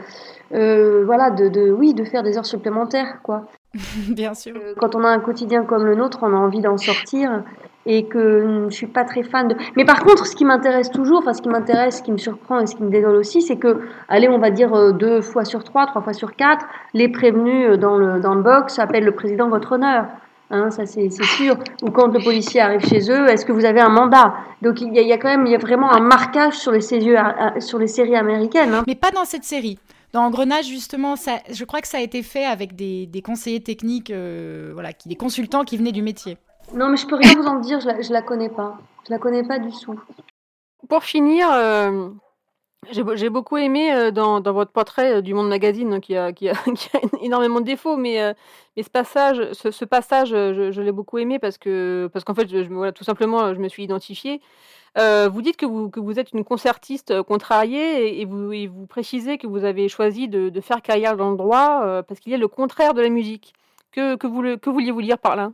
euh, 0.54 1.04
voilà, 1.06 1.30
de, 1.30 1.47
de, 1.47 1.72
oui, 1.72 1.93
de 1.93 2.04
faire 2.04 2.24
des 2.24 2.38
heures 2.38 2.45
supplémentaires, 2.45 3.20
quoi. 3.24 3.47
Bien 4.10 4.34
sûr. 4.34 4.54
Quand 4.78 4.95
on 4.95 5.04
a 5.04 5.10
un 5.10 5.20
quotidien 5.20 5.64
comme 5.64 5.86
le 5.86 5.95
nôtre, 5.95 6.20
on 6.22 6.34
a 6.34 6.38
envie 6.38 6.62
d'en 6.62 6.78
sortir 6.78 7.43
et 7.86 8.06
que 8.06 8.68
je 8.70 8.76
suis 8.76 8.88
pas 8.88 9.04
très 9.04 9.24
fan 9.24 9.47
de. 9.47 9.56
Mais 9.76 9.86
par 9.86 10.04
contre, 10.04 10.26
ce 10.26 10.36
qui 10.36 10.45
m'intéresse 10.45 10.91
toujours, 10.91 11.20
enfin 11.20 11.34
ce 11.34 11.41
qui 11.41 11.49
m'intéresse, 11.49 11.97
ce 11.97 12.04
qui 12.04 12.12
me 12.12 12.18
surprend 12.18 12.60
et 12.60 12.68
ce 12.68 12.76
qui 12.76 12.84
me 12.84 12.89
désole 12.89 13.16
aussi, 13.16 13.41
c'est 13.41 13.58
que, 13.58 13.82
allez, 14.08 14.30
on 14.30 14.38
va 14.38 14.52
dire 14.52 14.74
euh, 14.74 14.91
deux 14.91 15.22
fois 15.22 15.45
sur 15.45 15.64
trois, 15.64 15.88
trois 15.88 16.02
fois 16.02 16.14
sur 16.14 16.36
quatre, 16.36 16.66
les 16.93 17.10
prévenus 17.10 17.72
euh, 17.72 17.78
dans 17.78 17.97
le 17.97 18.20
dans 18.20 18.36
le 18.36 18.43
box 18.43 18.78
appellent 18.78 19.06
le 19.06 19.14
président 19.14 19.49
votre 19.49 19.74
honneur. 19.74 20.06
Hein, 20.54 20.70
ça 20.70 20.86
c'est 20.86 21.10
sûr. 21.10 21.56
Ou 21.82 21.91
quand 21.91 22.08
le 22.08 22.20
policier 22.22 22.60
arrive 22.60 22.82
chez 22.82 23.10
eux, 23.10 23.28
est-ce 23.30 23.45
que 23.45 23.54
vous 23.54 23.64
avez 23.64 23.80
un 23.80 23.89
mandat? 23.89 24.34
Donc 24.62 24.82
il 24.82 24.93
y, 24.93 24.99
a, 24.99 25.02
il 25.02 25.08
y, 25.08 25.14
a, 25.14 25.18
quand 25.18 25.30
même, 25.30 25.45
il 25.45 25.52
y 25.54 25.56
a 25.56 25.58
vraiment 25.58 25.91
un 25.93 26.02
marquage 26.02 26.56
sur 26.56 26.74
les, 26.74 26.82
sur 26.82 27.80
les 27.80 27.88
séries 27.88 28.18
américaines. 28.18 28.74
Hein. 28.74 28.84
Mais 28.86 28.95
pas 28.95 29.12
dans 29.12 29.24
cette 29.24 29.45
série. 29.45 29.80
Dans 30.14 30.24
Engrenage, 30.24 30.66
justement, 30.66 31.16
ça, 31.16 31.39
je 31.49 31.64
crois 31.64 31.80
que 31.80 31.88
ça 31.88 31.97
a 31.97 32.01
été 32.01 32.22
fait 32.22 32.45
avec 32.45 32.76
des, 32.76 33.07
des 33.07 33.22
conseillers 33.22 33.64
techniques, 33.64 34.12
euh, 34.12 34.72
voilà, 34.74 34.91
qui, 34.91 35.07
des 35.07 35.16
consultants 35.16 35.64
qui 35.64 35.78
venaient 35.78 35.93
du 35.93 36.01
métier. 36.01 36.38
Non, 36.74 36.89
mais 36.89 36.97
je 36.97 37.07
peux 37.07 37.16
rien 37.16 37.34
vous 37.36 37.45
en 37.45 37.59
dire, 37.59 37.80
je 37.80 37.88
la, 37.88 37.97
la 37.97 38.22
connais 38.22 38.49
pas. 38.49 38.78
Je 39.07 39.12
la 39.12 39.20
connais 39.20 39.43
pas 39.43 39.57
du 39.57 39.72
tout. 39.72 39.97
Pour 40.89 41.03
finir, 41.05 41.47
euh, 41.53 42.09
j'ai 42.91 43.30
beaucoup 43.30 43.55
aimé 43.55 43.93
euh, 43.93 44.12
dans, 44.12 44.41
dans, 44.41 44.51
votre 44.51 44.72
portrait 44.74 45.22
du 45.22 45.34
Monde 45.34 45.47
Magazine, 45.47 46.01
qui, 46.01 46.18
a, 46.18 46.34
qui, 46.34 46.49
a, 46.49 46.55
énormément 47.22 47.62
de 47.62 47.66
défauts, 47.66 47.95
mais, 47.95 48.36
mais 48.76 48.84
ce 48.84 48.89
passage, 48.89 49.53
ce, 49.53 49.86
passage 49.86 50.30
je, 50.30 50.82
l'ai 50.82 50.91
beaucoup 50.91 51.20
aimé 51.20 51.39
parce 51.39 51.57
que 51.57 52.09
parce 52.12 52.26
qu'en 52.26 52.36
fait, 52.36 52.49
je, 52.49 52.57
voilà, 52.74 52.91
tout 52.91 53.05
simplement, 53.05 53.53
je 53.53 53.59
me 53.59 53.70
suis 53.70 53.84
identifiée. 53.84 54.41
Euh, 54.98 55.30
vous 55.32 55.42
dites 55.42 55.56
que 55.56 55.66
vous, 55.66 56.20
êtes 56.20 56.34
une 56.34 56.44
concertiste 56.44 57.12
euh, 57.12 57.24
contrariée 57.24 58.22
et, 58.22 58.26
vous, 58.26 58.86
précisez 58.89 59.38
que 59.38 59.48
vous 59.48 59.64
avez 59.64 59.88
choisi 59.88 60.28
de, 60.28 60.60
faire 60.60 60.82
carrière 60.82 61.16
dans 61.16 61.32
le 61.32 61.38
droit 61.38 61.82
euh, 61.84 62.02
parce 62.02 62.20
qu'il 62.20 62.32
y 62.32 62.36
a 62.36 62.38
le 62.38 62.48
contraire 62.48 62.94
de 62.94 63.02
la 63.02 63.10
musique. 63.10 63.54
Que, 63.94 64.16
que, 64.16 64.28
vous, 64.28 64.58
que 64.58 64.70
vouliez-vous 64.70 65.02
dire 65.02 65.18
par 65.18 65.36
là? 65.36 65.52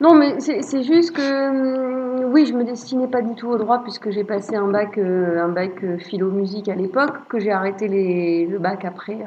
Non, 0.00 0.14
mais 0.14 0.40
c'est 0.40 0.82
juste 0.82 1.12
que 1.12 2.22
hum, 2.22 2.32
oui, 2.32 2.46
je 2.46 2.54
me 2.54 2.64
destinais 2.64 3.08
pas 3.08 3.20
du 3.20 3.34
tout 3.34 3.48
au 3.48 3.58
droit 3.58 3.82
puisque 3.82 4.10
j'ai 4.10 4.24
passé 4.24 4.56
un 4.56 4.68
bac, 4.68 4.98
un 4.98 5.48
bac 5.48 5.84
philo-musique 5.98 6.68
à 6.68 6.74
l'époque, 6.74 7.28
que 7.28 7.38
j'ai 7.38 7.52
arrêté 7.52 7.86
les, 7.86 8.46
le 8.46 8.58
bac 8.58 8.84
après. 8.84 9.18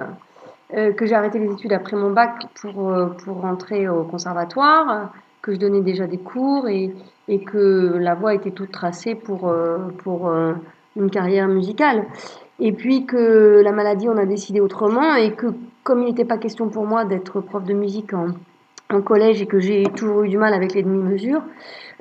que 0.71 1.05
j'ai 1.05 1.13
arrêté 1.13 1.39
les 1.39 1.51
études 1.51 1.73
après 1.73 1.95
mon 1.95 2.11
bac 2.11 2.45
pour, 2.61 2.91
pour 3.23 3.41
rentrer 3.41 3.87
au 3.87 4.03
conservatoire, 4.03 5.11
que 5.43 5.53
je 5.53 5.59
donnais 5.59 5.81
déjà 5.81 6.07
des 6.07 6.17
cours 6.17 6.67
et, 6.69 6.95
et 7.27 7.39
que 7.39 7.97
la 7.99 8.15
voie 8.15 8.33
était 8.33 8.51
toute 8.51 8.71
tracée 8.71 9.13
pour, 9.13 9.49
euh, 9.49 9.77
pour 9.99 10.29
euh, 10.29 10.53
une 10.95 11.11
carrière 11.11 11.47
musicale. 11.47 12.05
Et 12.59 12.71
puis 12.71 13.05
que 13.05 13.61
la 13.61 13.73
maladie, 13.73 14.07
on 14.07 14.17
a 14.17 14.25
décidé 14.25 14.61
autrement 14.61 15.15
et 15.15 15.33
que 15.33 15.47
comme 15.83 16.01
il 16.01 16.05
n'était 16.05 16.25
pas 16.25 16.37
question 16.37 16.69
pour 16.69 16.85
moi 16.85 17.03
d'être 17.03 17.41
prof 17.41 17.63
de 17.65 17.73
musique 17.73 18.13
en, 18.13 18.27
en 18.89 19.01
collège 19.01 19.41
et 19.41 19.45
que 19.45 19.59
j'ai 19.59 19.83
toujours 19.95 20.23
eu 20.23 20.29
du 20.29 20.37
mal 20.37 20.53
avec 20.53 20.73
les 20.73 20.81
demi-mesures, 20.81 21.43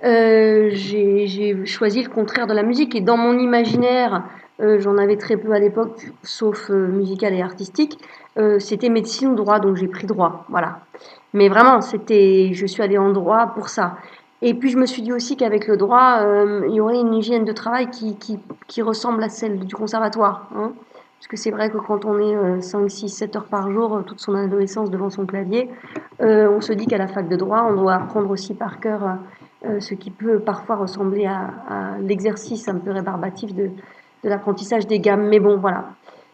euh, 0.04 0.70
j'ai 0.72 1.66
choisi 1.66 2.02
le 2.02 2.10
contraire 2.10 2.46
de 2.46 2.54
la 2.54 2.62
musique. 2.62 2.94
Et 2.94 3.00
dans 3.00 3.16
mon 3.16 3.36
imaginaire, 3.38 4.22
euh, 4.62 4.78
j'en 4.80 4.96
avais 4.96 5.16
très 5.16 5.36
peu 5.36 5.52
à 5.52 5.58
l'époque, 5.58 6.12
sauf 6.22 6.70
euh, 6.70 6.86
musical 6.86 7.34
et 7.34 7.42
artistique, 7.42 7.98
euh, 8.38 8.58
c'était 8.60 8.88
médecine 8.88 9.30
ou 9.30 9.34
droit, 9.34 9.58
donc 9.58 9.76
j'ai 9.76 9.88
pris 9.88 10.06
droit. 10.06 10.44
Voilà. 10.48 10.80
Mais 11.34 11.48
vraiment, 11.48 11.80
c'était, 11.80 12.50
je 12.52 12.66
suis 12.66 12.82
allée 12.82 12.98
en 12.98 13.10
droit 13.10 13.48
pour 13.54 13.68
ça. 13.68 13.96
Et 14.40 14.54
puis 14.54 14.70
je 14.70 14.78
me 14.78 14.86
suis 14.86 15.02
dit 15.02 15.12
aussi 15.12 15.36
qu'avec 15.36 15.66
le 15.66 15.76
droit, 15.76 16.18
euh, 16.20 16.66
il 16.68 16.74
y 16.74 16.80
aurait 16.80 17.00
une 17.00 17.14
hygiène 17.14 17.44
de 17.44 17.52
travail 17.52 17.90
qui, 17.90 18.16
qui, 18.16 18.38
qui 18.68 18.82
ressemble 18.82 19.22
à 19.22 19.28
celle 19.28 19.58
du 19.60 19.74
conservatoire. 19.74 20.48
Hein. 20.56 20.72
Parce 21.18 21.28
que 21.28 21.36
c'est 21.36 21.52
vrai 21.52 21.70
que 21.70 21.78
quand 21.78 22.04
on 22.04 22.18
est 22.18 22.60
5, 22.60 22.90
6, 22.90 23.08
7 23.08 23.36
heures 23.36 23.44
par 23.44 23.70
jour, 23.70 24.02
toute 24.04 24.18
son 24.18 24.34
adolescence 24.34 24.90
devant 24.90 25.08
son 25.08 25.24
clavier, 25.24 25.70
on 26.18 26.60
se 26.60 26.72
dit 26.72 26.86
qu'à 26.86 26.98
la 26.98 27.06
fac 27.06 27.28
de 27.28 27.36
droit, 27.36 27.64
on 27.70 27.74
doit 27.76 27.94
apprendre 27.94 28.28
aussi 28.28 28.54
par 28.54 28.80
cœur 28.80 29.18
ce 29.78 29.94
qui 29.94 30.10
peut 30.10 30.40
parfois 30.40 30.74
ressembler 30.74 31.26
à 31.26 31.96
l'exercice 32.00 32.66
un 32.66 32.74
peu 32.74 32.90
rébarbatif 32.90 33.54
de, 33.54 33.70
de 34.24 34.28
l'apprentissage 34.28 34.86
des 34.86 35.00
gammes. 35.00 35.28
Mais 35.28 35.40
bon, 35.40 35.58
voilà. 35.58 35.86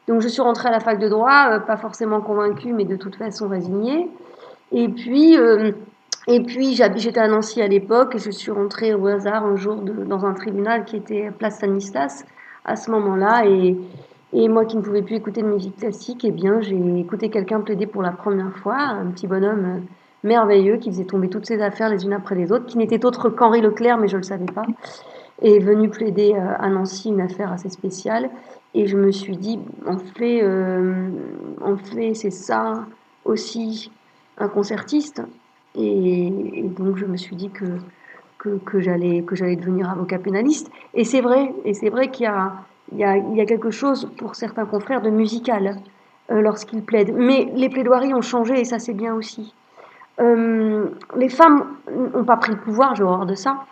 Donc 0.07 0.20
je 0.20 0.28
suis 0.28 0.43
rentrée 0.43 0.68
à 0.68 0.72
la 0.72 0.80
fac 0.80 0.99
de 0.99 1.09
droit, 1.09 1.61
pas 1.61 1.76
forcément 1.76 2.20
convaincue, 2.20 2.72
mais 2.72 2.84
de 2.84 2.97
toute 2.97 3.16
façon 3.16 3.49
résignée. 3.49 4.09
Et 4.72 4.89
puis, 4.89 5.36
et 6.30 6.43
puis 6.43 6.74
j'étais 6.74 7.20
à 7.20 7.26
Nancy 7.26 7.62
à 7.62 7.68
l'époque 7.68 8.14
et 8.14 8.18
je 8.18 8.30
suis 8.30 8.51
rentrée 8.51 8.95
au 8.95 9.07
hasard 9.07 9.47
un 9.47 9.57
jour 9.57 9.76
dans 9.76 10.26
un 10.26 10.34
tribunal 10.34 10.84
qui 10.84 10.97
était 10.97 11.30
place 11.30 11.57
Stanislas 11.57 12.24
à 12.66 12.76
ce 12.76 12.91
moment-là. 12.91 13.47
Et, 13.47 13.78
et 14.34 14.49
moi 14.51 14.66
qui 14.66 14.76
ne 14.76 14.82
pouvais 14.82 15.01
plus 15.01 15.16
écouter 15.16 15.41
de 15.41 15.47
musique 15.47 15.76
classique, 15.76 16.24
eh 16.24 16.30
bien 16.30 16.61
j'ai 16.61 16.76
écouté 16.99 17.30
quelqu'un 17.30 17.62
plaider 17.62 17.86
pour 17.86 18.03
la 18.03 18.12
première 18.12 18.55
fois, 18.59 18.76
un 18.76 19.07
petit 19.07 19.26
bonhomme 19.26 19.64
euh, 19.64 19.80
merveilleux 20.22 20.76
qui 20.76 20.91
faisait 20.91 21.07
tomber 21.07 21.28
toutes 21.30 21.47
ses 21.47 21.62
affaires 21.62 21.89
les 21.89 22.05
unes 22.05 22.12
après 22.12 22.34
les 22.34 22.53
autres, 22.53 22.66
qui 22.66 22.76
n'était 22.76 23.07
autre 23.07 23.30
qu'Henri 23.30 23.62
Leclerc, 23.62 23.97
mais 23.97 24.09
je 24.09 24.16
ne 24.16 24.20
le 24.20 24.26
savais 24.26 24.45
pas, 24.45 24.64
est 25.43 25.59
venu 25.59 25.89
plaider 25.89 26.34
euh, 26.34 26.55
à 26.59 26.68
Nancy 26.68 27.09
une 27.09 27.20
affaire 27.20 27.53
assez 27.53 27.68
spéciale. 27.68 28.30
Et 28.74 28.86
je 28.86 28.97
me 28.97 29.11
suis 29.11 29.36
dit, 29.36 29.59
en 29.86 29.99
fait, 29.99 30.43
euh, 30.43 31.09
fait 31.84 32.14
c'est 32.14 32.30
ça 32.30 32.86
aussi 33.24 33.91
un 34.36 34.49
concertiste. 34.49 35.22
Et, 35.74 36.30
donc 36.76 36.97
je 36.97 37.07
me 37.07 37.16
suis 37.16 37.36
dit 37.36 37.51
que, 37.51 37.64
que, 38.39 38.59
que 38.59 38.80
j'allais 38.80 39.22
devenir 39.22 39.91
avocat 39.91 40.18
pénaliste. 40.18 40.70
Et 40.95 41.05
c'est 41.05 41.20
vrai, 41.20 41.53
et 41.64 41.74
c'est 41.74 41.91
vrai 41.91 42.11
qu'il 42.11 42.24
y 42.24 42.28
a, 42.28 42.53
il 42.93 42.99
y, 42.99 43.05
a, 43.05 43.16
il 43.16 43.36
y 43.36 43.41
a 43.41 43.47
quelque 43.47 43.70
chose 43.70 44.11
pour 44.16 44.34
certains 44.34 44.64
confrères 44.64 45.03
de 45.03 45.11
musical 45.11 45.76
euh, 46.30 46.41
lorsqu'ils 46.41 46.82
plaident. 46.82 47.14
Mais 47.14 47.51
les 47.55 47.68
plaidoiries 47.68 48.14
ont 48.14 48.22
changé 48.22 48.61
et 48.61 48.64
ça 48.64 48.78
c'est 48.78 48.95
bien 48.95 49.14
aussi. 49.14 49.55
Euh, 50.20 50.86
les 51.16 51.28
femmes 51.28 51.76
n'ont 52.14 52.24
pas 52.24 52.36
pris 52.36 52.53
le 52.53 52.59
pouvoir, 52.59 52.95
j'ai 52.95 53.05
horreur 53.05 53.26
de 53.26 53.34
ça. 53.34 53.64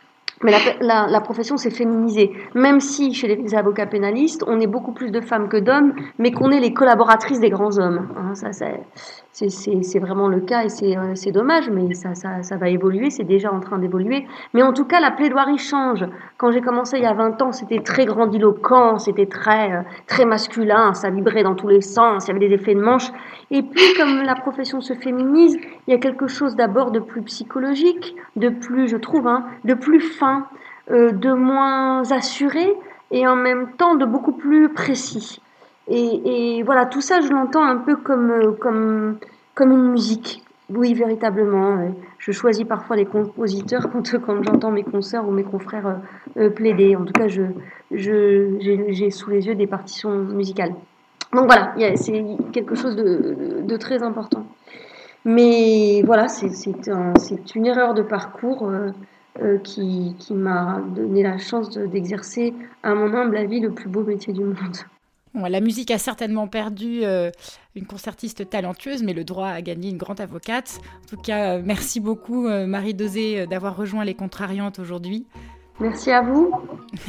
Mais 0.42 0.52
la, 0.80 1.20
profession 1.20 1.56
s'est 1.56 1.70
féminisée. 1.70 2.32
Même 2.54 2.80
si 2.80 3.14
chez 3.14 3.34
les 3.34 3.54
avocats 3.54 3.86
pénalistes, 3.86 4.44
on 4.46 4.60
est 4.60 4.66
beaucoup 4.66 4.92
plus 4.92 5.10
de 5.10 5.20
femmes 5.20 5.48
que 5.48 5.56
d'hommes, 5.56 5.94
mais 6.18 6.30
qu'on 6.30 6.50
est 6.50 6.60
les 6.60 6.74
collaboratrices 6.74 7.40
des 7.40 7.50
grands 7.50 7.78
hommes. 7.78 8.08
Hein, 8.16 8.34
c'est 9.36 9.98
vraiment 9.98 10.28
le 10.28 10.40
cas 10.40 10.64
et 10.64 10.96
euh, 10.96 11.14
c'est 11.14 11.30
dommage, 11.30 11.68
mais 11.68 11.92
ça 11.92 12.56
va 12.56 12.68
évoluer, 12.70 13.10
c'est 13.10 13.24
déjà 13.24 13.52
en 13.52 13.60
train 13.60 13.76
d'évoluer. 13.78 14.26
Mais 14.54 14.62
en 14.62 14.72
tout 14.72 14.86
cas, 14.86 14.98
la 14.98 15.10
plaidoirie 15.10 15.58
change. 15.58 16.06
Quand 16.38 16.50
j'ai 16.52 16.62
commencé 16.62 16.96
il 16.96 17.02
y 17.02 17.06
a 17.06 17.12
20 17.12 17.42
ans, 17.42 17.52
c'était 17.52 17.80
très 17.80 18.06
grandiloquent, 18.06 18.98
c'était 18.98 19.26
très, 19.26 19.72
euh, 19.72 19.82
très 20.06 20.24
masculin, 20.24 20.94
ça 20.94 21.10
vibrait 21.10 21.42
dans 21.42 21.54
tous 21.54 21.68
les 21.68 21.82
sens, 21.82 22.24
il 22.24 22.28
y 22.28 22.30
avait 22.30 22.48
des 22.48 22.54
effets 22.54 22.74
de 22.74 22.80
manche. 22.80 23.10
Et 23.50 23.62
puis, 23.62 23.94
comme 23.98 24.22
la 24.22 24.36
profession 24.36 24.80
se 24.80 24.94
féminise, 24.94 25.58
il 25.86 25.90
y 25.90 25.94
a 25.94 25.98
quelque 25.98 26.28
chose 26.28 26.56
d'abord 26.56 26.90
de 26.90 27.00
plus 27.00 27.22
psychologique, 27.22 28.16
de 28.36 28.48
plus, 28.48 28.88
je 28.88 28.96
trouve, 28.96 29.26
hein, 29.26 29.44
de 29.64 29.74
plus 29.74 30.00
fin, 30.00 30.46
euh, 30.90 31.12
de 31.12 31.32
moins 31.32 32.10
assuré 32.10 32.74
et 33.10 33.26
en 33.26 33.36
même 33.36 33.72
temps 33.76 33.96
de 33.96 34.06
beaucoup 34.06 34.32
plus 34.32 34.70
précis. 34.70 35.42
Et, 35.88 36.62
voilà, 36.64 36.86
tout 36.86 37.00
ça, 37.00 37.20
je 37.20 37.28
l'entends 37.28 37.62
un 37.62 37.76
peu 37.76 37.96
comme, 37.96 38.30
euh, 38.30 38.52
comme, 38.52 39.18
comme 39.54 39.72
une 39.72 39.92
musique. 39.92 40.42
Oui, 40.68 40.94
véritablement. 40.94 41.78
Je 42.18 42.32
choisis 42.32 42.64
parfois 42.64 42.96
les 42.96 43.06
compositeurs 43.06 43.88
quand, 43.92 44.18
quand 44.20 44.42
j'entends 44.42 44.72
mes 44.72 44.82
consoeurs 44.82 45.28
ou 45.28 45.30
mes 45.30 45.44
confrères 45.44 46.00
euh, 46.36 46.50
plaider. 46.50 46.96
En 46.96 47.04
tout 47.04 47.12
cas, 47.12 47.28
je, 47.28 47.42
j'ai 47.90 49.10
sous 49.10 49.30
les 49.30 49.46
yeux 49.46 49.54
des 49.54 49.66
partitions 49.66 50.10
musicales. 50.10 50.74
Donc 51.32 51.46
voilà, 51.46 51.74
c'est 51.96 52.24
quelque 52.52 52.74
chose 52.74 52.96
de, 52.96 53.76
très 53.76 54.02
important. 54.02 54.46
Mais 55.24 56.02
voilà, 56.04 56.28
c'est 56.28 57.54
une 57.54 57.66
erreur 57.66 57.94
de 57.94 58.02
parcours 58.02 58.68
euh, 58.68 58.90
euh, 59.42 59.58
qui, 59.58 60.14
m'a 60.30 60.80
donné 60.94 61.22
la 61.22 61.36
chance 61.36 61.70
d'exercer, 61.76 62.54
à 62.82 62.94
mon 62.94 63.12
humble 63.12 63.36
avis, 63.36 63.60
le 63.60 63.70
plus 63.70 63.88
beau 63.88 64.02
métier 64.02 64.32
du 64.32 64.44
monde. 64.44 64.76
La 65.36 65.60
musique 65.60 65.90
a 65.90 65.98
certainement 65.98 66.48
perdu 66.48 67.00
euh, 67.04 67.30
une 67.74 67.86
concertiste 67.86 68.48
talentueuse, 68.48 69.02
mais 69.02 69.12
le 69.12 69.24
droit 69.24 69.48
a 69.48 69.62
gagné 69.62 69.90
une 69.90 69.98
grande 69.98 70.20
avocate. 70.20 70.80
En 71.04 71.08
tout 71.08 71.20
cas, 71.20 71.58
merci 71.58 72.00
beaucoup 72.00 72.48
Marie 72.48 72.94
Dosé 72.94 73.46
d'avoir 73.46 73.76
rejoint 73.76 74.04
les 74.04 74.14
Contrariantes 74.14 74.78
aujourd'hui. 74.78 75.26
Merci 75.78 76.10
à 76.10 76.22
vous. 76.22 76.52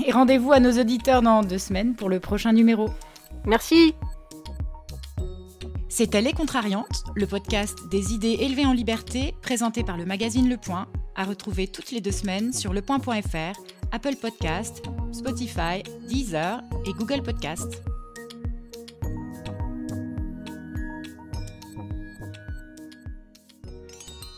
Et 0.06 0.12
rendez-vous 0.12 0.52
à 0.52 0.60
nos 0.60 0.72
auditeurs 0.72 1.22
dans 1.22 1.41
deux 1.41 1.58
semaines 1.58 1.95
pour 1.95 2.10
le 2.10 2.20
prochain 2.20 2.52
numéro. 2.52 2.90
Merci. 3.45 3.94
C'était 5.90 6.22
Les 6.22 6.34
Contrariantes, 6.34 7.06
le 7.16 7.26
podcast 7.26 7.88
des 7.90 8.14
idées 8.14 8.38
élevées 8.41 8.66
en 8.66 8.74
liberté 8.74 9.34
présenté 9.41 9.84
par 9.84 9.98
le 9.98 10.06
magazine 10.06 10.48
Le 10.49 10.58
Point, 10.58 10.88
à 11.16 11.24
retrouver 11.24 11.68
toutes 11.68 11.91
les 11.91 12.02
deux 12.02 12.12
semaines 12.12 12.54
sur 12.54 12.74
lepoint.fr, 12.74 13.60
Apple 13.91 14.16
Podcast, 14.22 14.84
Spotify, 15.12 15.82
Deezer 16.08 16.62
et 16.86 16.94
Google 16.94 17.24
Podcast. 17.24 17.82